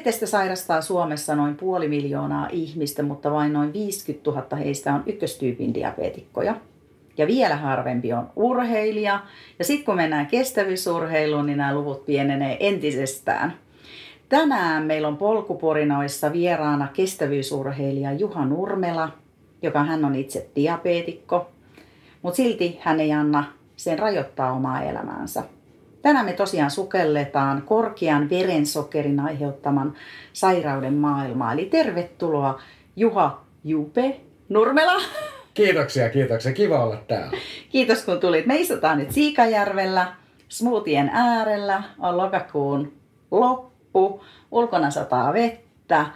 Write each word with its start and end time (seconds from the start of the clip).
Diabetesta 0.00 0.26
sairastaa 0.26 0.80
Suomessa 0.80 1.36
noin 1.36 1.56
puoli 1.56 1.88
miljoonaa 1.88 2.48
ihmistä, 2.52 3.02
mutta 3.02 3.30
vain 3.30 3.52
noin 3.52 3.72
50 3.72 4.30
000 4.30 4.56
heistä 4.56 4.94
on 4.94 5.02
ykköstyypin 5.06 5.74
diabeetikkoja. 5.74 6.54
Ja 7.16 7.26
vielä 7.26 7.56
harvempi 7.56 8.12
on 8.12 8.30
urheilija. 8.36 9.20
Ja 9.58 9.64
sitten 9.64 9.84
kun 9.84 9.96
mennään 9.96 10.26
kestävyysurheiluun, 10.26 11.46
niin 11.46 11.58
nämä 11.58 11.74
luvut 11.74 12.06
pienenee 12.06 12.56
entisestään. 12.60 13.52
Tänään 14.28 14.86
meillä 14.86 15.08
on 15.08 15.16
polkuporinoissa 15.16 16.32
vieraana 16.32 16.88
kestävyysurheilija 16.92 18.12
Juha 18.12 18.44
Nurmela, 18.44 19.08
joka 19.62 19.84
hän 19.84 20.04
on 20.04 20.14
itse 20.14 20.50
diabeetikko. 20.56 21.50
Mutta 22.22 22.36
silti 22.36 22.78
hän 22.80 23.00
ei 23.00 23.12
anna 23.12 23.44
sen 23.76 23.98
rajoittaa 23.98 24.52
omaa 24.52 24.82
elämäänsä. 24.82 25.42
Tänään 26.02 26.26
me 26.26 26.32
tosiaan 26.32 26.70
sukelletaan 26.70 27.62
korkean 27.62 28.30
verensokerin 28.30 29.20
aiheuttaman 29.20 29.94
sairauden 30.32 30.94
maailmaa. 30.94 31.52
Eli 31.52 31.64
tervetuloa 31.64 32.60
Juha 32.96 33.44
Jupe 33.64 34.20
Nurmela. 34.48 35.02
Kiitoksia, 35.54 36.10
kiitoksia. 36.10 36.52
Kiva 36.52 36.84
olla 36.84 36.96
täällä. 37.08 37.36
Kiitos 37.68 38.04
kun 38.04 38.20
tulit. 38.20 38.46
Me 38.46 38.56
istutaan 38.56 38.98
nyt 38.98 39.10
Siikajärvellä, 39.10 40.12
smoothien 40.48 41.10
äärellä. 41.12 41.82
On 41.98 42.16
lokakuun 42.16 42.92
loppu. 43.30 44.24
Ulkona 44.50 44.90
sataa 44.90 45.32
vettä. 45.32 46.06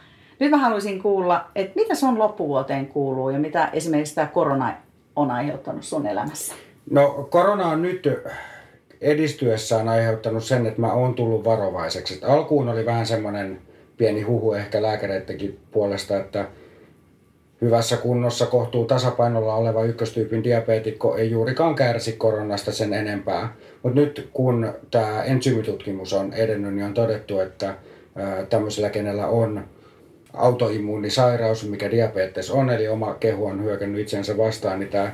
Nyt 0.41 0.51
mä 0.51 0.57
haluaisin 0.57 1.03
kuulla, 1.03 1.51
että 1.55 1.73
mitä 1.77 1.95
sun 1.95 2.19
loppuvuoteen 2.19 2.87
kuuluu 2.87 3.31
ja 3.31 3.39
mitä 3.39 3.69
esimerkiksi 3.73 4.15
tämä 4.15 4.27
korona 4.27 4.73
on 5.17 5.31
aiheuttanut 5.31 5.85
sun 5.85 6.07
elämässä? 6.07 6.55
No 6.91 7.27
korona 7.31 7.67
on 7.67 7.83
nyt 7.83 8.09
edistyessään 9.05 9.89
aiheuttanut 9.89 10.45
sen, 10.45 10.67
että 10.67 10.81
mä 10.81 10.93
oon 10.93 11.15
tullut 11.15 11.45
varovaiseksi. 11.45 12.15
Et 12.15 12.25
alkuun 12.25 12.69
oli 12.69 12.87
vähän 12.87 13.07
semmoinen 13.07 13.59
pieni 13.97 14.23
huhu 14.23 14.53
ehkä 14.53 14.83
lääkäreidenkin 14.83 15.59
puolesta, 15.71 16.17
että 16.17 16.49
hyvässä 17.61 17.97
kunnossa 17.97 18.47
kohtuu 18.47 18.85
tasapainolla 18.85 19.55
oleva 19.55 19.85
ykköstyypin 19.85 20.45
diabeetikko 20.45 21.17
ei 21.17 21.31
juurikaan 21.31 21.75
kärsi 21.75 22.13
koronasta 22.13 22.73
sen 22.73 22.93
enempää. 22.93 23.55
Mutta 23.83 24.01
nyt 24.01 24.29
kun 24.33 24.73
tämä 24.91 25.23
ensyymitutkimus 25.23 26.13
on 26.13 26.33
edennyt, 26.33 26.75
niin 26.75 26.87
on 26.87 26.95
todettu, 26.95 27.41
että 27.41 27.75
tämmöisellä, 28.51 28.91
kenellä 28.91 29.27
on 29.27 29.65
autoimmuunisairaus, 30.33 31.69
mikä 31.69 31.91
diabetes 31.91 32.51
on, 32.51 32.71
eli 32.71 32.89
oma 32.89 33.15
kehu 33.15 33.47
on 33.47 33.65
hyökännyt 33.65 34.01
itsensä 34.01 34.37
vastaan, 34.37 34.81
niin 34.81 34.91
tämä 34.91 35.13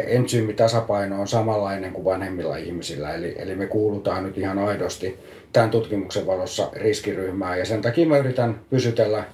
entsyymmitasapaino 0.00 1.20
on 1.20 1.28
samanlainen 1.28 1.92
kuin 1.92 2.04
vanhemmilla 2.04 2.56
ihmisillä. 2.56 3.14
Eli, 3.14 3.34
eli 3.38 3.54
me 3.54 3.66
kuulutaan 3.66 4.24
nyt 4.24 4.38
ihan 4.38 4.58
aidosti 4.58 5.18
tämän 5.52 5.70
tutkimuksen 5.70 6.26
valossa 6.26 6.70
riskiryhmään 6.72 7.58
ja 7.58 7.64
sen 7.64 7.82
takia 7.82 8.06
mä 8.06 8.18
yritän 8.18 8.60
pysytellä 8.70 9.24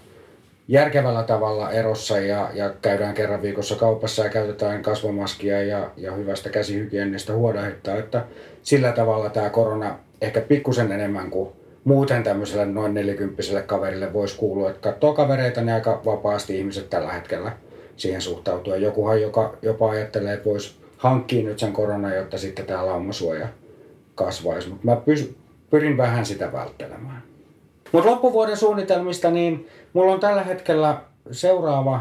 järkevällä 0.68 1.22
tavalla 1.22 1.70
erossa 1.70 2.18
ja, 2.18 2.50
ja 2.54 2.70
käydään 2.82 3.14
kerran 3.14 3.42
viikossa 3.42 3.74
kaupassa 3.74 4.24
ja 4.24 4.30
käytetään 4.30 4.82
kasvomaskia 4.82 5.62
ja, 5.62 5.90
ja 5.96 6.12
hyvästä 6.12 6.50
käsihygienistä 6.50 7.32
huodahdittaa, 7.32 7.96
että 7.96 8.24
sillä 8.62 8.92
tavalla 8.92 9.30
tämä 9.30 9.50
korona 9.50 9.98
ehkä 10.20 10.40
pikkusen 10.40 10.92
enemmän 10.92 11.30
kuin 11.30 11.48
muuten 11.84 12.22
tämmöiselle 12.22 12.66
noin 12.66 12.94
nelikymppiselle 12.94 13.62
kaverille 13.62 14.12
voisi 14.12 14.36
kuulua, 14.36 14.70
että 14.70 14.90
katsoo 14.90 15.12
kavereita 15.12 15.60
niin 15.60 15.74
aika 15.74 16.02
vapaasti 16.04 16.58
ihmiset 16.58 16.90
tällä 16.90 17.12
hetkellä– 17.12 17.52
siihen 17.98 18.20
suhtautua. 18.20 18.76
Jokuhan 18.76 19.22
joka 19.22 19.56
jopa 19.62 19.90
ajattelee, 19.90 20.34
että 20.34 20.50
voisi 20.50 20.76
hankkia 20.96 21.44
nyt 21.44 21.58
sen 21.58 21.72
korona, 21.72 22.14
jotta 22.14 22.38
sitten 22.38 22.66
tämä 22.66 22.86
laumasuoja 22.86 23.48
kasvaisi. 24.14 24.68
Mutta 24.68 24.84
mä 24.86 24.96
pys, 24.96 25.34
pyrin 25.70 25.96
vähän 25.96 26.26
sitä 26.26 26.52
välttelemään. 26.52 27.22
Mutta 27.92 28.10
loppuvuoden 28.10 28.56
suunnitelmista, 28.56 29.30
niin 29.30 29.68
mulla 29.92 30.12
on 30.12 30.20
tällä 30.20 30.42
hetkellä 30.42 31.00
seuraava, 31.30 32.00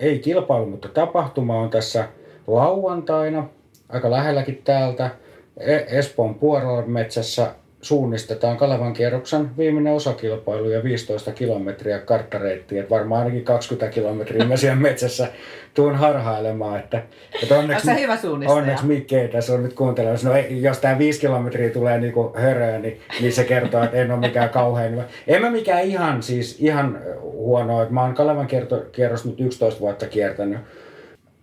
ei 0.00 0.18
kilpailu, 0.18 0.66
mutta 0.66 0.88
tapahtuma 0.88 1.60
on 1.60 1.70
tässä 1.70 2.08
lauantaina, 2.46 3.48
aika 3.88 4.10
lähelläkin 4.10 4.62
täältä, 4.64 5.10
e- 5.56 5.98
Espoon 5.98 6.34
Puorometsässä 6.34 7.54
suunnistetaan 7.84 8.56
Kalevan 8.56 8.92
kierroksen 8.92 9.50
viimeinen 9.58 9.92
osakilpailu 9.92 10.68
ja 10.68 10.82
15 10.84 11.32
kilometriä 11.32 11.98
karttareittiä. 11.98 12.80
Että 12.80 12.94
varmaan 12.94 13.20
ainakin 13.20 13.44
20 13.44 13.94
kilometriä 13.94 14.44
mä 14.44 14.56
siellä 14.56 14.76
metsässä 14.76 15.28
tuun 15.74 15.94
harhailemaan. 15.94 16.78
Että, 16.78 17.02
että 17.42 17.58
onneksi, 17.58 17.90
on 17.90 17.98
hyvä 17.98 18.18
onneksi 18.46 18.86
Mikke 18.86 19.20
ei 19.20 19.28
tässä 19.28 19.52
on 19.52 19.62
nyt 19.62 19.74
kuuntelemassa. 19.74 20.28
No 20.28 20.34
jos 20.50 20.78
tämä 20.78 20.98
5 20.98 21.20
kilometriä 21.20 21.70
tulee 21.70 22.00
niinku 22.00 22.32
höröä, 22.36 22.78
niin, 22.78 23.00
niin, 23.20 23.32
se 23.32 23.44
kertoo, 23.44 23.82
että 23.82 23.96
en 23.96 24.10
ole 24.10 24.20
mikään 24.20 24.50
kauhean 24.50 25.04
En 25.26 25.42
mä 25.42 25.50
mikään 25.50 25.82
ihan, 25.82 26.22
siis 26.22 26.56
ihan 26.60 26.98
huono. 27.20 27.82
Että 27.82 27.94
mä 27.94 28.02
oon 28.02 28.14
Kalevan 28.14 28.48
kierros 28.92 29.24
nyt 29.24 29.40
11 29.40 29.80
vuotta 29.80 30.06
kiertänyt. 30.06 30.58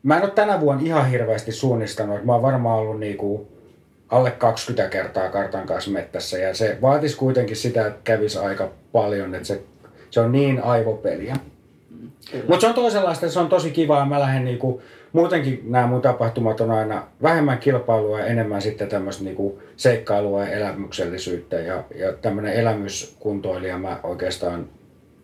Mä 0.04 0.18
en 0.18 0.24
ole 0.24 0.32
tänä 0.32 0.60
vuonna 0.60 0.84
ihan 0.86 1.10
hirveästi 1.10 1.52
suunnistanut. 1.52 2.26
Mä 2.26 2.34
oon 2.34 2.42
varmaan 2.42 2.80
ollut 2.80 3.00
niinku 3.00 3.48
alle 4.12 4.32
20 4.32 4.90
kertaa 4.90 5.30
kartan 5.30 5.68
kanssa 5.68 5.92
mettässä 5.92 6.38
ja 6.38 6.54
se 6.54 6.78
vaatisi 6.82 7.18
kuitenkin 7.18 7.56
sitä, 7.56 7.88
että 7.88 8.00
kävisi 8.04 8.40
aika 8.40 8.72
paljon, 8.92 9.36
että 9.36 9.48
se, 9.48 9.62
se 10.10 10.20
on 10.20 10.32
niin 10.32 10.64
aivopeliä. 10.64 11.36
Mutta 12.48 12.62
se 12.62 12.68
on 12.68 12.74
toisenlaista, 12.74 13.30
se 13.30 13.40
on 13.40 13.50
tosi 13.50 13.72
kivaa. 13.72 14.06
Mä 14.06 14.20
lähden 14.20 14.46
niinku, 14.46 14.82
muutenkin 15.14 15.64
nämä 15.66 15.88
mun 15.88 16.02
tapahtumat 16.02 16.62
on 16.62 16.72
aina 16.72 17.08
vähemmän 17.22 17.58
kilpailua 17.58 18.20
ja 18.20 18.26
enemmän 18.26 18.62
sitten 18.62 18.88
tämmöistä 18.88 19.24
niinku 19.24 19.62
seikkailua 19.76 20.42
ja 20.44 20.52
elämyksellisyyttä. 20.52 21.56
Ja, 21.56 21.84
ja 21.96 22.14
tämmöinen 22.14 22.54
elämyskuntoilija 22.54 23.78
mä 23.78 24.00
oikeastaan 24.04 24.70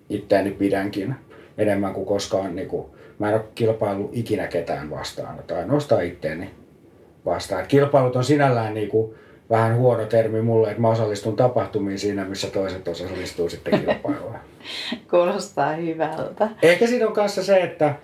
itseäni 0.09 0.51
pidänkin 0.51 1.15
enemmän 1.57 1.93
kuin 1.93 2.05
koskaan. 2.05 2.55
Niinku, 2.55 2.95
mä 3.19 3.29
en 3.29 3.35
ole 3.35 3.43
kilpailu 3.55 4.09
ikinä 4.13 4.47
ketään 4.47 4.89
vastaan, 4.89 5.39
tai 5.47 5.57
ainoastaan 5.57 6.05
itteeni 6.05 6.51
vastaan. 7.27 7.61
Et 7.61 7.67
kilpailut 7.67 8.15
on 8.15 8.23
sinällään 8.23 8.73
niin 8.73 8.89
kuin 8.89 9.15
vähän 9.49 9.75
huono 9.75 10.05
termi 10.05 10.41
mulle, 10.41 10.67
että 10.67 10.81
mä 10.81 10.89
osallistun 10.89 11.35
tapahtumiin 11.35 11.99
siinä, 11.99 12.25
missä 12.25 12.47
toiset 12.47 12.87
osallistuu 12.87 13.49
sitten 13.49 13.79
kilpailuun. 13.79 14.35
Kuulostaa 15.11 15.73
hyvältä. 15.73 16.49
Ehkä 16.61 16.87
siinä 16.87 17.07
on 17.07 17.13
kanssa 17.13 17.43
se, 17.43 17.57
että 17.57 17.95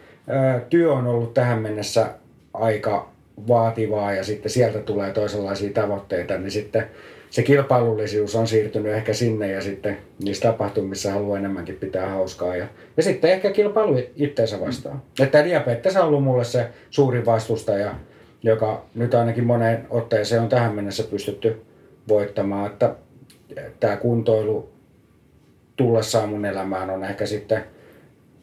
työ 0.70 0.94
on 0.94 1.08
ollut 1.08 1.34
tähän 1.34 1.62
mennessä 1.62 2.08
aika 2.54 3.10
vaativaa 3.48 4.14
ja 4.14 4.24
sitten 4.24 4.52
sieltä 4.52 4.80
tulee 4.80 5.12
toisenlaisia 5.12 5.74
tavoitteita, 5.74 6.38
niin 6.38 6.52
sitten 6.52 6.88
se 7.30 7.44
kilpailullisuus 7.44 8.36
on 8.36 8.48
siirtynyt 8.48 8.94
ehkä 8.94 9.14
sinne 9.14 9.52
ja 9.52 9.62
sitten 9.62 9.98
niissä 10.24 10.50
tapahtumissa 10.50 11.12
haluaa 11.12 11.38
enemmänkin 11.38 11.76
pitää 11.76 12.10
hauskaa. 12.10 12.56
Ja, 12.56 12.68
ja 12.98 13.04
sitten 13.04 13.32
ehkä 13.32 13.52
kilpailu 13.52 14.00
itteensä 14.16 14.60
vastaan. 14.60 14.96
Mm. 14.96 15.24
Että 15.24 15.46
diabetes 15.46 15.98
on 15.98 16.08
ollut 16.08 16.24
mulle 16.24 16.44
se 16.44 16.68
suurin 16.90 17.26
vastustaja 17.26 17.96
joka 18.44 18.86
nyt 18.96 19.14
ainakin 19.14 19.44
moneen 19.44 19.88
otteeseen 19.90 20.42
on 20.42 20.50
tähän 20.50 20.76
mennessä 20.76 21.04
pystytty 21.04 21.62
voittamaan, 22.08 22.72
että 22.72 22.96
tämä 23.80 23.98
kuntoilu 23.98 24.70
tullessaan 25.76 26.30
mun 26.30 26.46
elämään 26.46 26.90
on 26.90 27.04
ehkä 27.04 27.26
sitten 27.26 27.64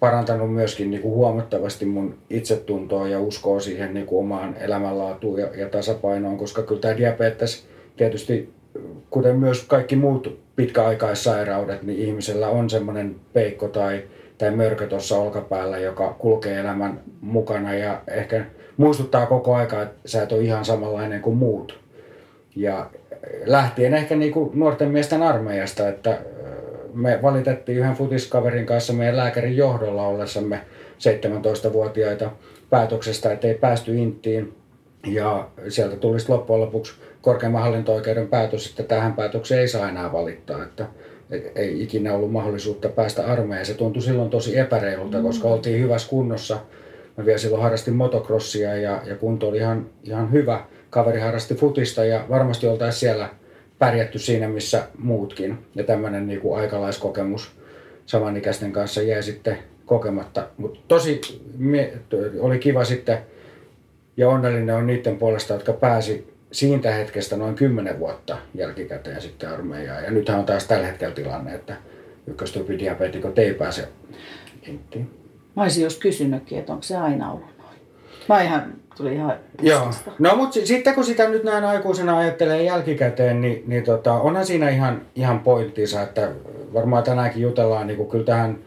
parantanut 0.01 0.55
myöskin 0.55 0.91
niin 0.91 1.03
kuin 1.03 1.15
huomattavasti 1.15 1.85
mun 1.85 2.19
itsetuntoa 2.31 3.09
ja 3.09 3.21
uskoa 3.21 3.61
siihen 3.61 3.95
niin 3.95 4.07
kuin 4.07 4.21
omaan 4.21 4.57
elämänlaatuun 4.61 5.41
ja, 5.41 5.49
ja 5.57 5.69
tasapainoon, 5.69 6.39
koska 6.39 6.63
kyllä 6.63 6.81
tämä 6.81 6.97
diabetes 6.97 7.67
tietysti, 7.97 8.53
kuten 9.11 9.37
myös 9.37 9.65
kaikki 9.65 9.97
muut 9.97 10.41
pitkäaikaissairaudet, 10.57 11.83
niin 11.83 11.99
ihmisellä 11.99 12.49
on 12.49 12.71
semmoinen 12.71 13.17
peikko 13.33 13.69
tai, 13.69 14.03
tai 14.39 14.51
mörkö 14.51 14.87
tuossa 14.87 15.17
olkapäällä, 15.17 15.79
joka 15.79 16.17
kulkee 16.19 16.61
elämän 16.61 17.01
mukana 17.21 17.75
ja 17.75 18.03
ehkä 18.09 18.45
muistuttaa 18.81 19.27
koko 19.27 19.55
aika, 19.55 19.83
että 19.83 19.97
sä 20.07 20.23
et 20.23 20.33
ole 20.33 20.43
ihan 20.43 20.65
samanlainen 20.65 21.23
kuin 21.23 21.37
muut. 21.37 21.81
Ja 22.57 22.91
lähtien 23.45 23.95
ehkä 23.95 24.17
niin 24.17 24.33
kuin 24.33 24.51
nuorten 24.55 24.91
miesten 24.91 25.23
armeijasta, 25.23 25.89
että 25.89 26.19
me 26.95 27.19
valitettiin 27.23 27.79
yhden 27.79 27.95
futiskaverin 27.95 28.67
kanssa 28.67 28.93
meidän 28.93 29.17
lääkärin 29.17 29.57
johdolla 29.57 30.07
ollessamme 30.07 30.61
17-vuotiaita 30.99 32.31
päätöksestä, 32.71 33.33
että 33.33 33.49
ei 33.49 33.55
päästy 33.55 33.97
Inttiin. 33.97 34.53
Ja 35.07 35.49
sieltä 35.69 35.97
tuli 35.97 36.19
loppujen 36.29 36.61
lopuksi 36.61 36.93
korkeimman 37.23 37.63
hallinto-oikeuden 37.63 38.29
päätös, 38.29 38.71
että 38.71 38.83
tähän 38.83 39.13
päätökseen 39.13 39.61
ei 39.61 39.69
saa 39.69 39.89
enää 39.89 40.13
valittaa. 40.13 40.63
Että 40.63 40.87
ei 41.55 41.83
ikinä 41.83 42.15
ollut 42.15 42.33
mahdollisuutta 42.33 42.89
päästä 42.89 43.27
armeijaan. 43.27 43.67
Se 43.67 43.75
tuntui 43.75 44.03
silloin 44.03 44.31
tosi 44.31 44.59
epäreilulta, 44.59 45.19
mm. 45.19 45.25
koska 45.25 45.49
oltiin 45.49 45.81
hyvässä 45.81 46.09
kunnossa. 46.09 46.59
Mä 47.21 47.27
vielä 47.27 47.39
silloin 47.39 47.63
harrastin 47.63 47.95
motocrossia 47.95 48.77
ja, 48.77 49.03
ja 49.05 49.17
kunto 49.17 49.49
oli 49.49 49.57
ihan, 49.57 49.87
ihan 50.05 50.33
hyvä. 50.33 50.65
Kaveri 50.91 51.21
harrasti 51.21 51.55
futista 51.55 52.05
ja 52.05 52.25
varmasti 52.29 52.67
oltaisiin 52.67 53.01
siellä 53.01 53.29
pärjätty 53.79 54.19
siinä, 54.19 54.49
missä 54.49 54.83
muutkin. 54.99 55.59
Ja 55.75 55.85
tämmöinen 55.85 56.27
niin 56.27 56.41
kuin 56.41 56.61
aikalaiskokemus 56.61 57.51
samanikäisten 58.07 58.73
kanssa 58.73 59.03
jäi 59.03 59.23
sitten 59.23 59.59
kokematta. 59.87 60.49
Mutta 60.57 60.81
tosi 60.89 61.21
oli 62.41 62.59
kiva 62.59 62.85
sitten 62.85 63.19
ja 64.17 64.29
onnellinen 64.29 64.75
on 64.75 64.87
niiden 64.87 65.19
puolesta, 65.19 65.55
jotka 65.55 65.73
pääsi 65.73 66.35
siitä 66.53 66.91
hetkestä 66.91 67.37
noin 67.37 67.55
10 67.55 67.99
vuotta 67.99 68.39
jälkikäteen 68.55 69.21
sitten 69.21 69.51
armeijaan. 69.51 70.05
Ja 70.05 70.11
nythän 70.11 70.39
on 70.39 70.47
taas 70.47 70.67
tällä 70.67 70.87
hetkellä 70.87 71.15
tilanne, 71.15 71.55
että 71.55 71.77
ykköstyypidiabeetikot 72.27 73.39
ei 73.39 73.55
pääse 73.55 73.89
inttiin. 74.67 75.20
Mä 75.57 75.63
olisin 75.63 75.85
just 75.85 76.01
kysynytkin, 76.01 76.59
että 76.59 76.73
onko 76.73 76.83
se 76.83 76.97
aina 76.97 77.33
ollut 77.33 77.59
noin. 77.59 77.77
Mä 78.29 78.43
ihan, 78.43 78.73
tuli 78.97 79.15
ihan 79.15 79.35
Joo. 79.63 79.91
No 80.19 80.37
mutta 80.37 80.61
sitten 80.65 80.95
kun 80.95 81.05
sitä 81.05 81.29
nyt 81.29 81.45
näin 81.45 81.65
aikuisena 81.65 82.19
ajattelee 82.19 82.63
jälkikäteen, 82.63 83.41
niin, 83.41 83.65
niin 83.67 83.85
tota, 83.85 84.13
onhan 84.13 84.47
siinä 84.47 84.69
ihan, 84.69 85.03
ihan 85.15 85.41
pointtinsa, 85.41 86.03
että 86.03 86.29
varmaan 86.75 87.03
tänäänkin 87.03 87.43
jutellaan 87.43 87.87
niin 87.87 88.09
kyllä 88.09 88.25
tähän 88.25 88.59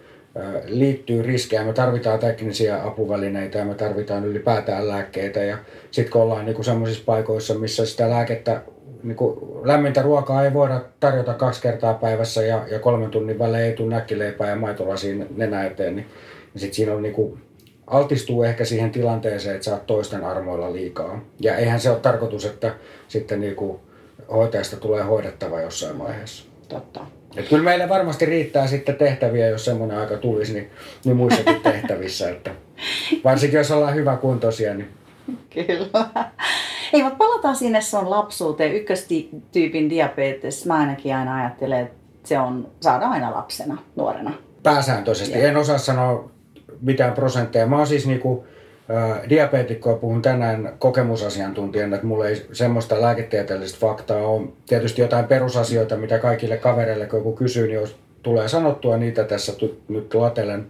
liittyy 0.66 1.22
riskejä. 1.22 1.64
Me 1.64 1.74
tarvitaan 1.74 2.20
teknisiä 2.20 2.84
apuvälineitä 2.84 3.58
ja 3.58 3.66
me 3.66 3.74
tarvitaan 3.74 4.26
ylipäätään 4.26 4.88
lääkkeitä. 4.88 5.44
Ja 5.44 5.58
sitten 5.92 6.12
kun 6.12 6.22
ollaan 6.22 6.46
niin 6.46 6.64
semmoisissa 6.64 7.04
paikoissa, 7.06 7.54
missä 7.54 7.86
sitä 7.86 8.10
lääkettä, 8.10 8.62
niin 9.04 9.16
kuin 9.16 9.40
lämmintä 9.64 10.02
ruokaa 10.02 10.44
ei 10.44 10.54
voida 10.54 10.82
tarjota 11.00 11.34
kaksi 11.34 11.62
kertaa 11.62 11.94
päivässä 11.94 12.42
ja, 12.42 12.62
ja 12.72 12.80
kolmen 12.80 13.10
tunnin 13.10 13.40
välein 13.40 13.66
ei 13.66 13.74
tule 13.74 13.96
näkkileipää 13.96 14.50
ja 14.50 14.56
maitolasiin 14.56 15.28
nenä 15.38 15.66
eteen, 15.66 15.96
niin, 15.96 16.08
niin 16.54 16.62
sitten 16.62 16.76
siinä 16.76 16.94
on 16.94 17.04
niin 17.04 17.14
kuin, 17.14 17.42
altistuu 17.88 18.44
ehkä 18.44 18.66
siihen 18.66 18.92
tilanteeseen, 18.92 19.56
että 19.56 19.66
sä 19.66 19.72
oot 19.72 19.86
toisten 19.86 20.24
armoilla 20.24 20.74
liikaa. 20.74 21.22
Ja 21.40 21.58
eihän 21.58 21.80
se 21.80 21.90
ole 21.90 22.00
tarkoitus, 22.00 22.46
että 22.46 22.76
sitten 23.08 23.42
niin 23.42 23.56
kuin 23.56 23.80
hoitajasta 24.32 24.78
tulee 24.78 25.04
hoidettava 25.04 25.62
jossain 25.62 26.00
vaiheessa. 26.00 26.46
Totta. 26.68 27.06
Et 27.36 27.50
kyllä 27.50 27.64
meille 27.64 27.90
varmasti 27.90 28.26
riittää 28.26 28.68
sitten 28.68 28.96
tehtäviä, 28.96 29.48
jos 29.48 29.66
semmoinen 29.66 29.98
aika 29.98 30.18
tulisi, 30.18 30.54
niin, 30.54 30.72
niin 31.06 31.18
muissakin 31.18 31.62
tehtävissä. 31.72 32.30
Että 32.30 32.52
varsinkin 33.24 33.58
jos 33.58 33.72
ollaan 33.72 33.96
hyvä 33.96 34.18
kuntoisia. 34.18 34.74
Niin... 34.74 34.90
Kyllä. 35.50 36.10
Ei, 36.94 37.04
mutta 37.04 37.18
palataan 37.18 37.56
sinne 37.56 37.82
sun 37.82 38.10
lapsuuteen. 38.10 38.76
Ykköstyypin 38.76 39.90
diabetes, 39.90 40.66
mä 40.66 40.76
ainakin 40.76 41.16
aina 41.16 41.36
ajattelen, 41.36 41.80
että 41.80 41.98
se 42.24 42.40
on 42.40 42.72
saada 42.82 43.08
aina 43.08 43.32
lapsena, 43.32 43.78
nuorena. 43.96 44.34
Pääsääntöisesti. 44.64 45.40
Ja. 45.40 45.48
En 45.48 45.58
osaa 45.58 45.78
sanoa 45.78 46.33
mitään 46.82 47.14
prosentteja. 47.14 47.68
Mä 47.68 47.78
oon 47.78 47.88
siis 47.88 48.08
niinku, 48.08 48.46
diabeetikkoa 49.30 49.96
puhun 49.96 50.22
tänään 50.22 50.74
kokemusasiantuntijana, 50.80 51.96
että 51.96 52.08
mulla 52.08 52.28
ei 52.28 52.46
semmoista 52.52 53.02
lääketieteellistä 53.02 53.80
faktaa 53.80 54.28
ole. 54.28 54.48
Tietysti 54.68 55.02
jotain 55.02 55.26
perusasioita, 55.26 55.98
mitä 55.98 56.20
kaikille 56.20 56.58
kavereille, 56.58 57.06
kun 57.06 57.20
joku 57.20 57.36
kysyy, 57.36 57.68
niin 57.68 57.76
jos 57.76 57.96
tulee 58.24 58.48
sanottua 58.48 58.98
niitä 58.98 59.24
tässä 59.24 59.54
nyt 59.88 60.14
latelen. 60.14 60.68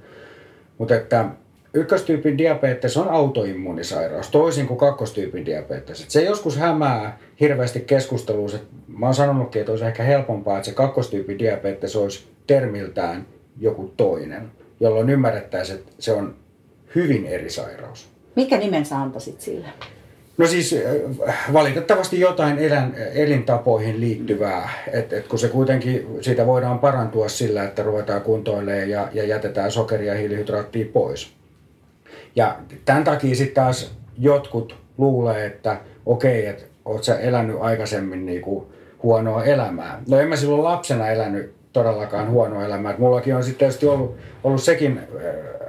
Mutta 0.77 0.95
että 0.95 1.25
ykköstyypin 1.73 2.37
diabetes 2.37 2.97
on 2.97 3.09
autoimmunisairaus, 3.09 4.29
toisin 4.29 4.67
kuin 4.67 4.77
kakkostyypin 4.77 5.45
diabetes. 5.45 6.03
Et 6.03 6.09
se 6.09 6.23
joskus 6.23 6.57
hämää 6.57 7.17
hirveästi 7.39 7.79
keskustelussa. 7.79 8.57
Mä 8.87 9.05
oon 9.05 9.15
sanonutkin, 9.15 9.59
että 9.59 9.71
olisi 9.71 9.85
ehkä 9.85 10.03
helpompaa, 10.03 10.57
että 10.57 10.69
se 10.69 10.75
kakkostyypin 10.75 11.39
diabetes 11.39 11.95
olisi 11.95 12.27
termiltään 12.47 13.25
joku 13.59 13.93
toinen, 13.97 14.51
jolloin 14.83 15.09
ymmärrettäisiin, 15.09 15.79
että 15.79 15.91
se 15.99 16.11
on 16.11 16.35
hyvin 16.95 17.25
eri 17.25 17.49
sairaus. 17.49 18.09
Mikä 18.35 18.57
nimen 18.57 18.85
sä 18.85 18.97
antaisit 18.97 19.41
sille? 19.41 19.67
No 20.37 20.47
siis 20.47 20.75
äh, 21.27 21.53
valitettavasti 21.53 22.19
jotain 22.19 22.59
elän, 22.59 22.95
elintapoihin 23.13 23.99
liittyvää, 23.99 24.69
että 24.93 25.17
et 25.17 25.27
kun 25.27 25.39
se 25.39 25.47
kuitenkin, 25.47 26.07
siitä 26.21 26.45
voidaan 26.45 26.79
parantua 26.79 27.29
sillä, 27.29 27.63
että 27.63 27.83
ruvetaan 27.83 28.21
kuntoilemaan 28.21 28.89
ja, 28.89 29.07
ja 29.13 29.23
jätetään 29.23 29.71
sokeria 29.71 30.13
ja 30.13 30.19
hiilihydraattia 30.19 30.85
pois. 30.93 31.33
Ja 32.35 32.57
tämän 32.85 33.03
takia 33.03 33.35
sitten 33.35 33.63
taas 33.63 33.95
jotkut 34.19 34.75
luulee, 34.97 35.45
että 35.45 35.77
okei, 36.05 36.45
että 36.45 36.63
oot 36.85 37.03
sä 37.03 37.19
elänyt 37.19 37.55
aikaisemmin 37.59 38.25
niinku 38.25 38.71
huonoa 39.03 39.43
elämää. 39.43 40.01
No 40.07 40.19
en 40.19 40.27
mä 40.27 40.35
silloin 40.35 40.63
lapsena 40.63 41.07
elänyt 41.07 41.53
todellakaan 41.73 42.29
huonoa 42.29 42.65
elämää. 42.65 42.91
Et 42.91 42.99
mullakin 42.99 43.35
on 43.35 43.43
sitten 43.43 43.59
tietysti 43.59 43.85
ollut, 43.85 44.17
ollut 44.43 44.63
sekin 44.63 44.99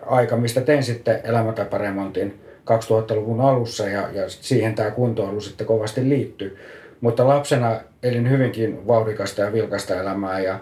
aika, 0.07 0.37
mistä 0.37 0.61
tein 0.61 0.83
sitten 0.83 1.21
elämäntaparemontin 1.25 2.41
2000-luvun 2.71 3.41
alussa 3.41 3.89
ja, 3.89 4.09
ja 4.13 4.29
siihen 4.29 4.75
tämä 4.75 4.91
kuntoilu 4.91 5.41
sitten 5.41 5.67
kovasti 5.67 6.09
liittyy. 6.09 6.59
Mutta 7.01 7.29
lapsena 7.29 7.81
elin 8.03 8.31
hyvinkin 8.31 8.87
vauhdikasta 8.87 9.43
ja 9.43 9.53
vilkasta 9.53 10.01
elämää 10.01 10.41
ja 10.41 10.59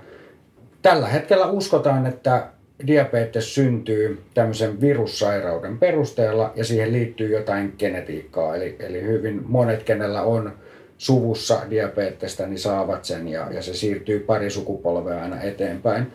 tällä 0.82 1.06
hetkellä 1.06 1.46
uskotaan, 1.46 2.06
että 2.06 2.46
diabetes 2.86 3.54
syntyy 3.54 4.22
tämmöisen 4.34 4.80
virussairauden 4.80 5.78
perusteella 5.78 6.52
ja 6.56 6.64
siihen 6.64 6.92
liittyy 6.92 7.36
jotain 7.36 7.74
genetiikkaa. 7.78 8.56
Eli, 8.56 8.76
eli 8.78 9.02
hyvin 9.02 9.42
monet, 9.46 9.82
kenellä 9.82 10.22
on 10.22 10.52
suvussa 11.02 11.60
diabetesta, 11.70 12.46
niin 12.46 12.58
saavat 12.58 13.04
sen 13.04 13.28
ja, 13.28 13.46
ja 13.50 13.62
se 13.62 13.74
siirtyy 13.74 14.20
pari 14.20 14.50
sukupolvea 14.50 15.22
aina 15.22 15.40
eteenpäin. 15.40 16.06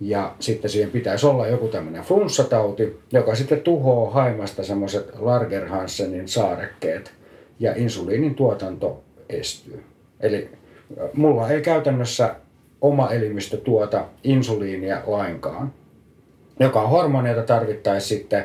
Ja 0.00 0.34
sitten 0.40 0.70
siihen 0.70 0.90
pitäisi 0.90 1.26
olla 1.26 1.46
joku 1.46 1.68
tämmöinen 1.68 2.02
flunssatauti, 2.02 3.00
joka 3.12 3.34
sitten 3.34 3.60
tuhoaa 3.60 4.10
haimasta 4.10 4.64
semmoiset 4.64 5.10
Largerhansenin 5.18 6.28
saarekkeet 6.28 7.12
ja 7.60 7.72
insuliinin 7.76 8.34
tuotanto 8.34 9.02
estyy. 9.28 9.82
Eli 10.20 10.50
mulla 11.12 11.48
ei 11.48 11.60
käytännössä 11.62 12.34
oma 12.80 13.10
elimistö 13.10 13.56
tuota 13.56 14.04
insuliinia 14.24 15.02
lainkaan, 15.06 15.72
joka 16.60 16.82
on 16.82 16.90
hormoni, 16.90 17.28
jota 17.28 17.42
tarvittaisiin 17.42 18.18
sitten 18.18 18.44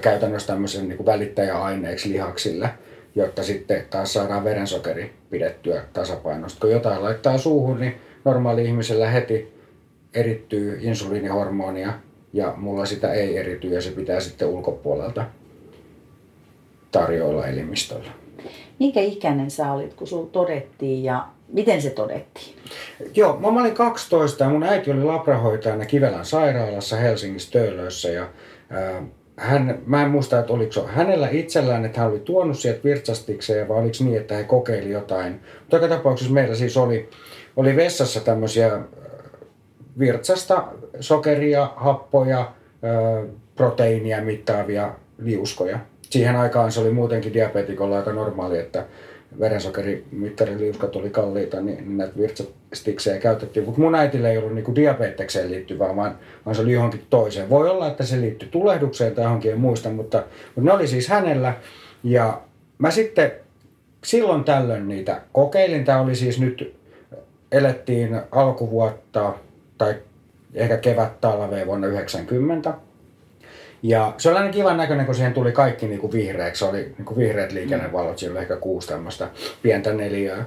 käytännössä 0.00 0.52
tämmöisen 0.52 0.88
niin 0.88 1.06
välittäjäaineeksi 1.06 2.12
lihaksille, 2.12 2.70
jotta 3.14 3.42
sitten 3.42 3.86
taas 3.90 4.12
saadaan 4.12 4.44
verensokeri 4.44 5.12
pidettyä 5.30 5.84
tasapainosta. 5.92 6.60
Kun 6.60 6.70
jotain 6.70 7.02
laittaa 7.02 7.38
suuhun, 7.38 7.80
niin 7.80 7.94
normaali 8.24 8.64
ihmisellä 8.64 9.10
heti 9.10 9.54
erittyy 10.14 10.78
insuliinihormonia 10.80 11.92
ja 12.32 12.54
mulla 12.56 12.86
sitä 12.86 13.12
ei 13.12 13.36
erity 13.36 13.68
ja 13.68 13.82
se 13.82 13.90
pitää 13.90 14.20
sitten 14.20 14.48
ulkopuolelta 14.48 15.24
tarjoilla 16.90 17.46
elimistöllä. 17.46 18.10
Minkä 18.78 19.00
ikäinen 19.00 19.50
sä 19.50 19.72
olit, 19.72 19.94
kun 19.94 20.06
sulla 20.06 20.28
todettiin 20.32 21.04
ja 21.04 21.26
miten 21.48 21.82
se 21.82 21.90
todettiin? 21.90 22.56
Joo, 23.14 23.40
mä 23.40 23.60
olin 23.60 23.74
12 23.74 24.44
ja 24.44 24.50
mun 24.50 24.62
äiti 24.62 24.90
oli 24.90 25.04
labrahoitajana 25.04 25.84
Kivelän 25.84 26.24
sairaalassa 26.24 26.96
Helsingissä 26.96 27.52
Töölössä 27.52 28.08
ja 28.08 28.28
hän, 29.36 29.78
mä 29.86 30.02
en 30.02 30.10
muista, 30.10 30.38
että 30.38 30.52
oliko 30.52 30.72
se 30.72 30.82
hänellä 30.86 31.28
itsellään, 31.28 31.84
että 31.84 32.00
hän 32.00 32.10
oli 32.10 32.20
tuonut 32.20 32.58
sieltä 32.58 32.84
virtsastikseen 32.84 33.68
vai 33.68 33.78
oliko 33.80 33.96
niin, 34.00 34.16
että 34.16 34.34
he 34.34 34.44
kokeili 34.44 34.90
jotain. 34.90 35.40
Mutta 35.60 35.76
joka 35.76 35.88
tapauksessa 35.88 36.32
meillä 36.32 36.54
siis 36.54 36.76
oli, 36.76 37.08
oli 37.56 37.76
vessassa 37.76 38.20
tämmöisiä 38.20 38.80
virtsasta 39.98 40.64
sokeria, 41.00 41.70
happoja, 41.76 42.52
proteiinia 43.56 44.22
mittaavia 44.22 44.94
liuskoja. 45.18 45.78
Siihen 46.10 46.36
aikaan 46.36 46.72
se 46.72 46.80
oli 46.80 46.90
muutenkin 46.90 47.34
diabetikolla 47.34 47.96
aika 47.96 48.12
normaali, 48.12 48.58
että 48.58 48.84
liuskat 50.58 50.96
oli 50.96 51.10
kalliita, 51.10 51.60
niin 51.60 51.96
näitä 51.96 52.18
virtsastiksejä 52.18 53.18
käytettiin. 53.18 53.66
Mutta 53.66 53.80
mun 53.80 53.94
äitille 53.94 54.30
ei 54.30 54.38
ollut 54.38 54.54
niinku 54.54 54.74
diabetekseen 54.74 55.50
liittyvää, 55.50 55.96
vaan, 55.96 56.18
vaan 56.44 56.56
se 56.56 56.62
oli 56.62 56.72
johonkin 56.72 57.06
toiseen. 57.10 57.50
Voi 57.50 57.70
olla, 57.70 57.86
että 57.86 58.04
se 58.04 58.20
liittyi 58.20 58.48
tulehdukseen 58.48 59.14
tai 59.14 59.24
johonkin, 59.24 59.52
en 59.52 59.60
muista, 59.60 59.90
mutta, 59.90 60.24
mutta 60.54 60.70
ne 60.70 60.72
oli 60.72 60.86
siis 60.86 61.08
hänellä. 61.08 61.54
Ja 62.02 62.40
mä 62.78 62.90
sitten 62.90 63.32
silloin 64.04 64.44
tällöin 64.44 64.88
niitä 64.88 65.20
kokeilin. 65.32 65.84
Tämä 65.84 66.00
oli 66.00 66.14
siis 66.14 66.40
nyt, 66.40 66.74
elettiin 67.52 68.20
alkuvuotta 68.30 69.34
tai 69.78 69.94
ehkä 70.54 70.76
kevät 70.76 71.20
talveen 71.20 71.66
vuonna 71.66 71.86
90. 71.86 72.74
Ja 73.84 74.14
se 74.18 74.28
oli 74.28 74.38
aina 74.38 74.52
kivan 74.52 74.76
näköinen, 74.76 75.06
kun 75.06 75.14
siihen 75.14 75.34
tuli 75.34 75.52
kaikki 75.52 75.86
niin 75.86 76.00
kuin 76.00 76.12
vihreäksi. 76.12 76.58
Se 76.58 76.64
oli 76.64 76.94
niin 76.98 77.04
kuin 77.04 77.18
vihreät 77.18 77.52
liikennevalot, 77.52 78.18
siinä 78.18 78.32
oli 78.32 78.42
ehkä 78.42 78.56
kuusi 78.56 78.88
tämmöistä 78.88 79.28
pientä 79.62 79.92
neliöä. 79.92 80.44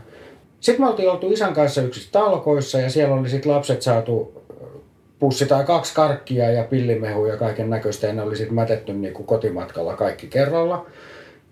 Sitten 0.60 0.86
me 0.86 0.90
oltiin 0.90 1.12
oltu 1.12 1.32
isän 1.32 1.54
kanssa 1.54 1.82
yksissä 1.82 2.12
talkoissa 2.12 2.80
ja 2.80 2.90
siellä 2.90 3.16
oli 3.16 3.30
sitten 3.30 3.52
lapset 3.52 3.82
saatu 3.82 4.44
pussi 5.20 5.46
tai 5.46 5.64
kaksi 5.64 5.96
karkkia 5.96 6.52
ja 6.52 6.64
pillimehu 6.64 7.26
ja 7.26 7.38
kaiken 7.38 7.70
näköistä 7.70 8.08
ja 8.08 8.14
ne 8.14 8.22
oli 8.22 8.36
sitten 8.36 8.56
mätetty 8.56 8.94
niin 8.94 9.14
kuin 9.14 9.28
kotimatkalla 9.28 9.96
kaikki 9.96 10.28
kerralla. 10.28 10.86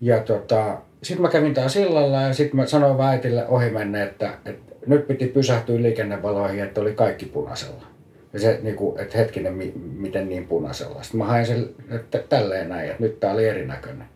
Ja 0.00 0.20
tota, 0.20 0.78
sitten 1.02 1.22
mä 1.22 1.28
kävin 1.28 1.54
tää 1.54 1.68
sillalla 1.68 2.22
ja 2.22 2.34
sitten 2.34 2.56
mä 2.56 2.66
sanoin 2.66 2.98
väitille 2.98 3.46
ohi 3.48 3.70
menne, 3.70 4.02
että, 4.02 4.30
että 4.44 4.74
nyt 4.86 5.06
piti 5.06 5.26
pysähtyä 5.26 5.82
liikennevaloihin, 5.82 6.64
että 6.64 6.80
oli 6.80 6.92
kaikki 6.92 7.26
punaisella. 7.26 7.95
Ja 8.36 8.40
se, 8.40 8.58
niin 8.62 8.76
kuin, 8.76 9.00
että 9.00 9.18
hetkinen, 9.18 9.54
mi, 9.54 9.72
miten 9.96 10.28
niin 10.28 10.46
punaisella. 10.46 11.02
Sitten 11.02 11.18
mä 11.18 11.24
hain 11.24 11.46
sen, 11.46 11.68
että 11.90 12.18
tälleen 12.28 12.68
näin, 12.68 12.90
että 12.90 13.02
nyt 13.02 13.20
tää 13.20 13.32
oli 13.32 13.48
erinäköinen. 13.48 14.06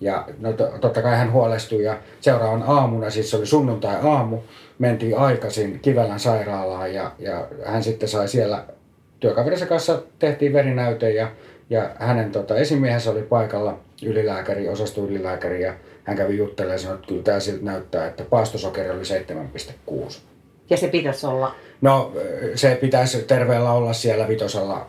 Ja 0.00 0.28
no, 0.38 0.52
to, 0.52 0.66
totta 0.80 1.02
kai 1.02 1.16
hän 1.16 1.32
huolestui 1.32 1.84
ja 1.84 1.98
seuraavan 2.20 2.62
aamuna, 2.66 3.10
siis 3.10 3.30
se 3.30 3.36
oli 3.36 3.46
sunnuntai-aamu, 3.46 4.38
mentiin 4.78 5.18
aikaisin 5.18 5.80
Kivelän 5.80 6.20
sairaalaan 6.20 6.94
ja, 6.94 7.12
ja 7.18 7.48
hän 7.64 7.82
sitten 7.82 8.08
sai 8.08 8.28
siellä 8.28 8.64
työkaverinsa 9.20 9.66
kanssa 9.66 10.02
tehtiin 10.18 10.52
verinäyte 10.52 11.10
ja, 11.10 11.30
ja 11.70 11.90
hänen 11.98 12.30
tota, 12.30 12.56
esimiehensä 12.56 13.10
oli 13.10 13.22
paikalla 13.22 13.78
ylilääkäri, 14.02 14.68
osastoylilääkäri 14.68 15.62
ja 15.62 15.74
hän 16.04 16.16
kävi 16.16 16.36
juttelemaan 16.36 16.74
ja 16.74 16.78
sanoi, 16.78 16.94
että 16.94 17.08
kyllä 17.08 17.22
tämä 17.22 17.40
siltä 17.40 17.64
näyttää, 17.64 18.06
että 18.06 18.24
paastosokeri 18.24 18.90
oli 18.90 19.02
7,6. 19.02 20.31
Ja 20.72 20.78
se 20.78 20.88
pitäisi 20.88 21.26
olla? 21.26 21.54
No 21.80 22.12
se 22.54 22.78
pitäisi 22.80 23.22
terveellä 23.22 23.72
olla 23.72 23.92
siellä 23.92 24.28
vitosella 24.28 24.86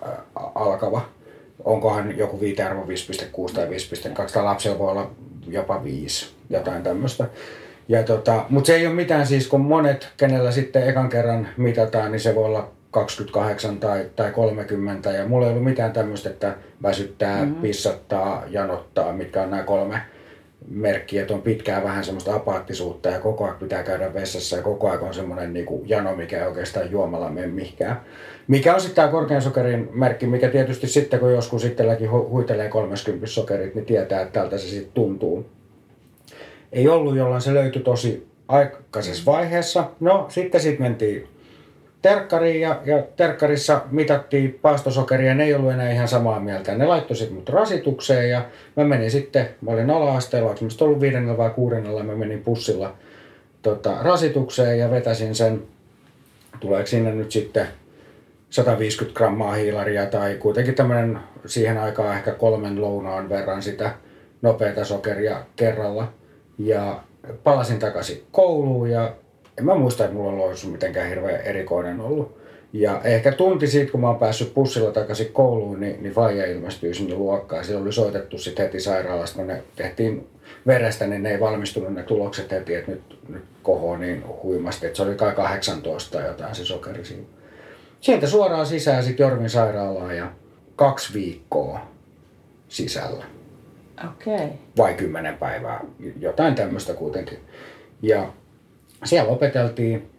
alkava. 0.55 1.01
Onkohan 1.63 2.17
joku 2.17 2.41
viitearvo 2.41 2.81
5,6 2.81 3.53
tai 3.53 3.65
5,2 3.65 4.33
tai 4.33 4.43
lapsella 4.43 4.79
voi 4.79 4.91
olla 4.91 5.11
jopa 5.47 5.83
5, 5.83 6.33
jotain 6.49 6.83
tämmöistä. 6.83 7.25
Ja 7.87 8.03
tota, 8.03 8.45
mutta 8.49 8.67
se 8.67 8.75
ei 8.75 8.87
ole 8.87 8.95
mitään 8.95 9.27
siis, 9.27 9.47
kun 9.47 9.61
monet, 9.61 10.07
kenellä 10.17 10.51
sitten 10.51 10.89
ekan 10.89 11.09
kerran 11.09 11.49
mitataan, 11.57 12.11
niin 12.11 12.19
se 12.19 12.35
voi 12.35 12.45
olla 12.45 12.71
28 12.91 13.79
tai, 13.79 14.05
tai 14.15 14.31
30 14.31 15.11
ja 15.11 15.27
mulla 15.27 15.45
ei 15.45 15.51
ollut 15.51 15.65
mitään 15.65 15.91
tämmöistä, 15.91 16.29
että 16.29 16.55
väsyttää, 16.83 17.45
mm-hmm. 17.45 17.61
pissattaa, 17.61 18.43
janottaa, 18.47 19.13
mitkä 19.13 19.41
on 19.41 19.49
nämä 19.49 19.63
kolme 19.63 20.01
merkkiä, 20.69 21.21
että 21.21 21.33
on 21.33 21.41
pitkään 21.41 21.83
vähän 21.83 22.03
semmoista 22.03 22.35
apaattisuutta 22.35 23.09
ja 23.09 23.19
koko 23.19 23.43
ajan 23.43 23.55
pitää 23.55 23.83
käydä 23.83 24.13
vessassa 24.13 24.55
ja 24.55 24.61
koko 24.61 24.89
ajan 24.89 25.03
on 25.03 25.13
semmoinen 25.13 25.53
niin 25.53 25.65
kuin 25.65 25.89
jano, 25.89 26.15
mikä 26.15 26.39
ei 26.39 26.47
oikeastaan 26.47 26.91
juomalla 26.91 27.29
mene 27.29 27.47
mihinkään. 27.47 28.01
Mikä 28.47 28.73
on 28.73 28.81
sitten 28.81 28.95
tämä 28.95 29.07
korkean 29.07 29.41
sokerin 29.41 29.89
merkki, 29.93 30.27
mikä 30.27 30.49
tietysti 30.49 30.87
sitten 30.87 31.19
kun 31.19 31.33
joskus 31.33 31.65
itselläkin 31.65 32.11
huitelee 32.11 32.69
30 32.69 33.27
sokerit, 33.27 33.75
niin 33.75 33.85
tietää, 33.85 34.21
että 34.21 34.39
tältä 34.39 34.57
se 34.57 34.67
sitten 34.67 34.93
tuntuu. 34.93 35.45
Ei 36.71 36.87
ollut, 36.87 37.15
jolloin 37.15 37.41
se 37.41 37.53
löytyi 37.53 37.81
tosi 37.81 38.27
aikaisessa 38.47 39.31
vaiheessa. 39.31 39.89
No 39.99 40.25
sitten 40.29 40.61
sitten 40.61 40.81
mentiin 40.81 41.27
terkkariin 42.03 42.61
ja, 42.61 42.81
ja 42.85 43.03
terkkarissa 43.15 43.81
mitattiin 43.91 44.59
paastosokeria, 44.61 45.35
ne 45.35 45.43
ei 45.43 45.53
ollut 45.53 45.71
enää 45.71 45.91
ihan 45.91 46.07
samaa 46.07 46.39
mieltä. 46.39 46.75
Ne 46.75 46.85
laittoi 46.85 47.17
sitten 47.17 47.35
mut 47.35 47.49
rasitukseen 47.49 48.29
ja 48.29 48.45
mä 48.75 48.83
menin 48.83 49.11
sitten, 49.11 49.49
mä 49.61 49.71
olin 49.71 49.89
ala-asteella, 49.89 50.49
onko 50.49 50.61
ollut 50.81 51.01
viidennellä 51.01 51.37
vai 51.37 51.49
kuudennella, 51.49 52.03
mä 52.03 52.15
menin 52.15 52.43
pussilla 52.43 52.95
tota, 53.61 53.97
rasitukseen 54.01 54.79
ja 54.79 54.91
vetäsin 54.91 55.35
sen, 55.35 55.63
tuleeko 56.59 56.87
sinne 56.87 57.15
nyt 57.15 57.31
sitten 57.31 57.67
150 58.49 59.17
grammaa 59.17 59.53
hiilaria 59.53 60.05
tai 60.05 60.35
kuitenkin 60.35 60.75
tämmöinen 60.75 61.19
siihen 61.45 61.77
aikaan 61.77 62.17
ehkä 62.17 62.31
kolmen 62.31 62.81
lounaan 62.81 63.29
verran 63.29 63.63
sitä 63.63 63.91
nopeata 64.41 64.85
sokeria 64.85 65.37
kerralla. 65.55 66.13
Ja 66.57 66.99
palasin 67.43 67.79
takaisin 67.79 68.23
kouluun 68.31 68.89
ja 68.89 69.13
en 69.57 69.65
mä 69.65 69.75
muista, 69.75 70.03
että 70.03 70.15
mulla 70.15 70.31
on 70.31 70.37
loisu 70.37 70.67
mitenkään 70.67 71.09
hirveän 71.09 71.41
erikoinen 71.41 72.01
ollut. 72.01 72.43
Ja 72.73 73.01
ehkä 73.03 73.31
tunti 73.31 73.67
siitä, 73.67 73.91
kun 73.91 74.01
mä 74.01 74.07
oon 74.07 74.19
päässyt 74.19 74.53
pussilla 74.53 74.91
takaisin 74.91 75.33
kouluun, 75.33 75.79
niin, 75.79 76.03
niin 76.03 76.13
Faija 76.13 76.45
ilmestyi 76.45 76.93
sinne 76.93 77.15
luokkaan. 77.15 77.63
Siellä 77.63 77.83
oli 77.83 77.93
soitettu 77.93 78.37
sitten 78.37 78.65
heti 78.65 78.79
sairaalasta, 78.79 79.37
kun 79.37 79.47
ne 79.47 79.63
tehtiin 79.75 80.27
verestä, 80.67 81.07
niin 81.07 81.23
ne 81.23 81.31
ei 81.31 81.39
valmistunut 81.39 81.93
ne 81.93 82.03
tulokset 82.03 82.51
heti, 82.51 82.75
että 82.75 82.91
nyt, 82.91 83.19
nyt 83.29 83.43
kohoo 83.63 83.97
niin 83.97 84.23
huimasti, 84.43 84.85
että 84.85 84.97
se 84.97 85.03
oli 85.03 85.15
kai 85.15 85.35
18 85.35 86.17
tai 86.17 86.27
jotain 86.27 86.55
se 86.55 86.65
sokeri 86.65 87.05
siinä. 87.05 87.23
Sieltä 88.01 88.27
suoraan 88.27 88.65
sisään 88.65 89.03
sitten 89.03 89.23
Jorvin 89.23 89.49
sairaalaan 89.49 90.17
ja 90.17 90.31
kaksi 90.75 91.13
viikkoa 91.13 91.79
sisällä. 92.67 93.25
Okei. 94.09 94.35
Okay. 94.35 94.47
Vai 94.77 94.93
kymmenen 94.93 95.37
päivää, 95.37 95.85
jotain 96.19 96.55
tämmöistä 96.55 96.93
kuitenkin. 96.93 97.39
Ja 98.01 98.33
siellä 99.03 99.31
opeteltiin, 99.31 100.09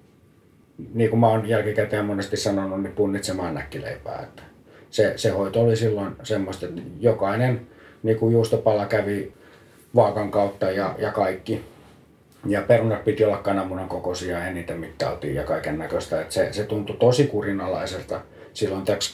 niin 0.94 1.10
kuin 1.10 1.20
mä 1.20 1.28
oon 1.28 1.48
jälkikäteen 1.48 2.04
monesti 2.04 2.36
sanonut, 2.36 2.82
niin 2.82 2.92
punnitsemaan 2.92 3.54
näkkileipää. 3.54 4.20
Että 4.22 4.42
se, 4.90 5.12
se 5.16 5.30
hoito 5.30 5.60
oli 5.60 5.76
silloin 5.76 6.16
semmoista, 6.22 6.66
että 6.66 6.80
jokainen 7.00 7.66
niin 8.02 8.18
kuin 8.18 8.32
juustopala 8.32 8.86
kävi 8.86 9.32
vaakan 9.94 10.30
kautta 10.30 10.70
ja, 10.70 10.94
ja 10.98 11.12
kaikki. 11.12 11.64
Ja 12.46 12.62
perunat 12.62 13.04
piti 13.04 13.24
olla 13.24 13.36
kananmunan 13.36 13.88
kokoisia 13.88 14.46
eniten 14.46 14.80
mittailtiin 14.80 15.34
ja 15.34 15.44
kaiken 15.44 15.78
näköistä. 15.78 16.24
Se, 16.28 16.52
se 16.52 16.64
tuntui 16.64 16.96
tosi 16.96 17.26
kurinalaiselta. 17.26 18.20
Silloin 18.52 18.84
Tex 18.84 19.12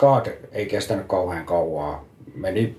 ei 0.52 0.66
kestänyt 0.66 1.06
kauhean 1.06 1.46
kauaa. 1.46 2.04
Meni, 2.34 2.76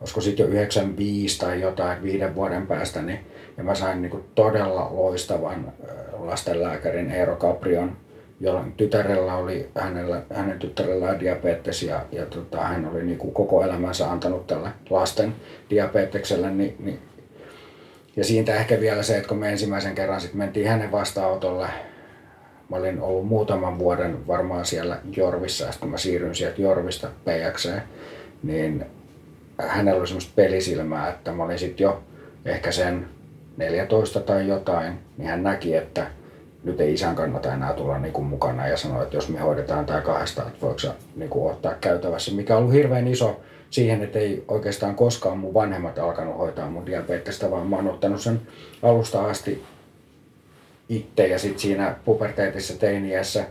olisiko 0.00 0.20
sitten 0.20 0.44
jo 0.44 0.50
95 0.50 1.38
tai 1.38 1.60
jotain, 1.60 2.02
viiden 2.02 2.34
vuoden 2.34 2.66
päästä, 2.66 3.02
niin 3.02 3.20
ja 3.56 3.64
mä 3.64 3.74
sain 3.74 4.02
niin 4.02 4.10
kuin 4.10 4.24
todella 4.34 4.88
loistavan 4.90 5.72
lastenlääkärin 6.18 7.10
Eero 7.10 7.36
Caprion, 7.36 7.96
jolla 8.40 8.64
tytärellä 8.76 9.36
oli, 9.36 9.70
hänellä, 9.78 10.22
hänen 10.34 10.58
tytärellään 10.58 11.20
diabetes 11.20 11.82
ja, 11.82 12.00
ja 12.12 12.26
tota, 12.26 12.60
hän 12.60 12.90
oli 12.92 13.02
niin 13.02 13.18
kuin 13.18 13.34
koko 13.34 13.62
elämänsä 13.62 14.10
antanut 14.10 14.46
tälle 14.46 14.68
lasten 14.90 15.34
diabetekselle. 15.70 16.50
Niin, 16.50 16.76
niin, 16.78 16.98
ja 18.16 18.24
siitä 18.24 18.54
ehkä 18.54 18.80
vielä 18.80 19.02
se, 19.02 19.16
että 19.16 19.28
kun 19.28 19.38
me 19.38 19.50
ensimmäisen 19.50 19.94
kerran 19.94 20.20
sitten 20.20 20.38
mentiin 20.38 20.68
hänen 20.68 20.92
vastaanotolle, 20.92 21.68
mä 22.70 22.76
olin 22.76 23.00
ollut 23.00 23.26
muutaman 23.26 23.78
vuoden 23.78 24.26
varmaan 24.26 24.64
siellä 24.64 24.98
Jorvissa, 25.16 25.64
ja 25.64 25.72
kun 25.80 25.90
mä 25.90 25.96
siirryin 25.96 26.34
sieltä 26.34 26.62
Jorvista 26.62 27.08
PXeen, 27.24 27.82
niin 28.42 28.86
hänellä 29.58 29.98
oli 29.98 30.06
semmoista 30.06 30.32
pelisilmää, 30.36 31.08
että 31.08 31.32
mä 31.32 31.44
olin 31.44 31.58
sitten 31.58 31.84
jo 31.84 32.02
ehkä 32.44 32.72
sen 32.72 33.08
14 33.56 34.20
tai 34.20 34.48
jotain, 34.48 34.98
niin 35.16 35.28
hän 35.28 35.42
näki, 35.42 35.74
että 35.74 36.06
nyt 36.64 36.80
ei 36.80 36.94
isän 36.94 37.14
kannata 37.14 37.54
enää 37.54 37.72
tulla 37.72 37.98
niin 37.98 38.12
kuin 38.12 38.26
mukana 38.26 38.68
ja 38.68 38.76
sanoi, 38.76 39.02
että 39.02 39.16
jos 39.16 39.28
me 39.28 39.38
hoidetaan 39.38 39.86
tämä 39.86 40.00
kahdesta, 40.00 40.42
että 40.42 40.60
voiko 40.60 40.80
niin 41.16 41.30
kuin 41.30 41.50
ottaa 41.52 41.74
käytävässä, 41.74 42.32
mikä 42.32 42.56
on 42.56 42.62
ollut 42.62 42.74
hirveän 42.74 43.08
iso 43.08 43.40
siihen, 43.70 44.02
että 44.02 44.18
ei 44.18 44.44
oikeastaan 44.48 44.94
koskaan 44.94 45.38
mun 45.38 45.54
vanhemmat 45.54 45.98
alkanut 45.98 46.38
hoitaa 46.38 46.70
mun 46.70 46.86
diabetesta, 46.86 47.50
vaan 47.50 47.66
mä 47.66 47.76
oon 47.76 47.88
ottanut 47.88 48.20
sen 48.20 48.40
alusta 48.82 49.24
asti 49.24 49.64
itse 50.88 51.26
ja 51.26 51.38
sitten 51.38 51.60
siinä 51.60 51.96
puberteetissa 52.04 52.78
teiniässä 52.78 53.44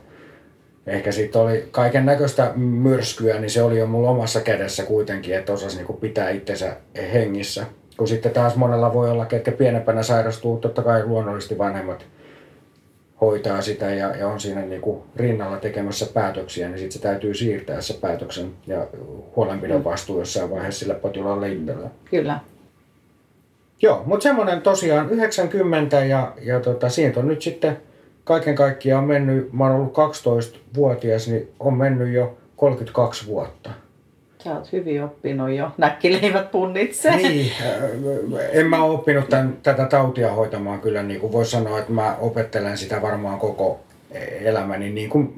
ehkä 0.87 1.11
sitten 1.11 1.41
oli 1.41 1.67
kaiken 1.71 2.05
näköistä 2.05 2.51
myrskyä, 2.55 3.39
niin 3.39 3.49
se 3.49 3.63
oli 3.63 3.79
jo 3.79 3.85
mulla 3.85 4.09
omassa 4.09 4.41
kädessä 4.41 4.83
kuitenkin, 4.83 5.35
että 5.35 5.53
osasi 5.53 5.77
niin 5.77 5.97
pitää 5.97 6.29
itsensä 6.29 6.77
hengissä 7.13 7.65
kun 7.97 8.07
sitten 8.07 8.31
taas 8.31 8.55
monella 8.55 8.93
voi 8.93 9.09
olla, 9.09 9.25
ketkä 9.25 9.51
pienempänä 9.51 10.03
sairastuu, 10.03 10.57
totta 10.57 10.81
kai 10.81 11.05
luonnollisesti 11.05 11.57
vanhemmat 11.57 12.05
hoitaa 13.21 13.61
sitä 13.61 13.89
ja, 13.89 14.15
ja 14.15 14.27
on 14.27 14.39
siinä 14.39 14.61
niin 14.61 14.81
kuin 14.81 15.03
rinnalla 15.15 15.57
tekemässä 15.57 16.05
päätöksiä, 16.13 16.69
niin 16.69 16.79
sitten 16.79 16.91
se 16.91 17.01
täytyy 17.01 17.33
siirtää 17.33 17.81
se 17.81 17.93
päätöksen 17.93 18.51
ja 18.67 18.87
huolenpidon 19.35 19.77
mm. 19.77 19.83
vastuu 19.83 20.19
jossain 20.19 20.49
vaiheessa 20.49 20.79
sille 20.79 20.93
potilaalle 20.93 21.51
itselleen. 21.51 21.91
Kyllä. 22.05 22.39
Joo, 23.81 24.03
mutta 24.05 24.23
semmoinen 24.23 24.61
tosiaan 24.61 25.09
90 25.09 26.05
ja, 26.05 26.33
ja 26.41 26.59
tota, 26.59 26.89
siitä 26.89 27.19
on 27.19 27.27
nyt 27.27 27.41
sitten 27.41 27.77
kaiken 28.23 28.55
kaikkiaan 28.55 29.03
mennyt, 29.03 29.53
mä 29.53 29.63
oon 29.63 29.75
ollut 29.75 29.93
12-vuotias, 29.93 31.27
niin 31.27 31.49
on 31.59 31.73
mennyt 31.73 32.13
jo 32.13 32.37
32 32.55 33.27
vuotta. 33.27 33.69
Sä 34.43 34.55
oot 34.55 34.71
hyvin 34.71 35.03
oppinut 35.03 35.51
jo 35.51 35.71
näkkileivät 35.77 36.51
punnitse. 36.51 37.15
Niin, 37.15 37.51
äh, 37.61 37.79
en 38.51 38.67
mä 38.67 38.83
oppinut 38.83 39.29
tämän, 39.29 39.57
tätä 39.63 39.85
tautia 39.85 40.33
hoitamaan 40.33 40.81
kyllä, 40.81 41.03
niin 41.03 41.19
kuin 41.19 41.33
voisi 41.33 41.51
sanoa, 41.51 41.79
että 41.79 41.91
mä 41.91 42.15
opettelen 42.19 42.77
sitä 42.77 43.01
varmaan 43.01 43.39
koko 43.39 43.79
elämäni. 44.41 44.89
Niin 44.89 45.09
kuin, 45.09 45.33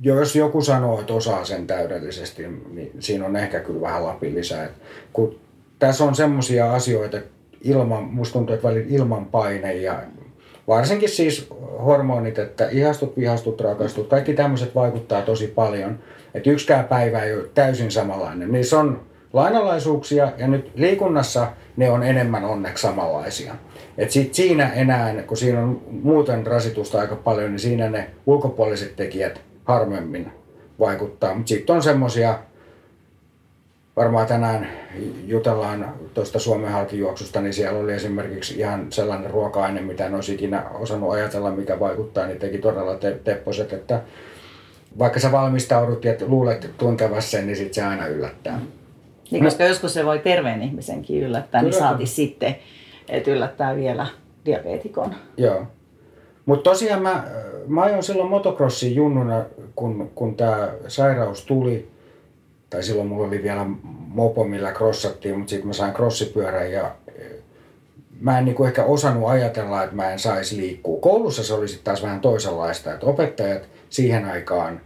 jos 0.00 0.36
joku 0.36 0.62
sanoo, 0.62 1.00
että 1.00 1.14
osaa 1.14 1.44
sen 1.44 1.66
täydellisesti, 1.66 2.42
niin 2.70 2.90
siinä 2.98 3.26
on 3.26 3.36
ehkä 3.36 3.60
kyllä 3.60 3.80
vähän 3.80 4.04
lapin 4.04 4.34
lisää. 4.34 4.68
kun 5.12 5.38
tässä 5.78 6.04
on 6.04 6.14
semmoisia 6.14 6.72
asioita, 6.72 7.18
ilman, 7.62 8.04
musta 8.04 8.32
tuntuu, 8.32 8.54
että 8.54 8.68
välillä 8.68 8.86
ilman 8.90 9.26
paine 9.26 9.74
ja 9.74 10.02
varsinkin 10.68 11.08
siis 11.08 11.50
hormonit, 11.84 12.38
että 12.38 12.68
ihastut, 12.68 13.16
vihastut, 13.16 13.60
rakastut, 13.60 14.08
kaikki 14.08 14.34
tämmöiset 14.34 14.74
vaikuttaa 14.74 15.22
tosi 15.22 15.46
paljon– 15.46 15.98
että 16.34 16.50
yksikään 16.50 16.84
päivä 16.84 17.22
ei 17.22 17.34
ole 17.34 17.48
täysin 17.54 17.90
samanlainen. 17.90 18.52
Niissä 18.52 18.80
on 18.80 19.00
lainalaisuuksia 19.32 20.32
ja 20.36 20.48
nyt 20.48 20.70
liikunnassa 20.74 21.46
ne 21.76 21.90
on 21.90 22.02
enemmän 22.02 22.44
onneksi 22.44 22.82
samanlaisia. 22.82 23.54
Et 23.98 24.10
sit 24.10 24.34
siinä 24.34 24.72
enää, 24.72 25.22
kun 25.22 25.36
siinä 25.36 25.60
on 25.62 25.82
muuten 25.90 26.46
rasitusta 26.46 27.00
aika 27.00 27.16
paljon, 27.16 27.50
niin 27.50 27.58
siinä 27.58 27.90
ne 27.90 28.10
ulkopuoliset 28.26 28.96
tekijät 28.96 29.40
harvemmin 29.64 30.32
vaikuttaa. 30.80 31.34
Mutta 31.34 31.48
sitten 31.48 31.76
on 31.76 31.82
semmoisia, 31.82 32.38
varmaan 33.98 34.26
tänään 34.26 34.68
jutellaan 35.26 35.94
tuosta 36.14 36.38
Suomen 36.38 36.72
halkijuoksusta, 36.72 37.40
niin 37.40 37.52
siellä 37.52 37.78
oli 37.78 37.92
esimerkiksi 37.92 38.58
ihan 38.58 38.86
sellainen 38.92 39.30
ruoka-aine, 39.30 39.80
mitä 39.80 40.06
en 40.06 40.14
olisi 40.14 40.34
ikinä 40.34 40.64
osannut 40.74 41.12
ajatella, 41.12 41.50
mikä 41.50 41.80
vaikuttaa, 41.80 42.26
niin 42.26 42.38
teki 42.38 42.58
todella 42.58 42.94
te- 42.94 43.20
tepposet, 43.24 43.72
että 43.72 44.02
vaikka 44.98 45.20
sä 45.20 45.32
valmistaudut 45.32 46.04
ja 46.04 46.14
luulet 46.26 46.70
tuntevassa 46.78 47.30
sen, 47.30 47.46
niin 47.46 47.56
sitten 47.56 47.74
se 47.74 47.82
aina 47.82 48.06
yllättää. 48.06 48.60
Niin, 49.30 49.44
koska 49.44 49.64
no. 49.64 49.68
joskus 49.68 49.94
se 49.94 50.04
voi 50.04 50.18
terveen 50.18 50.62
ihmisenkin 50.62 51.22
yllättää, 51.22 51.62
niin 51.62 51.72
saati 51.72 52.06
sitten, 52.06 52.56
että 53.08 53.30
yllättää 53.30 53.76
vielä 53.76 54.06
diabeetikon. 54.44 55.14
Joo. 55.36 55.62
Mutta 56.46 56.70
tosiaan 56.70 57.02
mä, 57.02 57.24
mä 57.66 57.82
ajoin 57.82 58.02
silloin 58.02 58.30
motocrossin 58.30 58.94
junnuna, 58.94 59.44
kun, 59.76 60.10
kun 60.14 60.36
tämä 60.36 60.68
sairaus 60.88 61.44
tuli. 61.44 61.97
Tai 62.70 62.82
silloin 62.82 63.08
mulla 63.08 63.26
oli 63.26 63.42
vielä 63.42 63.66
mopo, 64.08 64.44
millä 64.44 64.72
crossattiin, 64.72 65.38
mutta 65.38 65.50
sitten 65.50 65.66
mä 65.66 65.72
sain 65.72 65.94
crossipyörän 65.94 66.72
ja 66.72 66.94
mä 68.20 68.38
en 68.38 68.44
niinku 68.44 68.64
ehkä 68.64 68.84
osannut 68.84 69.28
ajatella, 69.28 69.82
että 69.82 69.96
mä 69.96 70.12
en 70.12 70.18
saisi 70.18 70.56
liikkua. 70.56 71.00
Koulussa 71.00 71.44
se 71.44 71.54
oli 71.54 71.68
sitten 71.68 71.84
taas 71.84 72.02
vähän 72.02 72.20
toisenlaista, 72.20 72.92
että 72.92 73.06
opettajat 73.06 73.62
siihen 73.90 74.24
aikaan 74.24 74.80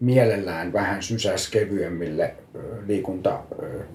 mielellään 0.00 0.72
vähän 0.72 1.02
sysäs 1.02 1.50
kevyemmille 1.50 2.34
liikunta 2.86 3.38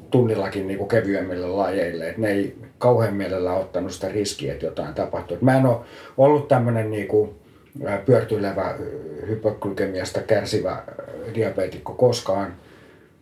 tunnillakin 0.10 0.68
niin 0.68 0.78
kuin 0.78 0.88
kevyemmille 0.88 1.48
lajeille. 1.48 2.10
Et 2.10 2.18
ne 2.18 2.30
ei 2.30 2.58
kauhean 2.78 3.14
mielellä 3.14 3.54
ottanut 3.54 3.92
sitä 3.92 4.10
riskiä, 4.10 4.54
että 4.54 4.66
jotain 4.66 4.94
tapahtuu. 4.94 5.36
Et 5.36 5.42
mä 5.42 5.58
en 5.58 5.66
ole 5.66 5.78
ollut 6.18 6.48
tämmöinen 6.48 6.92
niin 6.92 7.08
kuin 7.08 7.36
pyörtylevä 8.06 8.76
hypoglykemiasta 9.28 10.22
kärsivä 10.22 10.84
diabeetikko 11.36 11.94
koskaan. 11.94 12.54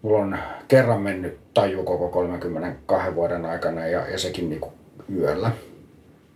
Mulla 0.07 0.19
on 0.19 0.37
kerran 0.67 1.01
mennyt 1.01 1.37
taju 1.53 1.83
koko 1.83 2.09
32 2.09 3.15
vuoden 3.15 3.45
aikana 3.45 3.87
ja, 3.87 4.07
ja 4.07 4.19
sekin 4.19 4.49
niin 4.49 4.61
kuin 4.61 4.73
yöllä 5.15 5.51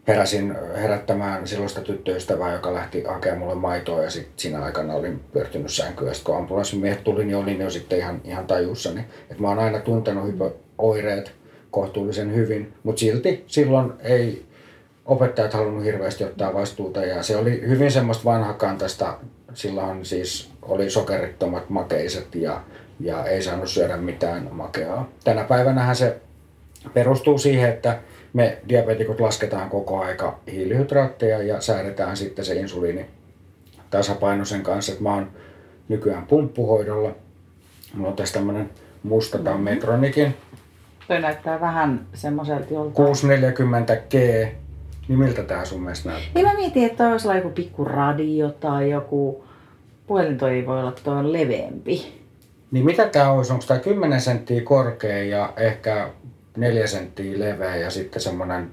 heräsin 0.08 0.56
herättämään 0.76 1.48
silloista 1.48 1.82
tyttöystävää, 1.82 2.54
joka 2.54 2.74
lähti 2.74 3.04
hakemaan 3.04 3.40
mulle 3.40 3.56
maitoa 3.56 4.04
ja 4.04 4.10
sitten 4.10 4.34
siinä 4.38 4.64
aikana 4.64 4.94
olin 4.94 5.20
pyörtynyt 5.34 5.72
sänkyä. 5.72 6.08
Ja 6.08 6.14
sitten 6.14 6.34
kun 6.34 6.42
ambulanssimiehet 6.42 7.04
tuli, 7.04 7.26
niin 7.26 7.38
olin 7.38 7.62
jo 7.62 7.70
sitten 7.70 8.00
ihan, 8.00 8.22
ihan 8.24 8.48
tajussa. 8.48 8.94
Niin, 8.94 9.06
että 9.30 9.42
mä 9.42 9.50
oon 9.50 9.60
aina 9.60 9.80
tuntenut 9.80 10.28
hypooireet 10.28 11.32
kohtuullisen 11.72 12.36
hyvin, 12.36 12.74
mutta 12.84 13.00
silti 13.00 13.44
silloin 13.48 13.94
ei 14.00 14.46
opettajat 15.06 15.54
halunnut 15.54 15.84
hirveästi 15.84 16.24
ottaa 16.24 16.54
vastuuta 16.54 17.06
ja 17.06 17.24
se 17.24 17.38
oli 17.38 17.62
hyvin 17.68 17.92
semmoista 17.92 18.26
vanhakantaista. 18.26 19.18
Silloin 19.54 20.06
siis 20.06 20.52
oli 20.62 20.90
sokerittomat 20.90 21.70
makeiset 21.70 22.36
ja, 22.36 22.62
ja 23.02 23.26
ei 23.26 23.42
saanut 23.42 23.70
syödä 23.70 23.98
mitään 23.98 24.50
makeaa. 24.52 25.10
Tänä 25.24 25.44
päivänä 25.44 25.94
se 25.94 26.18
perustuu 26.94 27.38
siihen, 27.38 27.70
että 27.70 28.00
me 28.34 28.58
diabetikot 28.70 29.20
lasketaan 29.20 29.70
koko 29.70 30.02
aika 30.02 30.40
hiilihydraatteja 30.52 31.44
ja 31.44 31.62
säädetään 31.62 32.18
sitten 32.18 32.46
se 32.46 32.56
insuliini 32.56 33.06
tasapainoisen 33.90 34.64
kanssa. 34.64 34.92
Että 34.92 35.04
mä 35.04 35.14
oon 35.14 35.32
nykyään 35.90 36.28
pumppuhoidolla. 36.28 37.16
Mulla 37.94 38.10
on 38.10 38.16
tässä 38.16 38.34
tämmönen 38.34 38.70
musta 39.04 39.38
mm-hmm. 39.38 39.64
Metronikin. 39.64 40.36
Toi 41.08 41.22
näyttää 41.22 41.60
vähän 41.60 42.08
semmoiselta 42.14 42.74
joltain. 42.74 43.08
640G. 43.08 44.48
Niin 45.08 45.20
miltä 45.20 45.44
tää 45.44 45.66
sun 45.66 45.82
mielestä 45.82 46.10
näyttää? 46.10 46.32
Niin 46.36 46.46
mä 46.46 46.54
mietin, 46.54 46.86
että 46.86 46.98
toi 46.98 47.12
olisi 47.12 47.28
joku 47.28 47.50
pikku 47.50 47.86
radio 47.86 48.50
tai 48.50 48.90
joku... 48.90 49.44
Puhelin 50.08 50.38
toi 50.38 50.54
ei 50.54 50.66
voi 50.66 50.80
olla, 50.80 50.92
toi 50.92 51.18
on 51.18 51.34
leveämpi. 51.34 52.21
Niin 52.72 52.86
mitä 52.86 53.08
tää 53.08 53.32
olisi? 53.32 53.54
Onko 53.54 53.66
tää 53.68 53.80
10 53.80 54.22
senttiä 54.22 54.62
korkea 54.62 55.24
ja 55.24 55.54
ehkä 55.58 56.10
neljä 56.58 56.88
senttiä 56.88 57.40
leveä 57.40 57.76
ja 57.76 57.90
sitten 57.90 58.22
semmoinen 58.22 58.72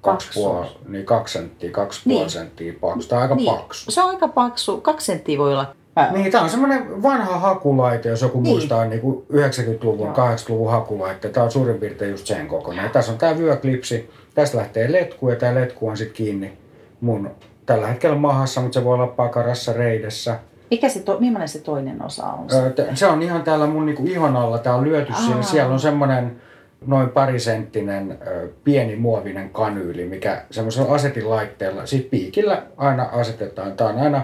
kaksi, 0.00 0.30
puoli, 0.34 0.66
niin 0.88 1.06
kaksi 1.06 1.38
senttiä, 1.38 1.70
kaksi 1.70 2.00
niin. 2.04 2.16
puoli 2.16 2.30
senttiä 2.30 2.72
paksu. 2.80 3.08
Tämä 3.08 3.18
on 3.18 3.22
aika 3.22 3.34
niin. 3.34 3.54
paksu. 3.54 3.90
Se 3.90 4.02
on 4.02 4.10
aika 4.10 4.28
paksu. 4.28 4.80
Kaksi 4.80 5.06
senttiä 5.06 5.38
voi 5.38 5.52
olla 5.52 5.74
niin, 6.12 6.32
tämä 6.32 6.44
on 6.44 6.50
semmoinen 6.50 7.02
vanha 7.02 7.38
hakulaite, 7.38 8.08
jos 8.08 8.22
joku 8.22 8.40
niin. 8.40 8.52
muistaa 8.52 8.84
niin 8.84 9.00
kuin 9.00 9.26
90-luvun, 9.32 10.08
80-luvun 10.08 10.70
hakulaite. 10.70 11.28
Tämä 11.28 11.44
on 11.44 11.50
suurin 11.50 11.78
piirtein 11.78 12.10
just 12.10 12.26
sen 12.26 12.46
kokoinen. 12.46 12.84
Ja 12.84 12.90
tässä 12.90 13.12
on 13.12 13.18
tämä 13.18 13.38
vyöklipsi. 13.38 14.10
Tästä 14.34 14.58
lähtee 14.58 14.92
letku 14.92 15.30
ja 15.30 15.36
tämä 15.36 15.54
letku 15.54 15.88
on 15.88 15.96
sitten 15.96 16.16
kiinni 16.16 16.52
mun 17.00 17.30
tällä 17.66 17.86
hetkellä 17.86 18.16
mahassa, 18.16 18.60
mutta 18.60 18.80
se 18.80 18.84
voi 18.84 18.94
olla 18.94 19.06
pakarassa, 19.06 19.72
reidessä. 19.72 20.38
Mikä 20.70 20.88
se 20.88 21.00
to, 21.00 21.16
millainen 21.20 21.48
se 21.48 21.58
toinen 21.58 22.02
osa 22.02 22.26
on? 22.26 22.46
Se 22.94 23.06
on 23.06 23.22
ihan 23.22 23.42
täällä 23.42 23.66
mun 23.66 23.86
niin 23.86 23.96
kuin 23.96 24.08
ihon 24.08 24.36
alla. 24.36 24.58
Tämä 24.58 24.76
on 24.76 24.84
lyöty 24.84 25.12
siellä. 25.12 25.42
Siellä 25.42 25.72
on 25.72 25.80
semmoinen 25.80 26.42
noin 26.86 27.08
parisenttinen 27.08 28.18
pieni 28.64 28.96
muovinen 28.96 29.50
kanyyli, 29.50 30.04
mikä 30.04 30.42
semmoisella 30.50 30.94
asetilaitteella, 30.94 31.86
sit 31.86 32.10
piikillä 32.10 32.62
aina 32.76 33.08
asetetaan. 33.12 33.72
Tämä 33.72 33.90
on 33.90 33.98
aina 33.98 34.22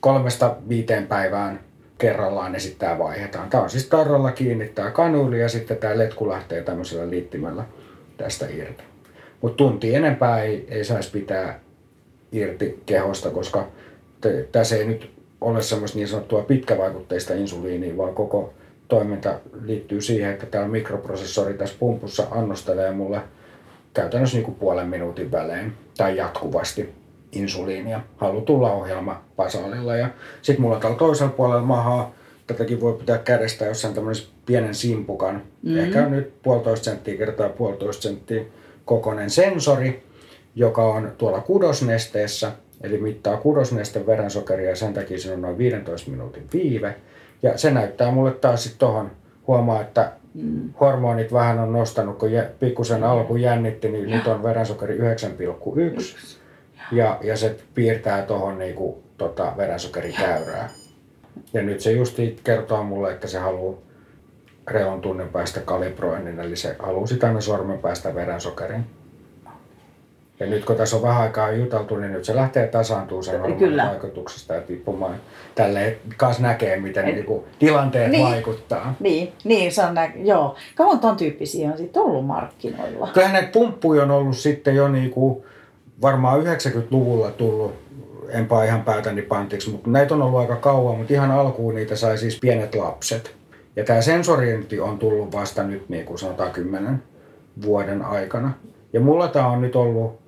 kolmesta 0.00 0.56
viiteen 0.68 1.06
päivään 1.06 1.60
kerrallaan 1.98 2.54
ja 2.54 2.60
sitten 2.60 2.88
tämä 2.88 2.98
vaihdetaan. 2.98 3.50
Tämä 3.50 3.62
on 3.62 3.70
siis 3.70 3.88
tarralla 3.88 4.32
kiinni 4.32 4.68
tämä 4.68 4.90
kanyyli 4.90 5.40
ja 5.40 5.48
sitten 5.48 5.76
tämä 5.76 5.98
letku 5.98 6.28
lähtee 6.28 6.62
tämmöisellä 6.62 7.10
liittimellä 7.10 7.64
tästä 8.16 8.46
irti. 8.46 8.84
Mutta 9.40 9.56
tunti 9.56 9.94
enempää 9.94 10.42
ei, 10.42 10.66
ei 10.70 10.84
saisi 10.84 11.10
pitää 11.10 11.60
irti 12.32 12.82
kehosta, 12.86 13.30
koska 13.30 13.66
tässä 14.52 14.76
ei 14.76 14.84
nyt 14.84 15.13
ole 15.40 15.62
semmoista 15.62 15.98
niin 15.98 16.08
sanottua 16.08 16.42
pitkävaikutteista 16.42 17.34
insuliinia, 17.34 17.96
vaan 17.96 18.14
koko 18.14 18.52
toiminta 18.88 19.40
liittyy 19.62 20.00
siihen, 20.00 20.30
että 20.30 20.46
tämä 20.46 20.68
mikroprosessori 20.68 21.54
tässä 21.54 21.74
pumpussa 21.78 22.26
annostelee 22.30 22.90
mulle 22.90 23.20
käytännössä 23.94 24.36
niin 24.36 24.44
kuin 24.44 24.54
puolen 24.54 24.88
minuutin 24.88 25.32
välein 25.32 25.72
tai 25.96 26.16
jatkuvasti 26.16 26.94
insuliinia 27.32 28.00
halutulla 28.16 28.72
ohjelma 28.72 29.22
basaalilla. 29.36 29.96
Ja 29.96 30.08
sitten 30.42 30.62
mulla 30.62 30.80
täällä 30.80 30.98
toisella 30.98 31.32
puolella 31.32 31.62
mahaa, 31.62 32.14
tätäkin 32.46 32.80
voi 32.80 32.92
pitää 32.92 33.18
kädestä 33.18 33.64
jossain 33.64 33.94
tämmöisen 33.94 34.26
pienen 34.46 34.74
simpukan, 34.74 35.34
mm-hmm. 35.34 35.78
ehkä 35.78 36.08
nyt 36.08 36.42
puolitoista 36.42 36.84
senttiä 36.84 37.16
kertaa 37.16 37.48
puolitoista 37.48 38.02
senttiä 38.02 38.42
kokoinen 38.84 39.30
sensori, 39.30 40.02
joka 40.54 40.84
on 40.84 41.12
tuolla 41.18 41.40
kudosnesteessä, 41.40 42.52
eli 42.84 42.98
mittaa 42.98 43.36
kudosnesten 43.36 44.06
verensokeria 44.06 44.68
ja 44.68 44.76
sen 44.76 44.94
takia 44.94 45.18
siinä 45.18 45.34
on 45.34 45.42
noin 45.42 45.58
15 45.58 46.10
minuutin 46.10 46.48
viive. 46.52 46.96
Ja 47.42 47.58
se 47.58 47.70
näyttää 47.70 48.10
mulle 48.10 48.32
taas 48.32 48.62
sitten 48.62 48.78
tuohon, 48.78 49.10
huomaa, 49.46 49.80
että 49.80 50.12
mm. 50.34 50.70
hormonit 50.80 51.32
vähän 51.32 51.58
on 51.58 51.72
nostanut, 51.72 52.18
kun 52.18 52.28
pikkusen 52.58 53.00
mm. 53.00 53.06
alku 53.06 53.36
jännitti, 53.36 53.88
niin 53.88 54.08
ja. 54.08 54.16
nyt 54.16 54.26
on 54.26 54.42
verensokeri 54.42 54.98
9,1. 54.98 56.38
Ja, 56.92 57.18
ja 57.22 57.36
se 57.36 57.56
piirtää 57.74 58.22
tuohon 58.22 58.58
niinku, 58.58 59.02
tota, 59.16 59.52
verensokerikäyrää. 59.56 60.68
Ja 61.52 61.62
nyt 61.62 61.80
se 61.80 61.92
justi 61.92 62.36
kertoo 62.44 62.82
mulle, 62.82 63.12
että 63.12 63.28
se 63.28 63.38
haluaa 63.38 63.78
reilun 64.66 65.00
tunnin 65.00 65.28
päästä 65.28 65.60
kalibroinnin, 65.60 66.40
eli 66.40 66.56
se 66.56 66.76
halusi 66.78 67.16
tänne 67.16 67.40
sormen 67.40 67.78
päästä 67.78 68.14
verensokerin. 68.14 68.86
Ja 70.40 70.46
nyt 70.46 70.64
kun 70.64 70.76
tässä 70.76 70.96
on 70.96 71.02
vähän 71.02 71.22
aikaa 71.22 71.52
juteltu, 71.52 71.96
niin 71.96 72.12
nyt 72.12 72.24
se 72.24 72.36
lähtee 72.36 72.66
tasaantumaan 72.66 73.24
sen 73.24 73.42
vaikutuksesta 73.88 74.54
ja 74.54 74.60
tippumaan. 74.60 75.14
Tälle 75.54 75.96
kanssa 76.16 76.42
näkee, 76.42 76.80
miten 76.80 77.08
Et, 77.08 77.14
niinku 77.14 77.44
tilanteet 77.58 78.10
niin, 78.10 78.26
vaikuttaa. 78.26 78.94
Niin, 79.00 79.32
niin 79.44 79.72
se 79.72 79.82
on 79.84 79.94
nä- 79.94 80.12
joo. 80.16 80.56
Kauan 80.74 80.98
ton 80.98 81.16
tyyppisiä 81.16 81.70
on 81.70 81.78
sitten 81.78 82.02
ollut 82.02 82.26
markkinoilla? 82.26 83.08
Kyllähän 83.12 83.32
näitä 83.32 83.52
pumppuja 83.52 84.02
on 84.02 84.10
ollut 84.10 84.36
sitten 84.36 84.76
jo 84.76 84.88
niinku, 84.88 85.44
varmaan 86.02 86.42
90-luvulla 86.42 87.30
tullut 87.30 87.74
enpä 88.28 88.64
ihan 88.64 88.82
päätäni 88.82 89.22
pantiksi, 89.22 89.70
mutta 89.70 89.90
näitä 89.90 90.14
on 90.14 90.22
ollut 90.22 90.40
aika 90.40 90.56
kauan, 90.56 90.98
mutta 90.98 91.12
ihan 91.12 91.30
alkuun 91.30 91.74
niitä 91.74 91.96
sai 91.96 92.18
siis 92.18 92.40
pienet 92.40 92.74
lapset. 92.74 93.34
Ja 93.76 93.84
tämä 93.84 94.00
sensoriinti 94.00 94.80
on 94.80 94.98
tullut 94.98 95.32
vasta 95.32 95.62
nyt 95.62 95.88
niin 95.88 96.06
kuin 96.06 96.18
sanotaan 96.18 96.50
10 96.50 97.02
vuoden 97.64 98.02
aikana. 98.02 98.52
Ja 98.92 99.00
mulla 99.00 99.28
tämä 99.28 99.46
on 99.46 99.60
nyt 99.60 99.76
ollut 99.76 100.23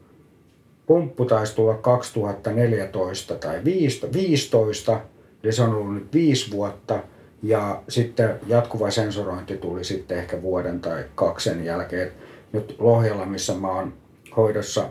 pumppu 0.87 1.25
taisi 1.25 1.57
tulla 1.57 1.75
2014 1.75 3.35
tai 3.35 3.61
15, 3.65 5.01
eli 5.45 5.53
se 5.53 5.63
on 5.63 5.75
ollut 5.75 5.95
nyt 5.95 6.13
viisi 6.15 6.51
vuotta. 6.51 6.99
Ja 7.43 7.83
sitten 7.89 8.41
jatkuva 8.47 8.91
sensorointi 8.91 9.57
tuli 9.57 9.85
sitten 9.85 10.19
ehkä 10.19 10.43
vuoden 10.43 10.81
tai 10.81 11.05
kaksen 11.15 11.65
jälkeen. 11.65 12.13
Nyt 12.53 12.77
Lohjalla, 12.79 13.27
missä 13.27 13.55
mä 13.55 13.73
oon 13.73 13.93
hoidossa 14.37 14.89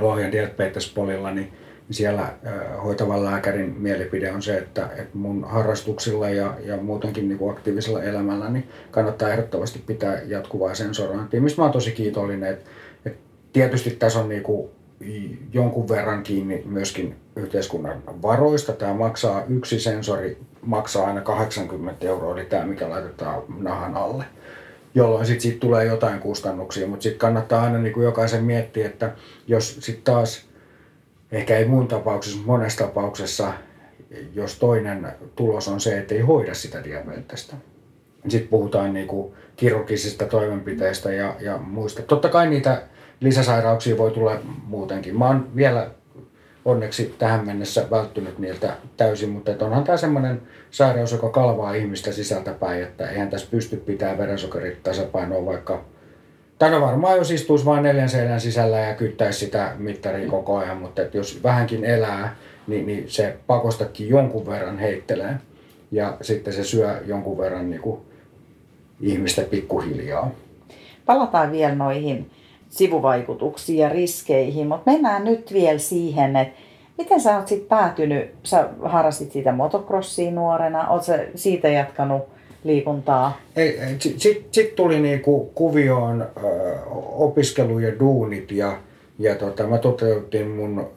Lohjan 0.00 0.32
diabetespolilla, 0.32 1.30
niin 1.30 1.52
siellä 1.90 2.34
hoitavan 2.84 3.24
lääkärin 3.24 3.74
mielipide 3.78 4.32
on 4.32 4.42
se, 4.42 4.58
että, 4.58 4.88
että 4.96 5.18
mun 5.18 5.44
harrastuksilla 5.44 6.30
ja, 6.30 6.54
ja 6.64 6.76
muutenkin 6.76 7.28
niin 7.28 7.38
kuin 7.38 7.52
aktiivisella 7.52 8.02
elämällä 8.02 8.50
niin 8.50 8.68
kannattaa 8.90 9.30
ehdottomasti 9.30 9.78
pitää 9.86 10.22
jatkuvaa 10.26 10.74
sensorointia, 10.74 11.40
mistä 11.40 11.60
mä 11.60 11.64
oon 11.64 11.72
tosi 11.72 11.92
kiitollinen. 11.92 12.50
Että, 12.50 12.70
että 13.04 13.18
tietysti 13.52 13.90
tässä 13.90 14.18
on 14.18 14.28
niin 14.28 14.42
kuin 14.42 14.70
jonkun 15.52 15.88
verran 15.88 16.22
kiinni 16.22 16.62
myöskin 16.66 17.16
yhteiskunnan 17.36 18.02
varoista. 18.22 18.72
Tämä 18.72 18.94
maksaa, 18.94 19.44
yksi 19.48 19.80
sensori 19.80 20.38
maksaa 20.62 21.06
aina 21.06 21.20
80 21.20 22.06
euroa, 22.06 22.34
eli 22.34 22.44
tämä 22.44 22.66
mikä 22.66 22.90
laitetaan 22.90 23.42
nahan 23.58 23.96
alle 23.96 24.24
jolloin 24.94 25.26
sitten 25.26 25.40
sit 25.40 25.60
tulee 25.60 25.84
jotain 25.84 26.20
kustannuksia, 26.20 26.86
mutta 26.86 27.02
sitten 27.02 27.18
kannattaa 27.18 27.62
aina 27.62 27.78
niin 27.78 27.92
kuin 27.92 28.04
jokaisen 28.04 28.44
miettiä, 28.44 28.86
että 28.86 29.12
jos 29.46 29.76
sitten 29.80 30.14
taas, 30.14 30.46
ehkä 31.32 31.56
ei 31.56 31.64
mun 31.64 31.88
tapauksessa, 31.88 32.36
mutta 32.36 32.52
monessa 32.52 32.84
tapauksessa, 32.84 33.52
jos 34.34 34.58
toinen 34.58 35.08
tulos 35.36 35.68
on 35.68 35.80
se, 35.80 35.98
että 35.98 36.14
ei 36.14 36.20
hoida 36.20 36.54
sitä 36.54 36.84
diabetesta, 36.84 37.56
sitten 38.28 38.48
puhutaan 38.48 38.92
niin 38.92 39.06
kuin 39.06 39.34
kirurgisista 39.56 40.24
toimenpiteistä 40.24 41.12
ja, 41.12 41.36
ja 41.40 41.58
muista. 41.58 42.02
Totta 42.02 42.28
kai 42.28 42.50
niitä 42.50 42.82
lisäsairauksia 43.20 43.98
voi 43.98 44.10
tulla 44.10 44.40
muutenkin. 44.66 45.18
Mä 45.18 45.26
oon 45.26 45.48
vielä 45.56 45.90
onneksi 46.64 47.14
tähän 47.18 47.46
mennessä 47.46 47.90
välttynyt 47.90 48.38
niiltä 48.38 48.72
täysin, 48.96 49.30
mutta 49.30 49.50
että 49.50 49.64
onhan 49.64 49.84
tämä 49.84 49.96
semmoinen 49.96 50.42
sairaus, 50.70 51.12
joka 51.12 51.28
kalvaa 51.28 51.74
ihmistä 51.74 52.12
sisältäpäin, 52.12 52.82
että 52.82 53.10
eihän 53.10 53.30
tässä 53.30 53.48
pysty 53.50 53.76
pitämään 53.76 54.18
verensokerit 54.18 54.82
tasapainoa 54.82 55.46
vaikka 55.46 55.84
Tänä 56.58 56.80
varmaan 56.80 57.16
jos 57.16 57.30
istuisi 57.30 57.64
vain 57.64 57.82
neljän 57.82 58.08
seinän 58.08 58.40
sisällä 58.40 58.78
ja 58.78 58.94
kyttäisi 58.94 59.38
sitä 59.38 59.72
mittaria 59.78 60.28
koko 60.28 60.56
ajan, 60.56 60.76
mutta 60.76 61.02
että 61.02 61.16
jos 61.16 61.42
vähänkin 61.42 61.84
elää, 61.84 62.36
niin, 62.66 62.86
niin 62.86 63.04
se 63.06 63.36
pakostakin 63.46 64.08
jonkun 64.08 64.46
verran 64.46 64.78
heittelee. 64.78 65.34
Ja 65.90 66.16
sitten 66.20 66.52
se 66.52 66.64
syö 66.64 67.02
jonkun 67.06 67.38
verran 67.38 67.70
niin 67.70 67.80
kuin 67.80 68.00
ihmistä 69.00 69.42
pikkuhiljaa. 69.42 70.30
Palataan 71.06 71.52
vielä 71.52 71.74
noihin 71.74 72.30
sivuvaikutuksiin 72.68 73.78
ja 73.78 73.88
riskeihin, 73.88 74.66
mutta 74.66 74.90
mennään 74.90 75.24
nyt 75.24 75.52
vielä 75.52 75.78
siihen, 75.78 76.36
että 76.36 76.58
miten 76.98 77.20
sä 77.20 77.36
oot 77.36 77.48
sitten 77.48 77.68
päätynyt, 77.68 78.34
sä 78.42 78.68
harrastit 78.82 79.32
siitä 79.32 79.52
motocrossia 79.52 80.30
nuorena, 80.30 80.88
oot 80.88 81.04
sä 81.04 81.24
siitä 81.34 81.68
jatkanut 81.68 82.22
liikuntaa? 82.64 83.40
Ei, 83.56 83.78
Sitten 83.98 84.42
sit, 84.50 84.76
tuli 84.76 85.00
niinku 85.00 85.50
kuvioon 85.54 86.22
ö, 86.22 86.48
opiskelu 87.16 87.78
ja 87.78 87.98
duunit 87.98 88.52
ja, 88.52 88.78
ja 89.18 89.34
tota, 89.34 89.66
mä 89.66 89.78
toteutin 89.78 90.50
mun 90.50 90.90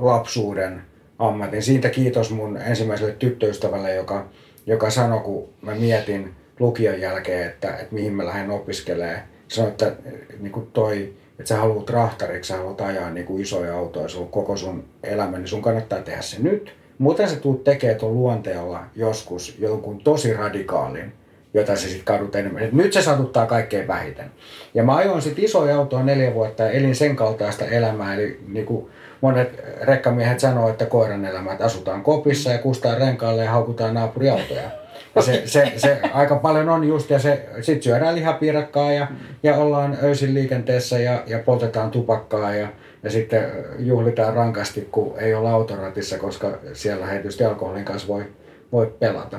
lapsuuden 0.00 0.82
ammatin. 1.18 1.62
Siitä 1.62 1.88
kiitos 1.88 2.30
mun 2.30 2.56
ensimmäiselle 2.56 3.12
tyttöystävälle, 3.12 3.94
joka, 3.94 4.26
joka 4.66 4.90
sanoi, 4.90 5.20
kun 5.20 5.48
mä 5.62 5.74
mietin 5.74 6.34
lukion 6.60 7.00
jälkeen, 7.00 7.48
että, 7.48 7.76
että 7.76 7.94
mihin 7.94 8.12
mä 8.12 8.26
lähden 8.26 8.50
opiskelemaan 8.50 9.20
sanoi, 9.48 9.70
että 9.70 9.92
niin 10.40 10.52
kuin 10.52 10.68
toi, 10.72 11.14
että 11.38 11.48
sä 11.48 11.56
haluat 11.56 11.90
rahtariksi, 11.90 12.48
sä 12.48 12.56
haluat 12.56 12.80
ajaa 12.80 13.10
niin 13.10 13.26
kuin 13.26 13.42
isoja 13.42 13.78
autoja 13.78 14.08
sun 14.08 14.28
koko 14.28 14.56
sun 14.56 14.84
elämä, 15.02 15.38
niin 15.38 15.48
sun 15.48 15.62
kannattaa 15.62 15.98
tehdä 15.98 16.22
se 16.22 16.36
nyt. 16.42 16.72
Muuten 16.98 17.28
sä 17.28 17.36
tuut 17.36 17.64
tekemään 17.64 18.00
tuon 18.00 18.14
luonteella 18.14 18.84
joskus 18.94 19.56
jonkun 19.58 19.98
tosi 19.98 20.34
radikaalin, 20.34 21.12
jota 21.54 21.76
se 21.76 21.82
sitten 21.82 22.04
kadut 22.04 22.36
enemmän. 22.36 22.62
Et 22.62 22.72
nyt 22.72 22.92
se 22.92 23.02
satuttaa 23.02 23.46
kaikkein 23.46 23.88
vähiten. 23.88 24.30
Ja 24.74 24.82
mä 24.82 24.96
ajoin 24.96 25.22
sitten 25.22 25.44
isoja 25.44 25.76
autoja 25.76 26.02
neljä 26.02 26.34
vuotta 26.34 26.62
ja 26.62 26.70
elin 26.70 26.94
sen 26.94 27.16
kaltaista 27.16 27.64
elämää. 27.64 28.14
Eli 28.14 28.40
niin 28.48 28.66
kuin 28.66 28.86
monet 29.20 29.64
rekkamiehet 29.80 30.40
sanoo, 30.40 30.68
että 30.68 30.86
koiran 30.86 31.24
elämä, 31.24 31.52
että 31.52 31.64
asutaan 31.64 32.02
kopissa 32.02 32.50
ja 32.50 32.58
kustaan 32.58 32.98
renkaalle 32.98 33.44
ja 33.44 33.50
haukutaan 33.50 33.94
naapuriautoja. 33.94 34.85
Ja 35.16 35.22
se, 35.22 35.42
se, 35.44 35.72
se, 35.76 36.00
aika 36.12 36.36
paljon 36.36 36.68
on 36.68 36.84
just, 36.84 37.10
ja 37.10 37.18
se, 37.18 37.48
sit 37.60 37.82
syödään 37.82 38.14
lihapiirakkaa 38.14 38.92
ja, 38.92 39.06
ja 39.42 39.56
ollaan 39.56 39.98
öisin 40.02 40.34
liikenteessä 40.34 40.98
ja, 40.98 41.22
ja 41.26 41.38
poltetaan 41.38 41.90
tupakkaa 41.90 42.54
ja, 42.54 42.68
ja 43.02 43.10
sitten 43.10 43.44
juhlitaan 43.78 44.34
rankasti, 44.34 44.88
kun 44.90 45.18
ei 45.18 45.34
ole 45.34 45.50
autoratissa, 45.50 46.18
koska 46.18 46.58
siellä 46.72 47.06
tietysti 47.06 47.44
alkoholin 47.44 47.84
kanssa 47.84 48.08
voi, 48.08 48.24
voi 48.72 48.94
pelata. 48.98 49.38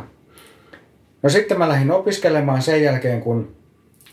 No 1.24 1.30
sitten 1.30 1.58
mä 1.58 1.70
lähdin 1.70 1.92
opiskelemaan 1.92 2.62
sen 2.62 2.84
jälkeen, 2.84 3.22
kun 3.22 3.56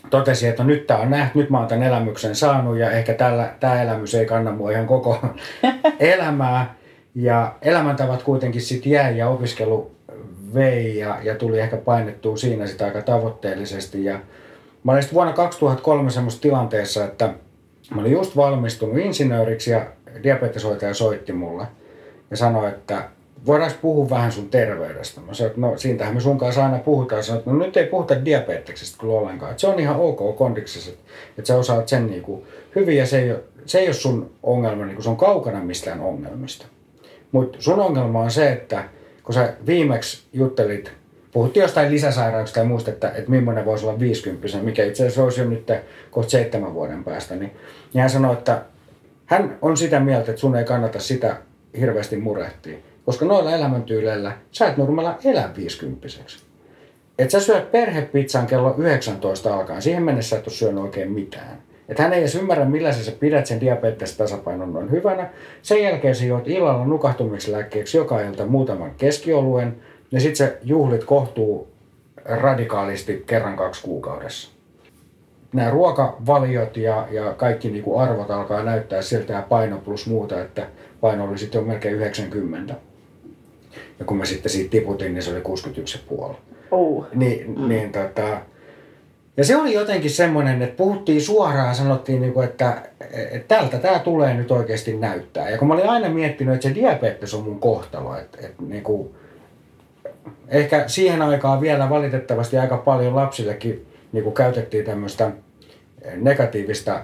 totesin, 0.09 0.49
että 0.49 0.63
nyt 0.63 0.87
tämä 0.87 0.99
on 0.99 1.09
nähty, 1.09 1.39
nyt 1.39 1.49
mä 1.49 1.59
oon 1.59 1.67
tämän 1.67 1.87
elämyksen 1.87 2.35
saanut 2.35 2.77
ja 2.77 2.91
ehkä 2.91 3.13
tällä, 3.13 3.55
tämä 3.59 3.81
elämys 3.81 4.15
ei 4.15 4.25
kanna 4.25 4.51
mua 4.51 4.71
ihan 4.71 4.87
koko 4.87 5.19
elämää. 5.99 6.75
Ja 7.15 7.55
elämäntavat 7.61 8.23
kuitenkin 8.23 8.61
sitten 8.61 8.91
jäi 8.91 9.17
ja 9.17 9.29
opiskelu 9.29 9.94
vei 10.55 10.97
ja, 10.97 11.17
ja 11.23 11.35
tuli 11.35 11.59
ehkä 11.59 11.77
painettua 11.77 12.37
siinä 12.37 12.67
sitä 12.67 12.85
aika 12.85 13.01
tavoitteellisesti. 13.01 14.05
Ja 14.05 14.19
mä 14.83 14.91
olin 14.91 15.03
vuonna 15.13 15.33
2003 15.33 16.09
semmoisessa 16.09 16.41
tilanteessa, 16.41 17.03
että 17.03 17.33
mä 17.95 18.01
olin 18.01 18.11
just 18.11 18.35
valmistunut 18.35 18.97
insinööriksi 18.97 19.71
ja 19.71 19.85
diabeteshoitaja 20.23 20.93
soitti 20.93 21.33
mulle 21.33 21.67
ja 22.31 22.37
sanoi, 22.37 22.67
että 22.69 23.09
voidaanko 23.45 23.77
puhua 23.81 24.09
vähän 24.09 24.31
sun 24.31 24.49
terveydestä? 24.49 25.21
Mä 25.21 25.33
sanoin, 25.33 25.49
että 25.49 25.61
no 25.61 25.77
siitähän 25.77 26.13
me 26.13 26.19
sun 26.19 26.37
kanssa 26.37 26.65
aina 26.65 26.79
puhutaan. 26.79 27.23
Sanoin, 27.23 27.39
että 27.39 27.51
no 27.51 27.57
nyt 27.57 27.77
ei 27.77 27.85
puhuta 27.85 28.25
diabeteksestä 28.25 28.97
kyllä 28.99 29.13
ollenkaan. 29.13 29.51
Että 29.51 29.61
se 29.61 29.67
on 29.67 29.79
ihan 29.79 29.95
ok 29.95 30.37
kondiksessa, 30.37 30.91
että, 30.91 31.03
että 31.37 31.47
sä 31.47 31.57
osaat 31.57 31.87
sen 31.87 32.07
niin 32.07 32.21
kuin 32.21 32.43
hyvin 32.75 32.97
ja 32.97 33.05
se 33.05 33.19
ei, 33.19 33.31
ole, 33.31 33.39
se 33.65 33.79
ei 33.79 33.87
ole 33.87 33.93
sun 33.93 34.31
ongelma, 34.43 34.85
niin 34.85 34.95
kuin 34.95 35.03
se 35.03 35.09
on 35.09 35.17
kaukana 35.17 35.63
mistään 35.63 36.01
ongelmista. 36.01 36.65
Mutta 37.31 37.57
sun 37.61 37.79
ongelma 37.79 38.19
on 38.19 38.31
se, 38.31 38.51
että 38.51 38.83
kun 39.25 39.33
sä 39.33 39.53
viimeksi 39.65 40.23
juttelit, 40.33 40.91
puhuttiin 41.31 41.61
jostain 41.61 41.91
lisäsairauksista 41.91 42.59
ja 42.59 42.65
muista, 42.65 42.91
että, 42.91 43.09
että 43.09 43.31
millainen 43.31 43.65
voisi 43.65 43.85
olla 43.85 43.99
50 43.99 44.47
mikä 44.61 44.85
itse 44.85 45.03
asiassa 45.03 45.23
olisi 45.23 45.41
jo 45.41 45.49
nyt 45.49 45.71
kohta 46.11 46.31
seitsemän 46.31 46.73
vuoden 46.73 47.03
päästä, 47.03 47.35
niin, 47.35 47.51
niin 47.93 48.01
hän 48.01 48.09
sanoi, 48.09 48.33
että 48.33 48.61
hän 49.25 49.57
on 49.61 49.77
sitä 49.77 49.99
mieltä, 49.99 50.31
että 50.31 50.41
sun 50.41 50.55
ei 50.55 50.65
kannata 50.65 50.99
sitä 50.99 51.37
hirveästi 51.79 52.17
murehtia, 52.17 52.77
koska 53.05 53.25
noilla 53.25 53.51
elämäntyyleillä 53.51 54.37
sä 54.51 54.67
et 54.67 54.77
normaalilla 54.77 55.19
elä 55.23 55.49
50 55.57 56.07
että 57.19 57.31
sä 57.31 57.39
syöt 57.39 57.71
perhepizzan 57.71 58.47
kello 58.47 58.75
19 58.77 59.55
alkaen, 59.55 59.81
siihen 59.81 60.03
mennessä 60.03 60.37
et 60.37 60.47
ole 60.47 60.55
syönyt 60.55 60.83
oikein 60.83 61.11
mitään. 61.11 61.64
Että 61.89 62.03
hän 62.03 62.13
ei 62.13 62.19
edes 62.19 62.35
ymmärrä, 62.35 62.65
millä 62.65 62.91
sä 62.91 63.11
pidät 63.11 63.45
sen 63.45 63.59
tasapainon 64.17 64.73
noin 64.73 64.91
hyvänä. 64.91 65.29
Sen 65.61 65.83
jälkeen 65.83 66.15
sä 66.15 66.25
juot 66.25 66.47
illalla 66.47 66.85
nukahtumislääkkeeksi 66.85 67.97
joka 67.97 68.21
ilta 68.21 68.45
muutaman 68.45 68.91
keskioluen. 68.97 69.75
Ja 70.11 70.19
sit 70.19 70.35
sä 70.35 70.53
juhlit 70.63 71.03
kohtuu 71.03 71.67
radikaalisti 72.25 73.23
kerran 73.27 73.55
kaksi 73.55 73.83
kuukaudessa. 73.83 74.51
Nämä 75.53 75.69
ruokavaliot 75.69 76.77
ja, 76.77 77.07
ja 77.11 77.33
kaikki 77.33 77.69
niin 77.69 77.83
kuin 77.83 78.01
arvot 78.01 78.31
alkaa 78.31 78.63
näyttää 78.63 79.01
siltä 79.01 79.33
ja 79.33 79.41
paino 79.41 79.77
plus 79.77 80.07
muuta, 80.07 80.41
että 80.41 80.67
paino 81.01 81.29
oli 81.29 81.37
sitten 81.37 81.59
jo 81.59 81.65
melkein 81.65 81.95
90. 81.95 82.75
Ja 83.99 84.05
kun 84.05 84.17
mä 84.17 84.25
sitten 84.25 84.51
siitä 84.51 84.69
tiputin, 84.69 85.13
niin 85.13 85.23
se 85.23 85.31
oli 85.31 85.41
61,5. 86.29 86.35
Oh. 86.71 87.05
Niin, 87.13 87.59
mm. 87.59 87.67
niin 87.67 87.91
tota, 87.91 88.41
ja 89.37 89.43
se 89.43 89.57
oli 89.57 89.73
jotenkin 89.73 90.11
semmoinen, 90.11 90.61
että 90.61 90.77
puhuttiin 90.77 91.21
suoraan 91.21 91.75
sanottiin, 91.75 92.21
niin 92.21 92.33
kuin, 92.33 92.47
että, 92.47 92.81
että 93.31 93.55
tältä 93.55 93.77
tämä 93.77 93.99
tulee 93.99 94.33
nyt 94.33 94.51
oikeasti 94.51 94.97
näyttää. 94.97 95.49
Ja 95.49 95.57
kun 95.57 95.67
mä 95.67 95.73
olin 95.73 95.89
aina 95.89 96.09
miettinyt, 96.09 96.55
että 96.55 96.67
se 96.69 96.75
diabetes 96.75 97.33
on 97.33 97.43
mun 97.43 97.59
kohtalo, 97.59 98.17
että, 98.17 98.37
että 98.41 98.63
niin 98.67 98.83
kuin, 98.83 99.15
ehkä 100.47 100.83
siihen 100.87 101.21
aikaan 101.21 101.61
vielä 101.61 101.89
valitettavasti 101.89 102.57
aika 102.57 102.77
paljon 102.77 103.15
lapsillekin 103.15 103.85
niin 104.11 104.23
kuin 104.23 104.35
käytettiin 104.35 104.85
tämmöistä 104.85 105.31
negatiivista 106.15 107.01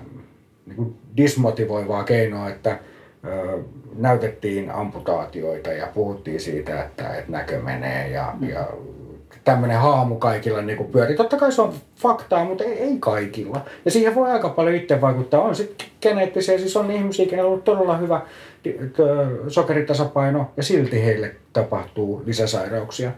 niin 0.66 0.76
kuin 0.76 0.96
dismotivoivaa 1.18 2.04
keinoa, 2.04 2.50
että 2.50 2.80
ö, 3.26 3.60
näytettiin 3.96 4.72
amputaatioita 4.72 5.70
ja 5.70 5.88
puhuttiin 5.94 6.40
siitä, 6.40 6.84
että, 6.84 7.16
että 7.16 7.32
näkö 7.32 7.62
menee 7.62 8.10
ja, 8.10 8.34
ja 8.42 8.68
tämmöinen 9.44 9.80
haamu 9.80 10.16
kaikilla 10.16 10.62
niin 10.62 10.86
pyörii. 10.92 11.18
Totta 11.18 11.38
kai 11.38 11.52
se 11.52 11.62
on 11.62 11.74
faktaa, 11.96 12.46
mutta 12.46 12.64
ei, 12.64 12.80
ei 12.80 12.98
kaikilla. 13.00 13.62
Ja 13.86 13.92
siihen 13.92 14.16
voi 14.16 14.32
aika 14.32 14.50
paljon 14.50 14.76
itse 14.76 15.02
vaikuttaa. 15.02 15.42
On 15.42 15.56
sitten 15.56 15.88
geneettisiä, 16.02 16.58
siis 16.58 16.78
on 16.78 16.92
ihmisiä, 16.92 17.26
kenellä 17.26 17.48
on 17.48 17.52
ollut 17.52 17.64
todella 17.64 17.98
hyvä 17.98 18.22
sokeritasapaino 19.48 20.52
ja 20.58 20.64
silti 20.64 21.06
heille 21.06 21.36
tapahtuu 21.54 22.24
lisäsairauksia. 22.26 23.12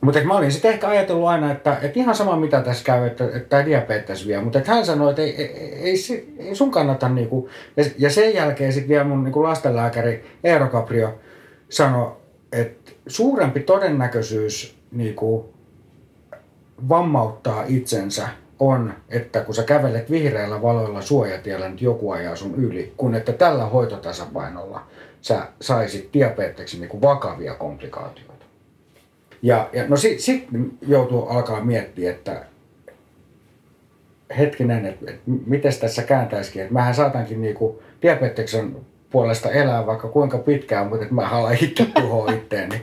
Mutta 0.00 0.24
mä 0.24 0.36
olin 0.36 0.52
sitten 0.52 0.70
ehkä 0.70 0.88
ajatellut 0.88 1.28
aina, 1.28 1.52
että, 1.52 1.78
että 1.82 2.00
ihan 2.00 2.14
sama 2.14 2.36
mitä 2.36 2.60
tässä 2.60 2.84
käy, 2.84 3.06
että 3.06 3.24
tämä 3.48 3.66
diabetes 3.66 4.26
vie. 4.26 4.40
Mutta 4.40 4.60
hän 4.66 4.86
sanoi, 4.86 5.10
että 5.10 5.22
ei, 5.22 5.36
ei, 5.36 5.80
ei, 5.82 5.94
ei 6.38 6.54
sun 6.54 6.70
kannata, 6.70 7.08
niinku, 7.08 7.48
ja, 7.76 7.84
ja 7.98 8.10
sen 8.10 8.34
jälkeen 8.34 8.72
sitten 8.72 8.88
vielä 8.88 9.04
mun 9.04 9.24
niinku 9.24 9.42
lastenlääkäri 9.42 10.24
Eero 10.44 10.68
Caprio 10.68 11.14
sanoi, 11.68 12.12
että 12.52 12.92
suurempi 13.06 13.60
todennäköisyys 13.60 14.76
niin 14.96 15.14
kuin 15.14 15.44
vammauttaa 16.88 17.64
itsensä 17.68 18.28
on, 18.58 18.94
että 19.08 19.40
kun 19.40 19.54
sä 19.54 19.62
kävelet 19.62 20.10
vihreällä 20.10 20.62
valoilla 20.62 21.02
suojatiellä, 21.02 21.68
nyt 21.68 21.82
joku 21.82 22.10
ajaa 22.10 22.36
sun 22.36 22.54
yli, 22.54 22.92
kun 22.96 23.14
että 23.14 23.32
tällä 23.32 23.64
hoitotasapainolla 23.64 24.82
sä 25.20 25.46
saisit 25.60 26.10
diabeteksen 26.12 26.80
niin 26.80 26.88
kuin 26.88 27.02
vakavia 27.02 27.54
komplikaatioita. 27.54 28.46
Ja, 29.42 29.68
ja 29.72 29.88
no 29.88 29.96
sitten 29.96 30.22
sit 30.22 30.48
joutuu 30.88 31.26
alkaa 31.26 31.64
miettiä, 31.64 32.10
että 32.10 32.44
hetkinen, 34.38 34.86
että, 34.86 35.10
että 35.10 35.22
miten 35.46 35.72
tässä 35.80 36.02
kääntäisikin. 36.02 36.62
Että 36.62 36.74
mähän 36.74 36.94
saatankin 36.94 37.40
niinku 37.40 37.82
diabeteksen 38.02 38.76
puolesta 39.10 39.50
elää 39.50 39.86
vaikka 39.86 40.08
kuinka 40.08 40.38
pitkään, 40.38 40.86
mutta 40.86 41.02
että 41.02 41.14
mä 41.14 41.28
haluan 41.28 41.56
itse 41.60 41.86
tuhoa 42.00 42.32
itteeni. 42.32 42.82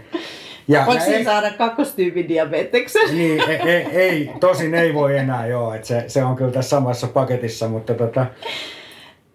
Ja, 0.68 0.86
Voiko 0.86 1.04
siinä 1.04 1.24
saada 1.24 1.52
kakkostyypin 1.52 2.28
diabeteksen? 2.28 3.18
Niin, 3.18 3.50
ei, 3.50 3.62
ei, 3.62 3.86
ei, 3.86 4.32
tosin 4.40 4.74
ei 4.74 4.94
voi 4.94 5.18
enää 5.18 5.48
joo, 5.48 5.74
että 5.74 5.88
se, 5.88 6.04
se 6.08 6.24
on 6.24 6.36
kyllä 6.36 6.52
tässä 6.52 6.70
samassa 6.70 7.08
paketissa, 7.08 7.68
mutta 7.68 7.94
tota, 7.94 8.26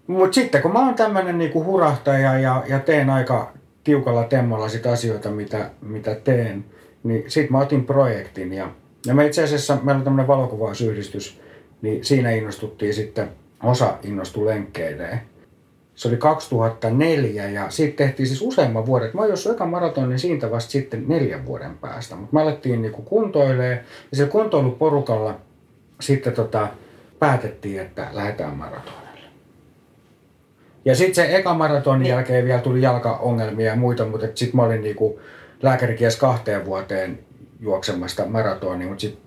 mutta 0.07 0.35
sitten 0.35 0.63
kun 0.63 0.73
mä 0.73 0.79
oon 0.79 0.95
tämmöinen 0.95 1.39
niinku 1.39 1.65
hurahtaja 1.65 2.39
ja, 2.39 2.65
ja 2.69 2.79
teen 2.79 3.11
aika 3.11 3.53
tiukalla 3.85 4.25
temmolla 4.25 4.69
sit 4.69 4.87
asioita, 4.87 5.31
mitä, 5.31 5.71
mitä 5.81 6.15
teen, 6.15 6.65
niin 7.03 7.25
sitten 7.27 7.53
mä 7.53 7.59
otin 7.59 7.87
projektin 7.87 8.53
ja, 8.53 8.71
ja 9.07 9.15
me 9.15 9.27
itse 9.27 9.43
asiassa, 9.43 9.79
meillä 9.83 9.99
on 9.99 10.05
tämmöinen 10.05 10.29
valokuvausyhdistys, 10.29 11.41
niin 11.83 12.05
siinä 12.05 12.31
innostuttiin 12.31 12.95
sitten, 12.95 13.29
osa 13.63 13.99
innostui 14.03 14.47
lenkkeilee. 14.47 15.21
Se 15.99 16.09
oli 16.09 16.17
2004 16.17 17.49
ja 17.49 17.71
siitä 17.71 17.97
tehtiin 17.97 18.27
siis 18.27 18.43
useamman 18.43 18.87
vuoden. 18.87 19.11
Mä 19.15 19.27
juossut 19.27 19.53
ekan 19.53 19.69
maratonin 19.69 20.19
siitä 20.19 20.51
vasta 20.51 20.71
sitten 20.71 21.05
neljän 21.09 21.47
vuoden 21.47 21.79
päästä. 21.79 22.17
Mutta 22.17 22.35
me 22.37 22.43
alettiin 22.43 22.83
niinku 22.83 23.03
kuntoilee 23.03 23.85
ja 24.11 24.17
sillä 24.17 24.31
kuntoiluporukalla 24.31 25.41
sitten 26.01 26.33
tota, 26.33 26.69
päätettiin, 27.19 27.81
että 27.81 28.09
lähdetään 28.13 28.57
maratonille. 28.57 29.21
Ja 30.85 30.95
sitten 30.95 31.15
se 31.15 31.37
eka 31.37 31.55
maratonin 31.55 32.03
niin. 32.03 32.11
jälkeen 32.11 32.45
vielä 32.45 32.61
tuli 32.61 32.83
jalkaongelmia 32.83 33.67
ja 33.67 33.77
muita, 33.77 34.07
mutta 34.07 34.27
sitten 34.35 34.57
mä 34.57 34.63
olin 34.63 34.83
niinku 34.83 35.21
lääkärikies 35.63 36.17
kahteen 36.17 36.65
vuoteen 36.65 37.19
juoksemasta 37.61 38.27
maratonia, 38.27 38.89
mutta 38.89 39.01
sitten 39.01 39.23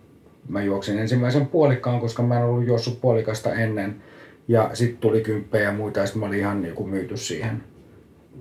mä 0.49 0.63
juoksin 0.63 0.99
ensimmäisen 0.99 1.47
puolikkaan, 1.47 1.99
koska 1.99 2.23
mä 2.23 2.38
en 2.38 2.45
ollut 2.45 2.67
juossut 2.67 3.01
puolikasta 3.01 3.53
ennen. 3.53 4.03
Ja 4.47 4.69
sitten 4.73 4.97
tuli 4.97 5.21
kymppejä 5.21 5.63
ja 5.63 5.71
muita 5.71 5.99
ja 5.99 6.06
sitten 6.06 6.19
mä 6.19 6.25
olin 6.25 6.39
ihan 6.39 6.62
niinku 6.62 6.84
myyty 6.84 7.17
siihen. 7.17 7.63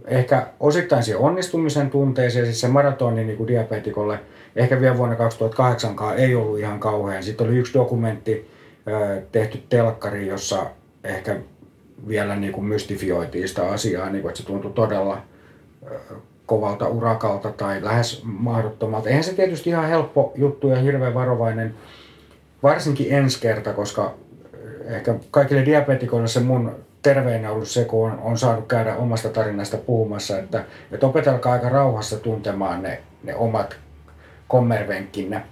Ehkä 0.04 0.46
osittain 0.60 1.02
siihen 1.02 1.20
onnistumisen 1.20 1.90
tunteeseen, 1.90 2.44
siis 2.44 2.60
se 2.60 2.68
maratoni 2.68 3.24
niin 3.24 3.46
diabetikolle, 3.46 4.20
ehkä 4.56 4.80
vielä 4.80 4.98
vuonna 4.98 5.16
2008 5.16 5.96
ei 6.16 6.34
ollut 6.34 6.58
ihan 6.58 6.80
kauhean. 6.80 7.22
Sitten 7.22 7.46
oli 7.46 7.56
yksi 7.56 7.74
dokumentti 7.74 8.50
tehty 9.32 9.58
telkkari, 9.68 10.26
jossa 10.26 10.66
ehkä 11.04 11.36
vielä 12.08 12.36
niin 12.36 12.52
kuin 12.52 12.64
mystifioitiin 12.64 13.48
sitä 13.48 13.70
asiaa, 13.70 14.10
niin 14.10 14.22
kuin, 14.22 14.30
että 14.30 14.40
se 14.40 14.46
tuntui 14.46 14.72
todella 14.72 15.22
kovalta 16.46 16.88
urakalta 16.88 17.52
tai 17.52 17.84
lähes 17.84 18.22
mahdottomalta. 18.24 19.08
Eihän 19.08 19.24
se 19.24 19.34
tietysti 19.34 19.70
ihan 19.70 19.88
helppo 19.88 20.32
juttu 20.34 20.68
ja 20.68 20.76
hirveän 20.76 21.14
varovainen, 21.14 21.74
varsinkin 22.62 23.12
ensi 23.12 23.40
kerta, 23.40 23.72
koska 23.72 24.14
ehkä 24.90 25.14
kaikille 25.30 25.64
diabetikoille 25.64 26.28
se 26.28 26.40
mun 26.40 26.76
terveinä 27.02 27.50
ollut 27.50 27.68
se, 27.68 27.84
kun 27.84 28.10
on, 28.10 28.18
on 28.18 28.38
saanut 28.38 28.66
käydä 28.68 28.96
omasta 28.96 29.28
tarinasta 29.28 29.76
puhumassa, 29.76 30.38
että, 30.38 30.64
että 30.92 31.06
opetelkaa 31.06 31.52
aika 31.52 31.68
rauhassa 31.68 32.16
tuntemaan 32.16 32.82
ne, 32.82 33.00
ne 33.22 33.34
omat 33.34 33.76
kommervenkkinne, 34.48 35.42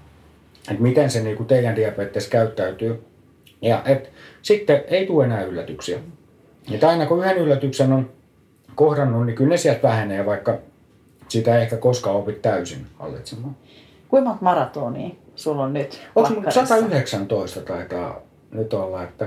että 0.71 0.83
miten 0.83 1.11
se 1.11 1.23
niin 1.23 1.37
kuin 1.37 1.47
teidän 1.47 1.77
diabetes 1.77 2.29
käyttäytyy. 2.29 3.05
Ja 3.63 3.83
et, 3.85 4.13
sitten 4.43 4.85
ei 4.87 5.07
tule 5.07 5.25
enää 5.25 5.43
yllätyksiä. 5.43 5.99
Että 6.73 6.89
aina 6.89 7.07
kun 7.07 7.25
yhden 7.25 7.39
yllätyksen 7.39 7.93
on 7.93 8.11
kohdannut, 8.75 9.27
niin 9.27 9.37
kyllä 9.37 9.51
ne 9.51 9.57
sieltä 9.57 9.83
vähenee, 9.83 10.27
vaikka 10.27 10.59
sitä 11.29 11.57
ei 11.57 11.63
ehkä 11.63 11.77
koskaan 11.77 12.17
opi 12.17 12.33
täysin 12.33 12.87
hallitsemaan. 12.99 13.57
Kuinka 14.09 14.29
monta 14.29 14.45
maratonia 14.45 15.11
sulla 15.37 15.63
on 15.63 15.73
nyt? 15.73 16.01
Onko 16.15 16.51
119 16.51 17.61
taitaa 17.61 18.21
nyt 18.53 18.73
olla, 18.73 19.03
että 19.03 19.27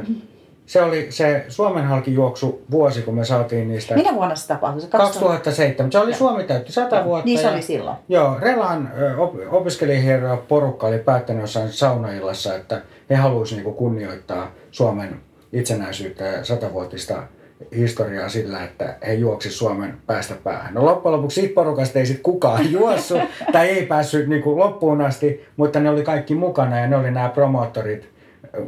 se 0.66 0.82
oli 0.82 1.08
se 1.10 1.46
Suomen 1.48 1.86
halki 1.86 2.14
juoksu 2.14 2.62
vuosi, 2.72 3.02
kun 3.02 3.16
me 3.16 3.26
saatiin 3.26 3.68
niistä... 3.68 3.96
Minä 3.96 4.14
vuonna 4.14 4.36
se 4.36 4.48
tapahtui? 4.48 4.90
2007. 4.90 5.92
Se 5.92 6.00
oli 6.00 6.14
Suomi 6.14 6.44
täytti 6.44 6.72
100 6.72 7.06
vuotta. 7.06 7.26
Niin 7.26 7.40
se 7.40 7.50
oli 7.50 7.62
silloin. 7.62 7.98
Joo, 8.10 8.38
Relan 8.40 8.92
op, 9.18 9.34
opiskelijahierro 9.50 10.46
porukka 10.48 10.88
oli 10.88 11.00
päättänyt 11.00 11.42
jossain 11.42 11.72
saunaillassa, 11.72 12.56
että 12.56 12.82
he 13.10 13.16
haluaisivat 13.16 13.58
niinku 13.58 13.78
kunnioittaa 13.78 14.52
Suomen 14.72 15.22
itsenäisyyttä 15.54 16.24
ja 16.24 16.46
satavuotista 16.46 17.24
historiaa 17.76 18.30
sillä, 18.30 18.64
että 18.64 18.96
he 19.08 19.14
juoksi 19.14 19.52
Suomen 19.52 19.98
päästä 20.08 20.36
päähän. 20.44 20.74
No 20.74 20.86
loppujen 20.86 21.18
lopuksi 21.18 21.42
siitä 21.42 21.54
porukasta 21.56 22.00
ei 22.00 22.06
sitten 22.06 22.24
kukaan 22.24 22.72
juossu 22.80 23.16
tai 23.52 23.70
ei 23.70 23.86
päässyt 23.86 24.28
niin 24.28 24.42
kuin 24.42 24.58
loppuun 24.58 25.02
asti, 25.02 25.46
mutta 25.58 25.80
ne 25.80 25.90
oli 25.90 26.04
kaikki 26.04 26.36
mukana 26.36 26.80
ja 26.80 26.88
ne 26.88 26.96
oli 26.96 27.12
nämä 27.12 27.30
promoottorit, 27.30 28.10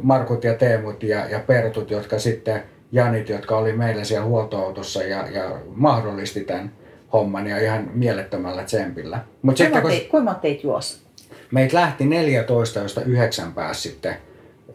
Markut 0.02 0.44
ja 0.44 0.54
Teemut 0.54 1.02
ja, 1.02 1.26
ja 1.28 1.40
Pertut, 1.40 1.90
jotka 1.90 2.18
sitten 2.18 2.62
Janit, 2.92 3.28
jotka 3.28 3.58
oli 3.58 3.72
meillä 3.72 4.04
siellä 4.04 4.26
huoltoautossa 4.26 5.02
ja, 5.02 5.28
ja 5.30 5.50
mahdollisti 5.74 6.40
tämän 6.40 6.72
homman 7.12 7.46
ja 7.46 7.58
ihan 7.58 7.90
mielettömällä 7.94 8.64
tsempillä. 8.64 9.20
Mut 9.42 9.56
kuinka, 9.56 9.80
sitten, 9.80 10.00
te, 10.00 10.10
kuinka 10.10 10.34
teit 10.34 10.64
juos? 10.64 11.04
Meitä 11.50 11.76
lähti 11.76 12.06
14, 12.06 12.80
josta 12.80 13.00
yhdeksän 13.00 13.52
pääsi 13.52 13.80
sitten 13.80 14.16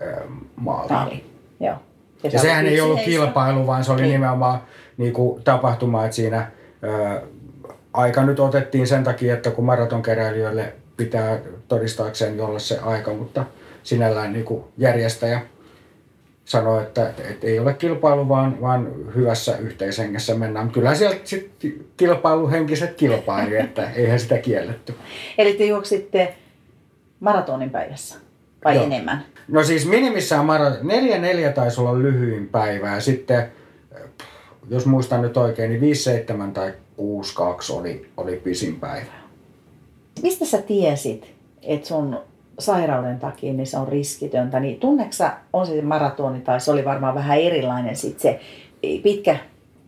äh, 0.01 0.23
maaliin. 0.55 1.23
Joo. 1.59 1.75
Ja, 2.23 2.29
ja 2.33 2.39
sehän 2.39 2.65
ei 2.65 2.81
ollut 2.81 3.01
kilpailu, 3.01 3.67
vaan 3.67 3.83
se 3.83 3.91
oli 3.91 4.01
niin. 4.01 4.11
nimenomaan 4.11 4.61
niin 4.97 5.13
kuin 5.13 5.43
tapahtuma, 5.43 6.05
että 6.05 6.15
siinä 6.15 6.37
ää, 6.81 7.21
aika 7.93 8.23
nyt 8.25 8.39
otettiin 8.39 8.87
sen 8.87 9.03
takia, 9.03 9.33
että 9.33 9.51
kun 9.51 9.65
maratonkeräilijöille 9.65 10.73
pitää 10.97 11.39
todistaakseen 11.67 12.37
jolla 12.37 12.59
se 12.59 12.79
aika, 12.79 13.13
mutta 13.13 13.45
sinällään 13.83 14.33
niin 14.33 14.45
kuin 14.45 14.63
järjestäjä 14.77 15.41
sanoi, 16.49 16.83
että, 16.83 17.09
että 17.09 17.47
ei 17.47 17.59
ole 17.59 17.73
kilpailu, 17.73 18.29
vaan, 18.29 18.61
vaan 18.61 18.91
hyvässä 19.15 19.57
yhteishengessä 19.57 20.35
mennään. 20.35 20.71
Kyllä 20.71 20.95
sieltä 20.95 21.19
sitten 21.23 21.73
kilpailuhenkiset 21.97 22.93
kilpaili, 22.93 23.57
että 23.65 23.91
eihän 23.91 24.19
sitä 24.19 24.37
kielletty. 24.37 24.95
Eli 25.37 25.53
te 25.53 25.65
juoksitte 25.65 26.35
maratonin 27.19 27.69
päivässä 27.69 28.15
vai 28.65 28.75
Joo. 28.75 28.83
enemmän? 28.83 29.25
No 29.47 29.63
siis 29.63 29.87
minimissään 29.87 30.45
mara, 30.45 30.71
neljä 30.81 31.17
neljä 31.17 31.51
taisi 31.51 31.81
olla 31.81 31.99
lyhyin 31.99 32.47
päivä 32.47 32.93
ja 32.95 33.01
sitten, 33.01 33.51
jos 34.69 34.85
muistan 34.85 35.21
nyt 35.21 35.37
oikein, 35.37 35.81
niin 35.81 35.95
5-7 36.49 36.51
tai 36.51 36.73
6-2 36.97 37.73
oli, 37.73 38.09
oli 38.17 38.35
pisin 38.35 38.79
päivä. 38.79 39.11
Mistä 40.21 40.45
sä 40.45 40.61
tiesit, 40.61 41.31
että 41.61 41.87
sun 41.87 42.19
sairauden 42.59 43.19
takia 43.19 43.53
niin 43.53 43.67
se 43.67 43.77
on 43.77 43.87
riskitöntä, 43.87 44.59
niin 44.59 44.79
tunneksä, 44.79 45.31
on 45.53 45.67
se 45.67 45.81
maratoni 45.81 46.41
tai 46.41 46.59
se 46.59 46.71
oli 46.71 46.85
varmaan 46.85 47.15
vähän 47.15 47.39
erilainen 47.39 47.95
sit 47.95 48.19
se 48.19 48.39
pitkä 49.03 49.37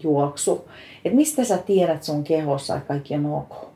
juoksu, 0.03 0.67
että 1.05 1.15
mistä 1.15 1.43
sä 1.43 1.57
tiedät 1.57 2.03
sun 2.03 2.23
kehossa, 2.23 2.75
että 2.75 2.87
kaikki 2.87 3.15
on 3.15 3.25
ok? 3.25 3.71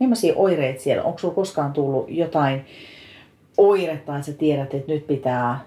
Millaisia 0.00 0.32
oireita 0.36 0.82
siellä? 0.82 1.02
Onko 1.02 1.18
sulla 1.18 1.34
koskaan 1.34 1.72
tullut 1.72 2.06
jotain 2.08 2.64
oiretta, 3.58 4.16
että 4.16 4.26
sä 4.26 4.32
tiedät, 4.32 4.74
että 4.74 4.92
nyt 4.92 5.06
pitää 5.06 5.60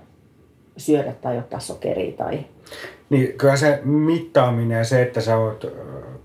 syödä 0.77 1.13
tai 1.21 1.37
ottaa 1.37 1.59
sokeria 1.59 2.11
tai... 2.11 2.39
Niin, 3.09 3.37
kyllä 3.37 3.55
se 3.55 3.81
mittaaminen 3.83 4.77
ja 4.77 4.83
se, 4.83 5.01
että 5.01 5.21
sä 5.21 5.37
oot 5.37 5.65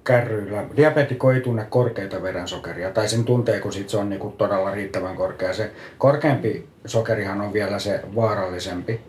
kärryillä. 0.04 0.64
Diabetikko 0.76 1.32
ei 1.32 1.40
tunne 1.40 1.66
korkeita 1.70 2.22
verensokeria, 2.22 2.90
tai 2.90 3.08
sen 3.08 3.24
tuntee, 3.24 3.60
kun 3.60 3.72
sit 3.72 3.88
se 3.88 3.96
on 3.96 4.08
niinku 4.08 4.34
todella 4.38 4.70
riittävän 4.70 5.16
korkea. 5.16 5.52
Se 5.52 5.70
korkeampi 5.98 6.68
sokerihan 6.86 7.40
on 7.40 7.52
vielä 7.52 7.78
se 7.78 8.00
vaarallisempi. 8.14 9.00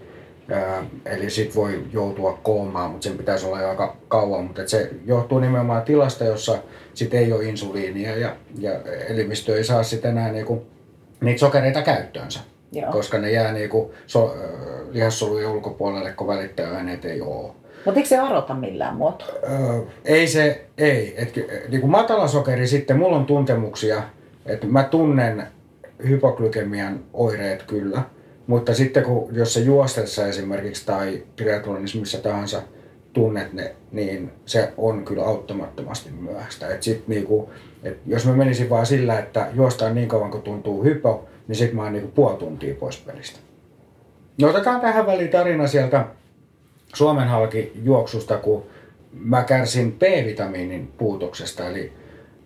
eli 1.05 1.29
sit 1.29 1.55
voi 1.55 1.83
joutua 1.93 2.39
koomaan, 2.43 2.91
mutta 2.91 3.03
sen 3.03 3.17
pitäisi 3.17 3.45
olla 3.45 3.61
jo 3.61 3.69
aika 3.69 3.95
kauan. 4.07 4.43
Mutta 4.43 4.67
se 4.67 4.89
johtuu 5.05 5.39
nimenomaan 5.39 5.81
tilasta, 5.81 6.23
jossa 6.23 6.57
sit 6.93 7.13
ei 7.13 7.33
ole 7.33 7.43
insuliinia 7.43 8.17
ja, 8.17 8.35
ja 8.59 8.71
elimistö 9.09 9.57
ei 9.57 9.63
saa 9.63 9.83
sitten 9.83 10.11
enää 10.11 10.31
niinku 10.31 10.65
niitä 11.21 11.39
sokereita 11.39 11.81
käyttöönsä. 11.81 12.39
Joo. 12.71 12.91
Koska 12.91 13.17
ne 13.17 13.31
jää 13.31 13.51
niinku 13.51 13.93
so, 14.07 14.35
lihassolujen 14.91 15.49
ulkopuolelle, 15.49 16.11
kun 16.11 16.27
välittäjäaineet 16.27 17.05
ei 17.05 17.21
ole. 17.21 17.51
Mutta 17.85 17.99
eikö 17.99 18.09
se 18.09 18.17
arota 18.17 18.53
millään 18.53 18.95
muotoa? 18.95 19.27
Ei 20.05 20.27
se, 20.27 20.65
ei. 20.77 21.13
Et, 21.17 21.35
niinku 21.69 21.87
matala 21.87 22.27
sokeri 22.27 22.67
sitten, 22.67 22.97
mulla 22.97 23.17
on 23.17 23.25
tuntemuksia, 23.25 24.03
että 24.45 24.67
mä 24.67 24.83
tunnen 24.83 25.47
hypoglykemian 26.07 26.99
oireet 27.13 27.63
kyllä. 27.63 28.01
Mutta 28.47 28.73
sitten 28.73 29.03
kun, 29.03 29.29
jos 29.31 29.53
se 29.53 29.59
juostessa 29.59 30.27
esimerkiksi 30.27 30.85
tai 30.85 31.23
triathlonissa 31.35 31.99
missä 31.99 32.17
tahansa 32.17 32.61
tunnet 33.13 33.53
ne, 33.53 33.75
niin 33.91 34.31
se 34.45 34.73
on 34.77 35.05
kyllä 35.05 35.23
auttamattomasti 35.23 36.09
myöhäistä. 36.11 36.67
Et 36.67 36.83
sit 36.83 37.07
niinku, 37.07 37.49
et 37.83 37.97
jos 38.05 38.25
mä 38.25 38.33
menisin 38.33 38.69
vaan 38.69 38.85
sillä, 38.85 39.19
että 39.19 39.47
juostaan 39.53 39.95
niin 39.95 40.07
kauan 40.07 40.31
kun 40.31 40.41
tuntuu 40.41 40.83
hypo, 40.83 41.27
niin 41.47 41.55
sitten 41.55 41.75
mä 41.75 41.83
oon 41.83 41.93
niinku 41.93 42.11
puoli 42.15 42.37
tuntia 42.37 42.75
pois 42.75 42.97
pelistä. 42.97 43.39
No 44.41 44.49
otetaan 44.49 44.81
tähän 44.81 45.05
väliin 45.05 45.29
tarina 45.29 45.67
sieltä 45.67 46.05
Suomen 46.95 47.27
halki 47.27 47.71
juoksusta, 47.83 48.37
kun 48.37 48.63
mä 49.13 49.43
kärsin 49.43 49.91
B-vitamiinin 49.91 50.91
puutoksesta. 50.97 51.67
Eli 51.67 51.93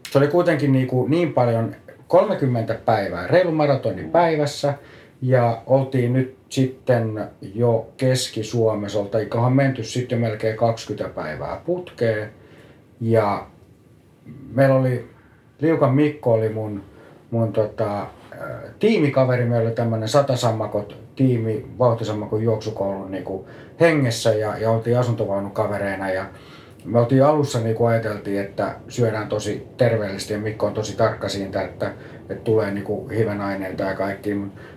se 0.10 0.18
oli 0.18 0.28
kuitenkin 0.28 0.72
niin, 0.72 0.88
kuin 0.88 1.12
niin 1.12 1.34
paljon 1.34 1.76
30 2.08 2.74
päivää, 2.86 3.28
reilu 3.28 3.52
maratonin 3.52 4.12
päivässä. 4.12 4.74
Ja 5.22 5.62
oltiin 5.66 6.14
nyt 6.14 6.38
sitten 6.50 7.28
jo 7.56 7.90
Keski-Suomessa, 7.98 9.00
oltaikohan 9.00 9.54
menty 9.54 9.84
sitten 9.84 10.20
melkein 10.20 10.58
20 10.58 11.16
päivää 11.16 11.62
putkeen. 11.66 12.30
Ja 13.02 13.48
meillä 14.54 14.76
oli, 14.76 15.10
Liukan 15.60 15.96
Mikko 15.96 16.34
oli 16.34 16.50
mun, 16.50 16.84
mun 17.32 17.54
tota, 17.54 18.08
tiimikaveri, 18.80 19.46
meillä 19.46 19.68
oli 19.68 19.76
tämmöinen 19.76 20.10
satasammakot 20.10 21.09
tiimi 21.20 21.66
vauhtisammakon 21.80 22.44
juoksukoulun 22.44 23.12
niin 23.12 23.24
kuin 23.24 23.46
hengessä 23.80 24.34
ja, 24.34 24.58
ja 24.58 24.72
oltiin 24.72 25.00
asuntovaunukavereina 25.00 26.12
ja 26.12 26.26
me 26.86 27.00
oltiin 27.00 27.26
alussa 27.26 27.60
niin 27.60 27.76
kuin 27.76 27.90
ajateltiin, 27.90 28.42
että 28.42 28.76
syödään 28.88 29.28
tosi 29.28 29.68
terveellisesti 29.78 30.34
ja 30.34 30.40
Mikko 30.40 30.66
on 30.66 30.74
tosi 30.74 30.98
tarkka 30.98 31.30
siitä, 31.30 31.62
että, 31.62 31.92
että 32.30 32.44
tulee 32.44 32.72
niin 32.72 32.84
kuin 32.84 33.10
hivenaineita 33.10 33.84
ja 33.84 33.96
kaikki. 33.96 34.30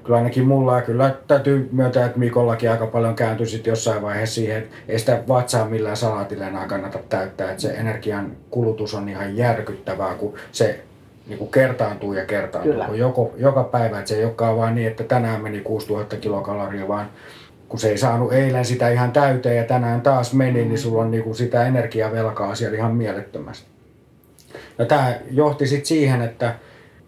Kyllä 0.05 0.17
ainakin 0.17 0.47
mulla 0.47 0.77
ja 0.77 0.83
kyllä 0.83 1.15
täytyy 1.27 1.69
myöntää, 1.73 2.07
että 2.07 2.19
Mikollakin 2.19 2.71
aika 2.71 2.87
paljon 2.87 3.15
kääntyi 3.15 3.47
sitten 3.47 3.71
jossain 3.71 4.03
vaiheessa 4.03 4.35
siihen, 4.35 4.59
että 4.59 4.77
ei 4.89 4.99
sitä 4.99 5.23
vatsaa 5.29 5.69
millään 5.69 5.97
salaatilla 5.97 6.47
enää 6.47 6.67
kannata 6.67 6.99
täyttää. 7.09 7.51
Että 7.51 7.63
se 7.63 7.75
energian 7.75 8.37
kulutus 8.51 8.95
on 8.95 9.09
ihan 9.09 9.37
järkyttävää, 9.37 10.15
kun 10.15 10.35
se 10.53 10.85
niin 11.27 11.39
kuin 11.39 11.51
kertaantuu 11.51 12.13
ja 12.13 12.27
kertaantuu. 12.27 12.73
Kyllä. 12.73 12.89
Joko, 12.93 13.35
joka 13.37 13.65
päivä, 13.65 13.99
että 13.99 14.09
se 14.09 14.17
ei 14.17 14.25
olekaan 14.25 14.57
vaan 14.57 14.75
niin, 14.75 14.89
että 14.89 15.05
tänään 15.05 15.43
meni 15.43 15.61
6000 15.61 16.17
kilokaloria, 16.17 16.89
vaan 16.89 17.11
kun 17.69 17.79
se 17.79 17.89
ei 17.89 17.99
saanut 17.99 18.33
eilen 18.33 18.65
sitä 18.65 18.89
ihan 18.89 19.13
täyteen 19.13 19.57
ja 19.57 19.65
tänään 19.65 20.01
taas 20.01 20.35
meni, 20.35 20.65
niin 20.65 20.79
sulla 20.79 21.03
on 21.03 21.11
niin 21.11 21.25
kuin 21.25 21.35
sitä 21.35 21.67
energiavelkaa 21.67 22.55
siellä 22.55 22.77
ihan 22.77 22.95
mielettömästi. 22.95 23.67
No 24.79 24.85
tämä 24.85 25.15
johti 25.31 25.67
sitten 25.67 25.87
siihen, 25.87 26.23
että 26.23 26.55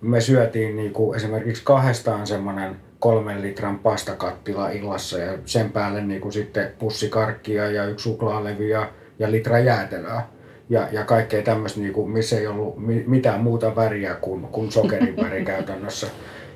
me 0.00 0.20
syötiin 0.20 0.76
niin 0.76 0.92
kuin 0.92 1.16
esimerkiksi 1.16 1.62
kahdestaan 1.64 2.26
semmoinen 2.26 2.76
kolmen 2.98 3.42
litran 3.42 3.78
pastakattila 3.78 4.68
illassa 4.68 5.18
ja 5.18 5.38
sen 5.44 5.72
päälle 5.72 6.02
niin 6.02 6.20
kuin 6.20 6.32
sitten 6.32 6.72
pussikarkkia 6.78 7.70
ja 7.70 7.84
yksi 7.84 8.02
suklaalevy 8.02 8.68
ja, 8.68 8.90
ja 9.18 9.30
litra 9.30 9.58
jäätelöä. 9.58 10.22
Ja, 10.68 10.88
ja 10.92 11.04
kaikkea 11.04 11.42
tämmöistä, 11.42 11.80
niin 11.80 11.92
kuin, 11.92 12.10
missä 12.10 12.38
ei 12.38 12.46
ollut 12.46 12.74
mitään 13.06 13.40
muuta 13.40 13.76
väriä 13.76 14.14
kuin, 14.14 14.42
kuin 14.42 14.72
sokerin 14.72 15.16
väri 15.16 15.44
käytännössä. 15.54 16.06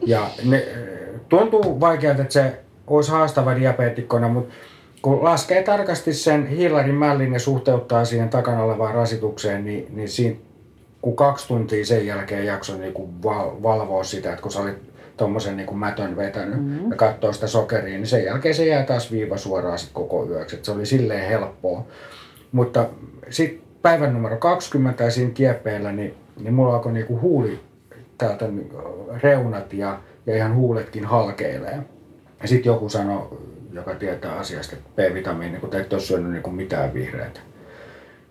Ja 0.06 0.30
ne, 0.44 0.68
tuntuu 1.28 1.80
vaikealta, 1.80 2.22
että 2.22 2.32
se 2.32 2.52
olisi 2.86 3.10
haastava 3.10 3.56
diabeetikkona, 3.56 4.28
mutta 4.28 4.54
kun 5.02 5.24
laskee 5.24 5.62
tarkasti 5.62 6.14
sen 6.14 6.46
hiilarin 6.46 6.94
mällin 6.94 7.32
ja 7.32 7.38
suhteuttaa 7.38 8.04
siihen 8.04 8.28
takana 8.28 8.62
olevaan 8.62 8.94
rasitukseen, 8.94 9.64
niin, 9.64 9.86
niin 9.90 10.08
siinä, 10.08 10.36
kun 11.02 11.16
kaksi 11.16 11.48
tuntia 11.48 11.86
sen 11.86 12.06
jälkeen 12.06 12.46
jakso 12.46 12.76
niin 12.76 12.92
kuin 12.92 13.22
val, 13.22 13.50
valvoa 13.62 14.04
sitä, 14.04 14.30
että 14.30 14.42
kun 14.42 14.52
sä 14.52 14.60
olit 14.60 14.88
tuommoisen 15.16 15.56
niin 15.56 15.66
kuin 15.66 15.78
mätön 15.78 16.16
vetänyt 16.16 16.64
mm-hmm. 16.64 16.90
ja 16.90 16.96
katsoo 16.96 17.32
sitä 17.32 17.46
sokeria, 17.46 17.94
niin 17.94 18.06
sen 18.06 18.24
jälkeen 18.24 18.54
se 18.54 18.66
jää 18.66 18.82
taas 18.82 19.12
viiva 19.12 19.36
suoraan 19.36 19.78
sit 19.78 19.90
koko 19.92 20.26
yöksi. 20.26 20.56
Et 20.56 20.64
se 20.64 20.72
oli 20.72 20.86
silleen 20.86 21.28
helppoa. 21.28 21.84
Mutta 22.52 22.88
sitten 23.30 23.67
päivän 23.82 24.14
numero 24.14 24.36
20 24.36 25.04
ja 25.04 25.10
siinä 25.10 25.30
kieppeillä, 25.30 25.92
niin, 25.92 26.14
niin 26.40 26.54
mulla 26.54 26.74
alkoi 26.74 26.92
niin 26.92 27.06
kuin 27.06 27.20
huuli 27.20 27.60
täältä 28.18 28.48
reunat 29.22 29.72
ja, 29.72 30.00
ja 30.26 30.36
ihan 30.36 30.54
huuletkin 30.54 31.04
halkeilee. 31.04 31.78
Ja 32.42 32.48
sitten 32.48 32.70
joku 32.70 32.88
sanoi, 32.88 33.38
joka 33.72 33.94
tietää 33.94 34.38
asiasta, 34.38 34.76
että 34.76 34.88
B-vitamiini, 34.96 35.58
kun 35.58 35.70
te 35.70 35.80
ette 35.80 35.96
ole 35.96 36.02
syönyt 36.02 36.32
niin 36.32 36.54
mitään 36.54 36.94
vihreitä. 36.94 37.40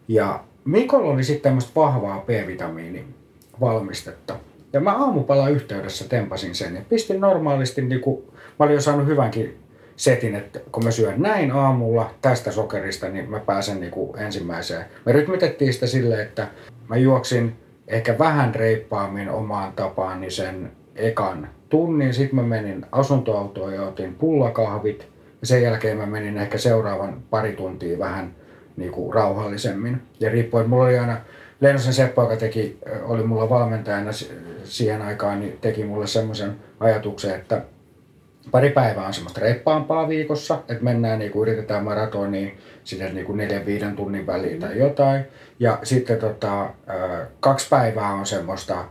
Ja 0.08 0.44
Mikolla 0.68 1.14
oli 1.14 1.24
sitten 1.24 1.44
tämmöistä 1.44 1.72
vahvaa 1.76 2.24
B-vitamiinivalmistetta. 2.26 4.36
Ja 4.74 4.80
mä 4.80 4.98
aamupala 4.98 5.50
yhteydessä 5.50 6.10
tempasin 6.10 6.56
sen 6.56 6.76
ja 6.76 6.82
pistin 6.90 7.22
normaalisti, 7.22 7.82
niin 7.82 8.02
kuin, 8.02 8.24
mä 8.60 8.66
olin 8.66 8.76
jo 8.76 8.82
saanut 8.82 9.08
hyvänkin 9.08 9.58
setin, 9.98 10.36
että 10.36 10.60
kun 10.72 10.84
mä 10.84 10.92
syön 10.92 11.22
näin 11.22 11.52
aamulla 11.52 12.12
tästä 12.22 12.52
sokerista, 12.52 13.10
niin 13.10 13.30
mä 13.30 13.40
pääsen 13.40 13.80
niin 13.80 13.92
kuin 13.92 14.20
ensimmäiseen. 14.20 14.86
Me 15.06 15.12
rytmitettiin 15.12 15.74
sitä 15.74 15.88
silleen, 15.88 16.22
että 16.22 16.48
mä 16.90 16.98
juoksin 16.98 17.56
ehkä 17.88 18.18
vähän 18.20 18.56
reippaammin 18.56 19.30
omaan 19.30 19.74
tapaan 19.74 20.22
niin 20.22 20.32
sen 20.32 20.72
ekan 20.96 21.50
tunnin, 21.70 22.14
sitten 22.14 22.36
mä 22.36 22.44
menin 22.44 22.86
asuntoautoon 22.92 23.74
ja 23.74 23.84
otin 23.84 24.16
pullakahvit. 24.16 25.08
Ja 25.42 25.48
sen 25.48 25.64
jälkeen 25.64 25.98
mä 25.98 26.06
menin 26.06 26.38
ehkä 26.38 26.58
seuraavan 26.58 27.22
pari 27.30 27.52
tuntia 27.52 28.00
vähän 28.00 28.36
niin 28.78 28.92
kuin 28.92 29.14
rauhallisemmin. 29.14 30.02
Ja 30.20 30.30
riippuen, 30.30 30.70
mulla 30.70 30.84
oli 30.86 31.00
aina, 31.00 31.18
Leinosen 31.62 31.94
Seppo, 31.94 32.22
joka 32.22 32.36
teki, 32.36 32.80
oli 33.04 33.24
mulla 33.24 33.50
valmentajana 33.50 34.12
siihen 34.64 35.02
aikaan, 35.02 35.40
niin 35.40 35.58
teki 35.62 35.84
mulle 35.84 36.08
semmoisen 36.08 36.56
ajatuksen, 36.80 37.36
että 37.36 37.62
pari 38.52 38.70
päivää 38.70 39.08
on 39.08 39.14
semmoista 39.14 39.42
reippaampaa 39.42 40.08
viikossa, 40.08 40.56
että 40.56 40.84
mennään 40.84 41.20
niin 41.20 41.32
kuin 41.32 41.50
yritetään 41.50 41.84
maratonia 41.84 42.52
sinne 42.84 43.10
niin 43.10 43.26
kuin 43.26 43.38
neljän 43.38 43.66
viiden 43.66 43.96
tunnin 43.96 44.28
väliin 44.28 44.60
tai 44.60 44.78
jotain. 44.80 45.26
Ja 45.60 45.80
sitten 45.84 46.18
tota, 46.18 46.70
kaksi 47.40 47.70
päivää 47.70 48.14
on 48.14 48.26
semmoista 48.26 48.86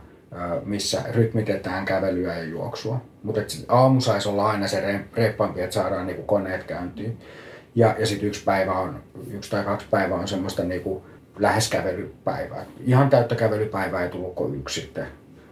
missä 0.65 1.01
rytmitetään 1.11 1.85
kävelyä 1.85 2.37
ja 2.37 2.43
juoksua. 2.43 3.01
Mutta 3.23 3.41
aamu 3.67 4.01
saisi 4.01 4.29
olla 4.29 4.49
aina 4.49 4.67
se 4.67 5.01
reippaampi, 5.13 5.61
että 5.61 5.73
saadaan 5.73 6.07
niinku 6.07 6.23
koneet 6.23 6.63
käyntiin. 6.63 7.17
Ja, 7.75 7.95
ja 7.99 8.07
sitten 8.07 8.27
yksi 8.27 8.43
päivä 8.43 8.73
on, 8.73 9.03
yksi 9.31 9.51
tai 9.51 9.63
kaksi 9.63 9.87
päivää 9.91 10.17
on 10.17 10.27
semmoista 10.27 10.63
niinku 10.63 11.05
lähes 11.39 11.69
kävelypäivää. 11.69 12.65
Ihan 12.85 13.09
täyttä 13.09 13.35
kävelypäivää 13.35 14.03
ei 14.03 14.09
tullut 14.09 14.35
kuin 14.35 14.55
yksi 14.55 14.81
sitten 14.81 15.07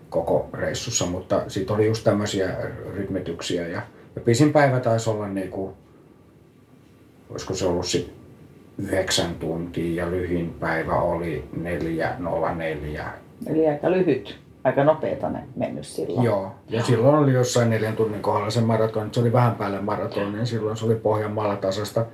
koko 0.10 0.50
reissussa, 0.54 1.06
mutta 1.06 1.44
sitten 1.48 1.76
oli 1.76 1.86
just 1.86 2.04
tämmöisiä 2.04 2.56
rytmityksiä. 2.94 3.68
Ja, 3.68 3.82
ja 4.16 4.22
pisin 4.22 4.54
päivä 4.54 4.80
taisi 4.80 5.10
olla 5.10 5.28
niinku, 5.28 5.74
olisiko 7.30 7.54
se 7.54 7.66
ollut 7.66 7.86
sitten 7.86 8.16
yhdeksän 8.78 9.36
tuntia 9.36 10.04
ja 10.04 10.12
lyhin 10.12 10.56
päivä 10.60 10.96
oli 10.96 11.44
4.04. 11.64 13.02
Eli 13.48 13.68
aika 13.68 13.92
lyhyt 13.92 14.46
aika 14.66 14.84
nopeeta 14.84 15.30
ne 15.30 15.40
mennyt 15.56 15.86
silloin. 15.86 16.26
Joo, 16.26 16.52
ja 16.70 16.84
silloin 16.84 17.16
oli 17.16 17.34
jossain 17.34 17.70
neljän 17.70 17.96
tunnin 17.96 18.22
kohdalla 18.22 18.50
se 18.50 18.62
maraton, 18.62 19.10
se 19.12 19.20
oli 19.20 19.34
vähän 19.34 19.56
päälle 19.56 19.82
maraton, 19.82 20.34
niin 20.34 20.46
silloin 20.46 20.78
se 20.78 20.86
oli 20.86 20.96
Pohjanmaalla 20.96 21.56
tasasta. 21.56 22.06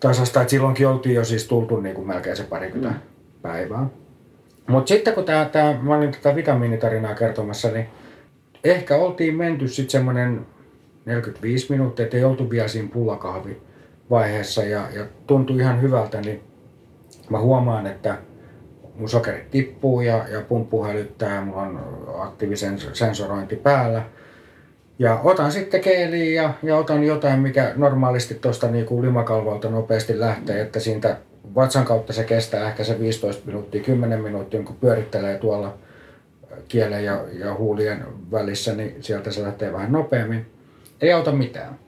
tasasta 0.00 0.40
että 0.40 0.50
silloinkin 0.50 0.88
oltiin 0.88 1.14
jo 1.14 1.24
siis 1.24 1.48
tultu 1.48 1.80
niin 1.80 1.94
kuin 1.94 2.06
melkein 2.06 2.36
se 2.36 2.42
parikymmentä 2.42 2.94
mm. 2.94 3.00
päivää. 3.42 3.86
Mutta 4.66 4.88
sitten 4.88 5.14
kun 5.14 5.24
tää, 5.24 5.44
tää, 5.44 5.78
mä 5.82 5.96
olin 5.96 6.12
tätä 6.12 6.34
vitamiinitarinaa 6.34 7.14
kertomassa, 7.14 7.68
niin 7.68 7.86
ehkä 8.64 8.96
oltiin 8.96 9.36
menty 9.36 9.68
sitten 9.68 9.90
semmoinen 9.90 10.46
45 11.08 11.66
minuuttia, 11.70 12.04
ettei 12.04 12.24
oltu 12.24 12.50
vielä 12.50 12.68
siinä 12.68 12.88
pullakahvivaiheessa 12.92 14.62
ja, 14.62 14.88
ja 14.94 15.06
tuntui 15.26 15.60
ihan 15.60 15.82
hyvältä, 15.82 16.20
niin 16.20 16.40
mä 17.30 17.40
huomaan, 17.40 17.86
että 17.86 18.18
mun 18.94 19.08
sokerit 19.08 19.50
tippuu 19.50 20.00
ja, 20.00 20.24
ja 20.28 20.40
pumppu 20.40 20.84
hälyttää, 20.84 21.44
mulla 21.44 21.62
on 21.62 21.80
aktiivisen 22.18 22.78
sensorointi 22.92 23.56
päällä. 23.56 24.02
Ja 24.98 25.20
otan 25.24 25.52
sitten 25.52 25.80
keeliä 25.80 26.42
ja, 26.42 26.54
ja 26.62 26.76
otan 26.76 27.04
jotain, 27.04 27.40
mikä 27.40 27.72
normaalisti 27.76 28.34
tuosta 28.34 28.68
niinku 28.68 29.02
limakalvolta 29.02 29.70
nopeasti 29.70 30.20
lähtee, 30.20 30.60
että 30.60 30.80
siitä 30.80 31.16
vatsan 31.54 31.84
kautta 31.84 32.12
se 32.12 32.24
kestää 32.24 32.68
ehkä 32.68 32.84
se 32.84 32.98
15 32.98 33.46
minuuttia, 33.46 33.82
10 33.82 34.22
minuuttia, 34.22 34.62
kun 34.62 34.76
pyörittelee 34.76 35.38
tuolla 35.38 35.74
kielen 36.68 37.04
ja, 37.04 37.24
ja 37.32 37.54
huulien 37.54 38.04
välissä, 38.32 38.74
niin 38.74 38.96
sieltä 39.00 39.30
se 39.30 39.42
lähtee 39.42 39.72
vähän 39.72 39.92
nopeammin. 39.92 40.57
Ei 41.00 41.12
auta 41.12 41.32
mitään. 41.32 41.78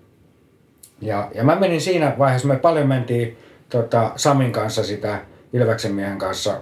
Ja, 1.01 1.31
ja 1.35 1.45
mä 1.45 1.57
menin 1.57 1.81
siinä 1.81 2.15
vaiheessa, 2.19 2.49
me 2.49 2.57
paljon 2.57 2.89
mentiin 2.89 3.37
tota, 3.69 4.13
Samin 4.17 4.53
kanssa 4.53 4.85
sitä 4.85 5.19
Ilveksen 5.53 5.95
miehen 5.95 6.19
kanssa 6.19 6.61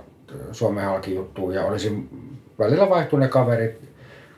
Suomen 0.53 0.85
halki 0.85 1.15
juttuun 1.15 1.55
ja 1.55 1.65
olisin 1.65 2.09
välillä 2.59 2.91
vaihtunut 2.91 3.23
ne 3.23 3.29
kaverit, 3.29 3.89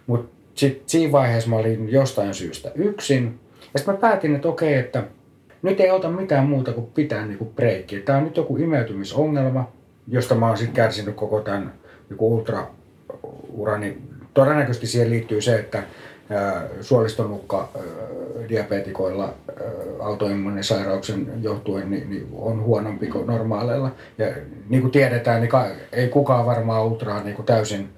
mutta 0.06 0.36
sitten 0.54 0.82
siinä 0.86 1.12
vaiheessa 1.12 1.50
mä 1.50 1.56
olin 1.56 1.88
jostain 1.88 2.34
syystä 2.34 2.72
yksin. 2.74 3.40
Ja 3.74 3.78
sitten 3.78 3.94
mä 3.94 4.00
päätin, 4.00 4.34
että 4.34 4.48
okei, 4.48 4.74
että 4.74 5.04
nyt 5.62 5.80
ei 5.80 5.90
ota 5.90 6.10
mitään 6.10 6.46
muuta 6.46 6.72
kuin 6.72 6.86
pitää 6.86 7.26
niinku 7.26 7.44
breikkiä. 7.44 8.00
Tämä 8.00 8.18
on 8.18 8.24
nyt 8.24 8.36
joku 8.36 8.56
imeytymisongelma, 8.56 9.72
josta 10.08 10.34
mä 10.34 10.46
oon 10.46 10.56
sitten 10.56 10.74
kärsinyt 10.74 11.14
koko 11.14 11.40
tämän 11.40 11.72
joku 12.10 12.34
ultraurani. 12.34 13.98
Todennäköisesti 14.34 14.86
siihen 14.86 15.10
liittyy 15.10 15.40
se, 15.40 15.58
että 15.58 15.82
suolistonukka 16.80 17.68
diabetikoilla 18.48 19.34
autoimmunisairauksen 20.00 21.32
johtuen 21.42 21.90
niin, 21.90 22.10
niin 22.10 22.28
on 22.32 22.62
huonompi 22.62 23.06
kuin 23.06 23.26
normaaleilla. 23.26 23.90
Ja 24.18 24.26
niin 24.68 24.82
kuin 24.82 24.90
tiedetään, 24.90 25.40
niin 25.40 25.50
ei 25.92 26.08
kukaan 26.08 26.46
varmaan 26.46 26.86
ultraa 26.86 27.22
niin 27.22 27.36
kuin 27.36 27.46
täysin 27.46 27.88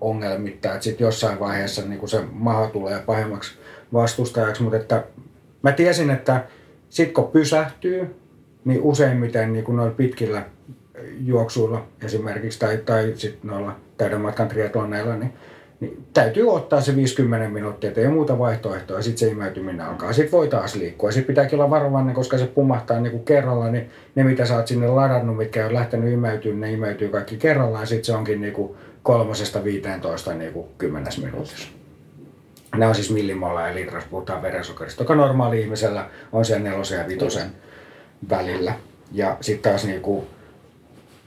ongelmitta, 0.00 0.72
että 0.72 0.84
sitten 0.84 1.04
jossain 1.04 1.40
vaiheessa 1.40 1.82
niin 1.82 1.98
kuin 1.98 2.10
se 2.10 2.20
maha 2.32 2.66
tulee 2.66 3.02
pahemmaksi 3.06 3.58
vastustajaksi, 3.92 4.62
mutta 4.62 4.76
että 4.76 5.04
mä 5.62 5.72
tiesin, 5.72 6.10
että 6.10 6.44
sitten 6.88 7.14
kun 7.14 7.32
pysähtyy, 7.32 8.16
niin 8.64 8.82
useimmiten 8.82 9.52
niin 9.52 9.64
kuin 9.64 9.76
noilla 9.76 9.94
pitkillä 9.94 10.42
juoksuilla 11.20 11.86
esimerkiksi 12.04 12.58
tai, 12.58 12.76
tai 12.76 13.12
sitten 13.14 13.50
noilla 13.50 13.76
täyden 13.96 14.20
matkan 14.20 14.48
triatloneilla, 14.48 15.16
niin 15.16 15.32
niin 15.80 16.04
täytyy 16.14 16.50
ottaa 16.54 16.80
se 16.80 16.96
50 16.96 17.48
minuuttia, 17.48 17.88
että 17.88 18.00
ei 18.00 18.08
muuta 18.08 18.38
vaihtoehtoa, 18.38 18.96
ja 18.96 19.02
sitten 19.02 19.18
se 19.18 19.28
imeytyminen 19.28 19.86
alkaa. 19.86 20.12
Sitten 20.12 20.32
voi 20.32 20.48
taas 20.48 20.74
liikkua. 20.74 21.12
Sitten 21.12 21.26
pitääkin 21.26 21.58
olla 21.58 21.70
varovainen, 21.70 22.14
koska 22.14 22.38
se 22.38 22.46
pumahtaa 22.46 23.00
niin 23.00 23.10
kuin 23.10 23.24
kerralla, 23.24 23.70
niin 23.70 23.90
ne 24.14 24.24
mitä 24.24 24.46
sä 24.46 24.56
oot 24.56 24.66
sinne 24.66 24.88
ladannut, 24.88 25.36
mitkä 25.36 25.66
on 25.66 25.74
lähtenyt 25.74 26.12
imeytyä, 26.12 26.54
ne 26.54 26.72
imeytyy 26.72 27.08
kaikki 27.08 27.36
kerrallaan, 27.36 27.82
ja 27.82 27.86
sitten 27.86 28.04
se 28.04 28.14
onkin 28.14 28.40
niin 28.40 28.52
kuin 28.52 28.76
kolmosesta 29.02 29.64
15 29.64 30.34
niin 30.34 30.52
kuin 30.52 30.66
kymmenes 30.78 31.22
minuutissa. 31.24 31.68
Nämä 32.72 32.88
on 32.88 32.94
siis 32.94 33.10
millimolla 33.10 33.68
ja 33.68 33.74
litras, 33.74 34.04
puhutaan 34.04 34.42
verensokerista, 34.42 35.02
joka 35.02 35.14
normaali 35.14 35.60
ihmisellä 35.60 36.06
on 36.32 36.44
siellä 36.44 36.70
nelosen 36.70 36.98
ja 36.98 37.08
vitosen 37.08 37.46
välillä. 38.30 38.74
Ja 39.12 39.36
sitten 39.40 39.70
taas 39.72 39.84
niin 39.84 40.00
kuin 40.00 40.26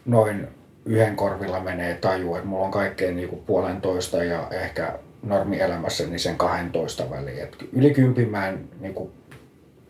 noin 0.06 0.48
yhden 0.86 1.16
korvilla 1.16 1.60
menee 1.60 1.96
taju, 1.96 2.36
että 2.36 2.48
mulla 2.48 2.66
on 2.66 2.72
kaikkein 2.72 3.16
niin 3.16 3.30
kuin 3.30 3.42
puolentoista 3.46 4.24
ja 4.24 4.48
ehkä 4.52 5.00
normielämässä 5.24 6.08
niin 6.08 6.20
sen 6.20 6.38
12 6.38 7.10
väliin. 7.10 7.44
Et 7.44 7.58
yli 7.74 7.94
kympin 7.94 8.30
mä 8.30 8.48
en 8.48 8.70
niin 8.80 8.94
kuin 8.94 9.12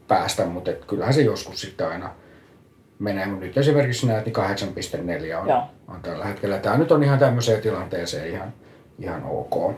päästä, 0.08 0.46
mutta 0.46 0.72
et 0.72 0.86
kyllähän 0.86 1.14
se 1.14 1.22
joskus 1.22 1.62
sitten 1.62 1.88
aina 1.88 2.14
menee. 3.00 3.26
Mutta 3.26 3.46
nyt 3.46 3.58
esimerkiksi 3.58 4.08
näet, 4.08 4.26
niin 4.26 4.36
8,4 4.36 5.36
on, 5.36 5.64
on 5.88 6.02
tällä 6.02 6.26
hetkellä. 6.26 6.58
Tämä 6.58 6.78
nyt 6.78 6.92
on 6.92 7.04
ihan 7.04 7.20
tämmöiseen 7.20 7.62
tilanteeseen 7.62 8.28
ihan, 8.28 8.54
ihan 9.00 9.24
ok. 9.24 9.76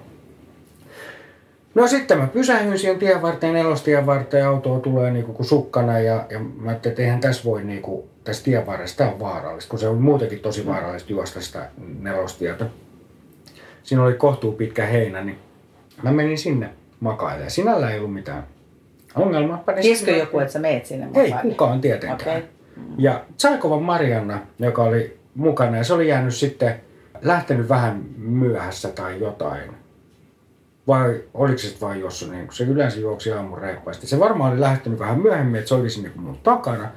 No 1.76 1.88
sitten 1.88 2.18
mä 2.18 2.28
pysähdyin 2.28 2.80
siihen 2.80 3.00
tien 3.00 3.22
varteen, 3.22 3.54
nelostien 3.54 4.06
varteen, 4.06 4.48
autoa 4.48 4.80
tulee 4.80 5.12
niinku 5.12 5.34
kuin 5.34 5.46
sukkana 5.46 6.00
ja, 6.00 6.26
ja 6.30 6.40
mä 6.40 6.70
ajattelin, 6.70 6.92
että 6.92 7.02
eihän 7.02 7.20
tässä 7.20 7.44
voi 7.44 7.64
niinku, 7.64 8.10
tässä 8.24 8.44
tien 8.44 8.66
varressa, 8.66 8.98
tämä 8.98 9.10
on 9.12 9.20
vaarallista, 9.20 9.70
kun 9.70 9.80
se 9.80 9.88
on 9.88 10.02
muutenkin 10.02 10.40
tosi 10.40 10.66
vaarallista 10.66 11.12
juosta 11.12 11.42
sitä 11.42 11.70
nelostietä. 12.00 12.66
Siinä 13.84 14.04
oli 14.04 14.14
kohtuu 14.14 14.52
pitkä 14.52 14.86
heinä, 14.86 15.24
niin 15.24 15.38
mä 16.04 16.12
menin 16.12 16.38
sinne 16.38 16.70
makailemaan. 17.00 17.52
Sinällä 17.52 17.92
ei 17.92 17.98
ollut 17.98 18.14
mitään 18.14 18.44
ongelmaa. 19.16 19.64
Tiesikö 19.82 20.12
joku, 20.12 20.40
että 20.40 20.54
sä 20.54 20.60
meet 20.60 20.86
sinne 20.86 21.08
Ei 21.14 21.34
kukaan 21.42 21.82
tietenkään. 21.82 22.38
Okay. 22.38 22.42
Ja 22.98 23.26
Tsaikova 23.38 23.80
Marianna, 23.80 24.40
joka 24.60 24.84
oli 24.84 25.18
mukana, 25.36 25.78
ja 25.78 25.84
se 25.84 25.94
oli 25.94 26.08
jäänyt 26.08 26.36
sitten, 26.36 26.76
lähtenyt 27.22 27.70
vähän 27.70 28.04
myöhässä 28.18 28.90
tai 28.90 29.20
jotain 29.20 29.83
vai 30.88 31.24
oliko 31.34 31.58
se 31.58 31.76
vain 31.82 32.02
Jossu, 32.02 32.32
niin 32.32 32.46
kun 32.46 32.56
se 32.56 32.64
yleensä 32.64 33.00
juoksi 33.00 33.32
aamun 33.32 33.58
reippaasti. 33.58 34.08
Se 34.08 34.20
varmaan 34.20 34.52
oli 34.52 34.60
lähtenyt 34.60 35.00
vähän 35.00 35.22
myöhemmin, 35.22 35.56
että 35.56 35.70
se 35.70 35.76
oli 35.76 35.90
sinne 35.90 36.12
mun 36.16 36.38
takana. 36.44 36.90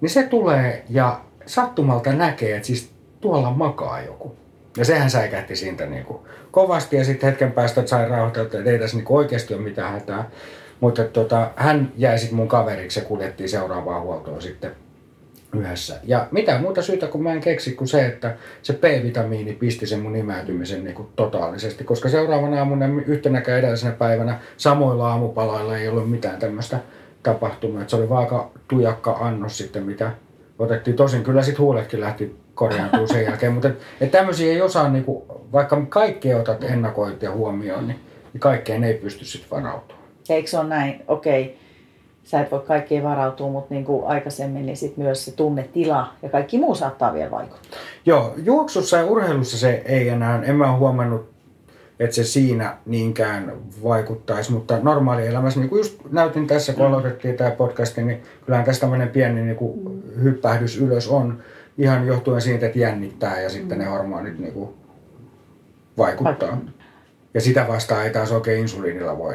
Niin 0.00 0.10
se 0.10 0.22
tulee 0.22 0.84
ja 0.88 1.20
sattumalta 1.46 2.12
näkee, 2.12 2.56
että 2.56 2.66
siis 2.66 2.92
tuolla 3.20 3.50
makaa 3.50 4.02
joku. 4.02 4.36
Ja 4.76 4.84
sehän 4.84 5.10
säikähti 5.10 5.56
siitä 5.56 5.86
niin 5.86 6.04
kuin 6.04 6.18
kovasti 6.50 6.96
ja 6.96 7.04
sitten 7.04 7.30
hetken 7.30 7.52
päästä 7.52 7.86
sai 7.86 8.08
rauhoitella, 8.08 8.46
että 8.46 8.70
ei 8.70 8.78
tässä 8.78 8.96
niin 8.96 9.06
oikeasti 9.08 9.54
ole 9.54 9.62
mitään 9.62 9.92
hätää. 9.92 10.30
Mutta 10.80 11.04
tota, 11.04 11.50
hän 11.56 11.92
jäi 11.96 12.18
sitten 12.18 12.36
mun 12.36 12.48
kaveriksi 12.48 13.00
ja 13.00 13.06
kuljettiin 13.06 13.48
seuraavaan 13.48 14.02
huoltoon 14.02 14.42
sitten 14.42 14.70
yhdessä. 15.54 16.00
Ja 16.04 16.26
mitä 16.30 16.58
muuta 16.58 16.82
syytä 16.82 17.06
kun 17.06 17.22
mä 17.22 17.32
en 17.32 17.40
keksi 17.40 17.72
kuin 17.72 17.88
se, 17.88 18.06
että 18.06 18.36
se 18.62 18.72
B-vitamiini 18.72 19.52
pisti 19.52 19.86
sen 19.86 20.00
mun 20.00 20.16
imääntymisen 20.16 20.84
niin 20.84 20.94
kuin 20.94 21.08
totaalisesti. 21.16 21.84
Koska 21.84 22.08
seuraavana 22.08 22.58
aamuna 22.58 22.86
yhtenäkään 23.06 23.58
edellisenä 23.58 23.92
päivänä 23.92 24.40
samoilla 24.56 25.10
aamupaloilla 25.10 25.76
ei 25.76 25.88
ollut 25.88 26.10
mitään 26.10 26.38
tämmöistä 26.38 26.78
tapahtunut. 27.22 27.82
Et 27.82 27.88
se 27.88 27.96
oli 27.96 28.08
vaan 28.08 28.24
aika 28.24 28.50
tujakka 28.68 29.12
annos 29.12 29.58
sitten, 29.58 29.82
mitä 29.82 30.10
otettiin. 30.58 30.96
Tosin 30.96 31.24
kyllä 31.24 31.42
sitten 31.42 31.62
huuletkin 31.62 32.00
lähti 32.00 32.36
korjaantua 32.54 33.06
sen 33.06 33.24
jälkeen. 33.24 33.52
Mutta 33.52 33.68
et, 33.68 33.78
et 34.00 34.10
tämmöisiä 34.10 34.52
ei 34.52 34.62
osaa, 34.62 34.88
niin 34.88 35.04
kuin, 35.04 35.22
vaikka 35.52 35.86
kaikkea 35.88 36.38
otat 36.38 36.64
ennakointia 36.64 37.30
huomioon, 37.30 37.88
niin, 37.88 38.00
niin 38.32 38.40
kaikkeen 38.40 38.84
ei 38.84 38.94
pysty 38.94 39.24
sitten 39.24 39.50
varautumaan. 39.50 40.08
Eikö 40.28 40.48
se 40.48 40.58
ole 40.58 40.68
näin? 40.68 41.02
Okei. 41.08 41.42
Okay 41.42 41.67
sä 42.28 42.40
et 42.40 42.50
voi 42.50 42.60
kaikkeen 42.60 43.04
varautua, 43.04 43.48
mutta 43.48 43.74
niin 43.74 43.84
kuin 43.84 44.06
aikaisemmin, 44.06 44.66
niin 44.66 44.76
sit 44.76 44.96
myös 44.96 45.24
se 45.24 45.32
tunnetila 45.32 46.12
ja 46.22 46.28
kaikki 46.28 46.58
muu 46.58 46.74
saattaa 46.74 47.14
vielä 47.14 47.30
vaikuttaa. 47.30 47.80
Joo, 48.06 48.34
juoksussa 48.44 48.96
ja 48.96 49.06
urheilussa 49.06 49.58
se 49.58 49.82
ei 49.84 50.08
enää, 50.08 50.42
en 50.42 50.56
mä 50.56 50.76
huomannut, 50.76 51.30
että 52.00 52.16
se 52.16 52.24
siinä 52.24 52.76
niinkään 52.86 53.52
vaikuttaisi, 53.84 54.52
mutta 54.52 54.78
normaali 54.82 55.26
elämässä, 55.26 55.60
niin 55.60 55.68
kuin 55.68 55.78
just 55.78 56.00
näytin 56.10 56.46
tässä, 56.46 56.72
kun 56.72 56.86
mm. 56.86 56.92
aloitettiin 56.92 57.36
tämä 57.36 57.50
podcast, 57.50 57.96
niin 57.96 58.22
kyllähän 58.46 58.66
tästä 58.66 58.80
tämmöinen 58.80 59.08
pieni 59.08 59.42
niin 59.42 59.56
kuin 59.56 59.80
mm. 59.88 60.22
hyppähdys 60.22 60.78
ylös 60.78 61.08
on 61.08 61.42
ihan 61.78 62.06
johtuen 62.06 62.40
siitä, 62.40 62.66
että 62.66 62.78
jännittää 62.78 63.40
ja 63.40 63.48
sitten 63.48 63.78
mm. 63.78 63.84
ne 63.84 63.90
hormonit 63.90 64.38
niin 64.38 64.52
kuin 64.52 64.70
vaikuttaa. 65.98 66.58
Ja 67.34 67.40
sitä 67.40 67.68
vastaan 67.68 68.04
ei 68.04 68.10
taas 68.10 68.32
oikein 68.32 68.60
insuliinilla 68.60 69.18
voi 69.18 69.34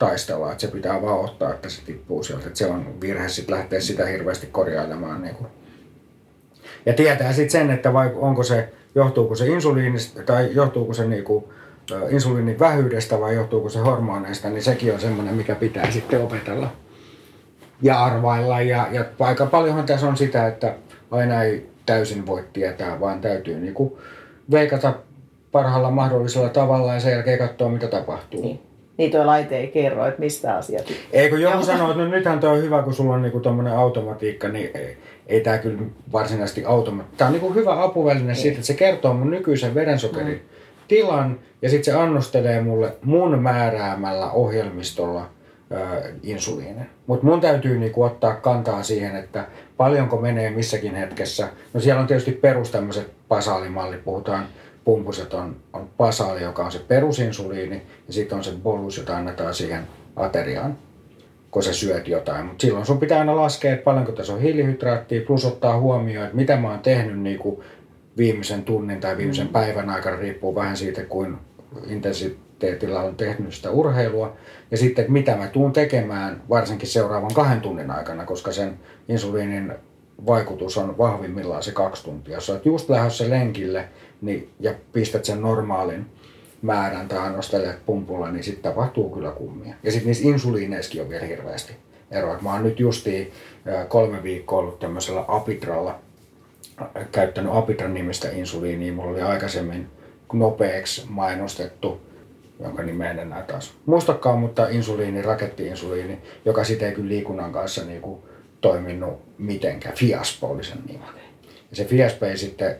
taistella, 0.00 0.52
että 0.52 0.60
se 0.60 0.68
pitää 0.68 1.02
vaan 1.02 1.20
ottaa, 1.20 1.54
että 1.54 1.68
se 1.68 1.82
tippuu 1.84 2.22
sieltä. 2.22 2.46
Että 2.46 2.58
se 2.58 2.66
on 2.66 3.00
virhe 3.00 3.28
sitten 3.28 3.56
lähteä 3.56 3.80
sitä 3.80 4.06
hirveästi 4.06 4.46
korjailemaan. 4.46 5.22
Niin 5.22 5.34
kuin. 5.34 5.50
Ja 6.86 6.92
tietää 6.92 7.32
sitten 7.32 7.50
sen, 7.50 7.70
että 7.70 7.92
vai, 7.92 8.10
onko 8.14 8.42
se, 8.42 8.68
johtuuko 8.94 9.34
se 9.34 9.46
insuliinista 9.46 10.22
tai 10.22 10.50
johtuuko 10.52 10.94
se 10.94 11.06
niin 11.06 11.24
kuin, 11.24 11.44
insuliinin 12.08 12.58
vähyydestä 12.58 13.20
vai 13.20 13.34
johtuuko 13.34 13.68
se 13.68 13.78
hormoneista, 13.78 14.50
niin 14.50 14.62
sekin 14.62 14.94
on 14.94 15.00
semmoinen, 15.00 15.34
mikä 15.34 15.54
pitää 15.54 15.90
sitten 15.90 16.22
opetella 16.22 16.72
ja 17.82 18.04
arvailla. 18.04 18.60
Ja, 18.60 18.88
ja 18.90 19.04
aika 19.20 19.46
paljonhan 19.46 19.86
tässä 19.86 20.06
on 20.06 20.16
sitä, 20.16 20.46
että 20.46 20.74
aina 21.10 21.42
ei 21.42 21.70
täysin 21.86 22.26
voi 22.26 22.44
tietää, 22.52 23.00
vaan 23.00 23.20
täytyy 23.20 23.60
niin 23.60 23.74
kuin 23.74 23.92
veikata 24.50 24.94
parhaalla 25.52 25.90
mahdollisella 25.90 26.48
tavalla 26.48 26.94
ja 26.94 27.00
sen 27.00 27.12
jälkeen 27.12 27.38
katsoa, 27.38 27.68
mitä 27.68 27.86
tapahtuu. 27.86 28.42
Niin 28.42 28.69
niin 29.00 29.10
tuo 29.10 29.26
laite 29.26 29.56
ei 29.56 29.68
kerro, 29.68 30.06
että 30.06 30.20
mistä 30.20 30.56
asiat... 30.56 30.92
Ei 31.12 31.30
kun 31.30 31.40
joku 31.40 31.62
sanoo, 31.62 31.90
että 31.90 32.02
no 32.02 32.08
nythän 32.08 32.40
tuo 32.40 32.50
on 32.50 32.62
hyvä, 32.62 32.82
kun 32.82 32.94
sulla 32.94 33.14
on 33.14 33.22
niinku 33.22 33.40
tuommoinen 33.40 33.76
automatiikka, 33.76 34.48
niin 34.48 34.70
ei, 34.74 34.96
ei 35.26 35.40
tämä 35.40 35.58
kyllä 35.58 35.78
varsinaisesti 36.12 36.64
automatiikka. 36.64 37.16
Tämä 37.16 37.28
on 37.28 37.32
niinku 37.32 37.54
hyvä 37.54 37.82
apuväline 37.82 38.26
niin. 38.26 38.36
siitä, 38.36 38.54
että 38.54 38.66
se 38.66 38.74
kertoo 38.74 39.14
mun 39.14 39.30
nykyisen 39.30 39.74
verensokerin 39.74 40.34
mm. 40.34 40.40
tilan 40.88 41.38
ja 41.62 41.70
sitten 41.70 41.94
se 41.94 42.00
annostelee 42.00 42.60
mulle 42.60 42.92
mun 43.02 43.42
määräämällä 43.42 44.30
ohjelmistolla 44.30 45.30
insuliinin. 46.22 46.86
Mutta 47.06 47.26
mun 47.26 47.40
täytyy 47.40 47.78
niinku 47.78 48.02
ottaa 48.02 48.34
kantaa 48.34 48.82
siihen, 48.82 49.16
että 49.16 49.46
paljonko 49.76 50.16
menee 50.16 50.50
missäkin 50.50 50.94
hetkessä. 50.94 51.48
No 51.74 51.80
siellä 51.80 52.00
on 52.00 52.06
tietysti 52.06 52.32
perus 52.32 52.70
tämmöiset 52.70 53.10
pasaalimallit, 53.28 54.04
puhutaan 54.04 54.46
pumpuset 54.84 55.34
on, 55.34 55.56
on 55.72 55.88
pasaali, 55.96 56.42
joka 56.42 56.64
on 56.64 56.72
se 56.72 56.78
perusinsuliini, 56.78 57.82
ja 58.06 58.12
sitten 58.12 58.38
on 58.38 58.44
se 58.44 58.52
bolus, 58.62 58.96
jota 58.96 59.16
annetaan 59.16 59.54
siihen 59.54 59.82
ateriaan, 60.16 60.78
kun 61.50 61.62
sä 61.62 61.72
syöt 61.72 62.08
jotain. 62.08 62.46
Mutta 62.46 62.62
silloin 62.62 62.86
sun 62.86 62.98
pitää 62.98 63.18
aina 63.18 63.36
laskea, 63.36 63.72
että 63.72 63.84
paljonko 63.84 64.12
tässä 64.12 64.32
on 64.32 64.40
hiilihydraattia, 64.40 65.26
plus 65.26 65.44
ottaa 65.44 65.80
huomioon, 65.80 66.24
että 66.24 66.36
mitä 66.36 66.56
mä 66.56 66.70
oon 66.70 66.78
tehnyt 66.78 67.18
niin 67.18 67.38
kuin 67.38 67.60
viimeisen 68.16 68.62
tunnin 68.62 69.00
tai 69.00 69.16
viimeisen 69.16 69.46
mm. 69.46 69.52
päivän 69.52 69.90
aikana, 69.90 70.16
riippuu 70.16 70.54
vähän 70.54 70.76
siitä, 70.76 71.02
kuin 71.02 71.36
intensiteetillä 71.86 73.00
on 73.00 73.16
tehnyt 73.16 73.54
sitä 73.54 73.70
urheilua. 73.70 74.36
Ja 74.70 74.76
sitten, 74.76 75.02
että 75.02 75.12
mitä 75.12 75.36
mä 75.36 75.46
tuun 75.46 75.72
tekemään 75.72 76.42
varsinkin 76.48 76.88
seuraavan 76.88 77.34
kahden 77.34 77.60
tunnin 77.60 77.90
aikana, 77.90 78.24
koska 78.24 78.52
sen 78.52 78.78
insuliinin 79.08 79.72
vaikutus 80.26 80.78
on 80.78 80.98
vahvimmillaan 80.98 81.62
se 81.62 81.72
kaksi 81.72 82.04
tuntia. 82.04 82.34
Jos 82.34 82.50
olet 82.50 82.66
just 82.66 82.88
lähdössä 82.88 83.30
lenkille 83.30 83.88
niin, 84.20 84.50
ja 84.60 84.74
pistät 84.92 85.24
sen 85.24 85.42
normaalin 85.42 86.06
määrän 86.62 87.08
tai 87.08 87.18
annostelet 87.18 87.86
pumpulla, 87.86 88.30
niin 88.30 88.44
sitten 88.44 88.72
tapahtuu 88.72 89.10
kyllä 89.10 89.30
kummia. 89.30 89.74
Ja 89.82 89.92
sitten 89.92 90.06
niissä 90.06 90.28
insuliineissakin 90.28 91.02
on 91.02 91.08
vielä 91.08 91.26
hirveästi 91.26 91.72
eroa. 92.10 92.38
Mä 92.42 92.52
oon 92.52 92.62
nyt 92.62 92.80
justiin 92.80 93.32
kolme 93.88 94.22
viikkoa 94.22 94.58
ollut 94.58 94.78
tämmöisellä 94.78 95.24
Apitralla, 95.28 95.98
käyttänyt 97.12 97.52
Apitran 97.54 97.94
nimistä 97.94 98.30
insuliinia. 98.30 98.92
Mulla 98.92 99.10
oli 99.10 99.22
aikaisemmin 99.22 99.88
nopeaksi 100.32 101.04
mainostettu, 101.08 102.00
jonka 102.60 102.82
nimeä 102.82 103.10
en 103.10 103.18
enää 103.18 103.42
taas 103.42 103.74
muistakaan, 103.86 104.38
mutta 104.38 104.68
insuliini, 104.68 105.22
rakettiinsuliini, 105.22 106.18
joka 106.44 106.64
sitten 106.64 106.88
ei 106.88 106.94
kyllä 106.94 107.08
liikunnan 107.08 107.52
kanssa 107.52 107.84
niinku 107.84 108.24
toiminut 108.60 109.38
mitenkään. 109.38 109.96
Fiaspo 109.96 110.46
oli 110.46 110.64
sen 110.64 110.78
nimi. 110.86 111.04
Ja 111.70 111.76
se 111.76 111.84
Fiaspo 111.84 112.26
ei 112.26 112.36
sitten, 112.36 112.76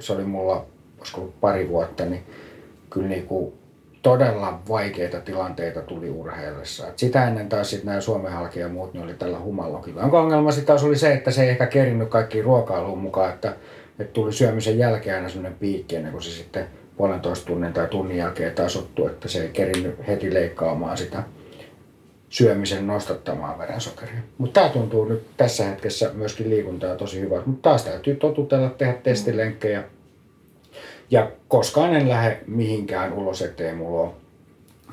se 0.00 0.12
oli 0.12 0.24
mulla, 0.24 0.66
koska 1.04 1.20
ollut 1.20 1.40
pari 1.40 1.68
vuotta, 1.68 2.04
niin 2.04 2.22
kyllä 2.90 3.08
niinku 3.08 3.54
todella 4.02 4.60
vaikeita 4.68 5.20
tilanteita 5.20 5.82
tuli 5.82 6.10
urheillessa. 6.10 6.88
Et 6.88 6.98
sitä 6.98 7.28
ennen 7.28 7.48
taas 7.48 7.70
sitten 7.70 7.86
nämä 7.86 8.00
Suomen 8.00 8.32
halki 8.32 8.60
ja 8.60 8.68
muut, 8.68 8.92
niin 8.92 9.04
oli 9.04 9.14
tällä 9.14 9.38
humallokilla. 9.38 10.02
Onko 10.02 10.18
ongelma 10.18 10.52
sitten 10.52 10.66
taas 10.66 10.84
oli 10.84 10.96
se, 10.96 11.12
että 11.12 11.30
se 11.30 11.42
ei 11.42 11.48
ehkä 11.48 11.66
kerinnyt 11.66 12.08
kaikkiin 12.08 12.44
ruokailuun 12.44 12.98
mukaan, 12.98 13.32
että, 13.32 13.56
että 13.98 14.12
tuli 14.12 14.32
syömisen 14.32 14.78
jälkeen 14.78 15.16
aina 15.16 15.28
sellainen 15.28 15.58
piikki 15.58 15.96
ennen 15.96 16.12
kuin 16.12 16.22
se 16.22 16.30
sitten 16.30 16.66
puolentoista 16.96 17.46
tunnin 17.46 17.72
tai 17.72 17.86
tunnin 17.88 18.16
jälkeen 18.16 18.54
tasottu, 18.54 19.06
että 19.06 19.28
se 19.28 19.42
ei 19.42 19.48
kerinnyt 19.48 20.06
heti 20.06 20.34
leikkaamaan 20.34 20.96
sitä 20.96 21.22
syömisen 22.28 22.86
nostattamaan 22.86 23.58
verensokeria. 23.58 24.20
Mutta 24.38 24.60
tämä 24.60 24.72
tuntuu 24.72 25.04
nyt 25.04 25.22
tässä 25.36 25.64
hetkessä 25.64 26.10
myöskin 26.14 26.50
liikuntaa 26.50 26.96
tosi 26.96 27.20
hyvältä. 27.20 27.46
Mutta 27.46 27.70
taas 27.70 27.84
täytyy 27.84 28.14
totutella 28.14 28.68
tehdä 28.70 28.92
testilenkkejä 28.92 29.84
Ja 31.14 31.30
koskaan 31.48 31.94
en 31.94 32.08
lähde 32.08 32.40
mihinkään 32.46 33.12
ulos, 33.12 33.42
ettei 33.42 33.74
mulla 33.74 34.00
ole 34.00 34.10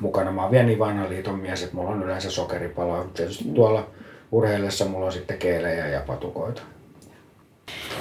mukana. 0.00 0.32
Mä 0.32 0.42
oon 0.42 0.50
vielä 0.50 0.66
niin 0.66 0.78
vanhan 0.78 1.08
liiton 1.08 1.38
mies, 1.38 1.62
että 1.62 1.76
mulla 1.76 1.90
on 1.90 2.02
yleensä 2.02 2.30
sokeripaloa. 2.30 3.06
Tietysti 3.14 3.44
tuolla 3.54 3.86
urheillessa 4.32 4.84
mulla 4.84 5.06
on 5.06 5.12
sitten 5.12 5.38
keelejä 5.38 5.88
ja 5.88 6.00
patukoita. 6.06 6.62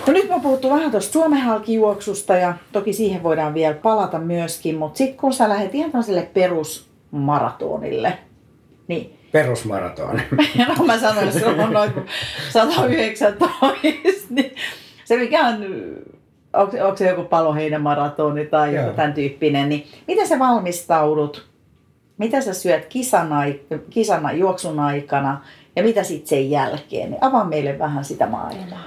No 0.08 0.14
nyt 0.14 0.30
mä 0.30 0.40
puhuttu 0.40 0.70
vähän 0.70 0.92
tuosta 0.92 1.14
Suomen 1.14 1.42
halkijuoksusta 1.42 2.36
ja 2.36 2.54
toki 2.72 2.94
siihen 2.94 3.24
voidaan 3.24 3.54
vielä 3.54 3.76
palata 3.76 4.20
myöskin, 4.20 4.76
mutta 4.76 4.98
sitten 4.98 5.18
kun 5.18 5.34
sä 5.34 5.50
lähdet 5.50 5.76
ihan 5.76 5.92
tämmöiselle 5.92 6.30
perusmaratonille, 6.34 8.18
niin 8.88 9.18
Perusmaratoni. 9.32 10.24
no 10.78 10.86
mä 10.86 11.00
sanoin, 11.00 11.28
että 11.28 11.40
se 11.40 11.46
on 11.46 11.74
noin 11.74 11.92
119, 12.50 13.48
niin 14.30 14.56
se 15.06 15.18
mikä 15.18 15.48
on, 15.48 15.66
onko, 16.54 16.78
onko 16.84 16.97
se 16.97 17.10
joku 17.10 17.24
paloheinämaratoni 17.24 18.45
tai 18.45 18.76
Joo. 18.76 18.84
joku 18.84 18.95
tämän 18.95 19.14
tyyppinen, 19.14 19.70
niin 19.70 19.88
miten 20.08 20.28
sä 20.28 20.39
valmistaudut, 20.39 21.49
mitä 22.18 22.41
sä 22.41 22.54
syöt 22.54 22.86
kisan, 22.86 23.30
aik- 23.30 23.80
kisan 23.89 24.39
juoksun 24.39 24.80
aikana 24.80 25.43
ja 25.76 25.84
mitä 25.84 26.04
sitten 26.04 26.28
sen 26.28 26.52
jälkeen, 26.52 27.12
niin 27.12 27.24
avaa 27.24 27.45
meille 27.45 27.80
vähän 27.80 28.06
sitä 28.06 28.28
maailmaa. 28.28 28.84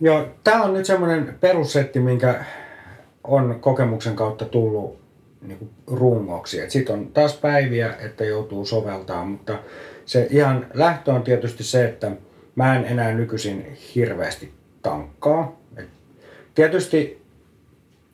Joo, 0.00 0.26
tämä 0.44 0.62
on 0.62 0.72
nyt 0.72 0.86
semmoinen 0.86 1.34
perussetti, 1.40 2.00
minkä 2.00 2.44
on 3.24 3.58
kokemuksen 3.60 4.16
kautta 4.16 4.44
tullut 4.44 4.98
niin 5.42 5.58
kuin 5.58 5.70
rungoksi. 5.86 6.70
Sitten 6.70 6.94
on 6.94 7.06
taas 7.06 7.36
päiviä, 7.36 7.94
että 8.04 8.24
joutuu 8.24 8.64
soveltaa, 8.64 9.24
mutta 9.24 9.58
se 10.04 10.26
ihan 10.30 10.66
lähtö 10.74 11.12
on 11.12 11.22
tietysti 11.22 11.64
se, 11.64 11.84
että 11.84 12.10
mä 12.54 12.76
en 12.76 12.84
enää 12.84 13.14
nykyisin 13.14 13.76
hirveästi 13.94 14.52
tankkaa. 14.82 15.56
Et 16.58 16.62
tietysti 16.62 17.22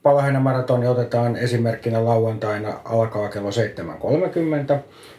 Paloheinämaratoni 0.03 0.87
otetaan 0.87 1.37
esimerkkinä 1.37 2.05
lauantaina 2.05 2.81
alkaa 2.85 3.29
kello 3.29 3.51
7.30, 3.51 4.77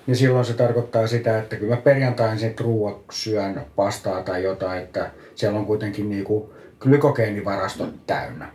niin 0.08 0.16
silloin 0.16 0.46
se 0.46 0.54
tarkoittaa 0.54 1.08
sitä, 1.08 1.40
että 1.40 1.56
kyllä 1.56 1.76
mä 1.76 1.82
perjantain 1.82 2.40
sitten 2.40 2.66
ruuat 2.66 2.98
syön 3.12 3.62
pastaa 3.76 4.24
tai 4.24 4.44
jotain, 4.44 4.84
että 4.84 5.12
siellä 5.36 5.60
on 5.60 5.66
kuitenkin 5.66 6.10
niinku 6.10 6.54
glykogeenivarastot 6.80 7.94
täynnä. 8.08 8.52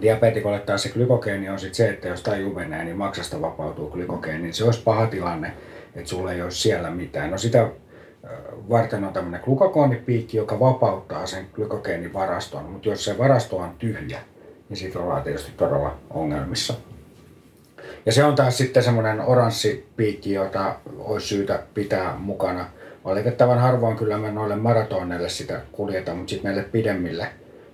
Diabetikolle 0.00 0.58
taas 0.58 0.82
se 0.82 0.88
glykogeeni 0.88 1.48
on 1.48 1.58
sitten 1.58 1.76
se, 1.76 1.88
että 1.88 2.08
jos 2.08 2.22
taju 2.22 2.54
menee, 2.54 2.84
niin 2.84 2.96
maksasta 2.96 3.40
vapautuu 3.40 3.90
glykogeeni, 3.90 4.52
se 4.52 4.64
olisi 4.64 4.82
paha 4.82 5.06
tilanne, 5.06 5.52
että 5.94 6.10
sulla 6.10 6.32
ei 6.32 6.42
olisi 6.42 6.60
siellä 6.60 6.90
mitään. 6.90 7.30
No 7.30 7.38
sitä 7.38 7.68
varten 8.70 9.04
on 9.04 9.12
tämmöinen 9.12 9.40
glukagoonipiikki, 9.44 10.36
joka 10.36 10.60
vapauttaa 10.60 11.26
sen 11.26 11.46
glykogeenivaraston, 11.52 12.64
mutta 12.64 12.88
jos 12.88 13.04
se 13.04 13.18
varasto 13.18 13.56
on 13.56 13.70
tyhjä, 13.78 14.20
niin 14.68 14.76
siitä 14.76 14.98
ollaan 14.98 15.22
tietysti 15.22 15.52
todella 15.56 15.96
ongelmissa. 16.10 16.74
Ja 18.06 18.12
se 18.12 18.24
on 18.24 18.34
taas 18.34 18.58
sitten 18.58 18.82
semmoinen 18.82 19.20
oranssi 19.20 19.88
piikki, 19.96 20.32
jota 20.32 20.74
olisi 20.98 21.26
syytä 21.26 21.62
pitää 21.74 22.16
mukana. 22.18 22.66
Valitettavan 23.04 23.58
harvoin 23.58 23.96
kyllä 23.96 24.18
mä 24.18 24.30
noille 24.30 24.56
maratoneille 24.56 25.28
sitä 25.28 25.60
kuljetan, 25.72 26.16
mutta 26.16 26.30
sitten 26.30 26.52
näille 26.52 26.68
pidemmille 26.72 27.26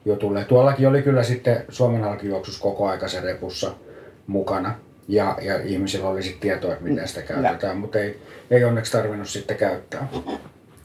jutulle. 0.05 0.45
Tuollakin 0.45 0.89
oli 0.89 1.03
kyllä 1.03 1.23
sitten 1.23 1.65
Suomen 1.69 2.05
halkijuoksus 2.05 2.61
koko 2.61 2.89
aika 2.89 3.09
se 3.09 3.21
repussa 3.21 3.71
mukana. 4.27 4.75
Ja, 5.09 5.39
ja 5.43 5.63
ihmisillä 5.63 6.09
oli 6.09 6.23
sitten 6.23 6.41
tietoa, 6.41 6.73
että 6.73 6.85
miten 6.85 7.09
sitä 7.09 7.23
käytetään, 7.23 7.77
mutta 7.77 7.99
ei, 7.99 8.19
ei 8.51 8.65
onneksi 8.65 8.93
tarvinnut 8.93 9.29
sitten 9.29 9.57
käyttää. 9.57 10.09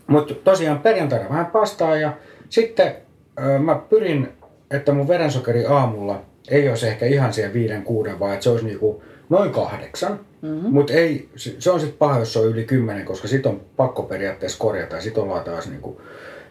Mutta 0.08 0.34
tosiaan 0.34 0.80
perjantaina 0.80 1.30
vähän 1.30 1.46
pastaa 1.46 1.96
ja 1.96 2.14
sitten 2.50 2.96
ö, 3.40 3.60
mä 3.60 3.76
pyrin, 3.76 4.30
että 4.72 4.94
mun 4.94 5.08
verensokeri 5.08 5.66
aamulla 5.66 6.22
ei 6.50 6.70
olisi 6.70 6.88
ehkä 6.88 7.06
ihan 7.06 7.34
siellä 7.34 7.54
viiden 7.54 7.84
kuuden, 7.84 8.20
vaan 8.20 8.34
että 8.34 8.44
se 8.44 8.50
olisi 8.50 8.66
niinku 8.66 9.04
noin 9.30 9.52
kahdeksan. 9.52 10.20
Mm-hmm. 10.42 10.70
Mutta 10.70 10.94
ei, 10.94 11.30
se 11.36 11.56
se 11.60 11.72
on 11.72 11.80
sitten 11.80 11.98
paha, 11.98 12.20
jos 12.20 12.34
se 12.34 12.40
on 12.40 12.48
yli 12.48 12.64
kymmenen, 12.64 13.06
koska 13.06 13.28
sit 13.28 13.46
on 13.46 13.62
pakko 13.78 14.04
periaatteessa 14.04 14.60
korjata 14.60 14.96
ja 14.96 15.02
sit 15.02 15.18
ollaan 15.18 15.44
taas 15.44 15.70
niinku 15.70 16.02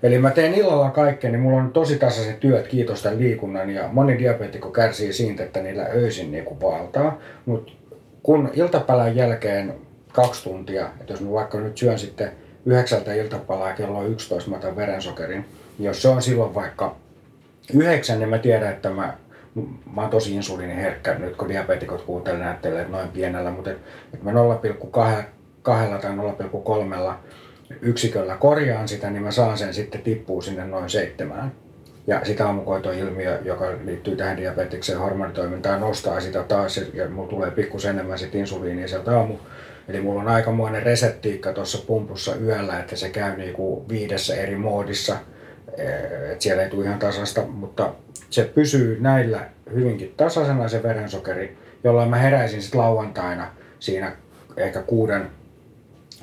Eli 0.03 0.19
mä 0.19 0.31
teen 0.31 0.55
illalla 0.55 0.91
kaikkea, 0.91 1.31
niin 1.31 1.41
mulla 1.41 1.63
on 1.63 1.73
tosi 1.73 1.99
tasaiset 1.99 2.41
työt, 2.41 2.69
kiitos 2.69 3.03
tämän 3.03 3.19
liikunnan, 3.19 3.71
ja 3.71 3.89
moni 3.93 4.19
diabeetikko 4.19 4.71
kärsii 4.71 5.13
siitä, 5.13 5.43
että 5.43 5.63
niillä 5.63 5.87
öisin 5.95 6.33
niinku 6.33 6.61
valtaa. 6.61 7.19
Mutta 7.47 7.73
kun 8.23 8.51
iltapäivän 8.55 9.17
jälkeen 9.17 9.75
kaksi 10.13 10.45
tuntia, 10.45 10.87
että 11.01 11.13
jos 11.13 11.21
mä 11.21 11.33
vaikka 11.33 11.61
nyt 11.61 11.79
syön 11.79 11.99
sitten 11.99 12.33
yhdeksältä 12.67 13.15
iltapalaa 13.15 13.73
kello 13.73 13.99
on 13.99 14.11
11 14.11 14.51
mä 14.51 14.57
otan 14.57 14.77
verensokerin, 14.77 15.45
niin 15.79 15.87
jos 15.87 16.03
se 16.03 16.09
on 16.09 16.23
silloin 16.23 16.55
vaikka 16.55 16.97
yhdeksän, 17.75 18.19
niin 18.19 18.29
mä 18.29 18.39
tiedän, 18.39 18.73
että 18.73 18.91
mä, 18.91 19.15
mä 19.95 20.01
oon 20.01 20.11
tosi 20.11 20.35
insuliiniherkkä. 20.35 21.15
Nyt, 21.15 21.37
kun 21.37 21.49
diabetikot 21.49 22.03
kuuntelee 22.03 22.41
näyttelee 22.41 22.89
noin 22.89 23.09
pienellä, 23.09 23.51
mutta 23.51 23.71
et, 23.71 23.79
et 24.15 24.23
mä 24.23 24.31
0,2 24.31 24.37
tai 25.63 26.11
0,3 26.11 26.85
yksiköllä 27.83 28.37
korjaan 28.37 28.89
sitä, 28.89 29.11
niin 29.11 29.23
mä 29.23 29.31
saan 29.31 29.59
sen 29.59 29.75
sitten 29.75 30.03
tippuu 30.03 30.43
sinne 30.43 30.65
noin 30.65 30.91
seitsemään. 30.91 31.53
Ja 32.07 32.21
sitä 32.25 32.47
aamukoitoilmiö, 32.47 33.39
joka 33.45 33.67
liittyy 33.85 34.17
tähän 34.17 34.37
diabetiksen 34.37 34.99
hormonitoimintaan, 34.99 35.81
nostaa 35.81 36.21
sitä 36.21 36.43
taas 36.43 36.77
ja- 36.77 36.87
ja 36.95 37.09
mulla 37.09 37.29
tulee 37.29 37.51
pikkusen 37.51 37.91
enemmän 37.95 38.19
sit 38.19 38.35
insuliinia 38.35 38.89
sieltä 38.89 39.19
aamu. 39.19 39.35
Eli 39.89 40.01
mulla 40.01 40.21
on 40.21 40.29
aikamoinen 40.29 40.83
reseptiikka 40.83 41.53
tuossa 41.53 41.85
pumpussa 41.87 42.37
yöllä, 42.37 42.79
että 42.79 42.97
se 42.97 43.09
käy 43.09 43.37
niinku 43.37 43.85
viidessä 43.89 44.35
eri 44.35 44.57
moodissa. 44.57 45.17
Et 46.33 46.41
siellä 46.41 46.63
ei 46.63 46.71
tule 46.71 46.85
ihan 46.85 46.99
tasasta, 46.99 47.43
mutta 47.43 47.95
se 48.31 48.45
pysyy 48.45 49.01
näillä 49.01 49.47
hyvinkin 49.75 50.15
tasaisena 50.17 50.69
se 50.69 50.83
verensokeri, 50.83 51.57
jolloin 51.85 52.11
mä 52.11 52.17
heräisin 52.17 52.63
sitten 52.63 52.81
lauantaina 52.81 53.47
siinä 53.79 54.13
ehkä 54.57 54.83
kuuden, 54.83 55.31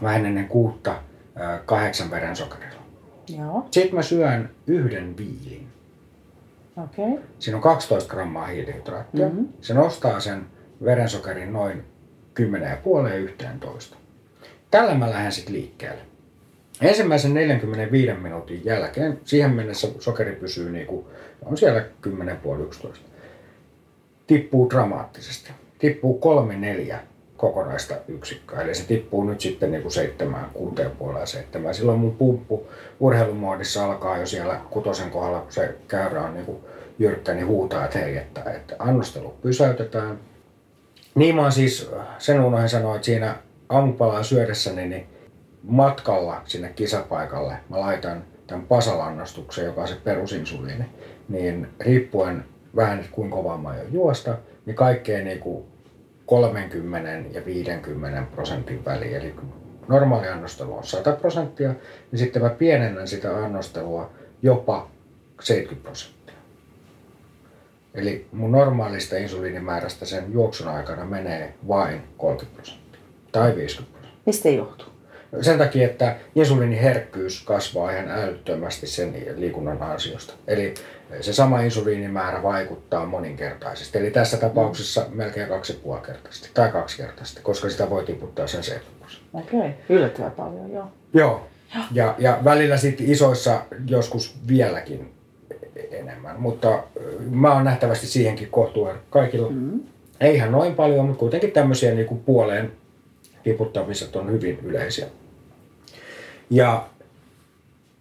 vähän 0.04 0.26
ennen 0.26 0.48
kuutta, 0.48 0.96
ää, 1.40 1.60
kahdeksan 1.66 2.12
verensokerilla. 2.12 2.82
Joo, 3.38 3.68
Sitten 3.72 3.96
mä 3.96 4.02
syön 4.02 4.50
yhden 4.68 5.18
viilin. 5.18 5.68
Okay. 6.78 7.24
Siinä 7.40 7.58
on 7.58 7.64
12 7.64 8.10
grammaa 8.10 8.48
hiilihydraattia. 8.48 9.28
Mhm. 9.28 9.36
Mm-hmm. 9.36 9.54
Se 9.62 9.74
nostaa 9.74 10.20
sen 10.20 10.46
verensokerin 10.84 11.54
noin 11.54 11.84
10,5-11. 12.40 13.96
Tällä 14.72 14.96
mä 14.96 15.10
lähden 15.10 15.32
sitten 15.32 15.56
liikkeelle. 15.56 16.02
Ensimmäisen 16.82 17.34
45 17.34 18.14
minuutin 18.14 18.62
jälkeen, 18.66 19.20
siihen 19.24 19.52
mennessä 19.52 19.88
sokeri 20.00 20.36
pysyy 20.36 20.72
niinku, 20.72 21.08
on 21.46 21.58
siellä 21.58 21.86
10,5-11. 22.08 22.98
Tippuu 24.28 24.70
dramaattisesti. 24.70 25.52
Tippuu 25.80 26.22
3-4 26.92 26.96
kokonaista 27.40 27.96
yksikköä. 28.08 28.62
Eli 28.62 28.76
se 28.76 28.88
tippuu 28.88 29.24
nyt 29.24 29.42
sitten 29.42 29.72
niinku 29.72 29.90
7, 29.90 30.50
6,5 30.80 31.20
ja 31.20 31.26
7. 31.26 31.74
Silloin 31.74 32.00
mun 32.00 32.16
pumppu 32.16 32.68
urheilumoodissa 33.00 33.86
alkaa 33.86 34.18
jo 34.18 34.26
siellä 34.26 34.62
kutosen 34.70 35.10
kohdalla, 35.10 35.40
kun 35.40 35.52
se 35.52 35.76
käyrä 35.88 36.24
on 36.24 36.34
niinku 36.34 36.66
jyrkkä, 37.00 37.34
niin 37.34 37.48
huutaa, 37.48 37.86
että 37.86 38.00
hei, 38.00 38.18
että, 38.18 38.52
että 38.52 38.76
annostelu 38.80 39.34
pysäytetään. 39.42 40.20
Niin 41.16 41.36
mä 41.36 41.52
siis, 41.52 41.92
sen 42.18 42.42
unohdin 42.42 42.70
sanoa, 42.70 42.96
että 42.96 43.06
siinä 43.06 43.36
aamupalaa 43.70 44.24
syödessäni, 44.24 44.88
niin 44.88 45.08
matkalla 45.64 46.42
sinne 46.46 46.70
kisapaikalle 46.70 47.54
mä 47.70 47.80
laitan 47.80 48.24
tämän 48.48 48.66
pasalannostuksen, 48.66 49.66
joka 49.66 49.82
on 49.82 49.88
se 49.88 49.96
perusinsuliini, 50.04 50.86
niin 51.30 51.68
riippuen 51.80 52.46
vähän, 52.76 53.06
kuinka 53.12 53.36
kovaa 53.36 53.58
mä 53.58 53.76
juosta, 53.92 54.38
niin 54.66 54.76
kaikkeen 54.76 55.26
niin 55.26 55.40
kuin 55.40 55.66
30 56.30 57.30
ja 57.32 57.46
50 57.46 58.24
prosentin 58.36 58.86
väliin. 58.86 59.16
Eli 59.16 59.32
kun 59.32 59.54
normaali 59.88 60.28
annostelu 60.28 60.78
on 60.78 60.84
100 60.84 61.12
prosenttia, 61.12 61.76
niin 62.12 62.20
sitten 62.20 62.42
mä 62.42 62.50
pienennän 62.50 63.08
sitä 63.08 63.38
annostelua 63.38 64.12
jopa 64.42 64.90
70 65.42 65.84
prosenttia. 65.84 66.36
Eli 67.94 68.28
mun 68.32 68.52
normaalista 68.52 69.18
insuliinimäärästä 69.18 70.06
sen 70.06 70.34
juoksun 70.34 70.68
aikana 70.68 71.06
menee 71.06 71.54
vain 71.68 72.02
30 72.18 72.56
prosenttia 72.56 73.00
tai 73.32 73.56
50 73.56 74.00
prosenttia. 74.00 74.22
Mistä 74.26 74.50
johtuu? 74.50 74.99
Sen 75.42 75.58
takia, 75.58 75.88
että 75.88 76.16
insuliiniherkkyys 76.36 77.44
kasvaa 77.44 77.92
ihan 77.92 78.10
älyttömästi 78.10 78.88
sen 78.88 79.14
liikunnan 79.36 79.82
ansiosta. 79.82 80.34
Eli 80.48 80.74
se 81.22 81.34
sama 81.34 81.62
insuliinimäärä 81.62 82.44
vaikuttaa 82.44 83.06
moninkertaisesti. 83.06 83.98
Eli 83.98 84.12
tässä 84.12 84.38
tapauksessa 84.38 85.06
melkein 85.10 85.50
kaksi 85.50 85.74
ja 85.74 85.80
puoli 85.84 86.02
kertaisesti 86.02 86.50
tai 86.54 86.72
kaksi 86.72 86.98
kertaisesti, 86.98 87.42
koska 87.42 87.70
sitä 87.70 87.90
voi 87.90 88.06
tiputtaa 88.06 88.48
sen 88.48 88.64
70 88.64 89.00
prosenttia. 89.00 89.40
Okei, 89.40 89.60
okay. 89.60 89.72
yllättävän 89.90 90.32
paljon, 90.32 90.72
joo. 90.72 90.92
Joo. 91.14 91.48
Ja, 91.92 92.16
ja 92.18 92.40
välillä 92.44 92.78
sitten 92.78 93.12
isoissa 93.12 93.62
joskus 93.88 94.36
vieläkin 94.48 95.14
enemmän. 95.92 96.42
Mutta 96.42 96.84
mä 97.30 97.54
oon 97.54 97.64
nähtävästi 97.64 98.08
siihenkin 98.08 98.50
kohtuun 98.50 98.92
kaikilla. 99.10 99.50
Mm. 99.50 99.80
Ei 100.20 100.36
ihan 100.36 100.52
noin 100.52 100.76
paljon, 100.76 101.06
mutta 101.06 101.20
kuitenkin 101.20 101.52
tämmöisiä 101.52 101.94
niin 101.94 102.08
kuin 102.08 102.20
puoleen 102.20 102.72
tiputtamiset 103.44 104.16
on 104.16 104.32
hyvin 104.32 104.60
yleisiä. 104.64 105.08
Ja 106.50 106.88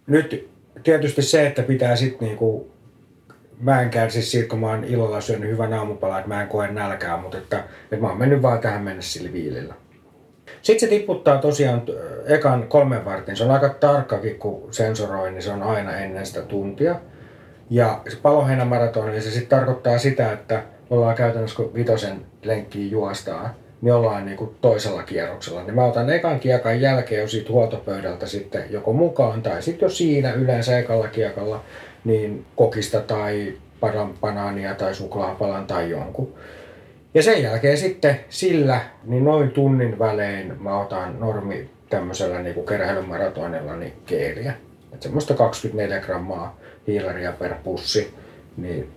nyt 0.07 0.49
tietysti 0.83 1.21
se, 1.21 1.47
että 1.47 1.63
pitää 1.63 1.95
sitten 1.95 2.27
niinku 2.27 2.71
mä 3.59 3.81
en 3.81 3.89
kärsi 3.89 4.21
siitä, 4.21 4.47
kun 4.47 4.59
mä 4.59 4.67
oon 4.67 4.83
ilolla 4.83 5.21
syönyt 5.21 5.49
hyvän 5.49 5.73
aamupalan, 5.73 6.19
että 6.19 6.27
mä 6.27 6.41
en 6.41 6.47
koe 6.47 6.67
nälkää, 6.67 7.17
mutta 7.17 7.37
että, 7.37 7.63
että 7.83 7.97
mä 8.01 8.07
oon 8.07 8.17
mennyt 8.17 8.41
vaan 8.41 8.59
tähän 8.59 8.81
mennessä 8.81 9.13
sillä 9.13 9.33
viilillä. 9.33 9.73
Sitten 10.61 10.89
se 10.89 10.95
tiputtaa 10.95 11.37
tosiaan 11.37 11.81
ekan 12.25 12.67
kolmen 12.67 13.05
vartin. 13.05 13.37
Se 13.37 13.43
on 13.43 13.51
aika 13.51 13.69
tarkkakin, 13.69 14.35
kun 14.35 14.67
sensoroi, 14.71 15.31
niin 15.31 15.41
se 15.41 15.51
on 15.51 15.63
aina 15.63 15.97
ennen 15.97 16.25
sitä 16.25 16.41
tuntia. 16.41 16.95
Ja 17.69 18.01
paloheinämaratoni, 18.21 19.21
se 19.21 19.31
sitten 19.31 19.59
tarkoittaa 19.59 19.97
sitä, 19.97 20.31
että 20.31 20.63
ollaan 20.89 21.15
käytännössä 21.15 21.55
kun 21.55 21.73
vitosen 21.73 22.25
lenkkiin 22.43 22.91
juostaa, 22.91 23.55
ollaan 23.91 24.25
niin 24.25 24.37
kuin 24.37 24.55
toisella 24.61 25.03
kierroksella. 25.03 25.63
Niin 25.63 25.75
mä 25.75 25.85
otan 25.85 26.09
ekan 26.09 26.39
kiekan 26.39 26.81
jälkeen 26.81 27.21
jo 27.21 27.27
siitä 27.27 27.51
huoltopöydältä 27.51 28.27
sitten 28.27 28.63
joko 28.69 28.93
mukaan 28.93 29.41
tai 29.41 29.61
sitten 29.61 29.85
jo 29.85 29.89
siinä 29.89 30.31
yleensä 30.31 30.79
ekalla 30.79 31.07
kiekalla 31.07 31.63
niin 32.03 32.45
kokista 32.55 33.01
tai 33.01 33.53
banaania 34.21 34.75
tai 34.75 34.95
suklaapalan 34.95 35.67
tai 35.67 35.89
jonkun. 35.89 36.33
Ja 37.13 37.23
sen 37.23 37.43
jälkeen 37.43 37.77
sitten 37.77 38.19
sillä, 38.29 38.81
niin 39.03 39.23
noin 39.23 39.51
tunnin 39.51 39.99
välein 39.99 40.63
mä 40.63 40.79
otan 40.79 41.19
normi 41.19 41.69
tämmöisellä 41.89 42.39
niin 42.39 42.55
kuin 42.55 42.65
keräilymaratonilla 42.65 43.75
niin 43.75 43.93
keeliä. 44.05 44.53
Että 44.93 45.03
semmoista 45.03 45.33
24 45.33 45.99
grammaa 45.99 46.59
hiilaria 46.87 47.31
per 47.31 47.53
pussi, 47.63 48.13
niin 48.57 48.91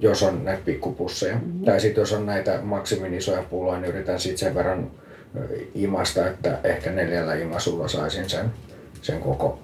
jos 0.00 0.22
on 0.22 0.44
näitä 0.44 0.62
pikkupusseja. 0.64 1.34
Mm-hmm. 1.34 1.64
Tai 1.64 1.80
sitten 1.80 2.02
jos 2.02 2.12
on 2.12 2.26
näitä 2.26 2.58
maksimin 2.62 3.14
isoja 3.14 3.42
pulloja, 3.42 3.80
niin 3.80 3.94
yritän 3.94 4.20
sitten 4.20 4.38
sen 4.38 4.54
verran 4.54 4.90
imasta, 5.74 6.26
että 6.26 6.58
ehkä 6.64 6.90
neljällä 6.90 7.34
imasulla 7.34 7.88
saisin 7.88 8.30
sen, 8.30 8.52
sen 9.02 9.20
koko 9.20 9.58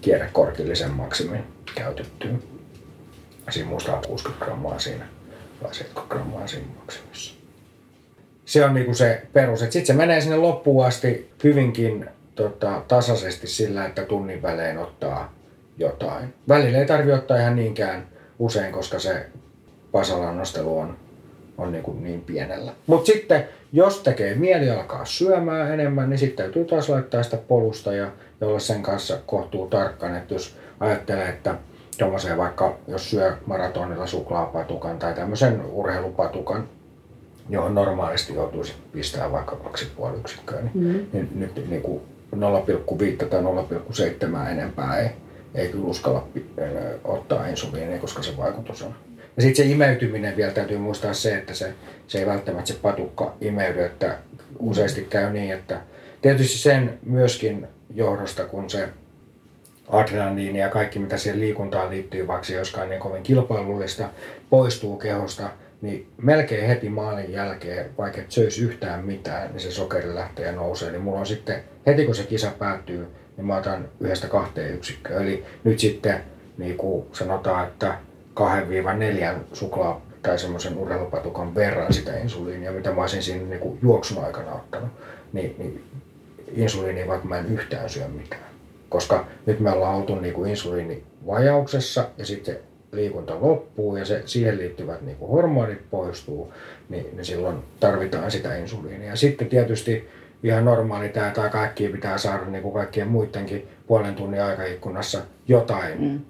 kierrekorkillisen 0.00 0.90
maksimin 0.90 1.44
käytettyä. 1.74 2.30
Siinä 3.50 3.68
muistaa 3.68 4.02
60 4.06 4.44
grammaa 4.44 4.78
siinä 4.78 5.04
vai 5.62 5.74
70 5.74 6.14
grammaa 6.14 6.46
siinä 6.46 6.66
maksimissa. 6.78 7.34
Se 8.44 8.64
on 8.64 8.74
niinku 8.74 8.94
se 8.94 9.22
perus. 9.32 9.60
Sitten 9.60 9.86
se 9.86 9.92
menee 9.92 10.20
sinne 10.20 10.36
loppuun 10.36 10.86
asti 10.86 11.30
hyvinkin 11.44 12.06
tota, 12.34 12.82
tasaisesti 12.88 13.46
sillä, 13.46 13.86
että 13.86 14.04
tunnin 14.04 14.42
välein 14.42 14.78
ottaa 14.78 15.34
jotain. 15.78 16.34
Välillä 16.48 16.78
ei 16.78 16.86
tarvitse 16.86 17.14
ottaa 17.14 17.38
ihan 17.38 17.56
niinkään 17.56 18.06
usein, 18.38 18.72
koska 18.72 18.98
se 18.98 19.26
pasalannostelu 19.92 20.78
on, 20.78 20.96
on 21.58 21.72
niin, 21.72 21.84
kuin 21.84 22.04
niin 22.04 22.20
pienellä. 22.20 22.72
Mutta 22.86 23.06
sitten, 23.06 23.48
jos 23.72 24.00
tekee 24.00 24.34
mieli 24.34 24.70
alkaa 24.70 25.04
syömään 25.04 25.74
enemmän, 25.74 26.10
niin 26.10 26.18
sitten 26.18 26.44
täytyy 26.44 26.64
taas 26.64 26.88
laittaa 26.88 27.22
sitä 27.22 27.36
polusta 27.36 27.92
ja, 27.92 28.10
ja 28.40 28.46
olla 28.46 28.58
sen 28.58 28.82
kanssa 28.82 29.18
kohtuu 29.26 29.66
tarkkaan, 29.66 30.16
että 30.16 30.34
jos 30.34 30.56
ajattelee, 30.80 31.28
että 31.28 31.54
tuommoiseen 31.98 32.38
vaikka, 32.38 32.76
jos 32.88 33.10
syö 33.10 33.36
maratonilla 33.46 34.06
suklaapatukan 34.06 34.98
tai 34.98 35.14
tämmöisen 35.14 35.62
urheilupatukan, 35.66 36.68
johon 37.48 37.74
normaalisti 37.74 38.34
joutuisi 38.34 38.74
pistää 38.92 39.32
vaikka 39.32 39.56
2,5 40.00 40.18
yksikköä, 40.20 40.60
niin, 40.60 40.70
mm. 40.74 41.06
niin 41.12 41.28
nyt 41.34 41.68
niin 41.68 41.82
kuin 41.82 42.00
0,5 42.34 43.26
tai 43.26 43.40
0,7 44.46 44.50
enempää 44.50 44.98
ei, 44.98 45.08
ei 45.54 45.68
kyllä 45.68 45.84
uskalla 45.84 46.28
ottaa 47.04 47.46
insuliinia, 47.46 47.98
koska 47.98 48.22
se 48.22 48.36
vaikutus 48.36 48.82
on. 48.82 48.94
Ja 49.36 49.42
sitten 49.42 49.64
se 49.64 49.72
imeytyminen 49.72 50.36
vielä 50.36 50.52
täytyy 50.52 50.78
muistaa 50.78 51.12
se, 51.12 51.36
että 51.36 51.54
se, 51.54 51.74
se 52.06 52.18
ei 52.18 52.26
välttämättä 52.26 52.72
se 52.72 52.78
patukka 52.82 53.34
imeydy, 53.40 53.82
että 53.82 54.18
useasti 54.58 55.06
käy 55.10 55.32
niin, 55.32 55.52
että 55.52 55.80
tietysti 56.22 56.58
sen 56.58 56.98
myöskin 57.06 57.66
johdosta, 57.94 58.44
kun 58.44 58.70
se 58.70 58.88
adrenaliini 59.88 60.58
ja 60.58 60.68
kaikki 60.68 60.98
mitä 60.98 61.16
siihen 61.16 61.40
liikuntaan 61.40 61.90
liittyy, 61.90 62.26
vaikka 62.26 62.46
se 62.46 62.54
joskaan 62.54 62.88
niin 62.88 63.00
kovin 63.00 63.22
kilpailullista, 63.22 64.08
poistuu 64.50 64.96
kehosta, 64.96 65.50
niin 65.82 66.08
melkein 66.16 66.66
heti 66.66 66.88
maalin 66.88 67.32
jälkeen, 67.32 67.90
vaikka 67.98 68.20
et 68.20 68.30
söisi 68.30 68.62
yhtään 68.62 69.04
mitään, 69.04 69.50
niin 69.50 69.60
se 69.60 69.70
sokeri 69.70 70.14
lähtee 70.14 70.46
ja 70.46 70.52
nousee. 70.52 70.90
Niin 70.90 71.02
mulla 71.02 71.20
on 71.20 71.26
sitten, 71.26 71.62
heti 71.86 72.04
kun 72.04 72.14
se 72.14 72.22
kisa 72.22 72.50
päättyy, 72.58 73.06
niin 73.36 73.46
mä 73.46 73.56
otan 73.56 73.88
yhdestä 74.00 74.28
kahteen 74.28 74.74
yksikköä. 74.74 75.20
Eli 75.20 75.44
nyt 75.64 75.78
sitten 75.78 76.20
niin 76.58 76.76
kuin 76.76 77.06
sanotaan, 77.12 77.68
että 77.68 77.94
2-4 78.40 79.34
suklaa 79.52 80.00
tai 80.22 80.38
semmoisen 80.38 80.78
urheilupatukan 80.78 81.54
verran 81.54 81.92
sitä 81.92 82.18
insuliinia, 82.18 82.72
mitä 82.72 82.92
mä 82.92 83.00
olisin 83.00 83.22
siinä 83.22 83.44
niin 83.44 83.60
kuin 83.60 83.78
juoksun 83.82 84.24
aikana 84.24 84.52
ottanut, 84.52 84.90
niin, 85.32 85.54
niin 85.58 85.84
insuliinia 86.54 87.08
vaikka 87.08 87.28
mä 87.28 87.38
en 87.38 87.46
yhtään 87.46 87.90
syö 87.90 88.08
mitään. 88.08 88.52
Koska 88.88 89.26
nyt 89.46 89.60
me 89.60 89.70
ollaan 89.70 89.94
oltu 89.94 90.14
niin 90.14 90.34
kuin 90.34 90.50
insuliinivajauksessa 90.50 92.08
ja 92.18 92.26
sitten 92.26 92.58
liikunta 92.92 93.40
loppuu 93.40 93.96
ja 93.96 94.04
se, 94.04 94.22
siihen 94.24 94.58
liittyvät 94.58 95.02
niin 95.02 95.16
kuin 95.16 95.30
hormonit 95.30 95.90
poistuu, 95.90 96.52
niin, 96.88 97.06
niin 97.12 97.24
silloin 97.24 97.56
tarvitaan 97.80 98.30
sitä 98.30 98.56
insuliinia. 98.56 99.16
Sitten 99.16 99.48
tietysti 99.48 100.08
ihan 100.42 100.64
normaali 100.64 101.08
tämä 101.08 101.30
tai 101.30 101.50
kaikki 101.50 101.88
pitää 101.88 102.18
saada 102.18 102.44
niin 102.44 102.62
kuin 102.62 102.74
kaikkien 102.74 103.08
muidenkin 103.08 103.68
puolen 103.86 104.14
tunnin 104.14 104.42
aikaikkunassa 104.42 105.22
jotain 105.48 106.00
mm. 106.00 106.20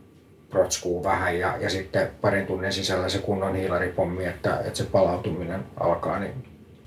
Protskuu 0.53 1.05
vähän 1.05 1.39
ja, 1.39 1.57
ja 1.61 1.71
sitten 1.71 2.09
parin 2.21 2.47
tunnin 2.47 2.73
sisällä 2.73 3.09
se 3.09 3.19
kunnon 3.19 3.55
hiilaripommi, 3.55 4.25
että, 4.25 4.59
että 4.59 4.79
se 4.79 4.85
palautuminen 4.85 5.61
alkaa, 5.81 6.19
niin 6.19 6.33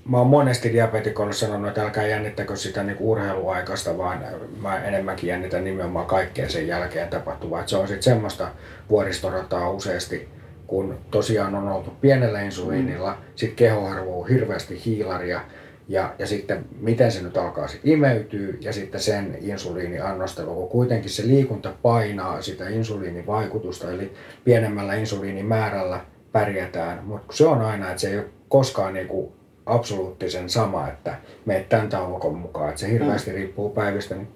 mä 0.08 0.18
oon 0.18 0.26
monesti 0.26 0.72
diabetikolle 0.72 1.32
sanonut, 1.32 1.68
että 1.68 1.82
älkää 1.82 2.06
jännittäkö 2.06 2.56
sitä 2.56 2.82
niin 2.82 2.96
urheiluaikaista, 3.00 3.98
vaan 3.98 4.24
mä 4.60 4.84
enemmänkin 4.84 5.28
jännitän 5.28 5.64
nimenomaan 5.64 6.06
kaikkea 6.06 6.48
sen 6.48 6.66
jälkeen 6.66 7.08
tapahtuvaa. 7.08 7.60
Että 7.60 7.70
se 7.70 7.76
on 7.76 7.88
sitten 7.88 8.02
semmoista 8.02 8.48
vuoristorataa 8.90 9.70
useasti, 9.70 10.28
kun 10.66 10.98
tosiaan 11.10 11.54
on 11.54 11.68
oltu 11.68 11.90
pienellä 12.00 12.40
insuliinilla, 12.40 13.10
mm. 13.10 13.16
sitten 13.36 13.56
keho 13.56 13.86
arvoo 13.86 14.24
hirveästi 14.24 14.82
hiilaria, 14.84 15.40
ja, 15.88 16.14
ja 16.18 16.26
sitten 16.26 16.64
miten 16.80 17.12
se 17.12 17.22
nyt 17.22 17.36
alkaa 17.36 17.68
sitten 17.68 17.90
imeytyy 17.90 18.58
ja 18.60 18.72
sitten 18.72 19.00
sen 19.00 19.38
insuliiniannostelu, 19.40 20.54
kun 20.54 20.68
kuitenkin 20.68 21.10
se 21.10 21.26
liikunta 21.26 21.72
painaa 21.82 22.42
sitä 22.42 22.68
insuliinivaikutusta, 22.68 23.90
eli 23.90 24.12
pienemmällä 24.44 24.94
insuliinimäärällä 24.94 26.00
pärjätään, 26.32 27.04
mutta 27.04 27.36
se 27.36 27.46
on 27.46 27.60
aina, 27.60 27.90
että 27.90 28.00
se 28.00 28.10
ei 28.10 28.18
ole 28.18 28.26
koskaan 28.48 28.94
niin 28.94 29.08
kuin 29.08 29.32
absoluuttisen 29.66 30.50
sama, 30.50 30.88
että 30.88 31.14
meet 31.44 31.68
tämän 31.68 31.88
taulukon 31.88 32.34
mukaan, 32.34 32.68
että 32.68 32.80
se 32.80 32.90
hirveästi 32.90 33.30
mm. 33.30 33.36
riippuu 33.36 33.70
päivistä, 33.70 34.14
niin 34.14 34.28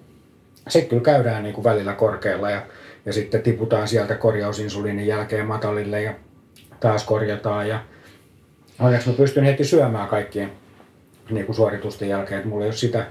sitten 0.67 0.89
kyllä 0.89 1.15
käydään 1.15 1.43
niin 1.43 1.55
kuin 1.55 1.63
välillä 1.63 1.93
korkealla 1.93 2.49
ja, 2.49 2.61
ja 3.05 3.13
sitten 3.13 3.41
tiputaan 3.41 3.87
sieltä 3.87 4.15
korjausinsuliinin 4.15 5.07
jälkeen 5.07 5.45
matalille 5.45 6.01
ja 6.01 6.13
taas 6.79 7.03
korjataan 7.03 7.67
ja 7.67 7.83
onneksi 8.79 9.09
mä 9.09 9.15
pystyn 9.15 9.43
heti 9.43 9.63
syömään 9.63 10.07
kaikkien 10.07 10.51
niin 11.31 11.45
kuin 11.45 11.55
suoritusten 11.55 12.09
jälkeen, 12.09 12.37
että 12.37 12.49
mulla 12.49 12.63
ei 12.63 12.69
ole 12.69 12.75
sitä 12.75 13.05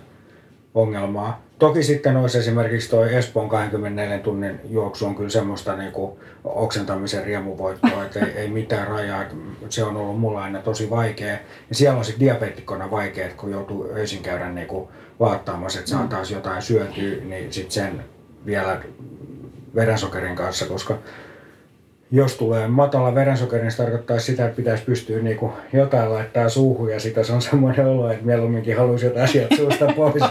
ongelmaa. 0.75 1.43
Toki 1.59 1.83
sitten 1.83 2.17
olisi 2.17 2.39
esimerkiksi 2.39 2.91
tuo 2.91 3.05
Espoon 3.05 3.49
24 3.49 4.19
tunnin 4.19 4.61
juoksu 4.69 5.07
on 5.07 5.15
kyllä 5.15 5.31
semmoista 5.31 5.77
niin 5.77 5.93
kuin 5.93 6.13
oksentamisen 6.45 7.25
riemuvoittoa, 7.25 8.05
että 8.05 8.21
ei, 8.21 8.33
ei 8.33 8.49
mitään 8.49 8.89
rajaa. 8.89 9.25
Se 9.69 9.85
on 9.85 9.97
ollut 9.97 10.21
mulla 10.21 10.43
aina 10.43 10.59
tosi 10.63 10.91
vaikea. 10.91 11.33
Ja 11.69 11.75
siellä 11.75 11.99
on 11.99 12.05
sitten 12.05 12.27
diabeetikkona 12.27 12.91
vaikea, 12.91 13.25
että 13.25 13.37
kun 13.37 13.51
joutuu 13.51 13.91
öisin 13.95 14.23
käydä 14.23 14.49
niin 14.49 14.69
kuin 14.69 14.89
vaattaamassa, 15.21 15.79
että 15.79 15.91
saa 15.91 16.03
mm. 16.03 16.09
taas 16.09 16.31
jotain 16.31 16.63
syötyä, 16.63 17.25
niin 17.25 17.53
sitten 17.53 17.73
sen 17.73 18.05
vielä 18.47 18.81
verensokerin 19.75 20.37
kanssa, 20.37 20.67
koska 20.67 20.99
jos 22.13 22.35
tulee 22.35 22.69
matala 22.69 23.15
verensokeri, 23.15 23.63
niin 23.63 23.71
se 23.71 23.77
tarkoittaa 23.77 24.19
sitä, 24.19 24.45
että 24.45 24.57
pitäisi 24.57 24.85
pystyä 24.85 25.23
niin 25.23 25.37
kuin 25.37 25.53
jotain 25.73 26.13
laittaa 26.13 26.49
suuhun 26.49 26.91
ja 26.91 27.01
sitä 27.01 27.23
se 27.23 27.33
on 27.33 27.43
semmoinen 27.43 27.87
olo, 27.87 28.11
että 28.11 28.27
mieluumminkin 28.27 28.77
haluaisi 28.77 29.07
jotain 29.07 29.25
asiat 29.25 29.49
suusta 29.57 29.87
pois. 29.97 30.23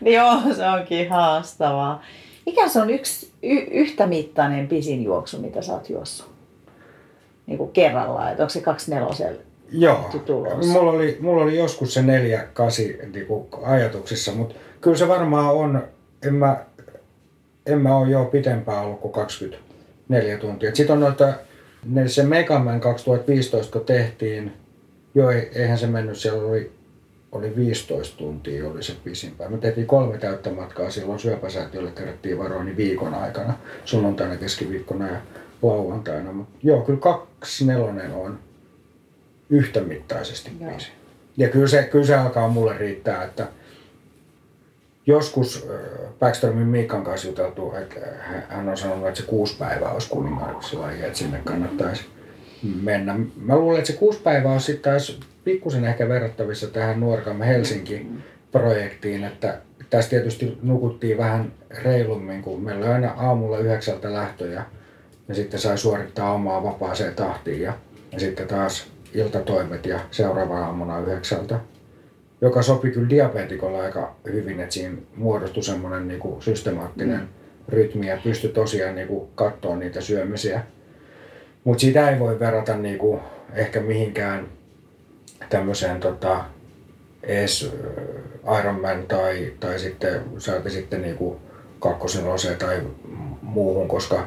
Niin... 0.00 0.14
Joo, 0.14 0.36
se 0.56 0.68
onkin 0.68 1.10
haastavaa. 1.10 2.02
Mikä 2.46 2.68
se 2.68 2.80
on 2.80 2.90
yksi 2.90 3.30
y- 3.42 3.66
yhtä 3.70 4.06
mittainen 4.06 4.68
pisin 4.68 5.02
juoksu, 5.02 5.38
mitä 5.38 5.62
sä 5.62 5.72
oot 5.72 5.90
juossut? 5.90 6.30
Niin 7.46 7.58
kuin 7.58 7.72
kerrallaan, 7.72 8.30
että 8.30 8.42
onko 8.42 8.50
se 8.50 8.60
kaksi 8.60 8.90
nelosella? 8.90 9.40
Joo, 9.72 10.10
mulla 10.72 10.90
oli, 10.90 11.18
mulla 11.20 11.42
oli 11.42 11.58
joskus 11.58 11.94
se 11.94 12.02
neljä, 12.02 12.46
kasi 12.52 12.98
niin 13.12 13.26
kuin 13.26 13.46
ajatuksissa, 13.62 14.32
mutta 14.32 14.54
kyllä 14.80 14.96
se 14.96 15.08
varmaan 15.08 15.54
on, 15.54 15.82
en 16.26 16.34
mä, 16.34 16.64
en 17.66 17.80
mä 17.80 17.96
ole 17.96 18.10
jo 18.10 18.24
pitempään 18.24 18.84
ollut 18.84 19.00
kuin 19.00 19.12
20 19.12 19.69
neljä 20.10 20.38
tuntia. 20.38 20.74
Sitten 20.74 20.94
on 20.94 21.00
noita, 21.00 21.32
se 22.06 22.22
Megaman 22.22 22.80
2015 22.80 23.72
kun 23.72 23.86
tehtiin, 23.86 24.52
joo 25.14 25.30
eihän 25.30 25.78
se 25.78 25.86
mennyt, 25.86 26.16
siellä 26.16 26.42
oli, 26.42 26.72
oli 27.32 27.56
15 27.56 28.18
tuntia 28.18 28.68
oli 28.68 28.82
se 28.82 28.92
pisimpään. 29.04 29.52
Me 29.52 29.58
tehtiin 29.58 29.86
kolme 29.86 30.18
täyttä 30.18 30.50
matkaa 30.50 30.90
silloin 30.90 31.18
syöpäsäätiölle 31.18 31.90
kerättiin 31.90 32.38
varoa 32.38 32.64
niin 32.64 32.76
viikon 32.76 33.14
aikana, 33.14 33.54
sunnuntaina, 33.84 34.36
keskiviikkona 34.36 35.08
ja 35.08 35.16
lauantaina. 35.62 36.32
Mutta 36.32 36.58
joo, 36.62 36.80
kyllä 36.80 37.00
kaksi 37.00 37.66
nelonen 37.66 38.12
on 38.12 38.38
yhtämittaisesti 39.50 40.50
biisi. 40.50 40.88
Ja 41.36 41.48
kyllä 41.48 41.68
se, 41.68 41.82
kyllä 41.82 42.06
se 42.06 42.14
alkaa 42.14 42.48
mulle 42.48 42.78
riittää, 42.78 43.24
että 43.24 43.48
joskus 45.10 45.68
Backströmin 46.20 46.66
Miikan 46.66 47.04
kanssa 47.04 47.28
juteltu, 47.28 47.74
että 47.74 48.00
hän 48.48 48.68
on 48.68 48.76
sanonut, 48.76 49.08
että 49.08 49.20
se 49.20 49.26
kuusi 49.26 49.56
päivää 49.58 49.92
olisi 49.92 50.10
kuningaksi 50.10 50.76
että 51.02 51.18
sinne 51.18 51.40
kannattaisi 51.44 52.06
mennä. 52.82 53.16
Mä 53.36 53.56
luulen, 53.56 53.78
että 53.78 53.92
se 53.92 53.98
kuusi 53.98 54.20
päivää 54.22 54.52
on 54.52 54.60
sitten 54.60 54.92
taas 54.92 55.20
pikkusen 55.44 55.84
ehkä 55.84 56.08
verrattavissa 56.08 56.66
tähän 56.66 57.00
Nuorkamme 57.00 57.46
Helsinki-projektiin, 57.46 59.24
että 59.24 59.58
tässä 59.90 60.10
tietysti 60.10 60.58
nukuttiin 60.62 61.18
vähän 61.18 61.52
reilummin, 61.70 62.42
kun 62.42 62.62
meillä 62.62 62.86
oli 62.86 62.94
aina 62.94 63.14
aamulla 63.16 63.58
yhdeksältä 63.58 64.12
lähtöjä 64.12 64.64
ja 65.28 65.34
sitten 65.34 65.60
sai 65.60 65.78
suorittaa 65.78 66.32
omaa 66.32 66.62
vapaaseen 66.62 67.14
tahtiin 67.14 67.62
ja, 67.62 67.72
ja 68.12 68.20
sitten 68.20 68.48
taas 68.48 68.86
iltatoimet 69.14 69.86
ja 69.86 70.00
seuraava 70.10 70.58
aamuna 70.66 70.98
yhdeksältä 70.98 71.60
joka 72.40 72.62
sopi 72.62 72.90
kyllä 72.90 73.08
diabetikolla 73.08 73.82
aika 73.82 74.16
hyvin, 74.32 74.60
että 74.60 74.74
siinä 74.74 74.96
muodostui 75.16 75.62
semmoinen 75.62 76.08
niin 76.08 76.20
kuin 76.20 76.42
systemaattinen 76.42 77.20
mm. 77.20 77.28
rytmi 77.68 78.08
ja 78.08 78.18
pystyi 78.24 78.50
tosiaan 78.50 78.94
niin 78.94 79.08
kuin 79.08 79.28
katsoa 79.34 79.76
niitä 79.76 80.00
syömisiä. 80.00 80.62
Mutta 81.64 81.80
sitä 81.80 82.10
ei 82.10 82.18
voi 82.18 82.40
verrata 82.40 82.76
niin 82.76 82.98
kuin 82.98 83.20
ehkä 83.54 83.80
mihinkään 83.80 84.48
tämmöiseen 85.48 86.00
tota, 86.00 86.44
edes 87.22 87.72
Ironman 88.60 89.06
tai, 89.08 89.52
tai 89.60 89.78
sitten 89.78 90.22
saati 90.38 90.70
sitten 90.70 91.02
niin 91.02 91.16
kuin 91.16 91.38
kakkosen 91.80 92.24
tai 92.58 92.82
muuhun, 93.42 93.88
koska 93.88 94.26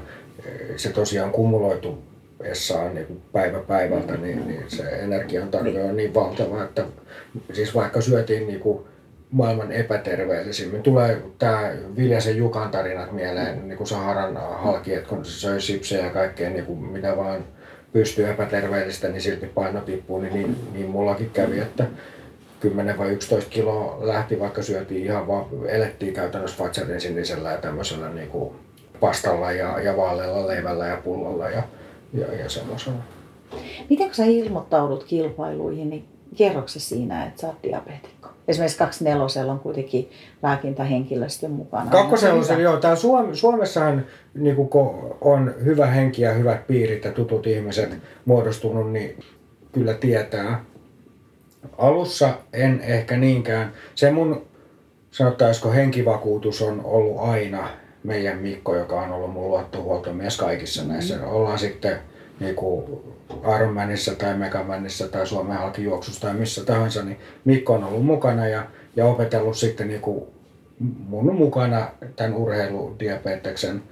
se 0.75 0.89
tosiaan 0.89 1.31
kumuloitu 1.31 2.03
essaan 2.43 2.95
niin 2.95 3.21
päivä 3.31 3.59
päivältä, 3.59 4.17
niin, 4.17 4.47
niin 4.47 4.63
se 4.67 4.83
energian 4.83 5.47
tarve 5.47 5.83
on 5.83 5.97
niin 5.97 6.13
valtava, 6.13 6.63
että 6.63 6.85
siis 7.53 7.75
vaikka 7.75 8.01
syötiin 8.01 8.47
niin 8.47 8.59
kuin 8.59 8.85
maailman 9.31 9.71
epäterveellisimmin. 9.71 10.83
Tulee 10.83 11.21
tämä 11.39 11.71
Viljasen 11.95 12.37
Jukan 12.37 12.71
tarinat 12.71 13.11
mieleen, 13.11 13.67
niin 13.67 13.77
kuin 13.77 13.87
Saharan 13.87 14.37
halki, 14.37 14.93
että 14.93 15.09
kun 15.09 15.25
se 15.25 15.31
söi 15.31 15.61
sipsejä 15.61 16.05
ja 16.05 16.09
kaikkea, 16.09 16.49
niin 16.49 16.65
kuin 16.65 16.79
mitä 16.79 17.17
vaan 17.17 17.45
pystyy 17.93 18.29
epäterveellistä, 18.29 19.07
niin 19.07 19.21
silti 19.21 19.45
paino 19.45 19.81
tippuu, 19.81 20.21
niin, 20.21 20.33
niin, 20.33 20.55
niin 20.73 20.89
mullakin 20.89 21.29
kävi, 21.33 21.59
että 21.59 21.85
10 22.59 22.97
vai 22.97 23.09
11 23.09 23.49
kiloa 23.49 23.97
lähti, 24.01 24.39
vaikka 24.39 24.61
syötiin 24.61 25.03
ihan 25.03 25.27
vaan, 25.27 25.45
elettiin 25.67 26.13
käytännössä 26.13 26.57
Fatserin 26.57 27.01
sinisellä 27.01 27.51
ja 27.51 27.57
tämmöisellä 27.57 28.09
niin 28.09 28.29
kuin 28.29 28.55
pastalla 28.99 29.51
ja, 29.51 29.79
ja 29.79 29.97
vaalealla 29.97 30.47
leivällä 30.47 30.87
ja 30.87 30.97
pullolla 30.97 31.49
ja, 31.49 31.63
ja, 32.13 32.33
ja 32.33 32.49
semmoisella. 32.49 32.99
Miten 33.89 34.07
kun 34.07 34.15
sä 34.15 34.25
ilmoittaudut 34.25 35.03
kilpailuihin, 35.03 35.89
niin 35.89 36.05
kerroksä 36.35 36.79
siinä, 36.79 37.25
että 37.25 37.41
sä 37.41 37.47
oot 37.47 37.63
diabeetikko? 37.63 38.29
Esimerkiksi 38.47 38.77
kaksi 38.77 39.03
nelosella 39.03 39.51
on 39.51 39.59
kuitenkin 39.59 40.11
lääkintähenkilöstö 40.43 41.47
mukana. 41.47 41.91
Kakkosella, 41.91 42.53
joo. 42.53 42.77
Täällä 42.77 42.99
Suom- 42.99 43.35
Suomessahan 43.35 44.05
niin 44.33 44.55
on 45.21 45.53
hyvä 45.63 45.85
henki 45.85 46.21
ja 46.21 46.33
hyvät 46.33 46.67
piirit 46.67 47.05
ja 47.05 47.11
tutut 47.11 47.47
ihmiset 47.47 47.97
muodostunut, 48.25 48.91
niin 48.91 49.19
kyllä 49.71 49.93
tietää. 49.93 50.65
Alussa 51.77 52.29
en 52.53 52.81
ehkä 52.81 53.17
niinkään. 53.17 53.73
Se 53.95 54.11
mun, 54.11 54.45
sanottaisiko 55.11 55.71
henkivakuutus 55.71 56.61
on 56.61 56.81
ollut 56.83 57.19
aina 57.19 57.69
meidän 58.03 58.37
Mikko, 58.37 58.75
joka 58.75 59.01
on 59.01 59.11
ollut 59.11 59.33
mun 59.33 59.47
luottohuoltomies 59.47 60.37
kaikissa 60.37 60.83
näissä. 60.83 61.15
Mm. 61.15 61.23
Ollaan 61.23 61.59
sitten 61.59 61.97
niin 62.39 62.55
kuin 62.55 62.85
Ironmanissa 63.55 64.15
tai 64.15 64.37
Megamanissa 64.37 65.07
tai 65.07 65.27
Suomen 65.27 65.57
halkijuoksussa 65.57 66.21
tai 66.21 66.33
missä 66.33 66.65
tahansa, 66.65 67.03
niin 67.03 67.19
Mikko 67.45 67.73
on 67.73 67.83
ollut 67.83 68.05
mukana 68.05 68.47
ja, 68.47 68.65
ja 68.95 69.05
opetellut 69.05 69.57
sitten 69.57 69.87
niin 69.87 70.01
kuin 70.01 70.25
mun 70.79 71.35
mukana 71.35 71.87
tämän 72.15 72.33
urheiludiabeteksen 72.33 73.83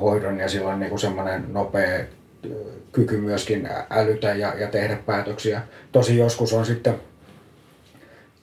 hoidon 0.00 0.38
ja 0.38 0.48
silloin 0.48 0.80
niin 0.80 0.90
kuin 0.90 1.00
semmoinen 1.00 1.44
nopea 1.52 2.04
kyky 2.92 3.16
myöskin 3.16 3.68
älytä 3.90 4.34
ja, 4.34 4.54
ja 4.58 4.66
tehdä 4.66 4.98
päätöksiä. 5.06 5.62
Tosi 5.92 6.18
joskus 6.18 6.52
on 6.52 6.66
sitten 6.66 6.94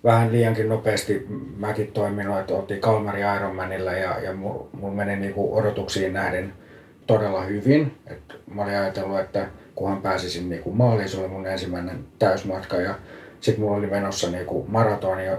vähän 0.03 0.31
liiankin 0.31 0.69
nopeasti 0.69 1.27
mäkin 1.57 1.91
toiminut, 1.91 2.39
että 2.39 2.53
oltiin 2.53 2.81
Kalmari 2.81 3.21
Ironmanilla 3.37 3.91
ja, 3.91 4.19
ja 4.19 4.33
mulla 4.33 4.93
meni 4.93 5.15
niin 5.15 5.33
odotuksiin 5.35 6.13
nähden 6.13 6.53
todella 7.07 7.43
hyvin. 7.43 7.91
Et 8.07 8.19
mä 8.53 8.63
olin 8.63 8.75
ajatellut, 8.75 9.19
että 9.19 9.47
kunhan 9.75 10.01
pääsisin 10.01 10.49
niin 10.49 10.63
kuin 10.63 10.75
maaliin, 10.75 11.09
se 11.09 11.19
oli 11.19 11.27
mun 11.27 11.47
ensimmäinen 11.47 12.05
täysmatka 12.19 12.75
ja 12.75 12.95
sitten 13.41 13.63
mulla 13.63 13.77
oli 13.77 13.87
menossa 13.87 14.31
niin 14.31 14.45
kuin 14.45 14.71
maraton 14.71 15.23
ja 15.25 15.37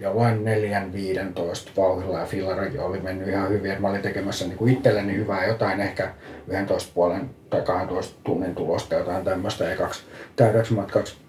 jollain 0.00 0.44
4-15 0.44 1.70
vauhilla 1.76 2.18
ja 2.18 2.26
fillari 2.26 2.78
oli 2.78 3.00
mennyt 3.00 3.28
ihan 3.28 3.50
hyvin. 3.50 3.70
että 3.70 3.82
mä 3.82 3.88
olin 3.88 4.02
tekemässä 4.02 4.44
niin 4.44 4.58
kuin 4.58 4.72
itselleni 4.72 5.16
hyvää 5.16 5.46
jotain 5.46 5.80
ehkä 5.80 6.10
11 6.48 6.92
puolen 6.94 7.30
tai 7.50 7.62
12 7.62 8.20
tunnin 8.24 8.54
tulosta 8.54 8.94
jotain 8.94 9.24
tämmöistä 9.24 9.72
ekaksi 9.72 10.02
täydeksi 10.36 10.74
matkaksi. 10.74 11.21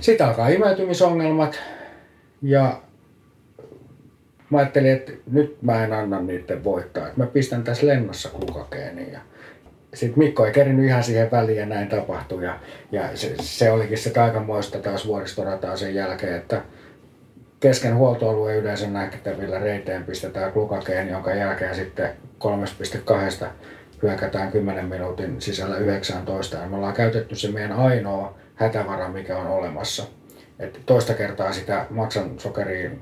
Sitten 0.00 0.26
alkaa 0.26 0.48
imeytymisongelmat 0.48 1.60
ja 2.42 2.80
mä 4.50 4.58
ajattelin, 4.58 4.90
että 4.90 5.12
nyt 5.32 5.62
mä 5.62 5.84
en 5.84 5.92
anna 5.92 6.20
niiden 6.20 6.64
voittaa, 6.64 7.06
että 7.06 7.20
mä 7.20 7.26
pistän 7.26 7.64
tässä 7.64 7.86
lennossa 7.86 8.28
kukakeeniin. 8.28 9.12
Ja 9.12 9.20
sitten 9.94 10.18
Mikko 10.18 10.46
ei 10.46 10.52
kerinyt 10.52 10.86
ihan 10.86 11.04
siihen 11.04 11.30
väliin 11.30 11.58
ja 11.58 11.66
näin 11.66 11.88
tapahtui. 11.88 12.44
Ja, 12.44 12.58
ja 12.92 13.16
se, 13.16 13.34
se, 13.40 13.70
olikin 13.70 13.98
se 13.98 14.20
aikamoista 14.20 14.78
taas 14.78 15.06
vuoristorataa 15.06 15.76
sen 15.76 15.94
jälkeen, 15.94 16.36
että 16.36 16.62
kesken 17.60 17.96
huoltoalueen 17.96 18.58
yleensä 18.58 18.88
nähtävillä 18.88 19.58
reiteen 19.58 20.04
pistetään 20.04 20.52
glukakeeni, 20.52 21.10
jonka 21.10 21.34
jälkeen 21.34 21.74
sitten 21.74 22.10
3.2 23.42 23.46
hyökätään 24.02 24.52
10 24.52 24.84
minuutin 24.84 25.40
sisällä 25.40 25.76
19. 25.76 26.56
Ja 26.56 26.66
me 26.66 26.76
ollaan 26.76 26.94
käytetty 26.94 27.34
se 27.34 27.48
meidän 27.48 27.72
ainoa 27.72 28.38
hätävara, 28.60 29.08
mikä 29.08 29.38
on 29.38 29.46
olemassa. 29.46 30.04
Et 30.58 30.80
toista 30.86 31.14
kertaa 31.14 31.52
sitä 31.52 31.86
maksan 31.90 32.38
sokeriin 32.38 33.00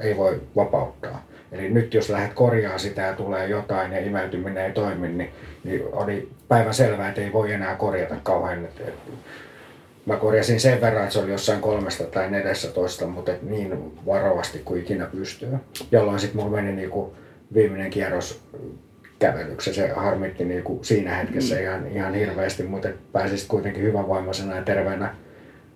ei 0.00 0.16
voi 0.16 0.40
vapauttaa. 0.56 1.26
Eli 1.52 1.70
nyt 1.70 1.94
jos 1.94 2.10
lähdet 2.10 2.34
korjaa 2.34 2.78
sitä 2.78 3.02
ja 3.02 3.14
tulee 3.14 3.48
jotain 3.48 3.92
ja 3.92 4.06
imeytyminen 4.06 4.64
ei 4.64 4.72
toimi, 4.72 5.08
niin, 5.08 5.32
niin 5.64 5.82
oli 5.92 6.28
päivän 6.48 6.74
selvää, 6.74 7.08
että 7.08 7.20
ei 7.20 7.32
voi 7.32 7.52
enää 7.52 7.74
korjata 7.74 8.16
kauhean. 8.22 8.64
Et, 8.64 8.80
et, 8.88 8.94
mä 10.06 10.16
korjasin 10.16 10.60
sen 10.60 10.80
verran, 10.80 11.02
että 11.02 11.12
se 11.12 11.18
oli 11.18 11.30
jossain 11.30 11.60
kolmesta 11.60 12.04
tai 12.04 12.30
neljässä 12.30 12.68
toista, 12.68 13.06
mutta 13.06 13.32
et 13.32 13.42
niin 13.42 13.92
varovasti 14.06 14.58
kuin 14.58 14.80
ikinä 14.80 15.06
pystyy. 15.06 15.48
Jolloin 15.90 16.20
sitten 16.20 16.40
mulla 16.40 16.56
meni 16.56 16.72
niinku 16.72 17.14
viimeinen 17.54 17.90
kierros 17.90 18.40
kävelyksi. 19.22 19.74
Se 19.74 19.88
harmitti 19.88 20.44
niinku 20.44 20.78
siinä 20.82 21.14
hetkessä 21.14 21.54
mm. 21.54 21.62
ihan, 21.62 21.86
ihan 21.86 22.14
hirveästi, 22.14 22.62
mutta 22.62 22.88
pääsisit 23.12 23.48
kuitenkin 23.48 23.82
hyvän 23.82 24.08
voimaisena 24.08 24.56
ja 24.56 24.62
terveenä 24.62 25.14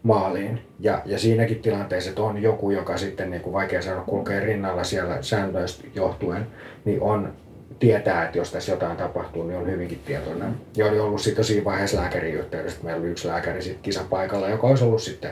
maaliin. 0.03 0.61
Ja, 0.81 1.03
ja 1.05 1.19
siinäkin 1.19 1.63
tilanteessa, 1.63 2.11
että 2.11 2.23
on 2.23 2.43
joku, 2.43 2.71
joka 2.71 2.97
sitten 2.97 3.31
niin 3.31 3.43
kuin 3.43 3.53
vaikea 3.53 3.83
sanoa 3.83 4.05
kulkee 4.05 4.41
rinnalla 4.41 4.85
siellä 4.85 5.19
sääntöistä 5.21 5.85
johtuen, 5.95 6.47
niin 6.85 7.03
on 7.03 7.33
tietää, 7.79 8.25
että 8.25 8.39
jos 8.39 8.53
tässä 8.53 8.73
jotain 8.73 8.97
tapahtuu, 8.97 9.43
niin 9.43 9.59
on 9.59 9.71
hyvinkin 9.71 10.01
tietoinen. 10.07 10.55
Ja 10.77 10.87
oli 10.87 11.01
ollut 11.01 11.21
sitten 11.21 11.45
siinä 11.45 11.65
vaiheessa 11.65 11.97
lääkärin 11.97 12.35
yhteydessä, 12.35 12.81
meillä 12.83 13.01
oli 13.01 13.09
yksi 13.09 13.29
lääkäri 13.29 13.63
sitten 13.63 13.83
kisapaikalla, 13.83 14.49
joka 14.49 14.67
olisi 14.67 14.85
ollut 14.85 15.03
sitten 15.03 15.31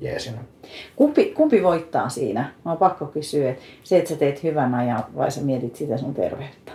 jeesina. 0.00 0.38
Kumpi, 0.96 1.24
kumpi 1.24 1.62
voittaa 1.62 2.08
siinä? 2.08 2.40
Mä 2.40 2.70
oon 2.70 2.78
pakko 2.78 3.06
kysyä, 3.06 3.50
että 3.50 3.62
se, 3.82 3.98
että 3.98 4.10
sä 4.10 4.16
teet 4.16 4.42
hyvän 4.42 4.74
ajan 4.74 5.04
vai 5.16 5.30
sä 5.30 5.40
mietit 5.40 5.76
sitä 5.76 5.96
sun 5.96 6.14
terveyttä? 6.14 6.72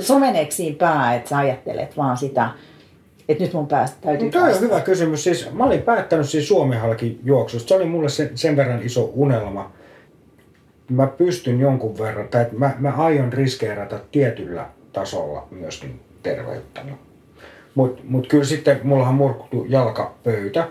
Someneeko 0.00 0.50
siinä 0.50 0.76
pää, 0.78 1.14
että 1.14 1.28
sä 1.28 1.38
ajattelet 1.38 1.96
vaan 1.96 2.16
sitä, 2.16 2.50
että 3.28 3.44
nyt 3.44 3.52
mun 3.52 3.66
päästä 3.66 3.96
täytyy 4.00 4.30
no, 4.34 4.44
on 4.44 4.60
hyvä 4.60 4.80
kysymys. 4.80 5.24
Siis, 5.24 5.52
mä 5.52 5.64
olin 5.64 5.82
päättänyt 5.82 6.28
siis 6.28 6.48
Suomi 6.48 6.76
halki 6.76 7.20
juoksusta. 7.24 7.68
Se 7.68 7.74
oli 7.74 7.84
mulle 7.84 8.08
sen, 8.08 8.30
sen 8.34 8.56
verran 8.56 8.82
iso 8.82 9.10
unelma. 9.14 9.72
Mä 10.90 11.06
pystyn 11.06 11.60
jonkun 11.60 11.98
verran, 11.98 12.28
tai 12.28 12.46
mä, 12.52 12.74
mä 12.78 12.92
aion 12.96 13.32
riskeerata 13.32 14.00
tietyllä 14.12 14.66
tasolla 14.92 15.48
myöskin 15.50 16.00
terveyttäni. 16.22 16.92
Mutta 17.74 18.02
mut 18.04 18.28
kyllä 18.28 18.44
sitten 18.44 18.80
mullahan 18.82 19.14
murkuttu 19.14 19.66
jalkapöytä, 19.68 20.68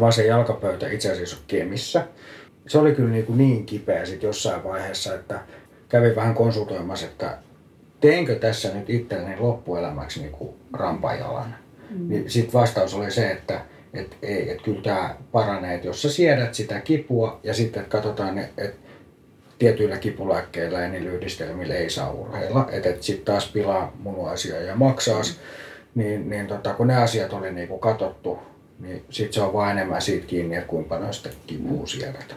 vaan 0.00 0.12
se 0.12 0.26
jalkapöytä 0.26 0.88
itse 0.88 1.12
asiassa 1.12 1.36
on 1.36 1.42
Kemissä. 1.46 2.06
Se 2.66 2.78
oli 2.78 2.94
kyllä 2.94 3.10
niin, 3.10 3.26
kuin 3.26 3.38
niin 3.38 3.66
kipeä 3.66 4.04
sitten 4.04 4.26
jossain 4.28 4.64
vaiheessa, 4.64 5.14
että 5.14 5.40
kävin 5.88 6.16
vähän 6.16 6.34
konsultoimassa, 6.34 7.06
että 7.06 7.38
teenkö 8.02 8.38
tässä 8.38 8.74
nyt 8.74 8.90
itselleni 8.90 9.36
loppuelämäksi 9.40 10.20
niin 10.20 10.32
kuin 10.32 10.50
rampajalan? 10.72 11.54
Mm. 11.90 12.08
Niin 12.08 12.30
sitten 12.30 12.60
vastaus 12.60 12.94
oli 12.94 13.10
se, 13.10 13.30
että 13.30 13.60
et 13.94 14.16
ei, 14.22 14.50
että 14.50 14.64
kyllä 14.64 14.82
tämä 14.82 15.16
paranee, 15.32 15.74
että 15.74 15.86
jos 15.86 16.02
sä 16.02 16.10
siedät 16.10 16.54
sitä 16.54 16.80
kipua 16.80 17.40
ja 17.42 17.54
sitten 17.54 17.84
katsotaan, 17.84 18.38
että 18.38 18.78
tietyillä 19.58 19.98
kipulääkkeillä 19.98 20.80
ja 20.80 20.88
niillä 20.88 21.10
yhdistelmillä 21.10 21.74
ei 21.74 21.90
saa 21.90 22.12
urheilla, 22.12 22.68
että 22.72 22.88
et 22.88 23.02
sitten 23.02 23.24
taas 23.24 23.50
pilaa 23.52 23.92
munuaisia 23.98 24.60
ja 24.60 24.76
maksaas, 24.76 25.30
mm. 25.94 26.02
niin, 26.02 26.30
niin 26.30 26.46
tota, 26.46 26.74
kun 26.74 26.86
ne 26.86 26.96
asiat 26.96 27.32
oli 27.32 27.52
niinku 27.52 27.78
katsottu, 27.78 28.38
niin 28.80 29.04
sitten 29.10 29.32
se 29.32 29.42
on 29.42 29.52
vaan 29.52 29.70
enemmän 29.70 30.02
siitä 30.02 30.26
kiinni, 30.26 30.56
että 30.56 30.68
kuinka 30.68 30.88
paljon 30.88 31.14
sitä 31.14 31.28
kipua 31.46 31.86
siedät. 31.86 32.36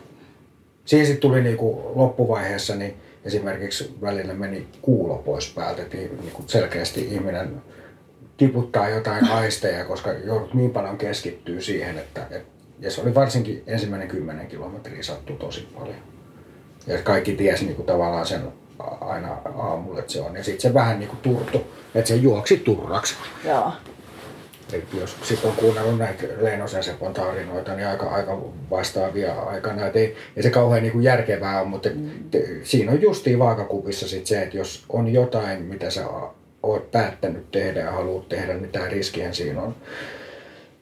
Siinä 0.85 1.05
sitten 1.05 1.21
tuli 1.21 1.41
niinku 1.41 1.91
loppuvaiheessa, 1.95 2.75
niin 2.75 2.95
esimerkiksi 3.25 3.95
välillä 4.01 4.33
meni 4.33 4.67
kuulo 4.81 5.17
pois 5.17 5.53
päältä, 5.53 5.81
että 5.81 5.97
niinku 5.97 6.43
selkeästi 6.47 7.01
ihminen 7.01 7.61
tiputtaa 8.37 8.89
jotain 8.89 9.31
aisteja, 9.39 9.85
koska 9.85 10.13
joudut 10.13 10.53
niin 10.53 10.71
paljon 10.71 10.97
keskittyy 10.97 11.61
siihen, 11.61 11.97
että, 11.97 12.21
että 12.31 12.55
ja 12.79 12.91
se 12.91 13.01
oli 13.01 13.15
varsinkin 13.15 13.63
ensimmäinen 13.67 14.07
kymmenen 14.07 14.47
kilometriä 14.47 15.03
sattu 15.03 15.33
tosi 15.33 15.67
paljon. 15.75 15.95
Ja 16.87 17.01
kaikki 17.01 17.35
tiesi 17.35 17.65
niin 17.65 17.75
kuin 17.75 17.85
tavallaan 17.85 18.25
sen 18.25 18.41
aina 19.01 19.37
aamulla, 19.55 19.99
että 19.99 20.11
se 20.11 20.21
on. 20.21 20.35
Ja 20.35 20.43
sitten 20.43 20.61
se 20.61 20.73
vähän 20.73 20.99
niin 20.99 21.09
kuin 21.09 21.19
turtu, 21.21 21.67
että 21.95 22.07
se 22.07 22.15
juoksi 22.15 22.57
turraksi. 22.57 23.15
Joo. 23.43 23.71
Eli 24.73 24.83
jos 24.99 25.15
sitten 25.23 25.49
on 25.49 25.55
kuunnellut 25.55 25.97
näitä 25.97 26.23
Leinosen 26.41 26.83
Sepon 26.83 27.13
tarinoita, 27.13 27.75
niin 27.75 27.87
aika, 27.87 28.05
aika 28.05 28.41
vastaavia 28.71 29.41
aikana. 29.41 29.87
Et 29.87 29.95
ei, 29.95 30.15
ei 30.35 30.43
se 30.43 30.49
kauhean 30.49 30.83
niin 30.83 30.91
kuin 30.91 31.03
järkevää 31.03 31.61
ole, 31.61 31.69
mutta 31.69 31.89
mm. 31.89 32.09
te, 32.31 32.47
siinä 32.63 32.91
on 32.91 33.01
justiin 33.01 33.39
vaakakupissa 33.39 34.07
sit 34.07 34.27
se, 34.27 34.41
että 34.41 34.57
jos 34.57 34.85
on 34.89 35.13
jotain, 35.13 35.61
mitä 35.61 35.89
sä 35.89 36.05
oot 36.63 36.91
päättänyt 36.91 37.51
tehdä 37.51 37.79
ja 37.79 37.91
haluat 37.91 38.29
tehdä, 38.29 38.53
niin 38.53 38.71
tämä 38.71 38.87
riskihän 38.87 39.33
siinä 39.33 39.61
on. 39.61 39.75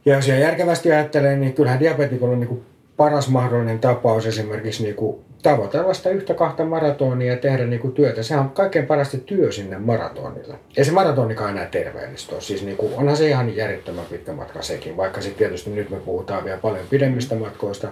Ja 0.05 0.15
jos 0.15 0.27
järkevästi 0.27 0.91
ajattelee, 0.91 1.35
niin 1.35 1.53
kyllähän 1.53 1.79
diabetikolla 1.79 2.33
on 2.33 2.39
niin 2.39 2.47
kuin 2.47 2.63
paras 2.97 3.29
mahdollinen 3.29 3.79
tapaus 3.79 4.25
esimerkiksi 4.25 4.83
niin 4.83 4.95
kuin 4.95 5.17
tavoitella 5.43 5.93
sitä 5.93 6.09
yhtä 6.09 6.33
kahta 6.33 6.65
maratonia 6.65 7.33
ja 7.33 7.39
tehdä 7.39 7.65
niin 7.65 7.79
kuin 7.79 7.93
työtä. 7.93 8.23
Sehän 8.23 8.43
on 8.43 8.49
kaikkein 8.49 8.85
parasta 8.85 9.17
työ 9.17 9.51
sinne 9.51 9.77
maratonille. 9.77 10.55
Ei 10.77 10.85
se 10.85 10.91
maratonikaan 10.91 11.49
enää 11.49 11.65
terveellistä. 11.65 12.35
Siis 12.39 12.63
niin 12.63 12.77
kuin, 12.77 12.93
onhan 12.93 13.17
se 13.17 13.27
ihan 13.27 13.55
järjettömän 13.55 14.05
pitkä 14.05 14.33
matka 14.33 14.61
sekin, 14.61 14.97
vaikka 14.97 15.21
sitten 15.21 15.37
tietysti 15.37 15.69
nyt 15.69 15.89
me 15.89 15.97
puhutaan 15.97 16.43
vielä 16.43 16.57
paljon 16.57 16.85
pidemmistä 16.89 17.35
matkoista. 17.35 17.87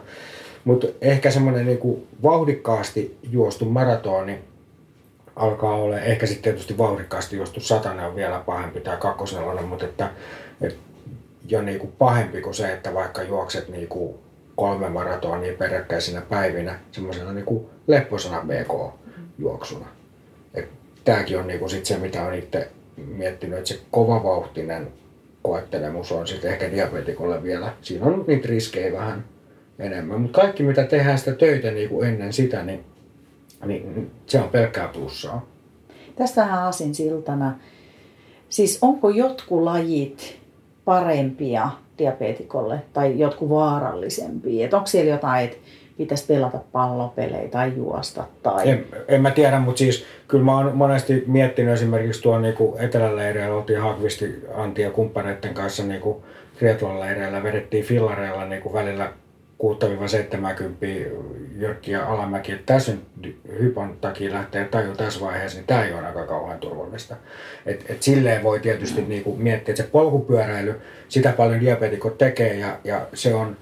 Mutta 0.64 0.88
ehkä 1.02 1.32
semmoinen 1.32 1.66
niin 1.66 2.08
vauhdikkaasti 2.24 3.18
juostu 3.32 3.66
maratoni 3.66 4.39
alkaa 5.36 5.76
olla, 5.76 5.99
ehkä 5.99 6.26
sitten 6.26 6.43
tietysti 6.43 6.78
vauhdikkaasti 6.78 7.36
juostu 7.36 7.60
satanen 7.60 8.06
on 8.06 8.16
vielä 8.16 8.41
pahempi 8.45 8.80
tai 8.80 8.97
kakkosnelonen, 8.97 9.66
mutta 9.66 9.86
että, 9.86 10.10
että 10.62 10.80
jo 11.47 11.62
niin 11.62 11.80
kuin 11.80 11.93
pahempi 11.97 12.41
kuin 12.41 12.54
se, 12.54 12.74
että 12.74 12.93
vaikka 12.93 13.24
juokset 13.24 13.68
niin 13.70 13.88
kuin 13.88 14.16
kolme 14.62 14.89
maratonia 14.89 15.53
peräkkäisinä 15.53 16.22
päivinä 16.22 16.80
semmoisena 16.91 17.34
niin 17.34 17.66
lepposana 17.88 18.41
BK-juoksuna. 18.41 19.86
Tämäkin 21.03 21.39
on 21.39 21.47
niin 21.47 21.59
kuin 21.59 21.70
sit 21.70 21.86
se, 21.86 21.97
mitä 21.97 22.24
on 22.24 22.34
itse 22.34 22.72
miettinyt, 22.95 23.57
että 23.57 23.70
se 23.70 23.80
kovavauhtinen 23.91 24.88
koettelemus 25.41 26.12
on 26.12 26.28
sitten 26.28 26.51
ehkä 26.51 26.72
diabetikolle 26.72 27.43
vielä. 27.43 27.74
Siinä 27.82 28.05
on 28.05 28.24
niitä 28.28 28.47
riskejä 28.47 28.93
vähän 28.93 29.26
enemmän, 29.80 30.22
mutta 30.22 30.41
kaikki 30.41 30.64
mitä 30.64 30.84
tehdään 30.84 31.18
sitä 31.18 31.32
töitä 31.32 31.72
niin 31.72 31.89
kuin 31.89 32.07
ennen 32.07 32.34
sitä, 32.34 32.64
niin, 32.64 32.84
niin 33.66 34.12
se 34.26 34.39
on 34.39 34.49
pelkkää 34.49 34.88
plussaa. 34.88 35.45
Tästähän 36.16 36.64
asin 36.64 36.95
siltana. 36.95 37.59
Siis 38.49 38.80
onko 38.82 39.09
jotkut 39.09 39.64
lajit 39.64 40.39
parempia 40.86 41.70
diabetikolle 41.98 42.82
tai 42.94 43.20
jotkut 43.20 43.50
vaarallisempia? 43.50 44.66
Et 44.66 44.74
onko 44.74 44.88
siellä 44.88 45.12
jotain, 45.12 45.46
että 45.46 45.58
pitäisi 45.98 46.26
pelata 46.26 46.60
pallopelejä 46.72 47.48
tai 47.48 47.74
juosta? 47.76 48.24
Tai... 48.44 48.70
En, 48.70 48.86
en 49.08 49.22
mä 49.22 49.32
tiedä, 49.32 49.60
mutta 49.60 49.80
siis 49.80 50.06
kyllä 50.28 50.44
mä 50.44 50.58
oon 50.58 50.78
monesti 50.78 51.24
miettinyt 51.28 51.74
esimerkiksi 51.74 52.22
tuon 52.22 52.42
niin 52.42 52.56
eteläleireillä, 52.80 53.56
oltiin 53.56 53.82
Hakvisti 53.82 54.46
Antti 54.54 54.82
ja 54.82 54.92
kumppaneiden 54.92 55.54
kanssa 55.54 55.84
niin 55.84 56.02
triathlon-leireillä, 56.60 57.44
vedettiin 57.44 57.86
fillareilla 57.86 58.46
niin 58.46 58.62
kuin 58.62 58.74
välillä 58.74 59.14
6-70 59.62 59.66
Jyrkki 61.55 61.91
ja 61.91 62.07
Alamäki, 62.07 62.51
että 62.51 62.74
tässä 62.74 62.93
hypon 63.59 63.97
takia 64.01 64.34
lähtee 64.34 64.66
taju 64.66 64.95
tässä 64.95 65.20
vaiheessa, 65.20 65.57
niin 65.57 65.68
tämä 65.68 65.84
ei 65.84 65.93
ole 65.93 66.07
aika 66.07 66.26
kauhean 66.26 66.59
turvallista. 66.59 67.16
Et, 67.66 67.86
et 67.89 68.03
silleen 68.03 68.43
voi 68.43 68.59
tietysti 68.59 69.01
niinku 69.01 69.36
miettiä, 69.36 69.72
että 69.72 69.84
se 69.84 69.89
polkupyöräily, 69.89 70.82
sitä 71.09 71.32
paljon 71.32 71.59
diabetikot 71.59 72.18
tekee 72.18 72.53
ja, 72.53 72.80
ja 72.84 73.07
se 73.14 73.34
on, 73.36 73.57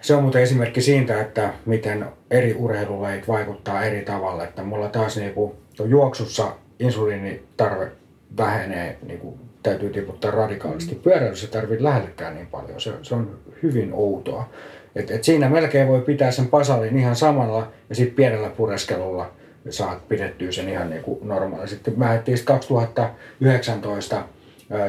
se 0.00 0.14
on 0.14 0.22
muuten 0.22 0.42
esimerkki 0.42 0.80
siitä, 0.80 1.20
että 1.20 1.52
miten 1.66 2.06
eri 2.30 2.54
urheilulajit 2.58 3.28
vaikuttaa 3.28 3.84
eri 3.84 4.02
tavalla. 4.02 4.44
Että 4.44 4.62
mulla 4.62 4.88
taas 4.88 5.16
niinku, 5.16 5.56
juoksussa 5.84 6.52
insuliinitarve 6.78 7.92
vähenee, 8.36 8.98
niinku, 9.06 9.38
täytyy 9.64 9.90
tiputtaa 9.90 10.30
radikaalisti. 10.30 10.94
Pyöräilyssä 10.94 11.46
tarvitsee 11.46 11.82
lähellekään 11.82 12.34
niin 12.34 12.46
paljon. 12.46 12.80
Se, 12.80 12.92
se 13.02 13.14
on 13.14 13.38
hyvin 13.62 13.90
outoa. 13.92 14.48
Et, 14.94 15.10
et 15.10 15.24
siinä 15.24 15.48
melkein 15.48 15.88
voi 15.88 16.00
pitää 16.00 16.30
sen 16.30 16.46
pasalin 16.46 16.98
ihan 16.98 17.16
samalla 17.16 17.72
ja 17.88 17.94
sitten 17.94 18.16
pienellä 18.16 18.50
pureskelulla 18.50 19.30
saat 19.70 20.08
pidettyä 20.08 20.52
sen 20.52 20.68
ihan 20.68 20.90
niin 20.90 21.02
kuin 21.02 21.28
normaali. 21.28 21.68
Sitten 21.68 21.98
mä 21.98 22.18
2019 22.44 24.22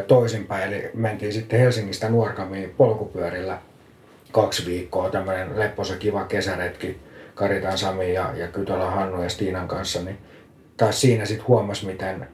toisinpäin, 0.08 0.74
eli 0.74 0.90
mentiin 0.94 1.34
sitten 1.34 1.60
Helsingistä 1.60 2.10
Nuorkamiin 2.10 2.74
polkupyörillä 2.78 3.58
kaksi 4.32 4.66
viikkoa, 4.66 5.10
tämmöinen 5.10 5.60
lepposa 5.60 5.98
kiva 5.98 6.24
kesäretki 6.24 6.98
Karitan 7.36 7.78
Sami 7.78 8.14
ja, 8.14 8.32
ja 8.36 8.48
Kytölä 8.48 8.92
Hannu 8.92 9.24
ja 9.24 9.30
Stiinan 9.30 9.68
kanssa, 9.68 10.02
niin 10.02 10.18
taas 10.78 11.02
siinä 11.02 11.26
sitten 11.26 11.48
huomasi, 11.48 11.86
miten 11.86 12.28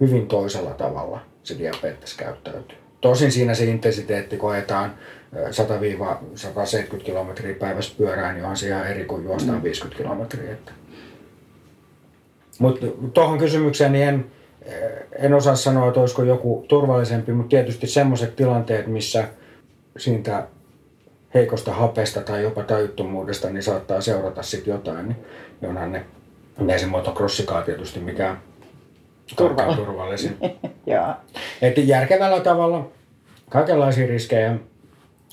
hyvin 0.00 0.26
toisella 0.26 0.70
tavalla 0.70 1.33
se 1.44 1.58
diabetes 1.58 2.14
käyttäytyy. 2.14 2.78
Tosin 3.00 3.32
siinä 3.32 3.54
se 3.54 3.64
intensiteetti 3.64 4.36
koetaan 4.36 4.94
100-170 5.34 6.96
kilometriä 7.02 7.54
päivässä 7.54 7.94
pyörään, 7.98 8.34
niin 8.34 8.44
on 8.44 8.56
se 8.56 8.68
ihan 8.68 8.86
eri 8.86 9.04
kuin 9.04 9.24
juostaan 9.24 9.62
50 9.62 10.02
kilometriä. 10.02 10.56
Mutta 12.58 12.86
tuohon 13.14 13.38
kysymykseen 13.38 13.92
niin 13.92 14.08
en, 14.08 14.26
en 15.18 15.34
osaa 15.34 15.56
sanoa, 15.56 15.88
että 15.88 16.00
olisiko 16.00 16.22
joku 16.22 16.64
turvallisempi, 16.68 17.32
mutta 17.32 17.50
tietysti 17.50 17.86
semmoiset 17.86 18.36
tilanteet, 18.36 18.86
missä 18.86 19.28
siitä 19.96 20.46
heikosta 21.34 21.72
hapesta 21.72 22.20
tai 22.20 22.42
jopa 22.42 22.62
tajuttomuudesta 22.62 23.50
niin 23.50 23.62
saattaa 23.62 24.00
seurata 24.00 24.42
sitten 24.42 24.72
jotain, 24.72 25.08
niin 25.08 25.70
onhan 25.70 25.92
ne, 25.92 26.04
ei 26.72 26.78
se 26.78 26.86
motocrossikaan 26.86 27.64
tietysti 27.64 28.00
mikään 28.00 28.42
Turvalla. 29.36 29.76
turvallisin. 29.76 30.36
Että 31.62 31.80
järkevällä 31.80 32.40
tavalla 32.40 32.88
kaikenlaisia 33.50 34.06
riskejä 34.06 34.56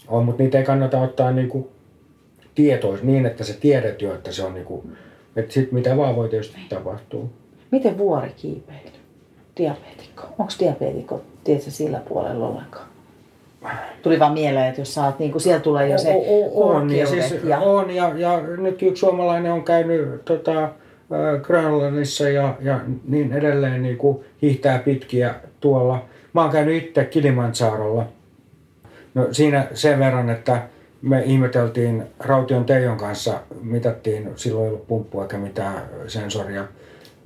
on, 0.08 0.26
mutta 0.26 0.44
niitä 0.44 0.58
ei 0.58 0.64
kannata 0.64 1.02
ottaa 1.02 1.32
niinku 1.32 1.72
tietois 2.56 3.04
niin, 3.04 3.26
että 3.26 3.44
se 3.44 3.54
tiedät 3.54 4.02
jo, 4.02 4.16
että 4.16 4.32
se 4.32 4.44
on 4.44 4.54
niinku, 4.54 4.89
että 5.36 5.54
sit 5.54 5.72
mitä 5.72 5.98
vaan 5.98 6.16
voi 6.16 6.30
tietysti 6.30 6.60
tapahtua. 6.70 7.26
Miten 7.72 7.98
vuorikiipeily? 7.98 8.92
Diabetikko. 9.58 10.24
Onko 10.39 10.54
diabetikko, 10.60 11.22
tiedätkö, 11.44 11.72
sillä 11.72 12.02
puolella 12.08 12.48
ollenkaan? 12.48 12.88
Tuli 14.02 14.20
vaan 14.20 14.34
mieleen, 14.34 14.68
että 14.68 14.82
jos 14.82 14.94
saat, 14.94 15.20
niin 15.20 15.32
kuin 15.32 15.42
siellä 15.42 15.60
tulee 15.60 15.89
jo 15.89 15.98
se 15.98 16.14
o, 16.14 16.64
o, 16.64 16.70
on, 16.70 16.96
ja, 16.96 17.08
siis, 17.08 17.36
ja... 17.44 17.60
on 17.60 17.92
ja, 17.92 18.12
ja 18.16 18.42
nyt 18.42 18.82
yksi 18.82 19.00
suomalainen 19.00 19.52
on 19.52 19.64
käynyt 19.64 20.26
tota, 20.26 20.70
Grönlannissa 21.41 22.30
ja, 22.30 22.57
ja 22.62 22.80
niin 23.07 23.34
edelleen 23.34 23.82
niin 23.82 23.97
kuin 23.97 24.26
hiihtää 24.41 24.80
pitkiä 24.80 25.36
tuolla. 25.59 26.05
Mä 26.34 26.41
oon 26.41 26.51
käynyt 26.51 26.84
itse 26.84 27.05
Kilimanjaarolla. 27.05 28.05
No 29.14 29.28
siinä 29.32 29.68
sen 29.74 29.99
verran, 29.99 30.30
että 30.30 30.62
me 31.01 31.24
ihmeteltiin 31.26 32.03
Raution 32.20 32.66
Teijon 32.66 32.97
kanssa, 32.97 33.41
mitattiin, 33.62 34.30
silloin 34.36 34.64
ei 34.66 34.70
ollut 34.70 34.88
pumppu 34.88 35.22
eikä 35.22 35.38
mitään 35.38 35.82
sensoria. 36.07 36.68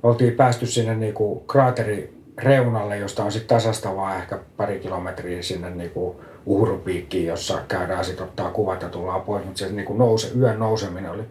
Oltiin 0.02 0.32
päästy 0.32 0.66
sinne 0.66 0.94
niin 0.94 1.14
kuin 1.14 1.40
kraateri 1.46 2.16
reunalle, 2.38 2.98
josta 2.98 3.24
on 3.24 3.32
sitten 3.32 3.56
tasastavaa 3.56 4.16
ehkä 4.16 4.38
pari 4.56 4.78
kilometriä 4.78 5.42
sinne 5.42 5.70
niin 5.70 5.90
kuin 5.90 6.16
uhrupiikkiin, 6.46 7.26
jossa 7.26 7.60
käydään 7.68 8.04
sitten 8.04 8.26
ottaa 8.26 8.50
kuvat 8.50 8.82
ja 8.82 8.88
tullaan 8.88 9.22
pois, 9.22 9.44
mutta 9.44 9.58
se 9.58 9.68
niin 9.68 9.86
kuin 9.86 9.98
nouse, 9.98 10.32
yön 10.38 10.58
nouseminen 10.58 11.10
oli 11.10 11.22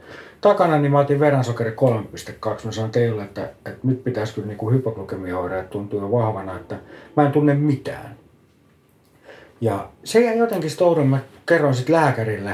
takana, 0.41 0.77
niin 0.77 0.91
mä 0.91 0.99
otin 0.99 1.19
verensokeri 1.19 1.71
3,2. 1.71 2.65
Mä 2.65 2.71
sanoin 2.71 2.91
teille, 2.91 3.23
että, 3.23 3.43
että 3.43 3.79
nyt 3.83 4.03
pitäisi 4.03 4.33
kyllä 4.33 4.47
niin 4.47 4.73
hypoglykemiaoireet 4.73 5.69
tuntuu 5.69 5.99
jo 5.99 6.11
vahvana, 6.11 6.55
että 6.55 6.75
mä 7.15 7.25
en 7.25 7.31
tunne 7.31 7.53
mitään. 7.53 8.15
Ja 9.61 9.89
se 10.03 10.21
jäi 10.21 10.37
jotenkin 10.37 10.71
stoudun, 10.71 11.07
mä 11.07 11.19
kerroin 11.45 11.75
sitten 11.75 11.95
lääkärille, 11.95 12.49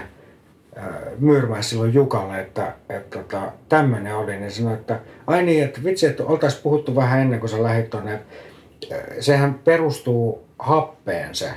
äh, 0.78 0.86
Myyrmäis 1.20 1.70
silloin 1.70 1.94
Jukalle, 1.94 2.40
että, 2.40 2.74
että, 2.90 3.20
että 3.20 3.52
tämmöinen 3.70 4.16
oli, 4.16 4.38
niin 4.38 4.52
sanoi, 4.52 4.74
että 4.74 5.00
ai 5.28 5.44
niin, 5.44 5.64
että 5.64 5.84
vitsi, 5.84 6.06
että 6.06 6.24
oltaisiin 6.24 6.64
puhuttu 6.64 6.96
vähän 6.96 7.20
ennen 7.20 7.40
kuin 7.40 7.50
sä 7.50 7.64
lähdit 7.64 7.90
tuonne. 7.90 8.20
Sehän 9.20 9.54
perustuu 9.54 10.46
happeen 10.60 11.36
se 11.36 11.52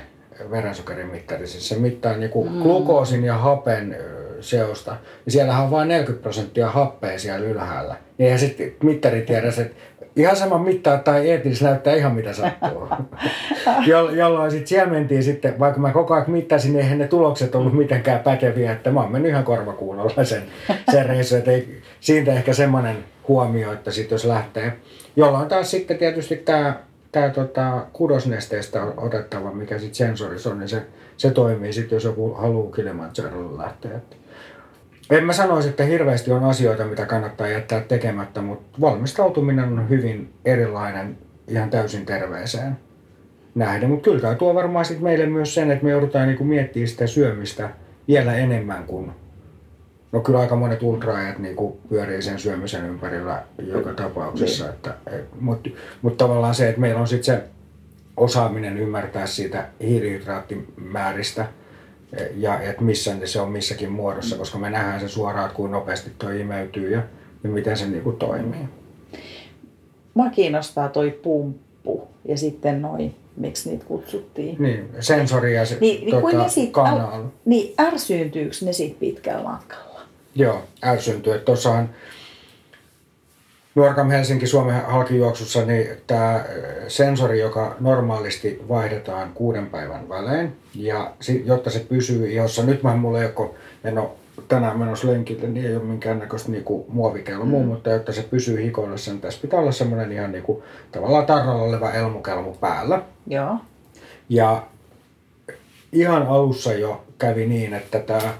verensokerimittari, 0.51 1.47
siis 1.47 1.69
se 1.69 1.75
mittaa 1.75 2.17
niin 2.17 2.29
kuin 2.29 2.51
mm. 2.51 2.61
glukoosin 2.61 3.23
ja 3.23 3.37
hapen 3.37 3.97
seosta, 4.39 4.91
niin 5.25 5.31
siellähän 5.31 5.63
on 5.63 5.71
vain 5.71 5.87
40 5.87 6.23
prosenttia 6.23 6.69
happea 6.69 7.19
siellä 7.19 7.45
ylhäällä. 7.45 7.95
Niin 8.17 8.25
eihän 8.25 8.39
sitten 8.39 8.73
mittari 8.83 9.21
tiedä, 9.21 9.47
että 9.47 9.75
ihan 10.15 10.35
sama 10.35 10.57
mittaa 10.57 10.97
tai 10.97 11.29
eetis 11.29 11.61
näyttää 11.61 11.95
ihan 11.95 12.15
mitä 12.15 12.33
sattuu. 12.33 12.89
jo, 13.87 14.09
jolloin 14.09 14.51
sitten 14.51 14.67
siellä 14.67 14.93
mentiin 14.93 15.23
sitten, 15.23 15.59
vaikka 15.59 15.79
mä 15.79 15.91
koko 15.91 16.13
ajan 16.13 16.31
mittasin, 16.31 16.73
niin 16.73 16.83
eihän 16.83 16.97
ne 16.97 17.07
tulokset 17.07 17.55
ollut 17.55 17.73
mitenkään 17.73 18.19
päteviä, 18.19 18.71
että 18.71 18.91
mä 18.91 19.01
oon 19.01 19.11
mennyt 19.11 19.31
ihan 19.31 19.43
korvakuulolla 19.43 20.23
sen, 20.23 20.43
sen 20.91 21.05
reissun, 21.05 21.37
että 21.37 21.51
ei, 21.51 21.81
siitä 21.99 22.33
ehkä 22.33 22.53
semmoinen 22.53 22.97
huomio, 23.27 23.73
että 23.73 23.91
sitten 23.91 24.15
jos 24.15 24.25
lähtee, 24.25 24.73
jolloin 25.15 25.47
taas 25.47 25.71
sitten 25.71 25.97
tietysti 25.97 26.35
tämä 26.35 26.79
tämä 27.15 27.29
tota, 27.29 27.85
kudosnesteestä 27.93 28.83
otettava, 28.97 29.51
mikä 29.51 29.79
sitten 29.79 29.95
sensorissa 29.95 30.49
on, 30.49 30.59
niin 30.59 30.69
se, 30.69 30.81
se 31.17 31.31
toimii 31.31 31.73
sitten, 31.73 31.95
jos 31.95 32.03
joku 32.03 32.33
haluaa 32.33 32.71
Kilimanjarolle 32.71 33.63
lähteä. 33.63 33.99
En 35.09 35.25
mä 35.25 35.33
sanoisi, 35.33 35.69
että 35.69 35.83
hirveästi 35.83 36.31
on 36.31 36.43
asioita, 36.43 36.85
mitä 36.85 37.05
kannattaa 37.05 37.47
jättää 37.47 37.81
tekemättä, 37.81 38.41
mutta 38.41 38.81
valmistautuminen 38.81 39.65
on 39.65 39.89
hyvin 39.89 40.33
erilainen 40.45 41.17
ihan 41.47 41.69
täysin 41.69 42.05
terveeseen 42.05 42.77
nähden. 43.55 43.89
Mutta 43.89 44.03
kyllä 44.03 44.21
tämä 44.21 44.35
tuo 44.35 44.55
varmaan 44.55 44.85
sit 44.85 44.99
meille 44.99 45.25
myös 45.25 45.53
sen, 45.53 45.71
että 45.71 45.83
me 45.83 45.91
joudutaan 45.91 46.27
niinku 46.27 46.43
miettimään 46.43 46.87
sitä 46.87 47.07
syömistä 47.07 47.69
vielä 48.07 48.35
enemmän 48.35 48.83
kuin 48.83 49.11
No 50.11 50.19
kyllä 50.19 50.39
aika 50.39 50.55
monet 50.55 50.83
ultraajat 50.83 51.37
niin 51.37 51.55
pyörii 51.89 52.21
sen 52.21 52.39
syömisen 52.39 52.85
ympärillä 52.85 53.43
joka 53.57 53.93
tapauksessa. 53.93 54.63
Niin. 54.63 54.73
Että, 54.73 54.93
mutta, 55.39 55.69
mutta 56.01 56.25
tavallaan 56.25 56.55
se, 56.55 56.69
että 56.69 56.81
meillä 56.81 57.01
on 57.01 57.07
sitten 57.07 57.35
se 57.35 57.43
osaaminen 58.17 58.77
ymmärtää 58.77 59.25
siitä 59.25 59.65
hiilihydraattimääristä 59.81 61.47
ja 62.35 62.59
että 62.59 62.81
missä 62.81 63.15
se 63.25 63.41
on 63.41 63.51
missäkin 63.51 63.91
muodossa, 63.91 64.37
koska 64.37 64.57
me 64.57 64.69
nähdään 64.69 64.99
se 64.99 65.07
suoraan, 65.07 65.45
että 65.45 65.55
kuinka 65.55 65.77
nopeasti 65.77 66.11
tuo 66.19 66.29
imeytyy 66.29 66.91
ja, 66.91 67.03
ja 67.43 67.49
miten 67.49 67.77
se 67.77 67.87
niin 67.87 68.03
kuin 68.03 68.17
toimii. 68.17 68.59
Mua 70.13 70.29
kiinnostaa 70.29 70.89
toi 70.89 71.11
pumppu 71.11 72.07
ja 72.25 72.37
sitten 72.37 72.81
noin 72.81 73.15
miksi 73.37 73.69
niitä 73.69 73.85
kutsuttiin. 73.85 74.55
Niin, 74.59 74.89
sensori 74.99 75.55
ja 75.55 75.65
se, 75.65 75.77
niin, 75.81 76.09
tuota, 76.09 76.27
niin, 76.27 76.37
ne 76.37 76.49
sit, 76.49 76.71
kanal. 76.71 77.23
Niin, 77.45 77.73
ärsyyntyykö 77.79 78.55
ne 78.61 78.73
sitten 78.73 78.99
pitkällä 78.99 79.43
matkalla? 79.43 79.94
Joo, 80.35 80.63
ärsyntyy. 80.83 81.39
Tuossahan 81.39 81.89
Nuorkam 83.75 84.09
Helsinki 84.09 84.47
Suomen 84.47 84.85
halkijuoksussa, 84.85 85.65
niin 85.65 85.87
tämä 86.07 86.45
sensori, 86.87 87.39
joka 87.39 87.75
normaalisti 87.79 88.63
vaihdetaan 88.69 89.31
kuuden 89.33 89.69
päivän 89.69 90.09
välein, 90.09 90.55
ja 90.75 91.11
jotta 91.45 91.69
se 91.69 91.79
pysyy 91.79 92.31
ihossa, 92.31 92.63
nyt 92.63 92.83
mä 92.83 92.95
mulla 92.95 93.21
ei 93.21 93.29
ole, 93.35 93.49
en 93.83 93.97
ole 93.97 94.09
tänään 94.47 94.79
menossa 94.79 95.07
lenkille, 95.07 95.47
niin 95.47 95.65
ei 95.65 95.75
ole 95.75 95.83
minkäännäköistä 95.83 96.51
niinku 96.51 96.85
muovikelmua, 96.89 97.59
mm. 97.59 97.65
mutta 97.65 97.89
jotta 97.89 98.13
se 98.13 98.21
pysyy 98.21 98.63
hikoillessa, 98.63 99.11
niin 99.11 99.21
tässä 99.21 99.41
pitää 99.41 99.59
olla 99.59 99.71
semmoinen 99.71 100.11
ihan 100.11 100.31
niinku, 100.31 100.63
tavallaan 100.91 101.25
tarralla 101.25 101.63
oleva 101.63 101.91
elmukelmu 101.91 102.53
päällä. 102.53 103.01
Joo. 103.27 103.55
Ja 104.29 104.63
ihan 105.91 106.27
alussa 106.27 106.73
jo 106.73 107.03
kävi 107.17 107.45
niin, 107.45 107.73
että 107.73 107.99
tämä 107.99 108.33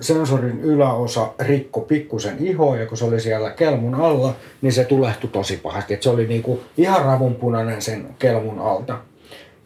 sensorin 0.00 0.60
yläosa 0.60 1.28
rikko 1.40 1.80
pikkusen 1.80 2.36
ihoa 2.40 2.76
ja 2.76 2.86
kun 2.86 2.96
se 2.96 3.04
oli 3.04 3.20
siellä 3.20 3.50
kelmun 3.50 3.94
alla, 3.94 4.34
niin 4.62 4.72
se 4.72 4.84
tulehtui 4.84 5.30
tosi 5.30 5.56
pahasti. 5.56 5.94
Et 5.94 6.02
se 6.02 6.10
oli 6.10 6.26
niinku 6.26 6.60
ihan 6.76 7.04
ravunpunainen 7.04 7.82
sen 7.82 8.06
kelmun 8.18 8.58
alta. 8.58 8.98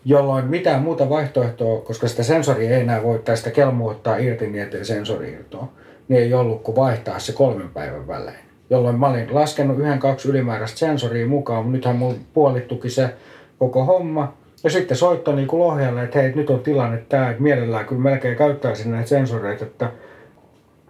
Jolloin 0.04 0.44
mitään 0.44 0.82
muuta 0.82 1.08
vaihtoehtoa, 1.08 1.80
koska 1.80 2.08
sitä 2.08 2.22
sensoria 2.22 2.70
ei 2.70 2.82
enää 2.82 3.02
voi 3.02 3.18
tästä 3.18 3.50
kelmua 3.50 3.90
ottaa 3.90 4.16
irti 4.16 4.46
niin, 4.46 4.62
ettei 4.62 4.84
sensori 4.84 5.32
irtoa, 5.32 5.68
niin 6.08 6.22
ei 6.22 6.34
ollut 6.34 6.62
kuin 6.62 6.76
vaihtaa 6.76 7.18
se 7.18 7.32
kolmen 7.32 7.68
päivän 7.68 8.08
välein. 8.08 8.46
Jolloin 8.70 9.00
mä 9.00 9.08
olin 9.08 9.34
laskenut 9.34 9.78
yhden, 9.78 9.98
kaksi 9.98 10.28
ylimääräistä 10.28 10.78
sensoria 10.78 11.26
mukaan, 11.26 11.64
mutta 11.64 11.76
nythän 11.76 11.96
mun 11.96 12.14
puolittukin 12.34 12.90
se 12.90 13.10
koko 13.58 13.84
homma. 13.84 14.32
Ja 14.64 14.70
sitten 14.70 14.96
soitto 14.96 15.34
niin 15.34 15.48
kuin 15.48 15.60
Lohjalle, 15.60 16.02
että 16.02 16.18
hei, 16.18 16.32
nyt 16.32 16.50
on 16.50 16.60
tilanne 16.60 16.98
tämä, 17.08 17.30
että 17.30 17.42
mielellään 17.42 17.86
kyllä 17.86 18.02
melkein 18.02 18.36
käyttäisin 18.36 18.90
näitä 18.90 19.08
sensoreita, 19.08 19.64
että 19.64 19.90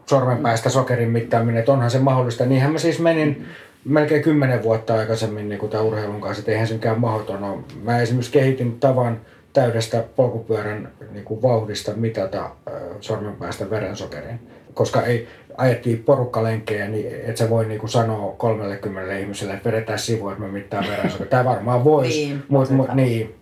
sormenpäistä 0.06 0.70
sokerin 0.70 1.10
mittaaminen, 1.10 1.58
että 1.58 1.72
onhan 1.72 1.90
se 1.90 1.98
mahdollista. 1.98 2.46
Niinhän 2.46 2.72
mä 2.72 2.78
siis 2.78 2.98
menin 2.98 3.46
melkein 3.84 4.22
kymmenen 4.22 4.62
vuotta 4.62 4.94
aikaisemmin 4.94 5.48
niin 5.48 5.70
tämän 5.70 5.86
urheilun 5.86 6.20
kanssa, 6.20 6.40
että 6.40 6.52
eihän 6.52 6.66
se 6.66 6.74
mikään 6.74 7.00
mahdoton 7.00 7.44
ole. 7.44 7.62
Mä 7.82 8.00
esimerkiksi 8.00 8.32
kehitin 8.32 8.80
tavan 8.80 9.20
täydestä 9.52 10.04
polkupyörän 10.16 10.92
niin 11.12 11.24
kuin 11.24 11.42
vauhdista 11.42 11.92
mitata 11.94 12.44
äh, 12.44 12.52
sormenpäästä 13.00 13.70
verensokerin. 13.70 14.40
Koska 14.74 15.02
ei, 15.02 15.28
ajettiin 15.56 16.02
porukkalenkkejä, 16.02 16.88
niin 16.88 17.06
et 17.24 17.36
sä 17.36 17.50
voi 17.50 17.66
niinku 17.66 17.88
sanoa 17.88 18.34
30 18.38 19.16
ihmiselle, 19.16 19.54
että 19.54 19.72
vedetään 19.72 19.98
sivuun, 19.98 20.32
että 20.32 20.44
mä 20.44 20.52
mittaan 20.52 20.86
verensokerin. 20.90 21.30
Tämä 21.30 21.44
varmaan 21.44 21.84
voisi, 21.84 22.26
niin, 22.26 22.42
mutta 22.48 22.74
mut, 22.74 22.94
niin. 22.94 23.34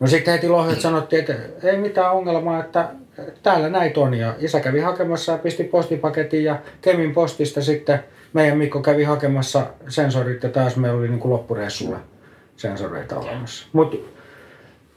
No 0.00 0.06
sitten 0.06 0.34
heti 0.34 0.48
lohjat 0.48 0.80
sanottiin, 0.80 1.20
että 1.20 1.34
ei 1.62 1.78
mitään 1.78 2.12
ongelmaa, 2.12 2.64
että 2.64 2.88
täällä 3.42 3.68
näitä 3.68 4.00
on. 4.00 4.14
Ja 4.14 4.34
isä 4.38 4.60
kävi 4.60 4.80
hakemassa 4.80 5.32
ja 5.32 5.38
pisti 5.38 5.64
postipaketin 5.64 6.44
ja 6.44 6.58
Kemin 6.80 7.14
postista 7.14 7.62
sitten 7.62 8.04
meidän 8.32 8.58
Mikko 8.58 8.80
kävi 8.80 9.04
hakemassa 9.04 9.66
sensorit 9.88 10.42
ja 10.42 10.48
taas 10.48 10.76
meillä 10.76 10.98
oli 10.98 11.08
niin 11.08 11.20
kuin 11.20 11.32
loppureissulle 11.32 11.96
sensoreita 12.56 13.18
olemassa. 13.18 13.66
Mutta 13.72 13.96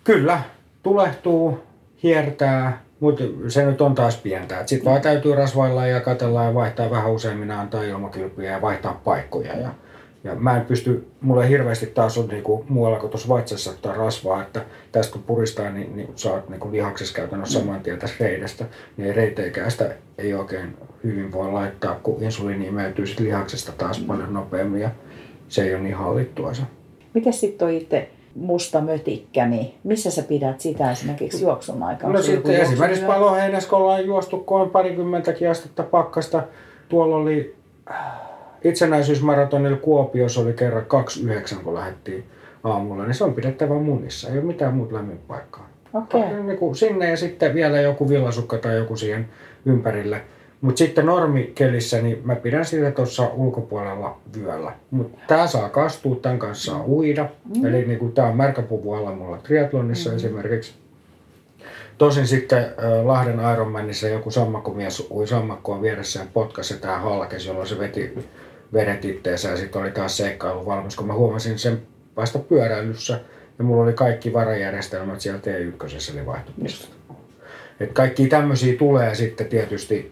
kyllä, 0.03 0.41
tulehtuu, 0.83 1.63
hiertää, 2.03 2.81
mutta 2.99 3.23
se 3.47 3.65
nyt 3.65 3.81
on 3.81 3.95
taas 3.95 4.17
pientä. 4.17 4.63
Sitten 4.65 4.91
vaan 4.91 5.01
täytyy 5.01 5.35
rasvailla 5.35 5.87
ja 5.87 5.99
katella 5.99 6.43
ja 6.43 6.53
vaihtaa 6.53 6.89
vähän 6.89 7.11
useammin, 7.11 7.51
antaa 7.51 7.83
ilmakylpyjä 7.83 8.51
ja 8.51 8.61
vaihtaa 8.61 9.01
paikkoja. 9.03 9.57
Ja 9.57 9.69
ja 10.23 10.35
mä 10.35 10.57
en 10.57 10.65
pysty, 10.65 11.07
mulle 11.21 11.49
hirveästi 11.49 11.85
taas 11.85 12.17
on 12.17 12.27
niinku 12.27 12.65
muualla 12.69 12.99
kuin 12.99 13.09
tuossa 13.09 13.29
vatsassa 13.29 13.71
ottaa 13.71 13.93
rasvaa, 13.93 14.41
että 14.41 14.65
tästä 14.91 15.13
kun 15.13 15.23
puristaa, 15.23 15.69
niin, 15.69 15.95
niin 15.95 16.09
sä 16.15 16.33
oot 16.33 16.49
niinku 16.49 16.71
lihaksessa 16.71 17.15
käytännössä 17.15 17.59
saman 17.59 17.81
tien 17.81 17.99
tästä 17.99 18.15
reidestä. 18.19 18.65
Niin 18.97 19.15
reiteikään 19.15 19.71
sitä 19.71 19.95
ei 20.17 20.33
oikein 20.33 20.77
hyvin 21.03 21.31
voi 21.31 21.51
laittaa, 21.51 21.95
kun 21.95 22.23
insuliini 22.23 22.67
imeytyy 22.67 23.07
sit 23.07 23.19
lihaksesta 23.19 23.71
taas 23.71 23.99
mm. 23.99 24.07
paljon 24.07 24.33
nopeammin 24.33 24.81
ja 24.81 24.89
se 25.47 25.63
ei 25.63 25.73
ole 25.75 25.83
niin 25.83 25.95
hallittua 25.95 26.53
se. 26.53 26.61
Miten 27.13 27.33
sitten 27.33 27.59
toi 27.59 27.77
itse 27.77 28.09
musta 28.35 28.81
mötikkä, 28.81 29.45
niin 29.45 29.73
missä 29.83 30.11
sä 30.11 30.23
pidät 30.23 30.59
sitä 30.59 30.91
esimerkiksi 30.91 31.43
juoksun 31.43 31.83
aikaa? 31.83 32.09
No 32.09 32.21
sitten 32.21 32.55
esimerkiksi 32.55 33.05
paloheinässä, 33.05 33.69
kun 33.69 33.79
ollaan 33.79 34.05
juostu, 34.05 34.37
kun 34.37 34.61
on 34.61 34.69
parikymmentäkin 34.69 35.49
astetta 35.49 35.83
pakkasta, 35.83 36.43
tuolla 36.89 37.15
oli 37.15 37.55
itsenäisyysmaratonilla 38.63 39.77
Kuopiossa 39.77 40.41
oli 40.41 40.53
kerran 40.53 40.85
29, 40.85 41.57
kun 41.63 41.73
lähdettiin 41.73 42.23
aamulla, 42.63 43.03
niin 43.03 43.13
se 43.13 43.23
on 43.23 43.33
pidettävä 43.33 43.73
munissa. 43.73 44.29
Ei 44.29 44.37
ole 44.37 44.45
mitään 44.45 44.73
muuta 44.73 44.95
lämminpaikkaa. 44.95 45.69
Okay. 45.93 46.43
Niin 46.43 46.75
sinne 46.75 47.09
ja 47.09 47.17
sitten 47.17 47.53
vielä 47.53 47.81
joku 47.81 48.09
villasukka 48.09 48.57
tai 48.57 48.75
joku 48.75 48.95
siihen 48.95 49.29
ympärille. 49.65 50.21
Mutta 50.61 50.77
sitten 50.77 51.05
normikelissä, 51.05 52.01
niin 52.01 52.21
mä 52.23 52.35
pidän 52.35 52.65
sitä 52.65 52.91
tuossa 52.91 53.29
ulkopuolella 53.35 54.17
vyöllä. 54.37 54.71
Mutta 54.91 55.17
tää 55.27 55.47
saa 55.47 55.69
kastua, 55.69 56.15
tämän 56.15 56.39
kanssa 56.39 56.71
saa 56.71 56.85
uida. 56.85 57.29
Mm. 57.55 57.65
Eli 57.65 57.85
niin 57.85 58.11
tää 58.11 58.25
on 58.25 58.37
märkäpuvu 58.37 58.93
alla 58.93 59.11
mulla 59.11 59.37
triatlonissa 59.37 60.09
mm. 60.09 60.15
esimerkiksi. 60.15 60.73
Tosin 61.97 62.27
sitten 62.27 62.63
äh, 62.63 63.05
Lahden 63.05 63.39
Ironmanissa 63.53 64.07
joku 64.07 64.31
sammakkomies 64.31 65.07
ui 65.11 65.27
sammakkoon 65.27 65.81
vieressä 65.81 66.19
ja 66.19 66.25
potkasi 66.33 66.77
tää 66.77 66.99
halkesi, 66.99 67.47
jolloin 67.47 67.67
se 67.67 67.79
veti 67.79 68.13
vedet 68.73 69.05
itteensä 69.05 69.49
ja 69.49 69.57
sitten 69.57 69.81
oli 69.81 69.91
taas 69.91 70.17
seikkailu 70.17 70.65
valmis, 70.65 70.95
kun 70.95 71.07
mä 71.07 71.13
huomasin 71.13 71.59
sen 71.59 71.81
vasta 72.15 72.39
pyöräilyssä 72.39 73.19
ja 73.59 73.63
mulla 73.63 73.83
oli 73.83 73.93
kaikki 73.93 74.33
varajärjestelmät 74.33 75.21
siellä 75.21 75.39
T1 75.39 76.13
eli 76.13 76.25
vaihtopistö. 76.25 76.87
Et 77.79 77.91
kaikki 77.91 78.27
tämmöisiä 78.27 78.77
tulee 78.77 79.15
sitten 79.15 79.47
tietysti, 79.47 80.11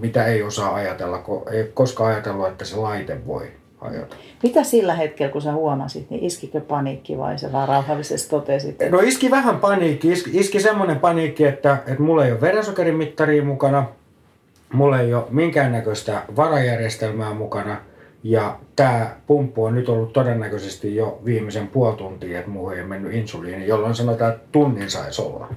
mitä 0.00 0.24
ei 0.24 0.42
osaa 0.42 0.74
ajatella, 0.74 1.18
kun 1.18 1.42
ei 1.52 1.70
koskaan 1.74 2.10
ajatellut, 2.12 2.48
että 2.48 2.64
se 2.64 2.76
laite 2.76 3.26
voi 3.26 3.52
hajota. 3.78 4.16
Mitä 4.42 4.64
sillä 4.64 4.94
hetkellä, 4.94 5.32
kun 5.32 5.42
sä 5.42 5.52
huomasit, 5.52 6.10
niin 6.10 6.24
iskikö 6.24 6.60
paniikki 6.60 7.18
vai 7.18 7.38
se 7.38 7.52
vaan 7.52 7.68
rauhallisesti 7.68 8.30
totesit? 8.30 8.76
No 8.90 9.00
iski 9.00 9.30
vähän 9.30 9.58
paniikki. 9.58 10.12
Iski, 10.12 10.30
iski 10.32 10.60
semmoinen 10.60 11.00
paniikki, 11.00 11.44
että, 11.44 11.78
että 11.86 12.02
mulla 12.02 12.26
ei 12.26 12.32
ole 12.32 12.40
verensokerimittaria 12.40 13.44
mukana, 13.44 13.86
mulla 14.72 15.00
ei 15.00 15.14
ole 15.14 15.24
minkäännäköistä 15.30 16.22
varajärjestelmää 16.36 17.34
mukana– 17.34 17.80
ja 18.24 18.58
tämä 18.76 19.10
pumppu 19.26 19.64
on 19.64 19.74
nyt 19.74 19.88
ollut 19.88 20.12
todennäköisesti 20.12 20.96
jo 20.96 21.20
viimeisen 21.24 21.68
puoli 21.68 21.96
tuntia, 21.96 22.38
että 22.38 22.50
muuhun 22.50 22.74
ei 22.74 22.84
mennyt 22.84 23.14
insuliini, 23.14 23.66
jolloin 23.66 23.94
sanotaan, 23.94 24.32
että 24.32 24.46
tunnin 24.52 24.90
saisi 24.90 25.22
olla. 25.22 25.54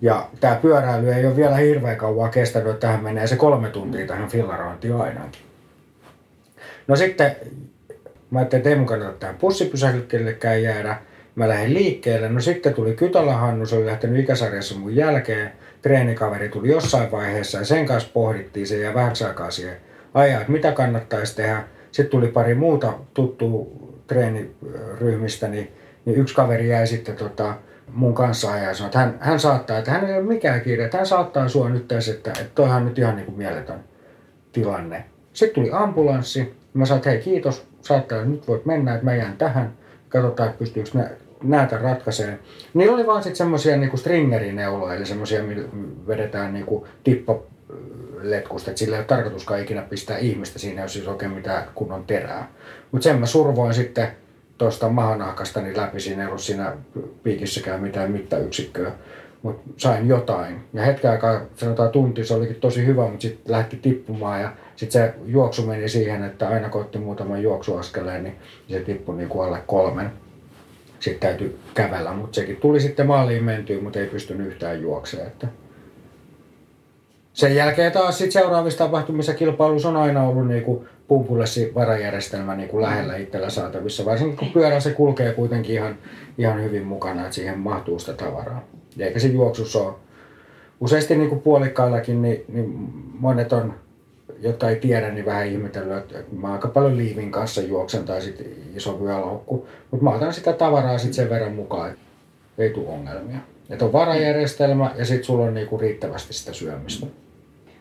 Ja 0.00 0.28
tämä 0.40 0.54
pyöräily 0.54 1.12
ei 1.12 1.26
ole 1.26 1.36
vielä 1.36 1.56
hirveän 1.56 1.96
kauan 1.96 2.30
kestänyt, 2.30 2.68
että 2.68 2.86
tähän 2.86 3.04
menee 3.04 3.26
se 3.26 3.36
kolme 3.36 3.68
tuntia 3.68 4.06
tähän 4.06 4.28
fillarointiin 4.28 4.94
ainakin. 4.94 5.40
No 6.88 6.96
sitten 6.96 7.36
mä 8.30 8.38
ajattelin, 8.38 8.60
että 8.60 8.70
ei 8.70 8.76
mun 8.76 8.86
kannata 8.86 9.12
tähän 9.12 9.36
pussipysäkillekään 9.36 10.62
jäädä. 10.62 10.96
Mä 11.34 11.48
lähdin 11.48 11.74
liikkeelle. 11.74 12.28
No 12.28 12.40
sitten 12.40 12.74
tuli 12.74 12.94
Kytälä 12.94 13.34
Hannu, 13.34 13.66
se 13.66 13.76
oli 13.76 13.86
lähtenyt 13.86 14.20
ikäsarjassa 14.20 14.78
mun 14.78 14.96
jälkeen. 14.96 15.52
Treenikaveri 15.82 16.48
tuli 16.48 16.68
jossain 16.68 17.10
vaiheessa 17.10 17.58
ja 17.58 17.64
sen 17.64 17.86
kanssa 17.86 18.10
pohdittiin 18.12 18.66
se 18.66 18.78
ja 18.78 18.94
vähän 18.94 19.12
aikaa 19.26 19.50
siihen 19.50 19.76
ajaa, 20.14 20.40
että 20.40 20.52
mitä 20.52 20.72
kannattaisi 20.72 21.36
tehdä. 21.36 21.64
Sitten 21.96 22.10
tuli 22.10 22.28
pari 22.28 22.54
muuta 22.54 22.92
tuttua 23.14 23.66
treeniryhmistä, 24.06 25.48
niin, 25.48 25.72
niin 26.04 26.16
yksi 26.18 26.34
kaveri 26.34 26.68
jäi 26.68 26.86
sitten 26.86 27.16
tota, 27.16 27.54
mun 27.92 28.14
kanssa 28.14 28.56
ja 28.56 28.74
sanoi, 28.74 28.88
että 28.88 28.98
hän, 28.98 29.16
hän 29.20 29.40
saattaa, 29.40 29.78
että 29.78 29.90
hän 29.90 30.04
ei 30.04 30.16
ole 30.16 30.22
mikään 30.22 30.60
kiire, 30.60 30.84
että 30.84 30.96
hän 30.96 31.06
saattaa 31.06 31.48
sua 31.48 31.68
nyt 31.68 31.88
tässä, 31.88 32.12
että, 32.12 32.30
että 32.30 32.52
toihan 32.54 32.84
nyt 32.84 32.98
ihan 32.98 33.16
niin 33.16 33.26
kuin 33.26 33.38
mieletön 33.38 33.80
tilanne. 34.52 35.04
Sitten 35.32 35.54
tuli 35.54 35.72
ambulanssi, 35.72 36.54
mä 36.74 36.86
sanoin, 36.86 36.98
että 36.98 37.10
hei 37.10 37.20
kiitos, 37.20 37.66
saattaa, 37.80 38.24
nyt 38.24 38.48
voit 38.48 38.66
mennä, 38.66 38.94
että 38.94 39.04
mä 39.04 39.14
jään 39.14 39.36
tähän, 39.36 39.72
katsotaan, 40.08 40.48
että 40.48 40.58
pystyykö 40.58 40.90
nä- 40.94 41.10
näitä 41.42 41.78
ratkaisee. 41.78 42.38
Niillä 42.74 42.94
oli 42.94 43.06
vaan 43.06 43.22
sitten 43.22 43.36
semmoisia 43.36 43.76
niinku 43.76 43.96
stringerineuloja, 43.96 44.94
eli 44.94 45.06
semmoisia, 45.06 45.42
millä 45.42 45.68
vedetään 46.06 46.54
niinku 46.54 46.86
tippa 47.04 47.38
letkusta, 48.30 48.70
että 48.70 48.78
sillä 48.78 48.96
ei 48.96 49.00
ole 49.00 49.06
tarkoituskaan 49.06 49.60
ikinä 49.60 49.82
pistää 49.82 50.18
ihmistä 50.18 50.58
siinä, 50.58 50.82
jos 50.82 50.92
siis 50.92 51.08
oikein 51.08 51.32
mitään 51.32 51.64
kunnon 51.74 52.04
terää. 52.04 52.48
Mutta 52.92 53.04
sen 53.04 53.18
mä 53.18 53.26
survoin 53.26 53.74
sitten 53.74 54.08
tuosta 54.58 54.88
mahanahkastani 54.88 55.76
läpi, 55.76 56.00
siinä 56.00 56.22
ei 56.22 56.28
ollut 56.28 56.40
siinä 56.40 56.72
piikissäkään 57.22 57.80
mitään 57.80 58.10
mittayksikköä, 58.10 58.92
mutta 59.42 59.70
sain 59.76 60.08
jotain. 60.08 60.64
Ja 60.72 60.82
hetken 60.82 61.10
aikaa, 61.10 61.40
sanotaan 61.56 61.90
tunti, 61.90 62.24
se 62.24 62.34
olikin 62.34 62.56
tosi 62.56 62.86
hyvä, 62.86 63.02
mutta 63.02 63.22
sitten 63.22 63.52
lähti 63.52 63.76
tippumaan 63.76 64.42
ja 64.42 64.52
sitten 64.76 65.02
se 65.02 65.14
juoksu 65.26 65.66
meni 65.66 65.88
siihen, 65.88 66.24
että 66.24 66.48
aina 66.48 66.68
kun 66.68 66.80
otti 66.80 66.98
muutaman 66.98 67.42
juoksuaskeleen, 67.42 68.24
niin 68.24 68.36
se 68.68 68.80
tippui 68.80 69.16
niin 69.16 69.28
kuin 69.28 69.46
alle 69.46 69.58
kolmen. 69.66 70.10
Sitten 71.00 71.28
täytyy 71.28 71.58
kävellä, 71.74 72.12
mutta 72.12 72.34
sekin 72.34 72.56
tuli 72.56 72.80
sitten 72.80 73.06
maaliin 73.06 73.44
mentyä, 73.44 73.80
mutta 73.80 73.98
ei 73.98 74.06
pystynyt 74.06 74.46
yhtään 74.46 74.82
juoksemaan. 74.82 75.28
Että 75.28 75.46
sen 77.36 77.54
jälkeen 77.54 77.92
taas 77.92 78.18
sit 78.18 78.32
seuraavissa 78.32 78.84
tapahtumissa 78.84 79.34
kilpailussa 79.34 79.88
on 79.88 79.96
aina 79.96 80.28
ollut 80.28 80.48
niinku 80.48 80.86
pumpulessi 81.08 81.72
varajärjestelmä 81.74 82.56
niinku 82.56 82.82
lähellä 82.82 83.16
itsellä 83.16 83.50
saatavissa. 83.50 84.04
Varsinkin 84.04 84.36
kun 84.36 84.48
pyörä 84.48 84.80
se 84.80 84.90
kulkee 84.90 85.32
kuitenkin 85.32 85.74
ihan, 85.74 85.98
ihan 86.38 86.62
hyvin 86.62 86.84
mukana, 86.84 87.22
että 87.22 87.34
siihen 87.34 87.58
mahtuu 87.58 87.98
sitä 87.98 88.12
tavaraa. 88.12 88.64
Eikä 88.98 89.18
se 89.18 89.28
juoksussa 89.28 89.78
ole. 89.78 89.94
Useasti 90.80 91.16
niinku 91.16 91.36
puolikkaillakin 91.36 92.22
niin, 92.22 92.44
niin 92.48 92.92
monet 93.18 93.52
on, 93.52 93.74
jotka 94.40 94.68
ei 94.68 94.76
tiedä, 94.76 95.10
niin 95.10 95.26
vähän 95.26 95.46
ihmetellyt, 95.46 96.12
että 96.12 96.36
mä 96.36 96.52
aika 96.52 96.68
paljon 96.68 96.96
liivin 96.96 97.30
kanssa 97.30 97.62
juoksen 97.62 98.04
tai 98.04 98.22
sitten 98.22 98.46
iso 98.74 99.00
vyölaukku. 99.00 99.68
Mutta 99.90 100.04
mä 100.04 100.10
otan 100.10 100.34
sitä 100.34 100.52
tavaraa 100.52 100.98
sitten 100.98 101.14
sen 101.14 101.30
verran 101.30 101.52
mukaan, 101.52 101.90
että 101.90 102.02
ei 102.58 102.70
tule 102.70 102.88
ongelmia. 102.88 103.38
Että 103.70 103.84
on 103.84 103.92
varajärjestelmä 103.92 104.90
ja 104.98 105.04
sitten 105.04 105.24
sulla 105.24 105.44
on 105.44 105.54
niinku 105.54 105.78
riittävästi 105.78 106.32
sitä 106.32 106.52
syömistä 106.52 107.06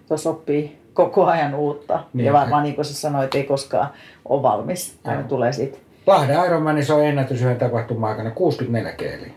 tuossa 0.07 0.29
oppii 0.29 0.77
koko 0.93 1.25
ajan 1.25 1.55
uutta. 1.55 2.03
Niin, 2.13 2.25
ja 2.25 2.33
varmaan 2.33 2.63
niin 2.63 2.75
kuin 2.75 2.85
sä 2.85 2.93
sanoit, 2.93 3.35
ei 3.35 3.43
koskaan 3.43 3.89
ole 4.25 4.41
valmis. 4.41 4.99
Aina 5.03 5.19
Joo. 5.19 5.29
tulee 5.29 5.53
sitten. 5.53 5.81
Lahden 6.07 6.45
Ironmanissa 6.45 6.95
on 6.95 7.05
ennätys 7.05 7.41
yhden 7.41 7.57
tapahtuman 7.57 8.09
aikana 8.09 8.31
64 8.31 8.91
keeliä. 8.91 9.31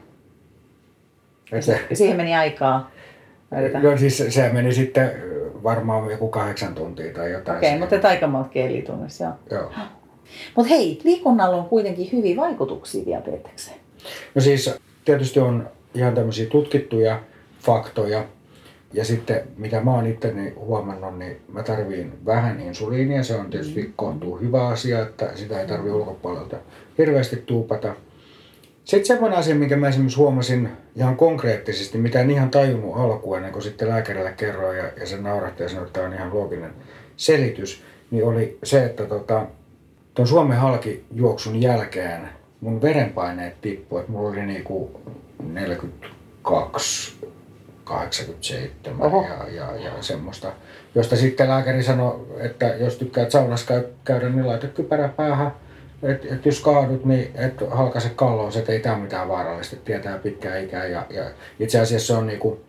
Se, 1.60 1.80
siihen 1.92 2.16
meni 2.16 2.34
aikaa. 2.34 2.90
No 3.82 3.98
siis 3.98 4.24
se 4.28 4.50
meni 4.52 4.74
sitten 4.74 5.12
varmaan 5.62 6.10
joku 6.10 6.28
kahdeksan 6.28 6.74
tuntia 6.74 7.14
tai 7.14 7.32
jotain. 7.32 7.58
Okei, 7.58 7.76
okay, 7.76 7.98
mutta 7.98 8.08
aika 8.08 8.26
monta 8.26 8.48
keeliä 8.48 8.82
tunnissa, 8.82 9.24
joo. 9.24 9.34
joo. 9.50 9.70
Mutta 10.54 10.68
hei, 10.68 11.00
liikunnalla 11.04 11.56
on 11.56 11.64
kuitenkin 11.64 12.08
hyviä 12.12 12.36
vaikutuksia 12.36 13.06
diabetekseen. 13.06 13.76
No 14.34 14.40
siis 14.40 14.74
tietysti 15.04 15.40
on 15.40 15.70
ihan 15.94 16.14
tämmöisiä 16.14 16.46
tutkittuja 16.46 17.20
faktoja, 17.60 18.24
ja 18.92 19.04
sitten 19.04 19.42
mitä 19.56 19.80
mä 19.80 19.94
oon 19.94 20.06
itteni 20.06 20.50
huomannut, 20.50 21.18
niin 21.18 21.40
mä 21.52 21.62
tarviin 21.62 22.12
vähän 22.26 22.60
insuliinia. 22.60 23.22
Se 23.22 23.34
on 23.34 23.50
tietysti 23.50 23.82
mm. 23.82 23.92
kohtuu 23.96 24.40
hyvä 24.40 24.66
asia, 24.66 25.02
että 25.02 25.30
sitä 25.34 25.60
ei 25.60 25.66
tarvi 25.66 25.90
ulkopuolelta 25.90 26.56
hirveästi 26.98 27.36
tuupata. 27.36 27.94
Sitten 28.84 29.06
semmoinen 29.06 29.38
asia, 29.38 29.54
minkä 29.54 29.76
mä 29.76 29.88
esimerkiksi 29.88 30.18
huomasin 30.18 30.68
ihan 30.96 31.16
konkreettisesti, 31.16 31.98
mitä 31.98 32.20
en 32.20 32.30
ihan 32.30 32.50
tajunnut 32.50 32.96
alkuun 32.96 33.36
ennen 33.36 33.52
kuin 33.52 33.62
sitten 33.62 33.88
lääkärille 33.88 34.32
kerroin 34.32 34.78
ja, 34.78 34.84
ja 35.00 35.06
se 35.06 35.16
naurahti 35.16 35.62
ja 35.62 35.68
sanoi, 35.68 35.86
että 35.86 36.00
tämä 36.00 36.06
on 36.06 36.14
ihan 36.14 36.34
looginen 36.34 36.72
selitys, 37.16 37.82
niin 38.10 38.24
oli 38.24 38.58
se, 38.62 38.84
että 38.84 39.04
tota, 39.04 39.46
tuon 40.14 40.28
Suomen 40.28 40.58
halkijuoksun 40.58 41.62
jälkeen 41.62 42.28
mun 42.60 42.82
verenpaineet 42.82 43.60
tippuivat, 43.60 44.02
että 44.02 44.12
mulla 44.12 44.28
oli 44.28 44.46
niinku 44.46 45.00
42 45.42 47.18
87 47.88 49.02
Oho. 49.06 49.26
ja, 49.28 49.48
ja, 49.48 49.76
ja 49.76 49.92
semmoista. 50.00 50.52
Josta 50.94 51.16
sitten 51.16 51.48
lääkäri 51.48 51.82
sanoi, 51.82 52.26
että 52.38 52.66
jos 52.66 52.96
tykkäät 52.96 53.30
saunassa 53.30 53.82
käydä, 54.04 54.28
niin 54.28 54.46
laita 54.46 54.66
kypärä 54.66 55.08
päähän. 55.08 55.52
Että 56.02 56.34
et 56.34 56.46
jos 56.46 56.60
kaadut, 56.60 57.04
niin 57.04 57.30
et 57.34 57.54
halkaise 57.70 58.10
kalloon, 58.16 58.52
se 58.52 58.64
ei 58.68 58.80
tämä 58.80 58.98
mitään 58.98 59.28
vaarallista, 59.28 59.76
tietää 59.76 60.18
pitkää 60.18 60.58
ikää. 60.58 60.86
Ja, 60.86 61.06
ja 61.10 61.30
itse 61.60 61.80
asiassa 61.80 62.06
se 62.06 62.12
on 62.12 62.26
niinku, 62.26 62.60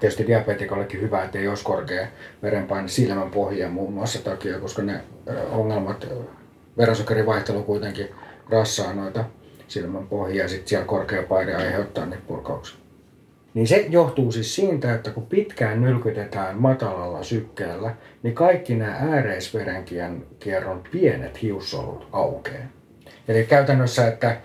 tietysti 0.00 0.26
diabetikollekin 0.26 1.00
hyvä, 1.00 1.24
että 1.24 1.38
ei 1.38 1.48
olisi 1.48 1.64
korkea 1.64 2.06
verenpaine 2.42 2.88
silmän 2.88 3.30
pohjia 3.30 3.68
muun 3.68 3.92
muassa 3.92 4.24
takia, 4.24 4.58
koska 4.58 4.82
ne 4.82 5.00
ongelmat, 5.50 6.06
verensokeri 6.78 7.26
vaihtelu 7.26 7.62
kuitenkin 7.62 8.08
rassaa 8.50 8.92
noita 8.92 9.24
silmän 9.68 10.06
pohjia 10.06 10.42
ja 10.42 10.48
sitten 10.48 10.68
siellä 10.68 10.86
korkea 10.86 11.22
paine 11.22 11.54
aiheuttaa 11.54 12.06
niitä 12.06 12.22
purkauksia. 12.26 12.87
Niin 13.54 13.66
se 13.66 13.86
johtuu 13.88 14.32
siis 14.32 14.54
siitä, 14.54 14.94
että 14.94 15.10
kun 15.10 15.26
pitkään 15.26 15.82
nylkytetään 15.82 16.56
matalalla 16.58 17.22
sykkeellä, 17.22 17.94
niin 18.22 18.34
kaikki 18.34 18.74
nämä 18.74 18.96
ääreisverenkierron 19.00 20.82
pienet 20.92 21.42
hiussolut 21.42 22.08
aukeaa. 22.12 22.66
Eli 23.28 23.44
käytännössä, 23.44 24.08
että 24.08 24.36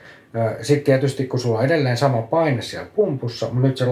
sitten 0.61 0.83
tietysti 0.83 1.27
kun 1.27 1.39
sulla 1.39 1.59
on 1.59 1.65
edelleen 1.65 1.97
sama 1.97 2.21
paine 2.21 2.61
siellä 2.61 2.89
pumpussa, 2.95 3.45
mutta 3.45 3.67
nyt 3.67 3.77
se 3.77 3.85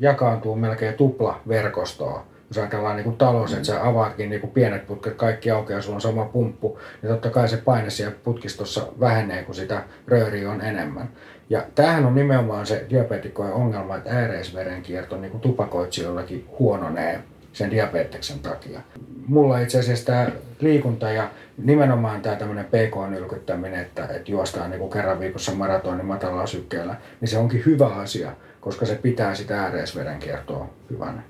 jakaantuu 0.00 0.56
melkein 0.56 0.94
tupla 0.94 1.40
verkostoa. 1.48 2.26
Jos 2.48 2.58
ajatellaan 2.58 2.96
niin 2.96 3.04
kuin 3.04 3.16
talous, 3.16 3.52
että 3.52 3.64
sä 3.64 3.86
avaatkin 3.88 4.30
niin 4.30 4.40
kuin 4.40 4.50
pienet 4.50 4.86
putket 4.86 5.14
kaikki 5.14 5.50
aukeaa 5.50 5.78
ja 5.78 5.82
sulla 5.82 5.94
on 5.94 6.00
sama 6.00 6.24
pumppu, 6.24 6.78
niin 7.02 7.12
totta 7.12 7.30
kai 7.30 7.48
se 7.48 7.56
paine 7.56 7.90
siellä 7.90 8.16
putkistossa 8.24 8.86
vähenee, 9.00 9.42
kun 9.42 9.54
sitä 9.54 9.82
rööriä 10.06 10.50
on 10.50 10.60
enemmän. 10.60 11.08
Ja 11.50 11.64
tämähän 11.74 12.06
on 12.06 12.14
nimenomaan 12.14 12.66
se 12.66 12.86
diabetikkojen 12.90 13.52
ongelma, 13.52 13.96
että 13.96 14.10
ääreisverenkierto 14.10 15.16
niin 15.16 15.30
kuin 15.30 15.40
tupakoitsijoillakin 15.40 16.48
huononee 16.58 17.22
sen 17.52 17.70
diabeteksen 17.70 18.38
takia. 18.38 18.80
Mulla 19.26 19.58
itse 19.58 19.78
asiassa 19.78 20.06
tämä 20.06 20.28
liikunta 20.60 21.10
ja 21.10 21.30
nimenomaan 21.58 22.22
tämä 22.22 22.36
tämmöinen 22.36 22.64
PK-nylkyttäminen, 22.64 23.80
että, 23.80 24.04
että 24.04 24.30
juostaan 24.30 24.70
niin 24.70 24.80
kuin 24.80 24.90
kerran 24.90 25.20
viikossa 25.20 25.52
maratonin 25.52 26.06
matalalla 26.06 26.46
sykkeellä, 26.46 26.94
niin 27.20 27.28
se 27.28 27.38
onkin 27.38 27.62
hyvä 27.66 27.86
asia, 27.86 28.32
koska 28.60 28.86
se 28.86 28.94
pitää 28.94 29.34
sitä 29.34 29.62
ääreisverenkiertoa 29.62 30.70
hyvänä. 30.90 31.22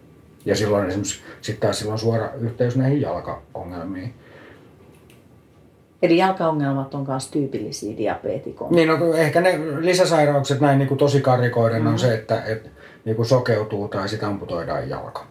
Ja 0.46 0.56
silloin 0.56 0.88
esimerkiksi 0.88 1.20
sitten 1.40 1.60
taas 1.60 1.78
silloin 1.78 1.98
suora 1.98 2.30
yhteys 2.40 2.76
näihin 2.76 3.00
jalkaongelmiin. 3.00 4.14
Eli 6.02 6.16
jalkaongelmat 6.16 6.94
on 6.94 7.04
myös 7.08 7.30
tyypillisiä 7.30 7.96
diabeetikoille. 7.96 8.76
Niin, 8.76 8.88
no, 8.88 9.14
ehkä 9.14 9.40
ne 9.40 9.60
lisäsairaukset 9.80 10.60
näin 10.60 10.78
niin 10.78 10.88
kuin 10.88 10.98
tosi 10.98 11.20
karikoiden 11.20 11.78
mm-hmm. 11.78 11.92
on 11.92 11.98
se, 11.98 12.14
että 12.14 12.42
et, 12.44 12.70
niin 13.04 13.16
kuin 13.16 13.26
sokeutuu 13.26 13.88
tai 13.88 14.08
sitten 14.08 14.28
amputoidaan 14.28 14.88
jalka. 14.88 15.26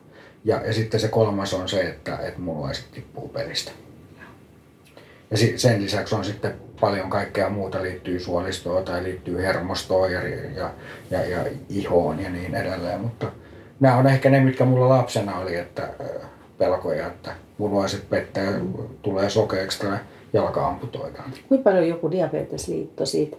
Ja, 0.46 0.62
ja 0.66 0.74
sitten 0.74 1.00
se 1.00 1.08
kolmas 1.08 1.54
on 1.54 1.70
se, 1.70 1.82
että, 1.82 2.18
että 2.18 2.42
munuaiset 2.42 2.92
tippuu 2.92 3.28
pelistä. 3.28 3.72
Ja 5.32 5.38
sen 5.58 5.82
lisäksi 5.82 6.16
on 6.16 6.26
sitten 6.26 6.54
paljon 6.82 7.10
kaikkea 7.10 7.50
muuta 7.50 7.84
liittyy 7.84 8.20
suolistoon 8.20 8.86
tai 8.86 9.04
liittyy 9.04 9.42
hermostoon 9.42 10.12
ja, 10.12 10.28
ja, 10.28 10.70
ja, 11.12 11.26
ja 11.26 11.40
ihoon 11.70 12.20
ja 12.20 12.30
niin 12.30 12.56
edelleen. 12.56 13.02
Mutta 13.02 13.32
nämä 13.80 13.98
on 13.98 14.08
ehkä 14.08 14.30
ne, 14.30 14.40
mitkä 14.40 14.66
mulla 14.66 14.90
lapsena 14.90 15.40
oli, 15.40 15.56
että 15.56 15.90
pelkoja, 16.58 17.08
että 17.08 17.32
munuaiset 17.58 18.10
pettää, 18.10 18.54
tulee 19.02 19.30
sokeeksi 19.30 19.80
tai 19.80 19.98
jalka 20.34 20.68
amputoidaan. 20.68 21.32
Kuinka 21.50 21.70
paljon 21.70 21.88
joku 21.88 22.12
diabetesliitto 22.12 23.06
siitä 23.06 23.38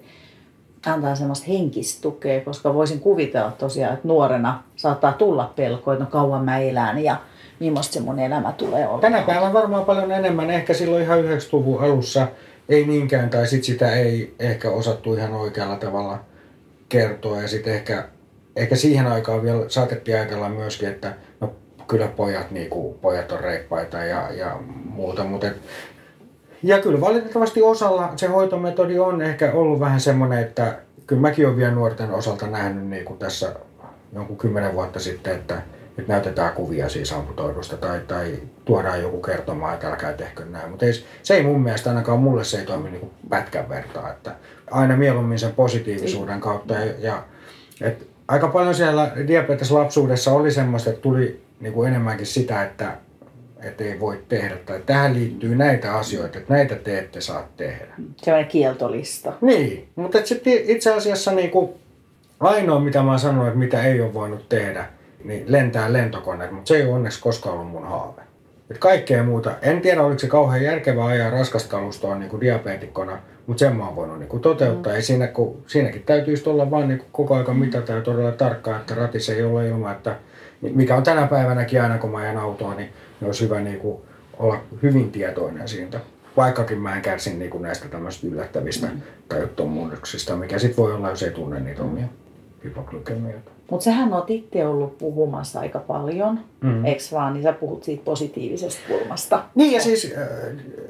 antaa 0.86 1.14
semmoista 1.14 1.46
henkistä 1.48 2.02
tukea, 2.02 2.40
koska 2.40 2.74
voisin 2.74 3.00
kuvitella 3.00 3.50
tosiaan, 3.50 3.94
että 3.94 4.08
nuorena 4.08 4.62
saattaa 4.76 5.12
tulla 5.12 5.52
pelko, 5.56 5.92
että 5.92 6.04
no 6.04 6.10
kauan 6.10 6.44
mä 6.44 6.58
elän 6.58 7.04
ja 7.04 7.16
millaista 7.60 7.94
se 7.94 8.00
mun 8.00 8.18
elämä 8.18 8.52
tulee 8.52 8.80
olemaan. 8.88 9.00
Tänä 9.00 9.22
päivänä 9.22 9.52
varmaan 9.52 9.84
paljon 9.84 10.12
enemmän, 10.12 10.50
ehkä 10.50 10.74
silloin 10.74 11.02
ihan 11.02 11.18
90-luvun 11.18 11.82
alussa 11.82 12.28
ei 12.68 12.86
niinkään, 12.86 13.30
tai 13.30 13.46
sitten 13.46 13.64
sitä 13.64 13.92
ei 13.92 14.34
ehkä 14.38 14.70
osattu 14.70 15.14
ihan 15.14 15.32
oikealla 15.32 15.76
tavalla 15.76 16.18
kertoa, 16.88 17.42
ja 17.42 17.48
sitten 17.48 17.74
ehkä, 17.74 18.04
ehkä 18.56 18.76
siihen 18.76 19.06
aikaan 19.06 19.42
vielä 19.42 19.64
saatettiin 19.68 20.16
ajatella 20.16 20.48
myöskin, 20.48 20.88
että 20.88 21.12
no 21.40 21.52
kyllä 21.88 22.08
pojat, 22.08 22.50
niin 22.50 22.70
kuin, 22.70 22.98
pojat 22.98 23.32
on 23.32 23.40
reippaita 23.40 23.96
ja, 23.96 24.30
ja 24.32 24.58
muuta, 24.84 25.24
mutta 25.24 25.46
ja 26.62 26.78
kyllä 26.78 27.00
valitettavasti 27.00 27.62
osalla 27.62 28.12
se 28.16 28.26
hoitometodi 28.26 28.98
on 28.98 29.22
ehkä 29.22 29.52
ollut 29.52 29.80
vähän 29.80 30.00
semmoinen, 30.00 30.38
että 30.38 30.78
kyllä 31.06 31.22
mäkin 31.22 31.46
olen 31.46 31.56
vielä 31.56 31.74
nuorten 31.74 32.10
osalta 32.10 32.46
nähnyt 32.46 32.86
niin 32.86 33.04
kuin 33.04 33.18
tässä 33.18 33.54
jonkun 34.12 34.36
kymmenen 34.36 34.74
vuotta 34.74 35.00
sitten, 35.00 35.34
että, 35.34 35.62
että 35.98 36.12
näytetään 36.12 36.52
kuvia 36.52 36.88
siis 36.88 37.12
amputoidusta 37.12 37.76
tai, 37.76 38.00
tai 38.08 38.38
tuodaan 38.64 39.02
joku 39.02 39.20
kertomaan, 39.20 39.74
että 39.74 39.88
älkää 39.88 40.12
tehkö 40.12 40.44
näin. 40.44 40.70
Mutta 40.70 40.86
se 41.22 41.34
ei 41.34 41.42
mun 41.42 41.62
mielestä 41.62 41.90
ainakaan 41.90 42.18
mulle 42.18 42.44
se 42.44 42.58
ei 42.58 42.66
toimi 42.66 42.90
niin 42.90 43.10
pätkän 43.28 43.68
vertaa. 43.68 44.10
Että 44.10 44.34
aina 44.70 44.96
mieluummin 44.96 45.38
sen 45.38 45.52
positiivisuuden 45.52 46.40
kautta. 46.40 46.74
Ja, 46.74 46.92
ja 46.98 47.22
et 47.80 48.15
aika 48.28 48.48
paljon 48.48 48.74
siellä 48.74 49.12
diabeteslapsuudessa 49.26 50.32
oli 50.32 50.50
semmoista, 50.50 50.90
että 50.90 51.02
tuli 51.02 51.40
niin 51.60 51.72
kuin 51.72 51.88
enemmänkin 51.88 52.26
sitä, 52.26 52.62
että, 52.62 52.92
että 53.62 53.84
ei 53.84 54.00
voi 54.00 54.22
tehdä. 54.28 54.56
Tai 54.56 54.82
tähän 54.86 55.14
liittyy 55.14 55.56
näitä 55.56 55.94
asioita, 55.94 56.38
että 56.38 56.54
näitä 56.54 56.74
te 56.74 56.98
ette 56.98 57.20
saa 57.20 57.48
tehdä. 57.56 57.94
Se 58.16 58.34
on 58.34 58.44
kieltolista. 58.44 59.32
Niin, 59.40 59.88
mutta 59.96 60.18
itse 60.44 60.94
asiassa 60.94 61.32
niin 61.32 61.50
kuin 61.50 61.70
ainoa, 62.40 62.80
mitä 62.80 63.02
mä 63.02 63.18
sanonut, 63.18 63.46
että 63.46 63.58
mitä 63.58 63.82
ei 63.82 64.00
ole 64.00 64.14
voinut 64.14 64.48
tehdä, 64.48 64.86
niin 65.24 65.44
lentää 65.46 65.92
lentokoneet, 65.92 66.50
mutta 66.50 66.68
se 66.68 66.76
ei 66.76 66.82
ole 66.82 66.92
onneksi 66.92 67.20
koskaan 67.20 67.54
ollut 67.54 67.70
mun 67.70 67.88
haave. 67.88 68.22
Et 68.70 68.78
kaikkea 68.78 69.22
muuta. 69.22 69.54
En 69.62 69.80
tiedä, 69.80 70.02
oliko 70.02 70.18
se 70.18 70.26
kauhean 70.26 70.62
järkevää 70.62 71.06
ajaa 71.06 71.30
raskaskalustoa 71.30 72.18
niin 72.18 72.30
kuin 72.30 72.40
diabeetikkona, 72.40 73.18
mutta 73.46 73.60
sen 73.60 73.76
mä 73.76 73.86
oon 73.86 73.96
voinut 73.96 74.18
niin 74.18 74.40
toteuttaa. 74.40 74.92
Mm. 74.92 74.96
Ei 74.96 75.02
siinä, 75.02 75.26
kun, 75.26 75.62
siinäkin 75.66 76.02
täytyisi 76.02 76.48
olla 76.48 76.70
vaan 76.70 76.88
niin 76.88 77.02
koko 77.12 77.34
aika 77.34 77.54
mitata 77.54 77.92
ja 77.92 78.00
todella 78.00 78.32
tarkkaa, 78.32 78.80
että 78.80 78.94
ratissa 78.94 79.32
ei 79.32 79.42
ole 79.42 79.68
ilman, 79.68 79.92
että 79.92 80.16
mikä 80.60 80.96
on 80.96 81.02
tänä 81.02 81.26
päivänäkin 81.26 81.82
aina 81.82 81.98
kun 81.98 82.10
mä 82.10 82.18
ajan 82.18 82.36
autoa, 82.36 82.74
niin, 82.74 82.88
niin 83.20 83.26
olisi 83.26 83.44
hyvä 83.44 83.60
niin 83.60 83.78
kuin 83.78 83.98
olla 84.38 84.60
hyvin 84.82 85.12
tietoinen 85.12 85.68
siitä. 85.68 86.00
Vaikkakin 86.36 86.78
mä 86.78 86.96
en 86.96 87.02
kärsi 87.02 87.34
niin 87.34 87.50
kuin 87.50 87.62
näistä 87.62 87.88
tämmöistä 87.88 88.26
yllättävistä 88.26 88.86
mm. 88.86 89.02
tajuttomuuksista, 89.28 90.36
mikä 90.36 90.58
sitten 90.58 90.76
voi 90.76 90.94
olla, 90.94 91.10
jos 91.10 91.22
ei 91.22 91.30
tunne 91.30 91.60
niitä 91.60 91.82
omia 91.82 92.06
hypoglykemiota. 92.64 93.50
Mutta 93.70 93.84
sähän 93.84 94.12
oot 94.12 94.30
itse 94.30 94.66
ollut 94.66 94.98
puhumassa 94.98 95.60
aika 95.60 95.78
paljon, 95.78 96.40
mm. 96.60 96.84
eikö 96.84 97.02
vaan, 97.12 97.32
niin 97.32 97.42
sä 97.42 97.52
puhut 97.52 97.84
siitä 97.84 98.04
positiivisesta 98.04 98.80
kulmasta. 98.88 99.44
Niin 99.54 99.72
ja 99.72 99.80
siis 99.80 100.14
äh, 100.18 100.28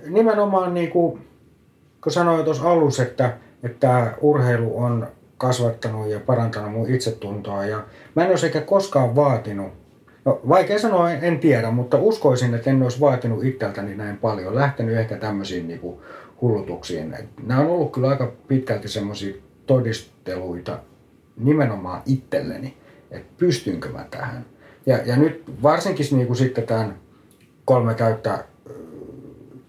nimenomaan 0.09 0.75
niin 0.75 0.91
kuin, 0.91 1.21
kun 2.07 2.13
sanoin 2.13 2.45
tuossa 2.45 2.71
alussa, 2.71 3.03
että, 3.03 3.37
että 3.63 4.15
urheilu 4.21 4.79
on 4.79 5.07
kasvattanut 5.39 6.09
ja 6.09 6.21
parantanut 6.21 6.73
mun 6.73 6.91
itsetuntoa 6.91 7.65
ja 7.65 7.85
mä 8.15 8.25
en 8.25 8.31
olisi 8.31 8.47
ehkä 8.47 8.61
koskaan 8.61 9.17
vaatinut, 9.17 9.73
no 10.25 10.41
vaikea 10.49 10.79
sanoa 10.79 11.11
en 11.11 11.39
tiedä, 11.39 11.71
mutta 11.71 11.99
uskoisin, 11.99 12.55
että 12.55 12.71
en 12.71 12.83
olisi 12.83 13.01
vaatinut 13.01 13.45
itseltäni 13.45 13.95
näin 13.95 14.17
paljon, 14.17 14.55
lähtenyt 14.55 14.97
ehkä 14.97 15.17
tämmöisiin 15.17 15.69
niin 15.69 15.81
kuin 15.81 15.97
hullutuksiin. 16.41 17.15
Nämä 17.47 17.61
on 17.61 17.67
ollut 17.67 17.93
kyllä 17.93 18.09
aika 18.09 18.33
pitkälti 18.49 18.89
semmoisia 18.89 19.35
todisteluita 19.67 20.79
nimenomaan 21.37 22.03
itselleni, 22.07 22.77
että 23.11 23.33
pystynkö 23.39 23.89
mä 23.89 24.07
tähän. 24.11 24.47
Ja, 24.87 24.99
ja 25.05 25.17
nyt 25.17 25.43
varsinkin 25.63 26.07
niin 26.11 26.27
kuin 26.27 26.37
sitten 26.37 26.67
tämän 26.67 26.95
kolme 27.65 27.95
täyttä 27.95 28.45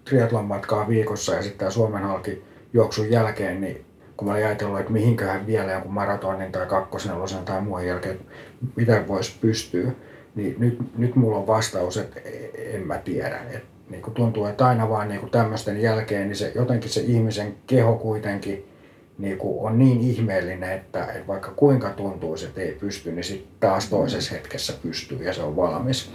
triatlon 0.08 0.44
matkaa 0.44 0.88
viikossa 0.88 1.34
ja 1.34 1.42
sitten 1.42 1.72
Suomen 1.72 2.02
halki 2.02 2.44
juoksun 2.72 3.10
jälkeen, 3.10 3.60
niin 3.60 3.84
kun 4.16 4.28
mä 4.28 4.34
olin 4.34 4.46
ajatellut, 4.46 4.80
että 4.80 4.92
mihinköhän 4.92 5.46
vielä 5.46 5.72
jonkun 5.72 5.92
maratonin 5.92 6.52
tai 6.52 6.66
kakkosnelosen 6.66 7.44
tai 7.44 7.60
muun 7.60 7.86
jälkeen, 7.86 8.18
mitä 8.76 9.04
voisi 9.08 9.36
pystyä, 9.40 9.90
niin 10.34 10.56
nyt, 10.58 10.78
nyt 10.98 11.16
mulla 11.16 11.38
on 11.38 11.46
vastaus, 11.46 11.96
että 11.96 12.20
en 12.54 12.86
mä 12.86 12.98
tiedä. 12.98 13.40
Et 13.50 13.62
niin 13.90 14.02
kuin 14.02 14.14
tuntuu, 14.14 14.46
että 14.46 14.66
aina 14.66 14.88
vaan 14.88 15.08
niin 15.08 15.20
kuin 15.20 15.30
tämmöisten 15.30 15.82
jälkeen, 15.82 16.28
niin 16.28 16.36
se, 16.36 16.52
jotenkin 16.54 16.90
se 16.90 17.00
ihmisen 17.00 17.54
keho 17.66 17.96
kuitenkin 17.96 18.66
niin 19.18 19.38
kuin 19.38 19.66
on 19.66 19.78
niin 19.78 20.00
ihmeellinen, 20.00 20.72
että, 20.72 21.04
että 21.04 21.26
vaikka 21.26 21.50
kuinka 21.56 21.90
tuntuisi, 21.90 22.46
että 22.46 22.60
ei 22.60 22.72
pysty, 22.72 23.12
niin 23.12 23.24
sitten 23.24 23.52
taas 23.60 23.88
toisessa 23.90 24.34
hetkessä 24.34 24.72
pystyy 24.82 25.24
ja 25.24 25.32
se 25.32 25.42
on 25.42 25.56
valmis. 25.56 26.10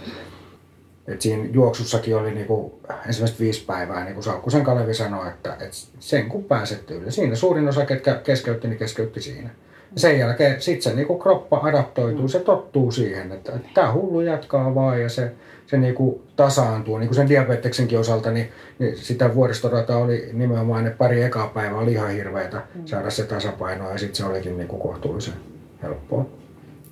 Et 1.08 1.20
siinä 1.20 1.48
juoksussakin 1.52 2.16
oli 2.16 2.34
niinku 2.34 2.80
ensimmäiset 3.06 3.40
viisi 3.40 3.64
päivää, 3.64 4.04
niin 4.04 4.14
kuin 4.14 4.24
Saukkusen 4.24 4.64
Kalevi 4.64 4.94
sanoi, 4.94 5.28
että, 5.28 5.52
että 5.52 5.76
sen 6.00 6.28
kun 6.28 6.44
pääset 6.44 6.90
yli. 6.90 7.12
Siinä 7.12 7.34
suurin 7.34 7.68
osa, 7.68 7.86
ketkä 7.86 8.14
keskeytti, 8.14 8.68
niin 8.68 8.78
keskeytti 8.78 9.20
siinä. 9.20 9.50
Ja 9.94 10.00
sen 10.00 10.18
jälkeen 10.18 10.62
sitten 10.62 10.82
se 10.82 10.96
niinku 10.96 11.18
kroppa 11.18 11.60
adaptoituu, 11.62 12.28
se 12.28 12.40
tottuu 12.40 12.90
siihen, 12.90 13.32
että, 13.32 13.52
tämä 13.74 13.92
hullu 13.92 14.20
jatkaa 14.20 14.74
vaan 14.74 15.02
ja 15.02 15.08
se, 15.08 15.32
se 15.66 15.76
niinku 15.76 16.22
tasaantuu. 16.36 16.98
Niin 16.98 17.08
kuin 17.08 17.16
sen 17.16 17.28
diabeteksenkin 17.28 17.98
osalta, 17.98 18.30
niin, 18.30 18.48
niin 18.78 18.98
sitä 18.98 19.34
vuoristorata 19.34 19.96
oli 19.96 20.30
nimenomaan 20.32 20.84
ne 20.84 20.90
pari 20.90 21.22
ekaa 21.22 21.46
päivää 21.46 21.78
oli 21.78 21.92
ihan 21.92 22.10
hirveätä 22.10 22.62
saada 22.84 23.10
se 23.10 23.24
tasapaino 23.24 23.90
ja 23.90 23.98
sitten 23.98 24.16
se 24.16 24.24
olikin 24.24 24.56
niinku 24.56 24.78
kohtuullisen 24.78 25.34
helppoa. 25.82 26.26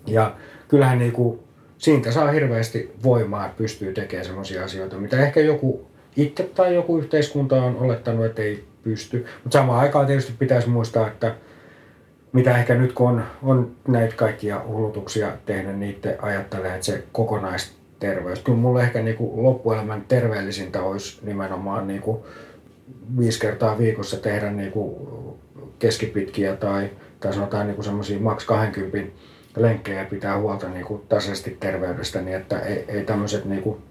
Ja 0.07 0.35
kyllähän 0.69 0.99
niinku, 0.99 1.45
siitä 1.83 2.13
saa 2.13 2.31
hirveästi 2.31 2.93
voimaa, 3.03 3.47
että 3.47 3.59
pystyy 3.59 3.93
tekemään 3.93 4.27
sellaisia 4.27 4.65
asioita, 4.65 4.97
mitä 4.97 5.21
ehkä 5.21 5.41
joku 5.41 5.87
itse 6.17 6.43
tai 6.43 6.75
joku 6.75 6.99
yhteiskunta 6.99 7.63
on 7.63 7.77
olettanut, 7.77 8.27
että 8.27 8.43
ei 8.43 8.65
pysty. 8.83 9.27
Mutta 9.45 9.59
samaan 9.59 9.81
aikaan 9.81 10.07
tietysti 10.07 10.33
pitäisi 10.39 10.69
muistaa, 10.69 11.09
että 11.09 11.35
mitä 12.33 12.59
ehkä 12.59 12.75
nyt 12.75 12.93
kun 12.93 13.09
on, 13.09 13.23
on 13.43 13.71
näitä 13.89 14.17
kaikkia 14.17 14.63
hullutuksia 14.67 15.33
tehnyt, 15.47 15.79
niin 15.79 15.91
itse 15.91 16.19
ajattelee, 16.23 16.75
että 16.75 16.87
se 16.87 17.05
kokonaisterveys. 17.13 18.39
Kyllä 18.39 18.59
mulle 18.59 18.83
ehkä 18.83 19.03
niin 19.03 19.17
kuin 19.17 19.43
loppuelämän 19.43 20.05
terveellisintä 20.09 20.83
olisi 20.83 21.19
nimenomaan 21.23 21.87
niin 21.87 22.01
kuin 22.01 22.19
viisi 23.19 23.41
kertaa 23.41 23.79
viikossa 23.79 24.17
tehdä 24.17 24.51
niin 24.51 24.73
kuin 24.73 24.97
keskipitkiä 25.79 26.57
tai, 26.57 26.91
tai 27.21 27.33
sanotaan 27.33 27.67
niin 27.67 27.85
semmoisia 27.85 28.19
maks 28.19 28.45
20 28.45 29.13
lenkkejä 29.57 30.05
pitää 30.05 30.39
huolta 30.39 30.69
niin 30.69 30.85
kuin 30.85 31.03
tasaisesti 31.09 31.57
terveydestä, 31.61 32.21
niin 32.21 32.37
että 32.37 32.59
ei, 32.59 32.85
ei 32.89 33.05
tämmöiset 33.05 33.45
niin 33.45 33.63
kuin 33.63 33.83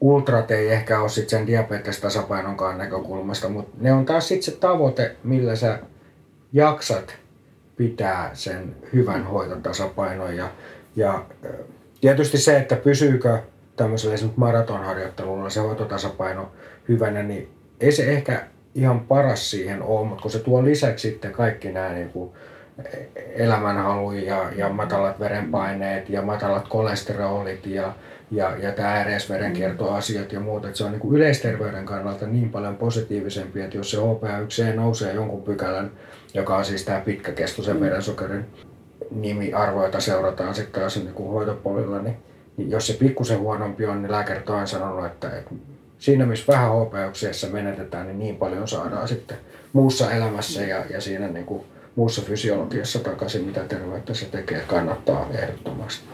ultrat 0.00 0.50
ei 0.50 0.68
ehkä 0.68 1.00
ole 1.00 1.08
sit 1.08 1.28
sen 1.28 1.46
diabetes-tasapainonkaan 1.46 2.78
näkökulmasta, 2.78 3.48
mutta 3.48 3.76
ne 3.80 3.92
on 3.92 4.06
taas 4.06 4.28
sitten 4.28 4.52
se 4.52 4.60
tavoite, 4.60 5.16
millä 5.24 5.56
sä 5.56 5.78
jaksat 6.52 7.16
pitää 7.76 8.30
sen 8.32 8.76
hyvän 8.92 9.24
hoitotasapainon 9.24 10.36
ja, 10.36 10.50
ja 10.96 11.24
tietysti 12.00 12.38
se, 12.38 12.58
että 12.58 12.76
pysyykö 12.76 13.38
tämmöisellä 13.76 14.14
esimerkiksi 14.14 14.40
maratonharjoittelulla 14.40 15.50
se 15.50 15.60
hoitotasapaino 15.60 16.52
hyvänä, 16.88 17.22
niin 17.22 17.48
ei 17.80 17.92
se 17.92 18.10
ehkä 18.10 18.46
ihan 18.74 19.00
paras 19.00 19.50
siihen 19.50 19.82
ole, 19.82 20.06
mutta 20.06 20.22
kun 20.22 20.30
se 20.30 20.38
tuo 20.38 20.64
lisäksi 20.64 21.10
sitten 21.10 21.32
kaikki 21.32 21.72
nämä 21.72 21.92
niin 21.92 22.10
kuin 22.10 22.30
elämänhalu 23.16 24.12
ja, 24.12 24.52
ja 24.56 24.68
matalat 24.68 25.20
verenpaineet 25.20 26.08
ja 26.08 26.22
matalat 26.22 26.68
kolesterolit 26.68 27.66
ja, 27.66 27.92
ja, 28.30 28.56
ja 28.56 28.72
tämä 28.72 28.88
ääreisverenkiertoasiat 28.88 30.32
ja 30.32 30.40
muut. 30.40 30.64
Että 30.64 30.78
se 30.78 30.84
on 30.84 30.92
niin 30.92 31.00
kuin 31.00 31.16
yleisterveyden 31.16 31.84
kannalta 31.84 32.26
niin 32.26 32.50
paljon 32.50 32.76
positiivisempi, 32.76 33.60
että 33.60 33.76
jos 33.76 33.90
se 33.90 33.96
HbA1c 33.96 34.74
nousee 34.74 35.12
jonkun 35.12 35.42
pykälän, 35.42 35.90
joka 36.34 36.56
on 36.56 36.64
siis 36.64 36.84
tämä 36.84 37.00
pitkäkestoisen 37.00 37.76
mm. 37.76 37.80
verensokerin 37.80 38.46
nimiarvo, 39.10 39.84
jota 39.84 40.00
seurataan 40.00 40.54
sitten 40.54 40.80
taas 40.80 40.96
niin 40.96 41.14
kuin 41.14 41.30
hoitopolilla, 41.30 41.98
niin, 41.98 42.16
niin 42.56 42.70
jos 42.70 42.86
se 42.86 42.92
pikkusen 42.92 43.38
huonompi 43.38 43.86
on, 43.86 44.02
niin 44.02 44.12
lääkärit 44.12 44.50
on 44.50 44.66
sanonut, 44.66 45.06
että, 45.06 45.30
että 45.30 45.50
siinä 45.98 46.26
missä 46.26 46.52
vähän 46.52 46.70
hpa 46.70 47.50
menetetään, 47.52 48.06
niin 48.06 48.18
niin 48.18 48.36
paljon 48.36 48.68
saadaan 48.68 49.08
sitten 49.08 49.36
muussa 49.72 50.10
elämässä 50.10 50.62
ja, 50.62 50.84
ja 50.90 51.00
siinä 51.00 51.28
niin 51.28 51.46
kuin 51.46 51.64
muussa 51.98 52.22
fysiologiassa 52.22 52.98
takaisin, 52.98 53.44
mitä 53.44 53.60
terveyttä 53.60 54.14
se 54.14 54.26
tekee, 54.26 54.60
kannattaa 54.66 55.26
ehdottomasti. 55.32 56.04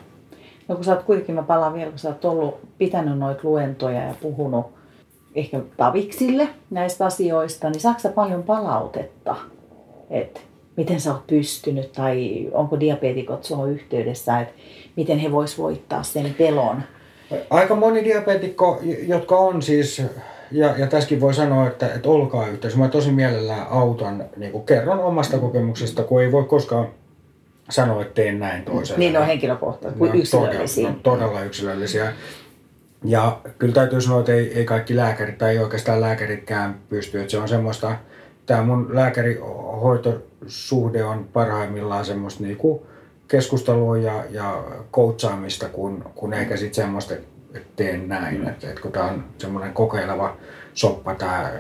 No 0.69 0.75
kun 0.75 0.85
sä 0.85 0.95
oot 0.95 1.03
kuitenkin, 1.03 1.35
mä 1.35 1.43
palaan 1.43 1.75
vielä, 1.75 1.91
kun 1.91 1.99
sä 1.99 2.09
oot 2.09 2.25
ollut, 2.25 2.59
pitänyt 2.79 3.19
noita 3.19 3.41
luentoja 3.43 4.01
ja 4.01 4.15
puhunut 4.23 4.67
ehkä 5.35 5.61
taviksille 5.77 6.49
näistä 6.71 7.07
asioista, 7.07 7.71
niin 7.71 7.81
saako 7.81 8.09
paljon 8.15 8.43
palautetta, 8.43 9.37
että 10.11 10.41
miten 10.77 11.01
sä 11.01 11.13
oot 11.13 11.27
pystynyt 11.27 11.93
tai 11.93 12.49
onko 12.53 12.81
diabeetikot 12.81 13.45
sulla 13.45 13.67
yhteydessä, 13.67 14.41
että 14.41 14.55
miten 14.97 15.19
he 15.19 15.33
vois 15.33 15.59
voittaa 15.59 16.03
sen 16.03 16.35
pelon? 16.39 16.83
Aika 17.51 17.77
moni 17.77 18.05
diabeetikko, 18.05 18.81
jotka 19.07 19.37
on 19.37 19.63
siis 19.63 20.03
ja, 20.55 20.75
ja 20.79 20.87
tässäkin 20.87 21.21
voi 21.21 21.35
sanoa, 21.35 21.67
että, 21.67 21.95
että 21.95 22.09
olkaa 22.09 22.47
yhteydessä. 22.47 22.79
Mä 22.79 22.89
tosi 22.89 23.13
mielellään 23.13 23.67
autan, 23.71 24.25
niin 24.37 24.53
kuin 24.53 24.67
kerron 24.67 25.01
omasta 25.01 25.39
kokemuksesta, 25.39 26.03
kun 26.03 26.23
ei 26.23 26.33
voi 26.33 26.45
koskaan 26.45 26.89
sanoa, 27.71 28.03
että 28.03 28.15
teen 28.15 28.41
näin 28.41 28.65
toiselle. 28.65 28.99
Niin 28.99 29.17
on 29.17 29.27
henkilökohtaisesti, 29.27 29.99
kuin 29.99 30.15
yksilöllisiä. 30.15 30.85
Todella, 30.85 30.97
no, 30.97 31.01
todella 31.03 31.45
yksilöllisiä. 31.45 32.13
Ja 33.05 33.41
kyllä 33.59 33.75
täytyy 33.75 34.01
sanoa, 34.01 34.21
että 34.21 34.33
ei, 34.33 34.59
ei 34.59 34.65
kaikki 34.65 34.97
lääkärit 34.97 35.39
tai 35.39 35.51
ei 35.51 35.59
oikeastaan 35.59 36.01
lääkäritkään 36.01 36.79
pysty. 36.89 37.21
Että 37.21 37.31
se 37.31 37.39
on 37.39 37.49
semmoista, 37.49 37.97
tämä 38.47 38.63
mun 38.63 38.95
lääkärihoitosuhde 38.95 41.05
on 41.05 41.29
parhaimmillaan 41.33 42.05
semmoista 42.05 42.43
niinku 42.43 42.87
keskustelua 43.29 43.99
ja, 43.99 44.25
ja 44.31 44.65
coachaamista, 44.93 45.69
kun, 45.69 46.05
kun 46.15 46.35
ehkä 46.35 46.57
sitten 46.57 46.85
semmoista, 46.85 47.15
että 47.55 47.69
teen 47.77 48.09
näin. 48.09 48.41
Mm. 48.41 48.49
Että, 48.49 48.69
että 48.69 48.81
kun 48.81 48.93
tämä 48.93 49.05
on 49.05 49.25
semmoinen 49.39 49.73
kokeileva 49.73 50.37
soppa 50.75 51.15
tämä 51.15 51.51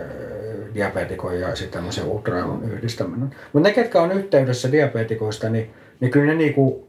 diabetikon 0.75 1.41
ja 1.41 1.57
sitten 1.57 1.73
tämmöisen 1.73 2.05
ultrailun 2.05 2.65
yhdistäminen. 2.65 3.35
Mutta 3.53 3.69
ne, 3.69 3.75
ketkä 3.75 4.03
on 4.03 4.12
yhteydessä 4.12 4.73
diabetikoista, 4.73 5.49
niin, 5.49 5.71
niin 6.01 6.11
kyllä 6.11 6.27
ne 6.27 6.35
niinku 6.35 6.89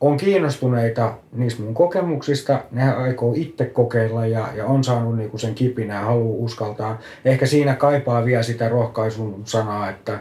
on 0.00 0.16
kiinnostuneita 0.16 1.14
niistä 1.32 1.62
mun 1.62 1.74
kokemuksista, 1.74 2.60
ne 2.70 2.92
aikoo 2.92 3.32
itse 3.36 3.64
kokeilla 3.64 4.26
ja, 4.26 4.48
ja 4.56 4.66
on 4.66 4.84
saanut 4.84 5.16
niinku 5.16 5.38
sen 5.38 5.54
kipinä 5.54 5.94
ja 5.94 6.00
haluaa 6.00 6.44
uskaltaa. 6.44 6.98
Ehkä 7.24 7.46
siinä 7.46 7.74
kaipaa 7.74 8.24
vielä 8.24 8.42
sitä 8.42 8.68
rohkaisun 8.68 9.42
sanaa 9.44 9.90
että, 9.90 10.18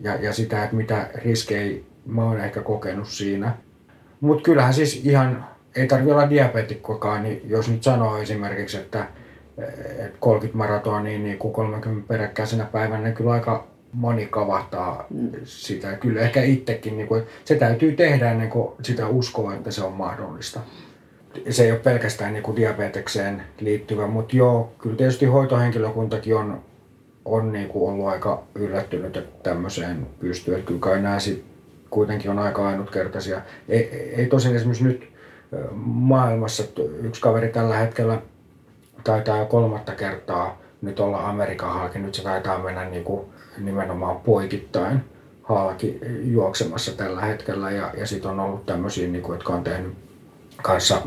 ja, 0.00 0.14
ja 0.14 0.32
sitä, 0.32 0.64
että 0.64 0.76
mitä 0.76 1.10
riskejä 1.14 1.80
mä 2.06 2.24
oon 2.24 2.40
ehkä 2.40 2.60
kokenut 2.60 3.08
siinä. 3.08 3.54
Mutta 4.20 4.42
kyllähän 4.42 4.74
siis 4.74 5.00
ihan, 5.04 5.44
ei 5.76 5.86
tarvitse 5.86 6.12
olla 6.12 6.30
diabetikkokaan, 6.30 7.22
niin 7.22 7.42
jos 7.46 7.68
nyt 7.68 7.82
sanoo 7.82 8.18
esimerkiksi, 8.18 8.76
että, 8.76 9.06
että 9.98 10.18
30 10.20 10.58
maratonia 10.58 11.18
niin 11.18 11.38
kuin 11.38 11.54
30 11.54 12.08
peräkkäisenä 12.08 12.64
päivänä, 12.64 13.02
niin 13.02 13.14
kyllä 13.14 13.30
aika 13.30 13.66
moni 13.92 14.26
kavahtaa 14.26 15.06
sitä. 15.44 15.92
Kyllä 15.92 16.20
ehkä 16.20 16.42
itsekin, 16.42 16.96
niin 16.96 17.08
kuin, 17.08 17.22
se 17.44 17.54
täytyy 17.54 17.92
tehdä 17.92 18.30
ennen 18.30 18.50
kuin 18.50 18.72
sitä 18.82 19.08
uskoo, 19.08 19.52
että 19.52 19.70
se 19.70 19.84
on 19.84 19.92
mahdollista. 19.92 20.60
Se 21.50 21.64
ei 21.64 21.70
ole 21.70 21.80
pelkästään 21.80 22.32
niin 22.32 22.42
kuin 22.42 22.56
diabetekseen 22.56 23.42
liittyvä, 23.60 24.06
mutta 24.06 24.36
joo, 24.36 24.72
kyllä 24.78 24.96
tietysti 24.96 25.26
hoitohenkilökuntakin 25.26 26.36
on, 26.36 26.60
on 27.24 27.52
niin 27.52 27.68
kuin 27.68 27.92
ollut 27.92 28.06
aika 28.06 28.42
yllättynyt, 28.54 29.16
että 29.16 29.42
tämmöiseen 29.42 30.06
pystyy. 30.20 30.54
Että 30.54 30.66
kyllä 30.66 30.80
kai 30.80 31.02
nämä 31.02 31.18
sit 31.18 31.44
kuitenkin 31.90 32.30
on 32.30 32.38
aika 32.38 32.68
ainutkertaisia. 32.68 33.40
Ei, 33.68 34.12
ei 34.16 34.26
tosin 34.26 34.56
esimerkiksi 34.56 34.84
nyt 34.84 35.11
maailmassa 35.84 36.62
yksi 37.02 37.20
kaveri 37.20 37.48
tällä 37.48 37.76
hetkellä 37.76 38.18
taitaa 39.04 39.38
jo 39.38 39.46
kolmatta 39.46 39.92
kertaa 39.92 40.58
nyt 40.82 41.00
olla 41.00 41.28
Amerikan 41.28 41.74
halki. 41.74 41.98
Nyt 41.98 42.14
se 42.14 42.22
taitaa 42.22 42.58
mennä 42.58 42.84
niin 42.84 43.04
kuin 43.04 43.26
nimenomaan 43.58 44.16
poikittain 44.16 45.00
halki 45.42 46.00
juoksemassa 46.24 46.96
tällä 46.96 47.20
hetkellä. 47.20 47.70
Ja, 47.70 47.90
ja 47.96 48.06
sitten 48.06 48.30
on 48.30 48.40
ollut 48.40 48.66
tämmöisiä, 48.66 49.08
niin 49.08 49.22
kuin, 49.22 49.36
jotka 49.36 49.52
on 49.52 49.64
tehnyt 49.64 49.94
kanssa 50.62 51.02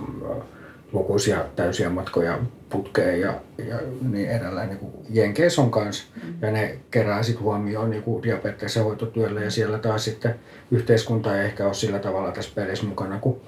lukuisia 0.93 1.45
täysiä 1.55 1.89
matkoja 1.89 2.39
putkeen 2.69 3.21
ja, 3.21 3.33
ja 3.57 3.79
niin 4.01 4.29
edelleen. 4.29 4.69
Niin 4.69 4.79
Jenkeissä 5.09 5.61
on 5.61 5.71
kanssa 5.71 6.03
mm. 6.23 6.33
ja 6.41 6.51
ne 6.51 6.77
kerää 6.91 7.23
sitten 7.23 7.43
huomioon 7.43 7.89
niin 7.89 8.23
diabeteksen 8.23 8.83
hoitotyölle 8.83 9.43
ja 9.43 9.51
siellä 9.51 9.77
taas 9.77 10.05
sitten 10.05 10.35
yhteiskunta 10.71 11.39
ei 11.39 11.45
ehkä 11.45 11.65
ole 11.65 11.73
sillä 11.73 11.99
tavalla 11.99 12.31
tässä 12.31 12.51
pelissä 12.55 12.85
mukana 12.85 13.19
kuin, 13.19 13.41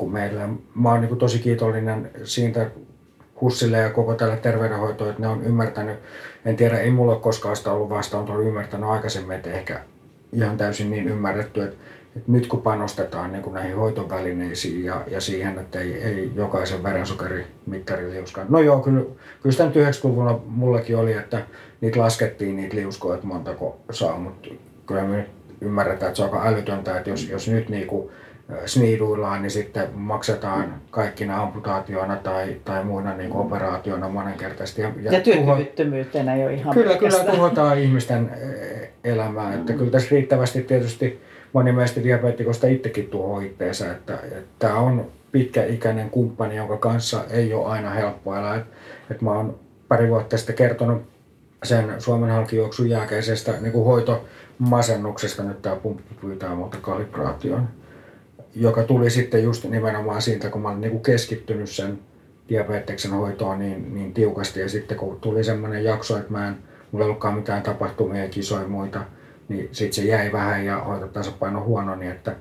kuin 0.00 0.12
meillä. 0.12 0.48
Mä 0.74 0.88
oon 0.88 1.00
niin 1.00 1.18
tosi 1.18 1.38
kiitollinen 1.38 2.10
siitä 2.24 2.70
Hussille 3.40 3.78
ja 3.78 3.90
koko 3.90 4.14
tälle 4.14 4.36
terveydenhoitoon, 4.36 5.10
että 5.10 5.22
ne 5.22 5.28
on 5.28 5.42
ymmärtänyt, 5.42 5.98
en 6.44 6.56
tiedä, 6.56 6.78
ei 6.78 6.90
mulla 6.90 7.12
ole 7.12 7.20
koskaan 7.20 7.56
sitä 7.56 7.72
ollut 7.72 7.90
vastaan, 7.90 8.30
on 8.30 8.46
ymmärtänyt 8.46 8.90
aikaisemmin, 8.90 9.36
että 9.36 9.52
ehkä 9.52 9.80
ihan 10.32 10.56
täysin 10.56 10.90
niin 10.90 11.08
ymmärretty, 11.08 11.62
että 11.62 11.76
että 12.16 12.32
nyt 12.32 12.46
kun 12.46 12.62
panostetaan 12.62 13.32
niin 13.32 13.42
kuin 13.42 13.54
näihin 13.54 13.76
hoitovälineisiin 13.76 14.84
ja, 14.84 15.04
ja 15.06 15.20
siihen, 15.20 15.58
että 15.58 15.80
ei, 15.80 16.02
ei 16.02 16.32
jokaisen 16.34 16.82
verensokerimittari 16.82 18.10
liuskaa. 18.10 18.44
No 18.48 18.60
joo, 18.60 18.80
kyllä, 18.80 19.00
kyllä 19.42 19.52
sitä 19.52 19.66
nyt 19.66 19.76
90-luvulla 19.76 20.40
mullakin 20.46 20.96
oli, 20.96 21.12
että 21.12 21.42
niitä 21.80 22.00
laskettiin 22.00 22.56
niitä 22.56 22.76
liuskoja, 22.76 23.14
että 23.14 23.26
montako 23.26 23.80
saa, 23.90 24.18
mutta 24.18 24.48
kyllä 24.86 25.04
me 25.04 25.26
ymmärretään, 25.60 26.08
että 26.08 26.16
se 26.16 26.22
on 26.22 26.30
aika 26.30 26.48
älytöntä, 26.48 26.98
että 26.98 27.10
jos, 27.10 27.28
jos 27.28 27.48
nyt 27.48 27.68
niin 27.68 27.86
kuin 27.86 28.10
sniiduillaan, 28.66 29.42
niin 29.42 29.50
sitten 29.50 29.88
maksetaan 29.94 30.74
kaikkina 30.90 31.42
amputaatioina 31.42 32.16
tai, 32.16 32.56
tai 32.64 32.84
muina 32.84 33.16
niin 33.16 33.30
kuin 33.30 33.46
operaatioina 33.46 34.08
monenkertaisesti. 34.08 34.82
Ja, 34.82 34.92
ja, 35.02 35.12
ja 35.12 35.20
työkyvyttömyytenä 35.20 36.36
jo 36.36 36.48
ihan 36.48 36.74
Kyllä, 36.74 36.96
kyllä 36.96 37.24
tuhotaan 37.24 37.78
ihmisten 37.78 38.30
elämää. 39.04 39.54
Että 39.54 39.72
kyllä 39.72 39.90
tässä 39.90 40.08
riittävästi 40.10 40.62
tietysti 40.62 41.20
moni 41.52 41.72
meistä 41.72 42.02
diabetikosta 42.02 42.66
itsekin 42.66 43.06
tuo 43.06 43.40
itteensä, 43.40 43.92
että, 43.92 44.14
että 44.14 44.42
tämä 44.58 44.74
on 44.74 45.06
pitkäikäinen 45.32 46.10
kumppani, 46.10 46.56
jonka 46.56 46.76
kanssa 46.76 47.24
ei 47.30 47.54
ole 47.54 47.66
aina 47.66 47.90
helppo 47.90 48.36
elää. 48.36 48.56
Et, 48.56 48.64
et 49.10 49.22
mä 49.22 49.32
oon 49.32 49.58
pari 49.88 50.08
vuotta 50.08 50.36
sitten 50.36 50.56
kertonut 50.56 51.02
sen 51.62 51.94
Suomen 51.98 52.30
halkijuoksun 52.30 52.90
jälkeisestä 52.90 53.52
niin 53.60 53.72
kuin 53.72 53.84
hoitomasennuksesta, 53.84 55.42
nyt 55.42 55.62
tämä 55.62 55.76
pumppu 55.76 56.14
pyytää 56.20 56.54
muuta 56.54 56.78
kalibraation, 56.80 57.68
joka 58.54 58.82
tuli 58.82 59.10
sitten 59.10 59.42
just 59.42 59.64
nimenomaan 59.64 60.22
siitä, 60.22 60.50
kun 60.50 60.62
mä 60.62 60.68
olin 60.68 60.80
niin 60.80 60.90
kuin 60.90 61.02
keskittynyt 61.02 61.70
sen 61.70 61.98
diabeteksen 62.48 63.10
hoitoon 63.10 63.58
niin, 63.58 63.94
niin 63.94 64.14
tiukasti. 64.14 64.60
Ja 64.60 64.68
sitten 64.68 64.96
kun 64.96 65.20
tuli 65.20 65.44
semmoinen 65.44 65.84
jakso, 65.84 66.18
että 66.18 66.32
mä 66.32 66.48
en, 66.48 66.56
mulla 66.92 67.04
ei 67.04 67.08
ollutkaan 67.08 67.34
mitään 67.34 67.62
tapahtumia 67.62 68.22
ja 68.22 68.28
kisoja 68.28 68.68
muita, 68.68 69.00
niin 69.48 69.68
sitten 69.72 69.92
se 69.92 70.02
jäi 70.02 70.32
vähän 70.32 70.64
ja 70.64 70.78
hoitotasapaino 70.78 71.64
huono, 71.64 71.96
niin 71.96 72.10
että 72.10 72.36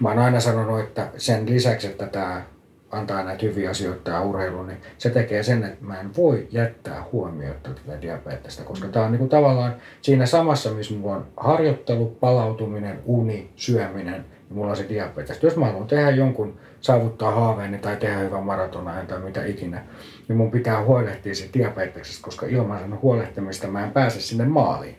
mä 0.00 0.08
oon 0.08 0.18
aina 0.18 0.40
sanonut, 0.40 0.80
että 0.80 1.08
sen 1.16 1.50
lisäksi, 1.50 1.86
että 1.86 2.06
tämä 2.06 2.42
antaa 2.90 3.24
näitä 3.24 3.46
hyviä 3.46 3.70
asioita 3.70 4.00
tämä 4.04 4.20
urheilu, 4.20 4.62
niin 4.62 4.78
se 4.98 5.10
tekee 5.10 5.42
sen, 5.42 5.64
että 5.64 5.84
mä 5.84 6.00
en 6.00 6.16
voi 6.16 6.48
jättää 6.50 7.04
huomiota 7.12 7.70
tätä 7.70 8.02
diabetesta, 8.02 8.64
koska 8.64 8.88
tämä 8.88 9.04
on 9.04 9.12
niinku 9.12 9.26
tavallaan 9.26 9.74
siinä 10.02 10.26
samassa, 10.26 10.70
missä 10.70 10.94
mulla 10.94 11.16
on 11.16 11.26
harjoittelu, 11.36 12.16
palautuminen, 12.20 12.98
uni, 13.06 13.50
syöminen, 13.56 14.14
ja 14.14 14.31
mulla 14.54 14.70
on 14.70 14.76
se 14.76 14.88
diabetes. 14.88 15.42
Jos 15.42 15.56
mä 15.56 15.66
haluan 15.66 15.86
tehdä 15.86 16.10
jonkun, 16.10 16.54
saavuttaa 16.80 17.30
haaveeni 17.30 17.78
tai 17.78 17.96
tehdä 17.96 18.18
hyvän 18.18 18.42
maratonajan 18.42 19.06
tai 19.06 19.20
mitä 19.20 19.44
ikinä, 19.44 19.82
niin 20.28 20.36
mun 20.36 20.50
pitää 20.50 20.84
huolehtia 20.84 21.34
siitä 21.34 21.58
diabeteksesta, 21.58 22.24
koska 22.24 22.46
ilman 22.46 22.78
sen 22.78 23.02
huolehtimista 23.02 23.66
mä 23.66 23.84
en 23.84 23.90
pääse 23.90 24.20
sinne 24.20 24.44
maaliin. 24.44 24.96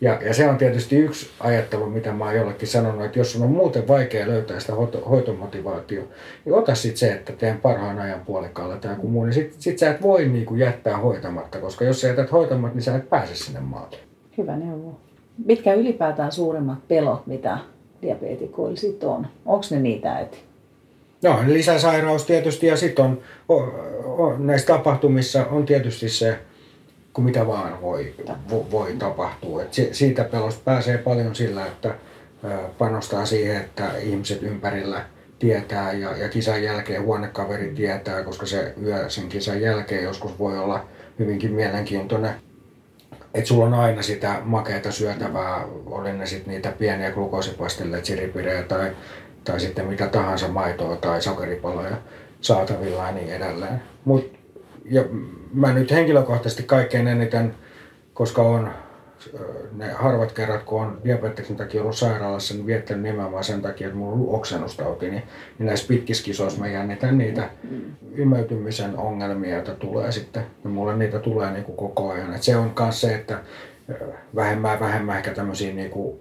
Ja, 0.00 0.18
ja 0.22 0.34
se 0.34 0.48
on 0.48 0.58
tietysti 0.58 0.96
yksi 0.96 1.30
ajattelu, 1.40 1.86
mitä 1.86 2.12
mä 2.12 2.24
oon 2.24 2.36
jollekin 2.36 2.68
sanonut, 2.68 3.04
että 3.04 3.18
jos 3.18 3.36
on 3.36 3.50
muuten 3.50 3.88
vaikea 3.88 4.28
löytää 4.28 4.60
sitä 4.60 4.74
hoito, 4.74 5.00
hoitomotivaatiota, 5.00 6.14
niin 6.44 6.54
ota 6.54 6.74
sitten 6.74 6.98
se, 6.98 7.12
että 7.12 7.32
teen 7.32 7.60
parhaan 7.60 7.98
ajan 7.98 8.20
puolikkaalla 8.20 8.76
tai 8.76 8.92
joku 8.92 9.08
muu, 9.08 9.24
niin 9.24 9.32
sit, 9.32 9.54
sit 9.58 9.78
sä 9.78 9.90
et 9.90 10.02
voi 10.02 10.28
niinku 10.28 10.54
jättää 10.54 10.96
hoitamatta, 10.96 11.58
koska 11.58 11.84
jos 11.84 12.00
sä 12.00 12.08
jätät 12.08 12.32
hoitamatta, 12.32 12.74
niin 12.74 12.82
sä 12.82 12.96
et 12.96 13.10
pääse 13.10 13.34
sinne 13.34 13.60
maalle. 13.60 13.96
Hyvä 14.38 14.56
neuvo. 14.56 15.00
Mitkä 15.44 15.74
ylipäätään 15.74 16.32
suurimmat 16.32 16.88
pelot, 16.88 17.26
mitä 17.26 17.58
diabetikoilla 18.02 18.76
sitten 18.76 19.08
on? 19.08 19.26
Onko 19.46 19.66
ne 19.70 19.80
niitä, 19.80 20.18
että 20.18 20.36
No, 21.22 21.38
lisäsairaus 21.46 22.24
tietysti 22.24 22.66
ja 22.66 22.76
sitten 22.76 23.04
on, 23.04 23.20
on, 23.48 23.72
on, 24.04 24.46
näissä 24.46 24.66
tapahtumissa 24.66 25.46
on 25.46 25.66
tietysti 25.66 26.08
se 26.08 26.38
kuin 27.12 27.24
mitä 27.24 27.46
vaan 27.46 27.82
voi, 27.82 28.14
vo, 28.50 28.66
voi 28.70 28.92
tapahtua. 28.92 29.62
Et 29.62 29.72
siitä 29.92 30.24
pelosta 30.24 30.62
pääsee 30.64 30.98
paljon 30.98 31.34
sillä, 31.34 31.66
että 31.66 31.94
panostaa 32.78 33.26
siihen, 33.26 33.56
että 33.56 33.98
ihmiset 33.98 34.42
ympärillä 34.42 35.04
tietää 35.38 35.92
ja, 35.92 36.16
ja 36.16 36.28
kisan 36.28 36.62
jälkeen 36.62 37.02
huonekaveri 37.02 37.72
tietää, 37.74 38.22
koska 38.22 38.46
se 38.46 38.74
yö 38.82 39.10
sen 39.10 39.28
kisan 39.28 39.60
jälkeen 39.60 40.04
joskus 40.04 40.38
voi 40.38 40.58
olla 40.58 40.84
hyvinkin 41.18 41.52
mielenkiintoinen. 41.52 42.34
Että 43.34 43.48
sulla 43.48 43.64
on 43.64 43.74
aina 43.74 44.02
sitä 44.02 44.40
makeata 44.44 44.92
syötävää, 44.92 45.64
oli 45.86 46.12
ne 46.12 46.26
sitten 46.26 46.54
niitä 46.54 46.72
pieniä 46.72 47.10
glukoosipastelleita, 47.10 48.06
siripirejä 48.06 48.62
tai, 48.62 48.90
tai 49.44 49.60
sitten 49.60 49.86
mitä 49.86 50.06
tahansa 50.06 50.48
maitoa 50.48 50.96
tai 50.96 51.22
sokeripaloja 51.22 51.96
saatavilla 52.40 53.06
ja 53.06 53.12
niin 53.12 53.32
edelleen. 53.32 53.82
Mut, 54.04 54.32
ja 54.84 55.04
mä 55.54 55.72
nyt 55.72 55.90
henkilökohtaisesti 55.90 56.62
kaikkein 56.62 57.08
eniten, 57.08 57.54
koska 58.14 58.42
on 58.42 58.70
ne 59.76 59.92
harvat 59.92 60.32
kerrat, 60.32 60.62
kun 60.62 60.82
on 60.82 60.98
diabeteksen 61.04 61.56
takia 61.56 61.80
ollut 61.82 61.96
sairaalassa, 61.96 62.54
niin 62.54 62.66
viettänyt 62.66 63.02
nimenomaan 63.02 63.44
sen 63.44 63.62
takia, 63.62 63.86
että 63.86 63.98
mulla 63.98 64.12
on 64.12 64.18
ollut 64.18 64.34
oksennustauti, 64.34 65.10
niin, 65.10 65.22
niin 65.58 65.66
näissä 65.66 65.88
pitkiskisoissa 65.88 66.60
mä 66.60 66.68
jännitän 66.68 67.18
niitä 67.18 67.50
imeytymisen 68.16 68.98
ongelmia, 68.98 69.54
joita 69.54 69.74
tulee 69.74 70.12
sitten, 70.12 70.46
ja 70.64 70.70
mulle 70.70 70.96
niitä 70.96 71.18
tulee 71.18 71.50
niin 71.50 71.64
kuin 71.64 71.76
koko 71.76 72.10
ajan. 72.10 72.34
Et 72.34 72.42
se 72.42 72.56
on 72.56 72.72
myös 72.80 73.00
se, 73.00 73.14
että 73.14 73.38
vähemmän 74.34 74.80
vähemmän 74.80 75.16
ehkä 75.16 75.34
tämmöisiin 75.34 75.76
niin 75.76 75.90
kuin 75.90 76.20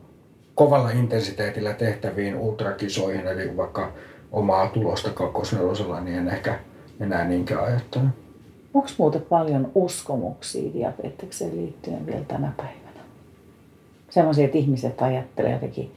kovalla 0.55 0.89
intensiteetillä 0.89 1.73
tehtäviin 1.73 2.35
ultrakisoihin, 2.35 3.27
eli 3.27 3.57
vaikka 3.57 3.91
omaa 4.31 4.67
tulosta 4.67 5.09
kakkosnelosella, 5.09 6.01
niin 6.01 6.17
en 6.17 6.27
ehkä 6.27 6.59
enää 6.99 7.27
niinkään 7.27 7.63
ajattele. 7.63 8.05
Onko 8.73 8.89
muuten 8.97 9.21
paljon 9.21 9.71
uskomuksia 9.75 10.73
diabetekseen 10.73 11.57
liittyen 11.57 12.05
vielä 12.05 12.25
tänä 12.27 12.51
päivänä? 12.57 12.80
Sellaisia, 14.11 14.45
että 14.45 14.57
ihmiset 14.57 15.01
ajattelee 15.01 15.51
jotenkin 15.51 15.91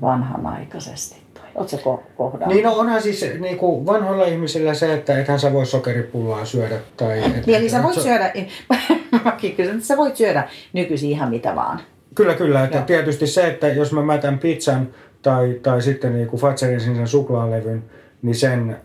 vanhanaikaisesti. 0.00 1.16
Oletko 1.54 2.02
kohdannut? 2.16 2.54
Niin 2.54 2.64
no 2.64 2.74
onhan 2.74 3.02
siis 3.02 3.26
niin 3.40 3.58
kuin 3.58 3.86
vanhoilla 3.86 4.24
ihmisillä 4.24 4.74
se, 4.74 4.94
että 4.94 5.20
ethän 5.20 5.40
sä 5.40 5.52
voi 5.52 5.66
sokeripullaa 5.66 6.44
syödä. 6.44 6.78
Tai, 6.96 7.18
et, 7.18 7.46
niin, 7.46 7.58
eli 7.58 7.68
sä 7.68 7.82
voit 7.82 7.94
so... 7.94 8.00
syödä, 8.00 8.32
mäkin 9.24 9.56
kysyn, 9.56 9.74
että 9.74 9.86
sä 9.86 9.96
voit 9.96 10.16
syödä 10.16 10.48
nykyisin 10.72 11.10
ihan 11.10 11.30
mitä 11.30 11.56
vaan. 11.56 11.80
Kyllä, 12.14 12.34
kyllä. 12.34 12.64
Että 12.64 12.82
tietysti 12.82 13.26
se, 13.26 13.46
että 13.46 13.68
jos 13.68 13.92
mä 13.92 14.02
mätän 14.02 14.38
pizzan 14.38 14.88
tai, 15.22 15.60
tai 15.62 15.82
sitten 15.82 16.14
niin 16.14 16.26
kuin 16.26 16.40
Fatserin 16.40 16.80
sen 16.80 17.08
suklaalevyn, 17.08 17.84
niin 18.22 18.34
sen 18.34 18.76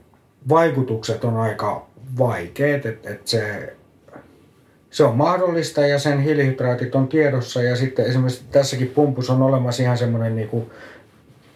vaikutukset 0.50 1.24
on 1.24 1.38
aika 1.38 1.88
vaikeet, 2.20 2.86
että 2.86 3.10
et 3.10 3.28
se, 3.28 3.74
se 4.96 5.04
on 5.04 5.18
mahdollista 5.18 5.88
ja 5.88 6.00
sen 6.00 6.20
hiilihydraatit 6.20 6.96
on 6.96 7.08
tiedossa 7.08 7.64
ja 7.64 7.76
sitten 7.76 8.06
esimerkiksi 8.06 8.44
tässäkin 8.52 8.88
pumpussa 8.88 9.34
on 9.34 9.42
olemassa 9.42 9.84
ihan 9.84 9.98
semmoinen 9.98 10.36
niin 10.36 10.48
kuin 10.48 10.72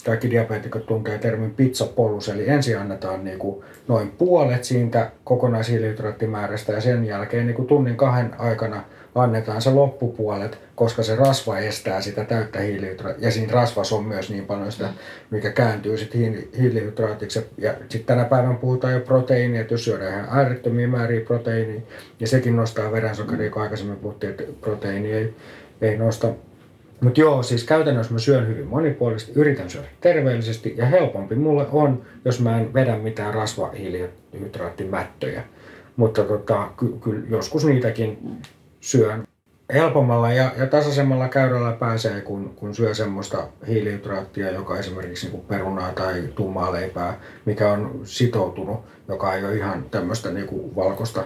kaikki 0.05 0.31
diabeetikot 0.31 0.85
tuntee 0.85 1.17
termin 1.17 1.51
pizzapolus, 1.51 2.29
eli 2.29 2.49
ensin 2.49 2.79
annetaan 2.79 3.23
niin 3.23 3.39
kuin 3.39 3.63
noin 3.87 4.11
puolet 4.11 4.63
siitä 4.63 5.11
kokonaishiilihydraattimäärästä 5.23 6.73
ja 6.73 6.81
sen 6.81 7.05
jälkeen 7.05 7.47
niin 7.47 7.55
kuin 7.55 7.67
tunnin 7.67 7.95
kahden 7.95 8.39
aikana 8.39 8.83
annetaan 9.15 9.61
se 9.61 9.69
loppupuolet, 9.69 10.59
koska 10.75 11.03
se 11.03 11.15
rasva 11.15 11.57
estää 11.57 12.01
sitä 12.01 12.25
täyttä 12.25 12.59
hiilihydraattia. 12.59 13.27
Ja 13.27 13.31
siinä 13.31 13.53
rasvassa 13.53 13.95
on 13.95 14.03
myös 14.03 14.29
niin 14.29 14.45
paljon 14.45 14.71
sitä, 14.71 14.89
mikä 15.29 15.51
kääntyy 15.51 15.97
sitten 15.97 16.43
hiilihydraatiksi. 16.57 17.45
Ja 17.57 17.73
sitten 17.73 18.15
tänä 18.15 18.25
päivänä 18.25 18.53
puhutaan 18.53 18.93
jo 18.93 18.99
proteiinia, 18.99 19.61
että 19.61 19.73
jos 19.73 19.85
syödään 19.85 20.13
ihan 20.13 20.39
äärettömiä 20.39 20.87
määriä 20.87 21.21
proteiinia, 21.21 21.81
ja 22.19 22.27
sekin 22.27 22.55
nostaa 22.55 22.91
verensokeria, 22.91 23.51
kun 23.51 23.61
aikaisemmin 23.61 23.97
puhuttiin, 23.97 24.29
että 24.29 24.43
proteiini 24.61 25.11
ei, 25.11 25.33
ei 25.81 25.97
nosta 25.97 26.27
mutta 27.01 27.19
joo, 27.19 27.43
siis 27.43 27.63
käytännössä 27.63 28.13
mä 28.13 28.19
syön 28.19 28.47
hyvin 28.47 28.67
monipuolisesti, 28.67 29.31
yritän 29.35 29.69
syödä 29.69 29.87
terveellisesti 30.01 30.73
ja 30.77 30.85
helpompi 30.85 31.35
mulle 31.35 31.65
on, 31.71 32.01
jos 32.25 32.39
mä 32.39 32.59
en 32.59 32.73
vedä 32.73 32.97
mitään 32.97 33.33
rasvahiilihydraattimättöjä. 33.33 35.43
Mutta 35.95 36.23
tota, 36.23 36.67
kyllä 36.77 36.97
ky- 37.03 37.25
joskus 37.29 37.65
niitäkin 37.65 38.37
syön 38.81 39.27
helpommalla 39.73 40.33
ja, 40.33 40.51
ja 40.57 40.67
tasaisemmalla 40.67 41.27
käyrällä 41.27 41.71
pääsee, 41.71 42.21
kun, 42.21 42.53
kun 42.55 42.75
syö 42.75 42.93
semmoista 42.93 43.47
hiilihydraattia, 43.67 44.51
joka 44.51 44.79
esimerkiksi 44.79 45.29
niin 45.29 45.41
perunaa 45.47 45.91
tai 45.91 46.23
tummaa 46.35 46.71
leipää, 46.71 47.19
mikä 47.45 47.71
on 47.71 48.01
sitoutunut, 48.03 48.79
joka 49.07 49.33
ei 49.33 49.45
ole 49.45 49.55
ihan 49.55 49.85
tämmöistä 49.91 50.31
niin 50.31 50.75
valkoista. 50.75 51.23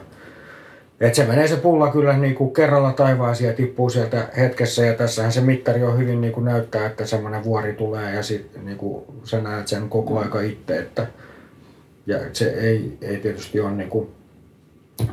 Et 1.00 1.16
se 1.16 1.26
menee 1.26 1.48
se 1.48 1.56
pulla 1.56 1.92
kyllä 1.92 2.18
niin 2.18 2.36
kuin 2.36 2.54
kerralla 2.54 2.92
taivaaseen 2.92 3.48
ja 3.48 3.56
tippuu 3.56 3.90
sieltä 3.90 4.28
hetkessä 4.38 4.86
ja 4.86 4.94
tässähän 4.94 5.32
se 5.32 5.42
mittari 5.42 5.84
on 5.84 5.98
hyvin 5.98 6.22
niin 6.22 6.34
kuin 6.34 6.46
näyttää, 6.46 6.86
että 6.86 7.06
semmoinen 7.06 7.44
vuori 7.44 7.74
tulee 7.74 8.16
ja 8.16 8.24
sitten 8.24 8.66
niin 8.66 8.78
kuin 8.78 9.06
sä 9.24 9.42
näet 9.42 9.68
sen 9.68 9.90
koko 9.90 10.20
aika 10.20 10.42
itse, 10.42 10.80
että 10.80 11.08
ja 12.08 12.20
se 12.34 12.46
ei, 12.50 12.98
ei 13.02 13.18
tietysti 13.18 13.60
ole 13.60 13.72
niin 13.72 13.90
kuin 13.90 14.10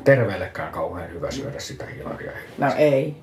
terveellekään 0.05 0.73
kauhean 0.73 1.13
hyvä 1.13 1.31
syödä 1.31 1.59
sitä 1.59 1.87
hilaria. 1.87 2.33
No 2.59 2.67
ei. 2.79 3.17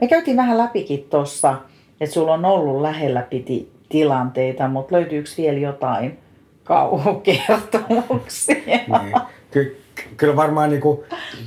Me 0.00 0.08
käytiin 0.08 0.36
vähän 0.36 0.58
läpikin 0.58 1.06
tuossa, 1.10 1.54
että 2.00 2.14
sulla 2.14 2.34
on 2.34 2.44
ollut 2.44 2.82
lähellä 2.82 3.22
piti 3.22 3.72
tilanteita, 3.88 4.68
mutta 4.68 4.96
löytyykö 4.96 5.30
vielä 5.38 5.58
jotain 5.58 6.18
kauhukertomuksia? 6.64 8.56
Niin. 9.02 9.14
Ky- 9.50 9.82
kyllä 10.16 10.36
varmaan 10.36 10.70
niin 10.70 10.80
kuin, 10.80 11.00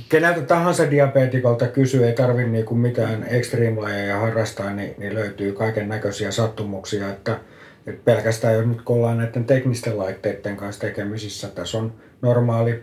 keneltä 0.08 0.40
tahansa 0.40 0.90
diabetikolta 0.90 1.66
kysyy, 1.66 2.06
ei 2.06 2.12
tarvitse 2.12 2.50
niin 2.50 2.64
kuin 2.64 2.78
mitään 2.78 3.26
extreme 3.28 4.12
harrastaa, 4.12 4.70
niin, 4.70 4.94
niin 4.98 5.14
löytyy 5.14 5.52
kaiken 5.52 5.88
näköisiä 5.88 6.30
sattumuksia, 6.30 7.08
että, 7.08 7.38
että 7.86 8.02
pelkästään 8.04 8.54
jos 8.54 8.66
nyt 8.66 8.82
kun 8.82 8.96
ollaan 8.96 9.18
näiden 9.18 9.44
teknisten 9.44 9.98
laitteiden 9.98 10.56
kanssa 10.56 10.80
tekemisissä, 10.80 11.48
tässä 11.48 11.78
on 11.78 11.92
normaali 12.22 12.82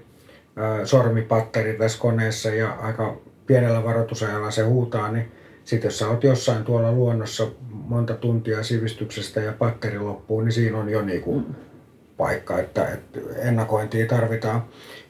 ää, 0.56 0.86
sormipatteri 0.86 1.74
tässä 1.74 2.00
koneessa 2.00 2.50
ja 2.50 2.72
aika 2.72 3.18
pienellä 3.48 3.84
varoitusajalla 3.84 4.52
se 4.52 4.62
huutaa, 4.62 5.12
niin 5.12 5.32
sitten 5.64 5.88
jos 5.88 6.00
sä 6.00 6.08
oot 6.08 6.24
jossain 6.24 6.64
tuolla 6.64 6.92
luonnossa 6.92 7.48
monta 7.70 8.14
tuntia 8.14 8.64
sivistyksestä 8.64 9.40
ja 9.40 9.52
patteri 9.52 10.00
loppuu, 10.00 10.42
niin 10.42 10.52
siinä 10.52 10.78
on 10.78 10.90
jo 10.90 11.02
niin 11.02 11.22
kuin 11.22 11.46
paikka, 12.18 12.60
että, 12.60 12.88
että 12.88 13.20
ennakointia 13.38 14.08
tarvitaan. 14.08 14.64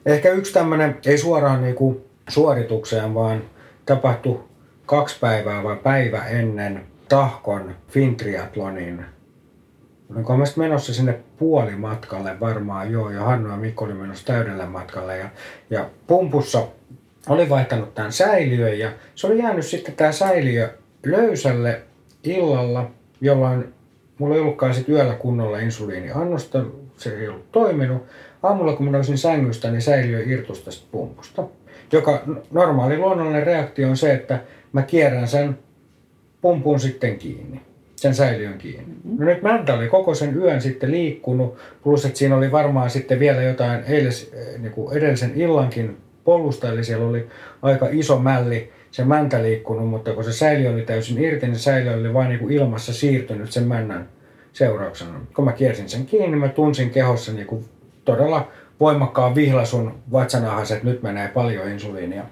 Ehkä 0.05 0.31
yksi 0.31 0.53
tämmöinen, 0.53 0.97
ei 1.05 1.17
suoraan 1.17 1.61
niin 1.61 1.75
kuin 1.75 2.05
suoritukseen, 2.29 3.13
vaan 3.13 3.43
tapahtui 3.85 4.43
kaksi 4.85 5.19
päivää 5.19 5.63
vai 5.63 5.75
päivä 5.75 6.25
ennen 6.25 6.85
Tahkon 7.09 7.75
Fintriatlonin. 7.87 9.05
Olinko 10.13 10.37
mä 10.37 10.43
menossa 10.55 10.93
sinne 10.93 11.19
puolimatkalle 11.37 12.39
varmaan 12.39 12.91
joo, 12.91 13.09
ja 13.09 13.23
Hannu 13.23 13.49
ja 13.49 13.57
Mikko 13.57 13.85
oli 13.85 13.93
menossa 13.93 14.25
täydelle 14.25 14.65
matkalle. 14.65 15.17
Ja, 15.17 15.29
ja 15.69 15.89
pumpussa 16.07 16.67
oli 17.29 17.49
vaihtanut 17.49 17.93
tämän 17.93 18.11
säiliön 18.11 18.79
ja 18.79 18.91
se 19.15 19.27
oli 19.27 19.37
jäänyt 19.37 19.65
sitten 19.65 19.95
tämä 19.95 20.11
säiliö 20.11 20.77
löysälle 21.05 21.81
illalla, 22.23 22.91
jolloin 23.21 23.73
mulla 24.17 24.35
ei 24.35 24.41
ollutkaan 24.41 24.73
sitten 24.73 24.95
yöllä 24.95 25.13
kunnolla 25.13 25.59
insuliiniannosta, 25.59 26.65
se 26.97 27.17
ei 27.17 27.27
ollut 27.27 27.51
toiminut. 27.51 28.03
Aamulla 28.43 28.75
kun 28.75 28.85
mä 28.85 28.91
nousin 28.91 29.17
sängystä, 29.17 29.71
niin 29.71 29.81
säiliö 29.81 30.23
irtus 30.25 30.61
tästä 30.61 30.87
pumpusta. 30.91 31.43
Joka 31.91 32.23
normaali 32.51 32.97
luonnollinen 32.97 33.45
reaktio 33.45 33.89
on 33.89 33.97
se, 33.97 34.13
että 34.13 34.39
mä 34.73 34.81
kierrän 34.81 35.27
sen 35.27 35.57
pumpun 36.41 36.79
sitten 36.79 37.17
kiinni 37.17 37.61
sen 37.95 38.15
säiliön 38.15 38.57
kiinni. 38.57 38.85
Mm-hmm. 38.85 39.19
No 39.19 39.25
nyt 39.25 39.41
mäntä 39.41 39.73
oli 39.73 39.87
koko 39.87 40.15
sen 40.15 40.37
yön 40.37 40.61
sitten 40.61 40.91
liikkunut, 40.91 41.57
plus 41.83 42.05
että 42.05 42.19
siinä 42.19 42.35
oli 42.35 42.51
varmaan 42.51 42.89
sitten 42.89 43.19
vielä 43.19 43.41
jotain 43.41 43.83
eiles, 43.83 44.31
eh, 44.33 44.59
niin 44.59 44.71
kuin 44.71 44.97
edellisen 44.97 45.31
illankin 45.35 45.97
polusta, 46.23 46.69
eli 46.69 46.83
siellä 46.83 47.07
oli 47.07 47.27
aika 47.61 47.87
iso 47.91 48.19
mälli 48.19 48.71
se 48.91 49.05
mäntä 49.05 49.43
liikkunut, 49.43 49.89
mutta 49.89 50.13
kun 50.13 50.23
se 50.23 50.33
säiliö 50.33 50.71
oli 50.71 50.81
täysin 50.81 51.23
irti, 51.23 51.47
niin 51.47 51.59
säiliö 51.59 51.93
oli 51.93 52.13
vain 52.13 52.29
niin 52.29 52.39
kuin 52.39 52.53
ilmassa 52.53 52.93
siirtynyt 52.93 53.51
sen 53.51 53.67
männän 53.67 54.09
seurauksena. 54.53 55.19
Kun 55.35 55.45
mä 55.45 55.51
kiersin 55.51 55.89
sen 55.89 56.05
kiinni, 56.05 56.37
mä 56.37 56.49
tunsin 56.49 56.89
kehossa 56.89 57.31
niin 57.31 57.47
kuin 57.47 57.65
todella 58.05 58.47
voimakkaan 58.79 59.35
vihlasun 59.35 59.95
vatsanahas, 60.11 60.71
että 60.71 60.85
nyt 60.85 61.01
menee 61.01 61.27
paljon 61.27 61.67
insuliinia. 61.67 62.23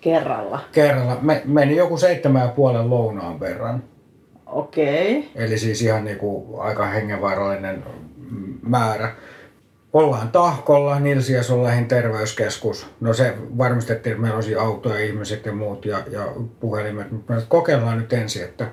Kerralla? 0.00 0.60
Kerralla. 0.72 1.18
Me, 1.22 1.42
meni 1.44 1.76
joku 1.76 1.96
seitsemän 1.96 2.42
ja 2.42 2.48
puolen 2.48 2.90
lounaan 2.90 3.40
verran. 3.40 3.82
Okei. 4.48 5.18
Okay. 5.18 5.44
Eli 5.44 5.58
siis 5.58 5.82
ihan 5.82 6.04
niin 6.04 6.18
kuin 6.18 6.60
aika 6.60 6.86
hengenvaarallinen 6.86 7.84
määrä. 8.62 9.12
Ollaan 9.92 10.28
tahkolla, 10.28 11.00
Nilsias 11.00 11.50
on 11.50 11.64
lähin 11.64 11.88
terveyskeskus. 11.88 12.86
No 13.00 13.14
se 13.14 13.34
varmistettiin, 13.58 14.10
että 14.10 14.22
meillä 14.22 14.36
olisi 14.36 14.56
autoja, 14.56 15.00
ihmiset 15.00 15.46
ja 15.46 15.52
muut 15.52 15.84
ja, 15.84 16.02
ja 16.10 16.26
puhelimet. 16.60 17.10
Mutta 17.10 17.34
kokeillaan 17.48 17.98
nyt 17.98 18.12
ensin, 18.12 18.44
että, 18.44 18.66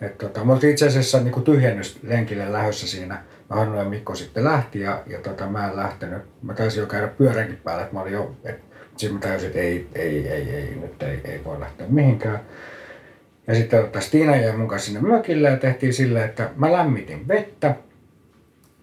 että 0.00 0.26
tota, 0.26 0.44
me 0.44 0.52
oltiin 0.52 0.70
itse 0.70 0.86
asiassa 0.86 1.20
niin 1.20 1.42
tyhjennyslenkille 1.42 2.52
lähdössä 2.52 2.86
siinä 2.86 3.22
Hannu 3.48 3.78
ja 3.78 3.84
Mikko 3.84 4.14
sitten 4.14 4.44
lähti 4.44 4.80
ja, 4.80 5.02
ja 5.06 5.18
tota, 5.18 5.46
mä 5.46 5.68
en 5.68 5.76
lähtenyt. 5.76 6.22
Mä 6.42 6.54
taisin 6.54 6.80
jo 6.80 6.86
käydä 6.86 7.08
pyöränkin 7.08 7.60
päällä, 7.64 7.82
että 7.82 7.94
mä 7.94 8.02
olin 8.02 8.12
jo, 8.12 8.36
et, 8.44 8.60
sitten 8.96 9.14
mä 9.14 9.20
täysin, 9.20 9.46
että 9.46 9.58
ei, 9.58 9.88
ei, 9.94 10.28
ei, 10.28 10.50
ei, 10.50 10.74
nyt 10.74 11.02
ei, 11.02 11.20
ei 11.24 11.44
voi 11.44 11.60
lähteä 11.60 11.86
mihinkään. 11.88 12.40
Ja 13.48 13.54
sitten 13.54 13.84
tota, 13.84 14.00
Stiina 14.00 14.36
jäi 14.36 14.56
mun 14.56 14.68
kanssa 14.68 14.86
sinne 14.86 15.08
mökille 15.08 15.50
ja 15.50 15.56
tehtiin 15.56 15.94
silleen, 15.94 16.24
että 16.24 16.50
mä 16.56 16.72
lämmitin 16.72 17.28
vettä, 17.28 17.74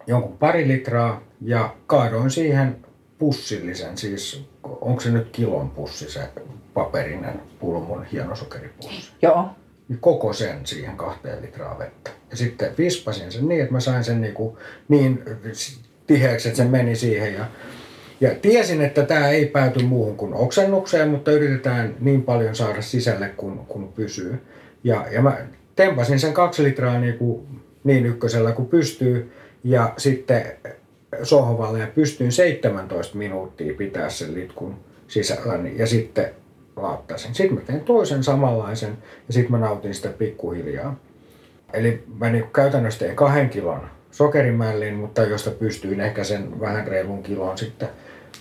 jonkun 0.07 0.37
pari 0.37 0.67
litraa 0.67 1.21
ja 1.41 1.75
kaadoin 1.87 2.31
siihen 2.31 2.77
pussillisen, 3.17 3.97
siis 3.97 4.45
onko 4.63 5.01
se 5.01 5.11
nyt 5.11 5.29
kilon 5.31 5.69
pussi 5.69 6.11
se 6.11 6.29
paperinen 6.73 7.41
pulmun 7.59 8.03
hienosokeripussi? 8.03 9.11
Joo 9.21 9.49
niin 9.87 9.99
koko 9.99 10.33
sen 10.33 10.65
siihen 10.65 10.97
kahteen 10.97 11.41
litraa 11.41 11.79
vettä. 11.79 12.11
Ja 12.31 12.37
sitten 12.37 12.71
vispasin 12.77 13.31
sen 13.31 13.47
niin, 13.47 13.61
että 13.61 13.73
mä 13.73 13.79
sain 13.79 14.03
sen 14.03 14.21
niin, 14.21 14.33
kuin 14.33 14.57
niin 14.87 15.23
tiheäksi, 16.07 16.47
että 16.47 16.63
se 16.63 16.69
meni 16.69 16.95
siihen. 16.95 17.33
Ja, 17.33 17.45
ja 18.21 18.35
tiesin, 18.41 18.81
että 18.81 19.03
tämä 19.03 19.29
ei 19.29 19.45
pääty 19.45 19.83
muuhun 19.83 20.17
kuin 20.17 20.33
oksennukseen, 20.33 21.09
mutta 21.09 21.31
yritetään 21.31 21.95
niin 21.99 22.23
paljon 22.23 22.55
saada 22.55 22.81
sisälle 22.81 23.29
kuin, 23.37 23.59
kuin 23.59 23.87
pysyy. 23.87 24.41
Ja, 24.83 25.05
ja 25.11 25.21
mä 25.21 25.37
tempasin 25.75 26.19
sen 26.19 26.33
kaksi 26.33 26.63
litraa 26.63 26.99
niin, 26.99 27.17
kuin, 27.17 27.47
niin 27.83 28.05
ykkösellä 28.05 28.51
kuin 28.51 28.67
pystyy. 28.67 29.31
Ja 29.63 29.93
sitten 29.97 30.45
sohvalle 31.23 31.79
ja 31.79 31.87
pystyin 31.95 32.31
17 32.31 33.17
minuuttia 33.17 33.73
pitää 33.73 34.09
sen 34.09 34.33
litkun 34.33 34.75
sisällä. 35.07 35.69
Ja 35.75 35.87
sitten 35.87 36.29
laattasin. 36.75 37.35
Sitten 37.35 37.57
mä 37.57 37.63
tein 37.65 37.81
toisen 37.81 38.23
samanlaisen 38.23 38.97
ja 39.27 39.33
sitten 39.33 39.51
mä 39.51 39.57
nautin 39.57 39.93
sitä 39.93 40.09
pikkuhiljaa. 40.09 40.99
Eli 41.73 42.03
mä 42.19 42.29
niin 42.29 42.45
käytännössä 42.53 42.99
tein 42.99 43.15
kahden 43.15 43.49
kilon 43.49 43.81
sokerimällin, 44.11 44.93
mutta 44.93 45.23
josta 45.23 45.51
pystyin 45.51 45.99
ehkä 45.99 46.23
sen 46.23 46.59
vähän 46.59 46.87
reilun 46.87 47.23
kilon 47.23 47.57
sitten 47.57 47.89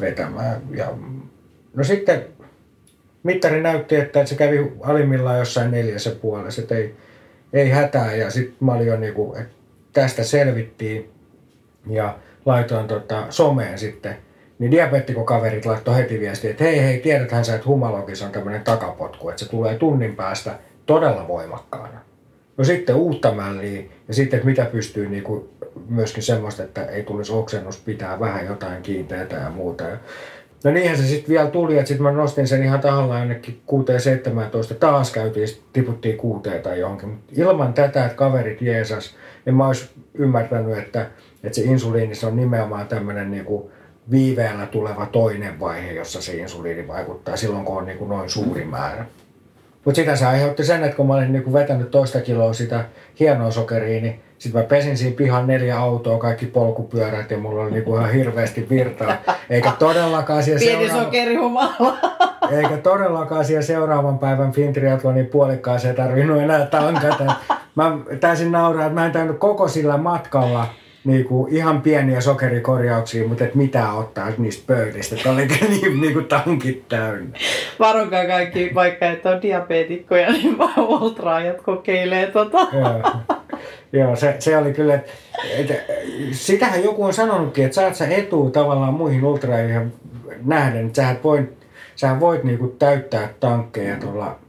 vetämään. 0.01 0.63
Ja, 0.71 0.89
no 1.75 1.85
sitten 1.85 2.25
mittari 3.23 3.63
näytti, 3.63 3.97
että 3.97 4.27
se 4.27 4.35
kävi 4.35 4.73
alimmillaan 4.81 5.39
jossain 5.39 5.71
neljässä 5.71 6.11
puolessa, 6.11 6.63
että 6.63 6.75
ei, 6.75 6.95
ei 7.53 7.71
hätää. 7.71 8.15
Ja 8.15 8.31
sitten 8.31 8.57
mä 8.61 8.75
olin 8.75 8.87
jo 8.87 8.97
niin 8.97 9.15
kuin, 9.15 9.41
että 9.41 9.55
tästä 9.93 10.25
selvittiin 10.25 11.11
ja 11.91 12.19
laitoin 12.47 12.89
tota 12.89 13.27
someen 13.31 13.79
sitten 13.79 14.17
niin 14.59 14.71
diabeettikokaverit 14.71 15.67
laittoi 15.67 15.97
heti 15.97 16.21
viestiä, 16.21 16.51
että 16.51 16.65
hei 16.65 16.83
hei, 16.83 17.01
tiedäthän 17.01 17.45
sä, 17.45 17.55
että 17.55 17.67
humalogis 17.67 18.23
on 18.23 18.33
tämmöinen 18.33 18.65
takapotku, 18.65 19.29
että 19.29 19.45
se 19.45 19.51
tulee 19.51 19.79
tunnin 19.79 20.17
päästä 20.17 20.59
todella 20.87 21.29
voimakkaana. 21.29 22.01
No 22.57 22.65
sitten 22.65 22.97
uutta 22.97 23.33
mälliä 23.33 23.83
ja 24.09 24.15
sitten, 24.15 24.37
että 24.37 24.49
mitä 24.49 24.65
pystyy 24.65 25.09
niin 25.09 25.25
kuin 25.25 25.49
myöskin 25.89 26.23
semmoista, 26.23 26.63
että 26.63 26.85
ei 26.85 27.03
tulisi 27.03 27.33
oksennus 27.33 27.81
pitää 27.81 28.21
vähän 28.21 28.47
jotain 28.47 28.83
kiinteätä 28.83 29.37
ja 29.37 29.51
muuta. 29.51 29.85
Ja, 29.85 29.97
No 30.65 30.71
niinhän 30.71 30.97
se 30.97 31.07
sitten 31.07 31.29
vielä 31.29 31.51
tuli, 31.51 31.79
että 31.79 31.89
sitten 31.89 32.03
mä 32.03 32.13
nostin 32.13 32.49
sen 32.49 32.63
ihan 32.63 32.81
tahallaan 32.81 33.21
jonnekin 33.21 33.63
6-17. 34.73 34.75
Taas 34.75 35.13
käytiin, 35.13 35.49
tiputtiin 35.73 36.17
kuuteen 36.17 36.63
tai 36.63 36.81
johonkin. 36.81 37.09
Mut 37.09 37.21
ilman 37.37 37.75
tätä, 37.75 38.05
että 38.05 38.17
kaverit 38.17 38.63
jeesas, 38.63 39.17
niin 39.47 39.55
mä 39.55 39.67
olisi 39.67 39.91
ymmärtänyt, 40.15 40.79
että, 40.79 41.07
että 41.43 41.57
se 41.57 41.63
insuliini 41.63 42.15
se 42.15 42.27
on 42.27 42.37
nimenomaan 42.37 42.89
tämmöinen 42.89 43.31
niinku 43.31 43.71
viiveellä 44.11 44.67
tuleva 44.67 45.07
toinen 45.07 45.61
vaihe, 45.61 45.93
jossa 45.93 46.23
se 46.23 46.33
insuliini 46.33 46.89
vaikuttaa 46.89 47.37
silloin, 47.37 47.65
kun 47.65 47.77
on 47.77 47.87
niinku 47.87 48.07
noin 48.07 48.31
suuri 48.31 48.65
määrä. 48.65 49.07
Mutta 49.85 49.97
sitä 49.97 50.17
se 50.17 50.27
aiheutti 50.27 50.65
sen, 50.65 50.85
että 50.85 50.97
kun 50.97 51.07
mä 51.07 51.15
olin 51.15 51.33
niinku 51.33 51.53
vetänyt 51.53 51.91
toista 51.91 52.21
kiloa 52.21 52.53
sitä 52.53 52.85
hienoa 53.21 53.51
sokeria, 53.51 54.01
niin 54.03 54.21
sitten 54.39 54.63
mä 54.63 54.67
pesin 54.69 54.97
siinä 54.99 55.17
pihan 55.17 55.47
neljä 55.47 55.79
autoa, 55.79 56.19
kaikki 56.19 56.47
polkupyörät 56.47 57.31
ja 57.31 57.39
mulla 57.39 57.63
oli 57.63 57.71
niinku 57.71 57.97
ihan 57.97 58.13
hirveästi 58.13 58.67
virtaa. 58.71 59.17
Eikä 59.51 59.73
todellakaan 59.79 60.43
siellä 60.43 60.59
Pieni 60.59 60.87
seuraava- 60.89 61.05
sokerihumala. 61.05 61.97
eikä 62.51 62.77
todellakaan 62.77 63.45
siellä 63.45 63.63
seuraavan 63.63 64.19
päivän 64.19 64.53
Fintriathlonin 64.53 65.27
puolikkaaseen 65.27 65.95
tarvinnut 65.95 66.43
enää 66.43 66.67
tankata. 66.67 67.35
Mä 67.75 67.99
täysin 68.21 68.53
nauraa, 68.53 68.87
että 68.87 68.95
mä 69.01 69.07
en 69.07 69.13
tainnut 69.13 69.39
koko 69.39 69.69
sillä 69.69 69.97
matkalla 69.97 70.67
niinku 71.05 71.49
ihan 71.51 71.83
pieniä 71.83 72.21
sokerikorjauksia, 72.21 73.29
mutta 73.29 73.45
et 73.45 73.55
mitä 73.55 73.93
ottaa 73.93 74.33
niistä 74.39 74.65
pöydistä. 74.67 75.17
Että 75.17 75.31
oli 75.31 75.47
niin, 75.69 76.01
niinku 76.01 76.23
tankit 76.23 76.89
täynnä. 76.89 77.39
Varokaa 77.79 78.27
kaikki, 78.27 78.71
vaikka 78.75 79.07
et 79.07 79.27
ole 79.27 79.43
diabeetikkoja, 79.43 80.33
niin 80.33 80.59
vaan 80.59 80.81
ultraajat 80.81 81.61
kokeilee 81.61 82.27
tota. 82.27 82.59
Joo, 82.73 83.13
Joo 83.93 84.17
se, 84.17 84.37
se, 84.39 84.59
oli 84.59 84.73
kyllä, 84.73 84.95
että 84.95 85.11
et, 85.59 85.85
sitähän 86.33 86.85
joku 86.85 87.05
on 87.05 87.13
sanonutkin, 87.13 87.65
että 87.65 87.75
saat 87.75 87.95
sä 87.95 88.07
etua 88.07 88.51
tavallaan 88.51 88.95
muihin 88.95 89.25
ultraajien 89.25 89.93
nähden, 90.45 90.87
että 90.87 90.97
sähän 90.97 91.19
voit, 91.25 91.53
sähän 91.97 92.21
voit 92.21 92.45
niinku 92.45 92.69
täyttää 92.69 93.29
tankkeja 93.41 93.97
tuolla 93.97 94.44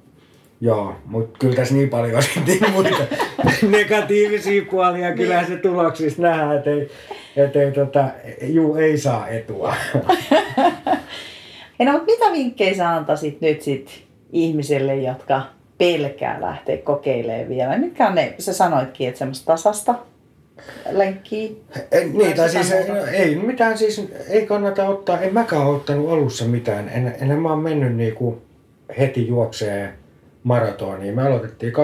Joo, 0.61 0.95
mutta 1.05 1.39
kyllä 1.39 1.55
tässä 1.55 1.73
niin 1.73 1.89
paljon 1.89 2.23
sitten 2.23 2.71
muita 2.71 2.95
negatiivisia 3.77 4.65
puolia. 4.71 5.13
Kyllähän 5.13 5.47
se 5.47 5.57
tuloksissa 5.57 6.21
nähdään, 6.21 6.57
että 6.57 6.69
ei, 6.69 6.89
et 7.35 7.55
ei, 7.55 7.71
tota, 7.71 8.09
juu, 8.41 8.75
ei 8.75 8.97
saa 8.97 9.27
etua. 9.27 9.75
No, 11.79 11.91
mutta 11.91 12.05
mitä 12.05 12.31
vinkkejä 12.31 12.75
sä 12.75 12.89
antaisit 12.89 13.41
nyt 13.41 13.61
sit 13.61 14.03
ihmisille, 14.31 14.95
jotka 14.95 15.41
pelkää 15.77 16.41
lähteä 16.41 16.77
kokeilemaan 16.77 17.49
vielä? 17.49 17.77
Mitkä 17.77 18.07
on 18.07 18.15
ne, 18.15 18.35
sä 18.39 18.53
sanoitkin, 18.53 19.07
että 19.07 19.19
semmoista 19.19 19.45
tasasta 19.45 19.95
lenkkiä. 20.91 21.49
En, 21.91 22.17
niin, 22.17 22.35
tai 22.35 22.49
siis 22.49 22.67
sitä 22.69 22.93
no, 22.93 23.05
ei 23.05 23.35
mitään, 23.35 23.77
siis 23.77 24.07
ei 24.29 24.45
kannata 24.45 24.87
ottaa, 24.87 25.21
en 25.21 25.33
mäkään 25.33 25.67
ottanut 25.67 26.09
alussa 26.09 26.45
mitään. 26.45 26.89
En, 26.89 27.15
en 27.19 27.39
mä 27.39 27.49
oon 27.49 27.59
mennyt 27.59 27.95
niinku 27.95 28.41
heti 28.99 29.27
juokseen 29.27 29.93
maratoniin. 30.45 31.15
Me 31.15 31.21
aloitettiin 31.21 31.73
2004-2008 31.73 31.77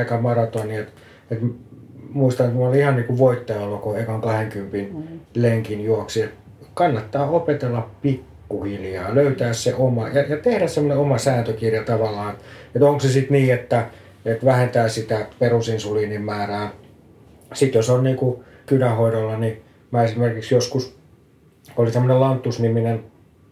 eka 0.00 0.20
maratoni, 0.20 0.76
että 0.76 0.92
et 1.30 1.38
muistan, 2.10 2.46
että 2.46 2.56
mulla 2.56 2.68
oli 2.68 2.78
ihan 2.78 2.96
niinku 2.96 3.18
voittajalla, 3.18 3.78
kun 3.78 3.98
ekan 3.98 4.20
20 4.20 4.98
mm. 4.98 5.20
lenkin 5.34 5.84
juoksi. 5.84 6.22
Et 6.22 6.34
kannattaa 6.74 7.30
opetella 7.30 7.90
pikkuhiljaa, 8.02 9.14
löytää 9.14 9.52
se 9.52 9.74
oma 9.74 10.08
ja, 10.08 10.22
ja 10.22 10.36
tehdä 10.36 10.66
semmoinen 10.66 10.98
oma 10.98 11.18
sääntökirja 11.18 11.84
tavallaan. 11.84 12.36
Että 12.74 12.86
onko 12.86 13.00
se 13.00 13.08
sitten 13.08 13.32
niin, 13.32 13.54
että, 13.54 13.86
että 14.24 14.46
vähentää 14.46 14.88
sitä 14.88 15.26
perusinsuliinin 15.38 16.22
määrää. 16.22 16.70
Sitten 17.54 17.78
jos 17.78 17.90
on 17.90 18.04
niinku 18.04 18.44
kynähoidolla, 18.66 19.36
niin 19.36 19.62
mä 19.90 20.02
esimerkiksi 20.02 20.54
joskus 20.54 20.96
oli 21.76 21.90
tämmöinen 21.90 22.20
Lantus-niminen 22.20 23.04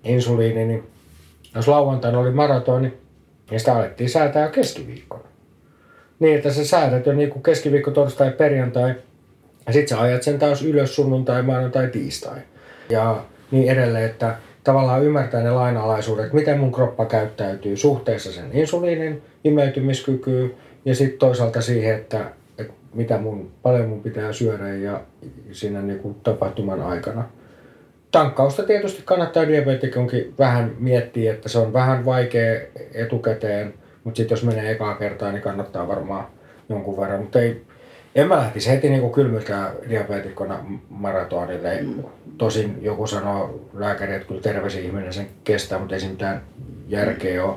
insuliini, 0.04 0.64
niin 0.64 0.82
jos 1.54 1.68
lauantaina 1.68 2.18
oli 2.18 2.30
maratoni, 2.30 2.99
niin 3.50 3.60
sitä 3.60 3.76
alettiin 3.76 4.10
säätää 4.10 4.42
jo 4.42 4.50
keskiviikkona. 4.50 5.24
Niin, 6.18 6.36
että 6.36 6.52
sä 6.52 6.64
säädät 6.64 7.06
jo 7.06 7.12
niinku 7.12 7.38
keskiviikko, 7.38 7.90
torstai, 7.90 8.30
perjantai, 8.30 8.94
ja 9.66 9.72
sit 9.72 9.88
sä 9.88 10.00
ajat 10.00 10.22
sen 10.22 10.38
taas 10.38 10.62
ylös 10.62 10.96
sunnuntai, 10.96 11.42
maanantai, 11.42 11.88
tiistai. 11.88 12.38
Ja 12.88 13.24
niin 13.50 13.70
edelleen, 13.72 14.04
että 14.04 14.36
tavallaan 14.64 15.04
ymmärtää 15.04 15.42
ne 15.42 15.50
lainalaisuudet, 15.50 16.32
miten 16.32 16.58
mun 16.58 16.72
kroppa 16.72 17.06
käyttäytyy 17.06 17.76
suhteessa 17.76 18.32
sen 18.32 18.50
insuliinin 18.52 19.22
imeytymiskykyyn 19.44 20.54
ja 20.84 20.94
sitten 20.94 21.18
toisaalta 21.18 21.60
siihen, 21.60 21.94
että, 21.94 22.30
että 22.58 22.72
mitä 22.94 23.18
mun, 23.18 23.50
paljon 23.62 23.88
mun 23.88 24.02
pitää 24.02 24.32
syödä 24.32 24.68
ja 24.68 25.00
siinä 25.52 25.82
niinku 25.82 26.16
tapahtuman 26.22 26.82
aikana. 26.82 27.24
Tankkausta 28.10 28.62
tietysti 28.62 29.02
kannattaa 29.04 29.48
diabetikonkin 29.48 30.34
vähän 30.38 30.72
miettiä, 30.78 31.32
että 31.32 31.48
se 31.48 31.58
on 31.58 31.72
vähän 31.72 32.04
vaikea 32.04 32.60
etukäteen, 32.94 33.74
mutta 34.04 34.16
sitten 34.16 34.36
jos 34.36 34.44
menee 34.44 34.70
ekaa 34.70 34.94
kertaa, 34.94 35.32
niin 35.32 35.42
kannattaa 35.42 35.88
varmaan 35.88 36.26
jonkun 36.68 36.96
verran. 36.96 37.20
Mutta 37.20 37.40
ei, 37.40 37.64
en 38.14 38.28
mä 38.28 38.36
lähtisi 38.36 38.70
heti 38.70 38.88
niin 38.88 39.12
kylmiltään 39.12 39.72
diabeetikkona 39.88 40.64
maratonille. 40.88 41.84
Tosin 42.38 42.78
joku 42.82 43.06
sanoo 43.06 43.60
lääkäri, 43.74 44.14
että 44.14 44.28
kyllä 44.28 44.40
terve 44.40 44.70
se 44.70 44.80
ihminen 44.80 45.12
sen 45.12 45.28
kestää, 45.44 45.78
mutta 45.78 45.94
ei 45.94 46.00
se 46.00 46.08
mitään 46.08 46.42
järkeä 46.88 47.44
ole. 47.44 47.56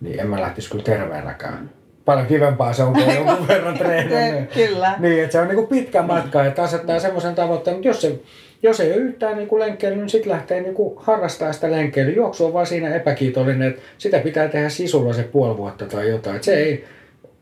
Niin 0.00 0.20
en 0.20 0.28
mä 0.28 0.40
lähtisi 0.40 0.70
kyllä 0.70 0.84
terveenäkään. 0.84 1.70
Paljon 2.04 2.26
kivempaa 2.26 2.72
se 2.72 2.82
on, 2.82 2.92
kun 2.92 3.14
jonkun 3.14 3.48
verran 3.48 3.78
treenannut. 3.78 4.50
Kyllä. 4.54 4.94
Niin, 4.98 5.22
että 5.22 5.32
se 5.32 5.40
on 5.40 5.48
niinku 5.48 5.66
pitkä 5.66 6.02
matka, 6.02 6.44
että 6.44 6.62
asettaa 6.62 6.98
semmoisen 6.98 7.34
tavoitteen, 7.34 7.76
mutta 7.76 7.88
jos, 7.88 8.00
se, 8.00 8.20
jos 8.64 8.80
ei 8.80 8.92
ole 8.92 9.00
yhtään 9.00 9.36
niinku 9.36 9.58
lenkkeily, 9.58 9.96
niin 9.96 10.08
sitten 10.08 10.32
lähtee 10.32 10.60
niinku 10.60 10.94
harrastaa 10.96 11.52
sitä 11.52 11.70
lenkkeilyä. 11.70 12.14
Juoksu 12.14 12.46
on 12.46 12.52
vaan 12.52 12.66
siinä 12.66 12.94
epäkiitollinen, 12.94 13.68
että 13.68 13.82
sitä 13.98 14.18
pitää 14.18 14.48
tehdä 14.48 14.68
sisulla 14.68 15.12
se 15.12 15.22
puoli 15.22 15.56
vuotta 15.56 15.86
tai 15.86 16.08
jotain. 16.08 16.36
Että 16.36 16.46
se 16.46 16.54
ei, 16.54 16.84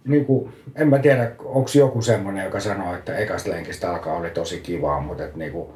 niinku, 0.04 0.48
en 0.74 0.88
mä 0.88 0.98
tiedä, 0.98 1.30
onko 1.38 1.70
joku 1.74 2.02
semmoinen, 2.02 2.44
joka 2.44 2.60
sanoo, 2.60 2.94
että 2.94 3.16
ekasta 3.16 3.50
lenkistä 3.50 3.90
alkaa 3.90 4.16
oli 4.16 4.30
tosi 4.30 4.60
kivaa, 4.60 5.00
mutta 5.00 5.24
et 5.24 5.36
niinku, 5.36 5.74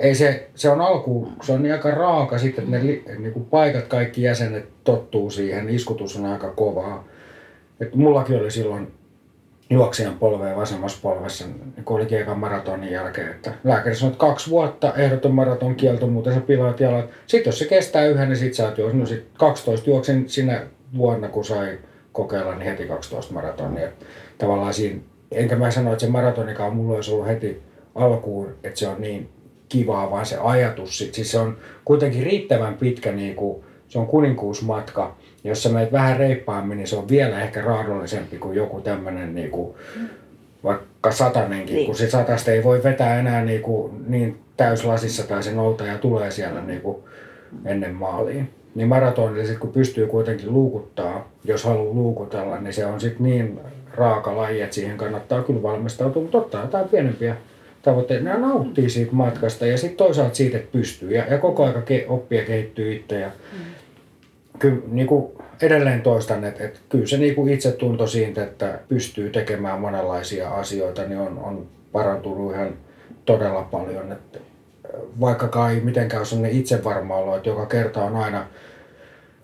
ei 0.00 0.14
se, 0.14 0.48
se 0.54 0.70
on 0.70 0.80
alku, 0.80 1.28
se 1.42 1.52
on 1.52 1.62
niin 1.62 1.72
aika 1.72 1.90
raaka 1.90 2.38
sitten, 2.38 2.64
että 2.64 2.76
ne 2.76 2.86
li, 2.86 3.04
niinku 3.18 3.40
paikat, 3.40 3.86
kaikki 3.86 4.22
jäsenet 4.22 4.64
tottuu 4.84 5.30
siihen, 5.30 5.68
iskutus 5.68 6.16
on 6.16 6.26
aika 6.26 6.50
kovaa. 6.50 7.04
Et 7.80 7.94
mullakin 7.94 8.36
oli 8.36 8.50
silloin 8.50 8.92
juoksijan 9.70 10.18
polveen 10.18 10.56
vasemmassa 10.56 10.98
polvessa, 11.02 11.46
niin 11.46 11.84
kun 11.84 11.96
olikin 11.96 12.20
ekan 12.20 12.38
maratonin 12.38 12.92
jälkeen, 12.92 13.30
että 13.30 13.52
lääkäri 13.64 13.96
sanoi, 13.96 14.12
että 14.12 14.26
kaksi 14.26 14.50
vuotta 14.50 14.92
ehdoton 14.96 15.34
maraton 15.34 15.74
kielto, 15.74 16.06
muuten 16.06 16.34
sä 16.34 16.40
pilaat 16.40 16.80
jalat. 16.80 17.10
Sitten 17.26 17.48
jos 17.48 17.58
se 17.58 17.64
kestää 17.64 18.06
yhden, 18.06 18.28
niin 18.28 18.36
sit 18.36 18.54
sä 18.54 18.64
oot 18.64 18.78
juossut. 18.78 19.00
No 19.00 19.06
sit 19.06 19.26
12 19.38 19.90
juoksin 19.90 20.28
sinä 20.28 20.62
vuonna, 20.96 21.28
kun 21.28 21.44
sai 21.44 21.78
kokeilla, 22.12 22.54
niin 22.54 22.70
heti 22.70 22.86
12 22.86 23.34
maratonia. 23.34 23.88
Tavallaan 24.38 24.74
siinä, 24.74 25.00
enkä 25.32 25.56
mä 25.56 25.70
sano, 25.70 25.92
että 25.92 26.04
se 26.04 26.10
maratonikaan 26.10 26.76
mulla 26.76 26.94
olisi 26.94 27.12
ollut 27.12 27.26
heti 27.26 27.62
alkuun, 27.94 28.54
että 28.64 28.78
se 28.78 28.88
on 28.88 29.00
niin 29.00 29.28
kivaa, 29.68 30.10
vaan 30.10 30.26
se 30.26 30.36
ajatus, 30.36 30.98
sit, 30.98 31.14
siis 31.14 31.30
se 31.30 31.38
on 31.38 31.58
kuitenkin 31.84 32.22
riittävän 32.22 32.74
pitkä, 32.74 33.12
niin 33.12 33.36
kuin, 33.36 33.64
se 33.88 33.98
on 33.98 34.06
kuninkuusmatka, 34.06 35.16
jos 35.44 35.62
sä 35.62 35.68
menet 35.68 35.92
vähän 35.92 36.16
reippaammin, 36.16 36.76
niin 36.78 36.88
se 36.88 36.96
on 36.96 37.08
vielä 37.08 37.40
ehkä 37.40 37.60
raadollisempi 37.60 38.38
kuin 38.38 38.56
joku 38.56 38.80
tämmöinen 38.80 39.34
niin 39.34 39.50
kuin, 39.50 39.74
vaikka 40.64 41.10
satanenkin, 41.10 41.76
Niin. 41.76 41.86
kun 41.86 41.94
se 41.94 42.10
satasta 42.10 42.50
ei 42.50 42.64
voi 42.64 42.82
vetää 42.82 43.18
enää 43.18 43.44
niin, 43.44 43.62
kuin, 43.62 43.92
niin 44.08 44.38
täyslasissa 44.56 45.26
tai 45.26 45.42
se 45.42 45.52
noutaja 45.52 45.98
tulee 45.98 46.30
siellä 46.30 46.60
niin 46.60 46.80
kuin 46.80 46.96
ennen 47.64 47.94
maaliin. 47.94 48.50
Niin 48.74 48.88
maratonilla 48.88 49.46
sit 49.46 49.58
kun 49.58 49.72
pystyy 49.72 50.06
kuitenkin 50.06 50.52
luukuttaa, 50.52 51.28
jos 51.44 51.64
haluaa 51.64 51.94
luukutella, 51.94 52.60
niin 52.60 52.74
se 52.74 52.86
on 52.86 53.00
sitten 53.00 53.26
niin 53.26 53.60
raaka 53.94 54.36
laji, 54.36 54.60
että 54.60 54.74
siihen 54.74 54.96
kannattaa 54.96 55.42
kyllä 55.42 55.62
valmistautua, 55.62 56.22
mutta 56.22 56.38
ottaa 56.38 56.62
jotain 56.62 56.88
pienempiä 56.88 57.36
tavoitteita. 57.82 58.24
Ne 58.24 58.38
nauttii 58.38 58.90
siitä 58.90 59.12
matkasta 59.12 59.66
ja 59.66 59.78
sitten 59.78 59.96
toisaalta 59.96 60.34
siitä, 60.34 60.56
että 60.56 60.72
pystyy 60.72 61.10
ja, 61.10 61.24
ja 61.30 61.38
koko 61.38 61.64
aika 61.64 61.82
ke, 61.82 62.06
oppii 62.08 62.38
ja 62.38 62.44
kehittyy 62.44 62.94
itse. 62.94 63.20
Ja, 63.20 63.30
kyllä 64.58 64.78
niin 64.90 65.06
kuin 65.06 65.32
edelleen 65.62 66.02
toistan, 66.02 66.44
että, 66.44 66.64
että 66.64 66.80
kyllä 66.88 67.06
se 67.06 67.16
niin 67.16 67.34
kuin 67.34 67.52
itsetunto 67.52 68.06
siitä, 68.06 68.42
että 68.42 68.78
pystyy 68.88 69.30
tekemään 69.30 69.80
monenlaisia 69.80 70.50
asioita, 70.50 71.02
niin 71.02 71.20
on, 71.20 71.38
on 71.38 71.66
parantunut 71.92 72.52
ihan 72.52 72.74
todella 73.24 73.62
paljon. 73.62 74.12
Että 74.12 74.38
vaikka 75.20 75.70
ei 75.70 75.80
mitenkään 75.80 76.20
ole 76.20 76.26
sellainen 76.26 76.58
itsevarma 76.58 77.16
olo, 77.16 77.36
että 77.36 77.48
joka 77.48 77.66
kerta 77.66 78.04
on 78.04 78.16
aina, 78.16 78.46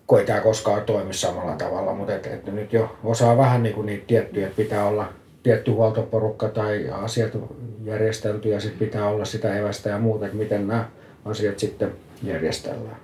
kun 0.07 0.19
ei 0.19 0.27
tämä 0.27 0.41
koskaan 0.41 0.83
toimi 0.83 1.15
samalla 1.15 1.57
tavalla, 1.57 1.95
mutta 1.95 2.15
että, 2.15 2.31
että 2.31 2.51
nyt 2.51 2.73
jo 2.73 2.97
osaa 3.05 3.37
vähän 3.37 3.63
niin 3.63 3.75
kuin 3.75 3.87
niitä 3.87 4.05
tiettyjä, 4.07 4.47
että 4.47 4.57
pitää 4.57 4.87
olla 4.87 5.13
tietty 5.43 5.71
huoltoporukka 5.71 6.49
tai 6.49 6.89
asiat 6.93 7.39
järjestelty 7.85 8.49
ja 8.49 8.61
sitten 8.61 8.87
pitää 8.87 9.09
olla 9.09 9.25
sitä 9.25 9.57
evästä 9.57 9.91
ja 9.91 9.99
muuta, 9.99 10.25
että 10.25 10.39
miten 10.39 10.67
nämä 10.67 10.89
asiat 11.25 11.59
sitten 11.59 11.93
järjestellään. 12.23 12.97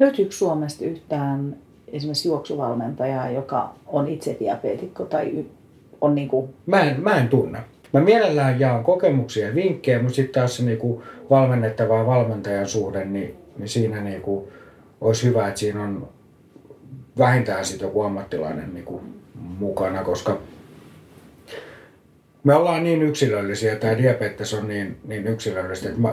Löytyykö 0.00 0.32
Suomesta 0.32 0.84
yhtään 0.84 1.56
esimerkiksi 1.92 2.28
juoksuvalmentajaa, 2.28 3.30
joka 3.30 3.74
on 3.86 4.08
itse 4.08 4.36
diabeetikko 4.40 5.04
tai 5.04 5.44
on 6.00 6.14
niin 6.14 6.28
kuin, 6.28 6.54
Mä 6.66 6.80
en, 6.80 7.00
mä 7.00 7.16
en 7.16 7.28
tunne. 7.28 7.58
Mä 7.92 8.00
mielellään 8.00 8.60
jaan 8.60 8.84
kokemuksia 8.84 9.46
ja 9.48 9.54
vinkkejä, 9.54 9.98
mutta 9.98 10.14
sitten 10.16 10.40
taas 10.40 10.56
se 10.56 10.62
niinku 10.62 11.02
valmennettava 11.30 11.98
ja 11.98 12.06
valmentajan 12.06 12.68
suhde, 12.68 13.04
niin 13.04 13.36
niin 13.58 13.68
siinä 13.68 14.00
niin 14.00 14.22
kuin 14.22 14.48
olisi 15.00 15.26
hyvä, 15.26 15.48
että 15.48 15.60
siinä 15.60 15.82
on 15.82 16.08
vähintään 17.18 17.64
sitten 17.64 17.86
joku 17.86 18.02
ammattilainen 18.02 18.74
niin 18.74 18.84
kuin 18.84 19.02
mukana, 19.34 20.04
koska 20.04 20.38
me 22.44 22.54
ollaan 22.54 22.84
niin 22.84 23.02
yksilöllisiä, 23.02 23.76
tämä 23.76 23.98
diabetes 23.98 24.54
on 24.54 24.68
niin, 24.68 24.96
niin 25.04 25.26
yksilöllistä, 25.26 25.88
että 25.88 26.00
mä, 26.00 26.12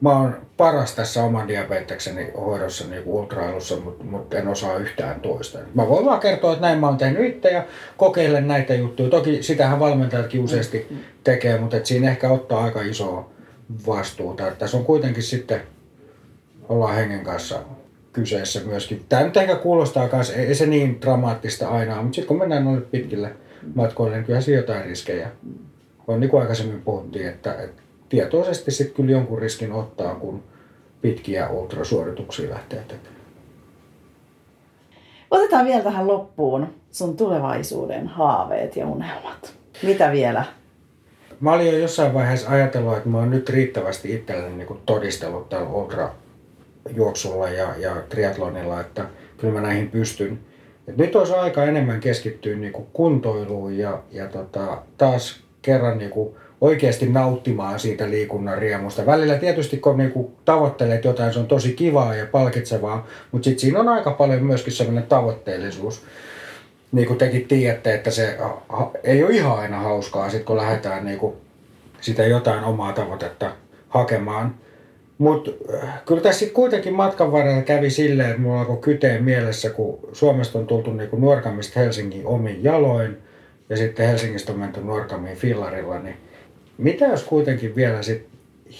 mä 0.00 0.18
oon 0.18 0.36
paras 0.56 0.94
tässä 0.94 1.24
oman 1.24 1.48
diabetekseni 1.48 2.30
hoidossa 2.36 2.88
niin 2.88 3.02
kuin 3.02 3.14
ultrailussa, 3.14 3.76
mutta, 3.76 4.04
mutta 4.04 4.38
en 4.38 4.48
osaa 4.48 4.76
yhtään 4.76 5.20
toista. 5.20 5.58
Mä 5.74 5.88
voin 5.88 6.06
vaan 6.06 6.20
kertoa, 6.20 6.52
että 6.52 6.66
näin 6.66 6.78
mä 6.78 6.86
oon 6.86 6.96
tehnyt 6.96 7.34
itse 7.34 7.50
ja 7.50 7.64
kokeilen 7.96 8.48
näitä 8.48 8.74
juttuja. 8.74 9.10
Toki 9.10 9.42
sitähän 9.42 9.80
valmentajatkin 9.80 10.44
useasti 10.44 10.86
tekee, 11.24 11.58
mutta 11.58 11.76
et 11.76 11.86
siinä 11.86 12.10
ehkä 12.10 12.30
ottaa 12.30 12.64
aika 12.64 12.82
isoa 12.82 13.30
vastuuta. 13.86 14.50
Tässä 14.50 14.76
on 14.76 14.84
kuitenkin 14.84 15.22
sitten, 15.22 15.62
ollaan 16.68 16.94
hengen 16.94 17.24
kanssa 17.24 17.62
kyseessä 18.12 18.60
myöskin. 18.66 19.04
Tämä 19.08 19.22
nyt 19.22 19.36
ehkä 19.36 19.56
kuulostaa 19.56 20.08
myös, 20.12 20.30
ei 20.30 20.54
se 20.54 20.66
niin 20.66 21.00
dramaattista 21.00 21.68
aina 21.68 22.02
mutta 22.02 22.14
sitten 22.14 22.28
kun 22.28 22.38
mennään 22.38 22.64
noille 22.64 22.86
pitkille 22.90 23.32
matkoille, 23.74 24.16
niin 24.16 24.26
kyllä 24.26 24.40
siinä 24.40 24.60
jotain 24.60 24.84
riskejä 24.84 25.30
on. 26.06 26.20
Niin 26.20 26.30
kuin 26.30 26.40
aikaisemmin 26.40 26.82
puhuttiin, 26.82 27.28
että, 27.28 27.54
että 27.54 27.82
tietoisesti 28.08 28.70
sitten 28.70 28.94
kyllä 28.94 29.10
jonkun 29.10 29.38
riskin 29.38 29.72
ottaa, 29.72 30.14
kun 30.14 30.42
pitkiä 31.00 31.48
ultrasuorituksia 31.48 32.50
lähtee 32.50 32.84
tekemään. 32.88 33.18
Otetaan 35.30 35.66
vielä 35.66 35.82
tähän 35.82 36.06
loppuun 36.06 36.66
sun 36.90 37.16
tulevaisuuden 37.16 38.06
haaveet 38.06 38.76
ja 38.76 38.86
unelmat. 38.86 39.54
Mitä 39.82 40.12
vielä? 40.12 40.44
Mä 41.40 41.52
olin 41.52 41.66
jo 41.66 41.78
jossain 41.78 42.14
vaiheessa 42.14 42.50
ajatellut, 42.50 42.96
että 42.96 43.08
mä 43.08 43.18
oon 43.18 43.30
nyt 43.30 43.48
riittävästi 43.48 44.14
itselleni 44.14 44.56
niin 44.56 44.80
todistellut 44.86 45.48
tällä 45.48 45.68
ultrajuoksulla 45.68 47.48
ja, 47.48 47.74
ja 47.76 47.96
triatlonilla, 48.08 48.80
että 48.80 49.04
kyllä 49.36 49.54
mä 49.54 49.60
näihin 49.60 49.90
pystyn. 49.90 50.38
Et 50.88 50.96
nyt 50.96 51.16
olisi 51.16 51.34
aika 51.34 51.64
enemmän 51.64 52.00
keskittyä 52.00 52.56
niin 52.56 52.72
kuntoiluun 52.72 53.78
ja, 53.78 54.02
ja 54.10 54.26
tota, 54.26 54.82
taas 54.96 55.40
kerran 55.62 55.98
niin 55.98 56.10
kuin 56.10 56.34
oikeasti 56.60 57.08
nauttimaan 57.08 57.80
siitä 57.80 58.10
liikunnan 58.10 58.58
riemusta. 58.58 59.06
Välillä 59.06 59.34
tietysti 59.34 59.76
kun 59.76 59.96
niinku 59.96 60.32
tavoittelet 60.44 61.04
jotain, 61.04 61.32
se 61.32 61.38
on 61.38 61.46
tosi 61.46 61.72
kivaa 61.72 62.14
ja 62.14 62.26
palkitsevaa, 62.26 63.06
mutta 63.32 63.44
sitten 63.44 63.60
siinä 63.60 63.80
on 63.80 63.88
aika 63.88 64.10
paljon 64.10 64.42
myöskin 64.42 64.72
sellainen 64.72 65.06
tavoitteellisuus. 65.06 66.02
Niin 66.92 67.06
kuin 67.06 67.18
tekin 67.18 67.48
tiedätte, 67.48 67.94
että 67.94 68.10
se 68.10 68.38
ei 69.04 69.24
ole 69.24 69.32
ihan 69.32 69.58
aina 69.58 69.80
hauskaa, 69.80 70.30
sit 70.30 70.44
kun 70.44 70.56
lähdetään 70.56 71.04
niinku 71.04 71.36
sitä 72.00 72.26
jotain 72.26 72.64
omaa 72.64 72.92
tavoitetta 72.92 73.50
hakemaan. 73.88 74.54
Mutta 75.18 75.50
äh, 75.74 76.04
kyllä 76.06 76.22
tässä 76.22 76.38
sitten 76.38 76.54
kuitenkin 76.54 76.94
matkan 76.94 77.32
varrella 77.32 77.62
kävi 77.62 77.90
silleen, 77.90 78.30
että 78.30 78.42
mulla 78.42 78.60
alkoi 78.60 78.76
kyteen 78.76 79.24
mielessä, 79.24 79.70
kun 79.70 79.98
Suomesta 80.12 80.58
on 80.58 80.66
tultu 80.66 80.92
niinku 80.92 81.16
Nuorkamista 81.16 81.80
Helsingin 81.80 82.26
omin 82.26 82.64
jaloin 82.64 83.18
ja 83.68 83.76
sitten 83.76 84.06
Helsingistä 84.06 84.52
on 84.52 84.58
menty 84.58 84.80
Nuorkamiin 84.80 85.36
fillarilla, 85.36 85.98
niin 85.98 86.16
mitä 86.78 87.04
jos 87.04 87.22
kuitenkin 87.22 87.76
vielä 87.76 88.02
sit 88.02 88.26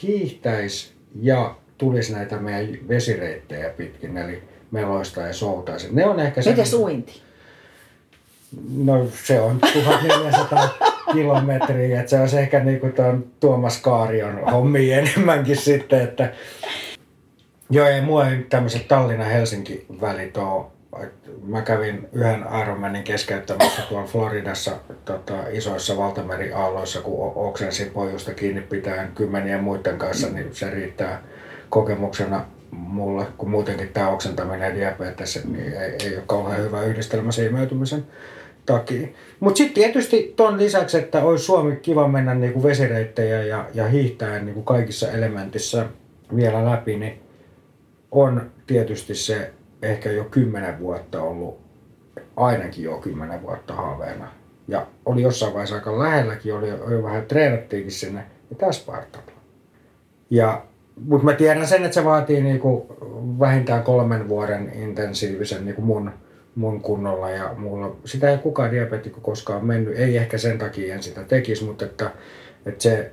hiihtäisi 0.02 0.92
ja 1.20 1.54
tulisi 1.78 2.12
näitä 2.12 2.36
meidän 2.36 2.88
vesireittejä 2.88 3.70
pitkin, 3.70 4.16
eli 4.16 4.42
meloista 4.70 5.20
ja 5.20 5.32
soutaisi. 5.32 5.88
Ne 5.90 6.06
on 6.06 6.20
ehkä 6.20 6.40
Miten 6.46 6.66
suinti? 6.66 7.22
No 8.76 9.08
se 9.24 9.40
on 9.40 9.60
1400 9.60 10.68
kilometriä, 11.12 12.00
että 12.00 12.10
se 12.10 12.36
on 12.36 12.42
ehkä 12.42 12.64
niin 12.64 12.80
kuin 12.80 12.92
tuon 12.92 13.24
Tuomas 13.40 13.80
Kaarion 13.80 14.38
hommi 14.50 14.92
enemmänkin 14.92 15.56
sitten, 15.56 16.02
että 16.02 16.32
Joo, 17.70 17.86
ei 17.86 18.00
mua 18.00 18.28
ei 18.28 18.46
tämmöiset 18.48 18.88
Tallinna-Helsinki 18.88 19.86
välit 20.00 20.36
ole 20.36 20.66
Mä 21.42 21.62
kävin 21.62 22.08
yhden 22.12 22.44
Ironmanin 22.62 23.04
keskeyttämässä 23.04 23.82
tuolla 23.82 24.06
Floridassa 24.06 24.76
tota, 25.04 25.34
isoissa 25.50 25.96
valtameriaalloissa, 25.96 27.00
kun 27.00 27.32
oksensin 27.34 27.90
pohjusta 27.90 28.34
kiinni 28.34 28.60
pitäen 28.60 29.12
kymmenien 29.14 29.64
muiden 29.64 29.98
kanssa, 29.98 30.28
niin 30.28 30.54
se 30.54 30.70
riittää 30.70 31.22
kokemuksena 31.68 32.44
mulle, 32.70 33.26
kun 33.38 33.50
muutenkin 33.50 33.88
tämä 33.88 34.10
oksentaminen 34.10 34.68
ja 34.68 34.76
diabetes 34.76 35.44
niin 35.44 35.72
ei, 35.72 35.96
ei 36.04 36.16
ole 36.16 36.24
kauhean 36.26 36.62
hyvä 36.62 36.82
yhdistelmä 36.82 37.32
siimeytymisen 37.32 38.06
takia. 38.66 39.08
Mutta 39.40 39.58
sitten 39.58 39.74
tietysti 39.74 40.32
ton 40.36 40.58
lisäksi, 40.58 40.98
että 40.98 41.22
olisi 41.22 41.44
Suomi 41.44 41.76
kiva 41.76 42.08
mennä 42.08 42.34
niinku 42.34 42.62
vesireittejä 42.62 43.42
ja, 43.42 43.64
ja 43.74 43.86
hiihtää 43.88 44.38
niinku 44.38 44.62
kaikissa 44.62 45.10
elementissä 45.12 45.86
vielä 46.36 46.64
läpi, 46.64 46.96
niin 46.96 47.20
on 48.10 48.50
tietysti 48.66 49.14
se 49.14 49.50
ehkä 49.82 50.10
jo 50.10 50.24
kymmenen 50.24 50.78
vuotta 50.78 51.22
ollut, 51.22 51.58
ainakin 52.36 52.84
jo 52.84 52.98
kymmenen 52.98 53.42
vuotta 53.42 53.74
haaveena. 53.74 54.28
Ja 54.68 54.86
oli 55.06 55.22
jossain 55.22 55.52
vaiheessa 55.52 55.74
aika 55.74 55.98
lähelläkin, 55.98 56.54
oli 56.54 56.68
jo 56.68 57.02
vähän 57.02 57.26
treenattiinkin 57.26 57.92
sinne, 57.92 58.24
ja 58.50 58.56
tässä 58.56 58.82
Spartalla. 58.82 59.32
Ja, 60.30 60.62
mutta 61.04 61.24
mä 61.24 61.32
tiedän 61.32 61.66
sen, 61.66 61.84
että 61.84 61.94
se 61.94 62.04
vaatii 62.04 62.40
niinku 62.40 62.86
vähintään 63.38 63.82
kolmen 63.82 64.28
vuoden 64.28 64.72
intensiivisen 64.74 65.64
niinku 65.64 65.82
mun, 65.82 66.10
mun 66.54 66.80
kunnolla 66.80 67.30
ja 67.30 67.54
mulla, 67.56 67.96
sitä 68.04 68.30
ei 68.30 68.38
kukaan 68.38 68.70
diabetikko 68.70 69.20
koskaan 69.20 69.66
mennyt, 69.66 69.98
ei 69.98 70.16
ehkä 70.16 70.38
sen 70.38 70.58
takia 70.58 70.94
en 70.94 71.02
sitä 71.02 71.24
tekisi, 71.24 71.64
mutta 71.64 71.84
että, 71.84 72.10
että 72.66 72.82
se, 72.82 73.12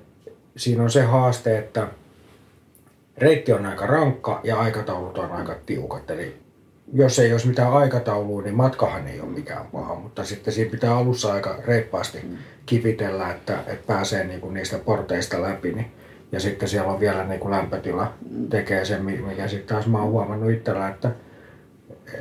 siinä 0.58 0.84
on 0.84 0.92
se 0.92 1.02
haaste, 1.02 1.58
että 1.58 1.88
reitti 3.18 3.54
on 3.54 3.66
aika 3.66 3.86
rankka 3.86 4.42
ja 4.44 4.60
aikataulut 4.60 5.18
on 5.18 5.32
aika 5.32 5.56
tiukat, 5.66 6.12
eli 6.12 6.45
jos 6.94 7.20
ei 7.20 7.32
olisi 7.32 7.48
mitään 7.48 7.74
aikataulua, 7.74 8.42
niin 8.42 8.56
matkahan 8.56 9.08
ei 9.08 9.20
ole 9.22 9.30
mikään 9.30 9.66
paha, 9.72 9.96
mutta 9.96 10.24
sitten 10.24 10.54
siinä 10.54 10.72
pitää 10.72 10.98
alussa 10.98 11.34
aika 11.34 11.56
reippaasti 11.68 12.20
mm. 12.24 12.38
kipitellä, 12.66 13.32
että, 13.32 13.60
että 13.68 13.88
pääsee 13.88 14.24
niin 14.24 14.42
kuin 14.42 14.54
niistä 14.54 14.78
porteista 14.78 15.42
läpi. 15.42 15.72
Niin, 15.72 15.92
ja 16.32 16.40
sitten 16.40 16.70
siellä 16.70 16.92
on 16.92 17.00
vielä 17.00 17.24
niin 17.24 17.40
kuin 17.40 17.52
lämpötila 17.52 18.14
mm. 18.32 18.50
tekee 18.50 18.86
sen, 18.86 19.06
mikä 19.06 19.48
sitten 19.48 19.76
taas 19.76 19.88
mä 19.88 20.02
oon 20.02 20.12
huomannut 20.12 20.52
itsellä, 20.52 20.90
että 20.90 21.12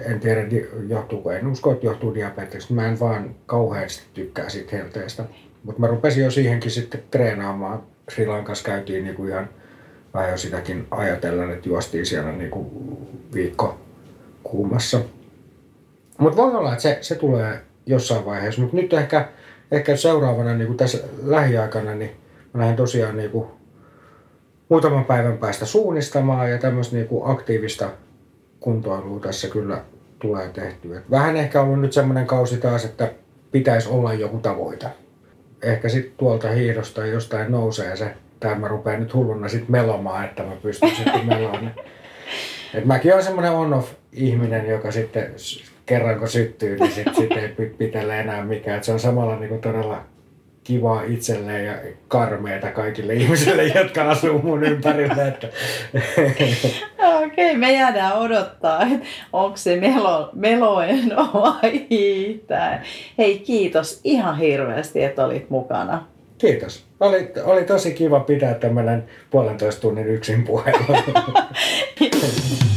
en 0.07 0.21
tiedä 0.21 0.47
johtuuko, 0.89 1.33
en 1.33 1.47
usko, 1.47 1.73
että 1.73 1.87
johtuu 1.87 2.15
diabeteksesta. 2.15 2.75
Mä 2.75 2.87
en 2.87 3.01
vaan 3.01 3.35
kauheasti 3.47 4.03
tykkää 4.15 4.49
siitä 4.49 4.77
helteestä. 4.77 5.25
Mutta 5.65 5.81
mä 5.81 5.87
rupesin 5.87 6.25
jo 6.25 6.31
siihenkin 6.31 6.71
sitten 6.71 7.03
treenaamaan. 7.11 7.83
Sri 8.09 8.27
Lankassa 8.27 8.65
käytiin 8.65 9.05
niin 9.05 9.17
kuin 9.17 9.31
ihan 9.31 9.49
vähän 10.15 10.31
jo 10.31 10.37
sitäkin 10.37 10.87
ajatellen, 10.91 11.51
että 11.51 11.69
juostiin 11.69 12.07
siellä 12.07 12.33
niin 12.33 12.51
kuin 12.51 12.67
viikko 13.35 13.84
kuumassa. 14.45 15.01
Mutta 16.19 16.37
voi 16.37 16.55
olla, 16.55 16.73
että 16.73 16.83
se, 16.83 16.99
se 17.01 17.15
tulee 17.15 17.61
jossain 17.87 18.25
vaiheessa, 18.25 18.61
mutta 18.61 18.77
nyt 18.77 18.93
ehkä, 18.93 19.29
ehkä 19.71 19.97
seuraavana 19.97 20.55
niin 20.55 20.67
kuin 20.67 20.77
tässä 20.77 20.99
lähiaikana, 21.23 21.95
niin 21.95 22.11
mä 22.53 22.61
lähden 22.61 22.77
tosiaan 22.77 23.17
niin 23.17 23.31
kuin 23.31 23.47
muutaman 24.69 25.05
päivän 25.05 25.39
päästä 25.39 25.67
suunnistamaan 25.67 26.51
ja 26.51 26.59
tämmöistä 26.59 26.97
niin 26.97 27.09
kuin 27.09 27.31
aktiivista 27.31 27.91
kuntoilua 28.61 29.21
tässä 29.21 29.49
kyllä 29.49 29.81
tulee 30.19 30.49
tehtyä. 30.49 31.03
Vähän 31.11 31.37
ehkä 31.37 31.61
ollut 31.61 31.81
nyt 31.81 31.93
semmoinen 31.93 32.27
kausi 32.27 32.57
taas, 32.57 32.85
että 32.85 33.13
pitäisi 33.53 33.89
olla 33.89 34.15
joku 34.15 34.39
tavoite. 34.39 34.87
Ehkä 35.63 35.89
sitten 35.89 36.13
tuolta 36.17 36.51
hiidosta 36.51 37.07
jostain 37.07 37.53
nousee 37.53 37.97
se, 37.97 38.15
tai 38.41 38.59
mä 38.59 38.69
rupean 38.69 39.01
nyt 39.01 39.15
hulluna 39.15 39.49
sitten 39.49 39.73
melomaan, 39.73 40.25
että 40.25 40.43
mä 40.43 40.57
pystyn 40.63 40.97
sitten 40.97 41.27
melomaan. 41.27 41.75
Et 42.75 42.85
mäkin 42.85 43.13
olen 43.13 43.25
semmoinen 43.25 43.53
on-off 43.53 43.93
ihminen, 44.13 44.69
joka 44.69 44.91
sitten 44.91 45.35
kerran 45.87 46.19
kun 46.19 46.29
syttyy, 46.29 46.77
niin 46.79 46.93
sitten 46.93 47.15
sit 47.15 47.33
ei 47.33 47.49
pitele 47.79 48.21
enää 48.21 48.45
mikään. 48.45 48.77
Et 48.77 48.85
se 48.85 48.93
on 48.93 49.01
samalla 49.01 49.37
niin 49.37 49.49
kuin 49.49 49.61
todella 49.61 50.05
kivaa 50.65 51.03
itselleen 51.03 51.67
ja 51.67 51.75
karmeeta 52.09 52.71
kaikille 52.71 53.15
ihmisille, 53.15 53.65
jotka 53.79 54.11
asuu 54.11 54.43
mun 54.43 54.65
ympärillä. 54.65 55.29
Että... 55.29 55.49
Okei, 57.25 57.51
okay, 57.51 57.57
me 57.57 57.73
jäädään 57.73 58.19
odottaa, 58.19 58.83
että 58.83 59.07
onko 59.33 59.57
se 59.57 59.77
melo, 59.77 60.31
meloen 60.33 61.13
vai. 61.35 61.87
Hei, 63.19 63.39
kiitos 63.39 64.01
ihan 64.05 64.39
hirveästi, 64.39 65.05
että 65.05 65.25
olit 65.25 65.51
mukana. 65.51 66.07
Kiitos. 66.39 66.87
Oli, 67.05 67.33
oli 67.45 67.65
tosi 67.65 67.93
kiva 67.93 68.21
pitää 68.21 68.55
tämmöinen 68.55 69.05
puolentoista 69.31 69.81
tunnin 69.81 70.07
yksin 70.07 70.45
puhelu. 70.45 70.85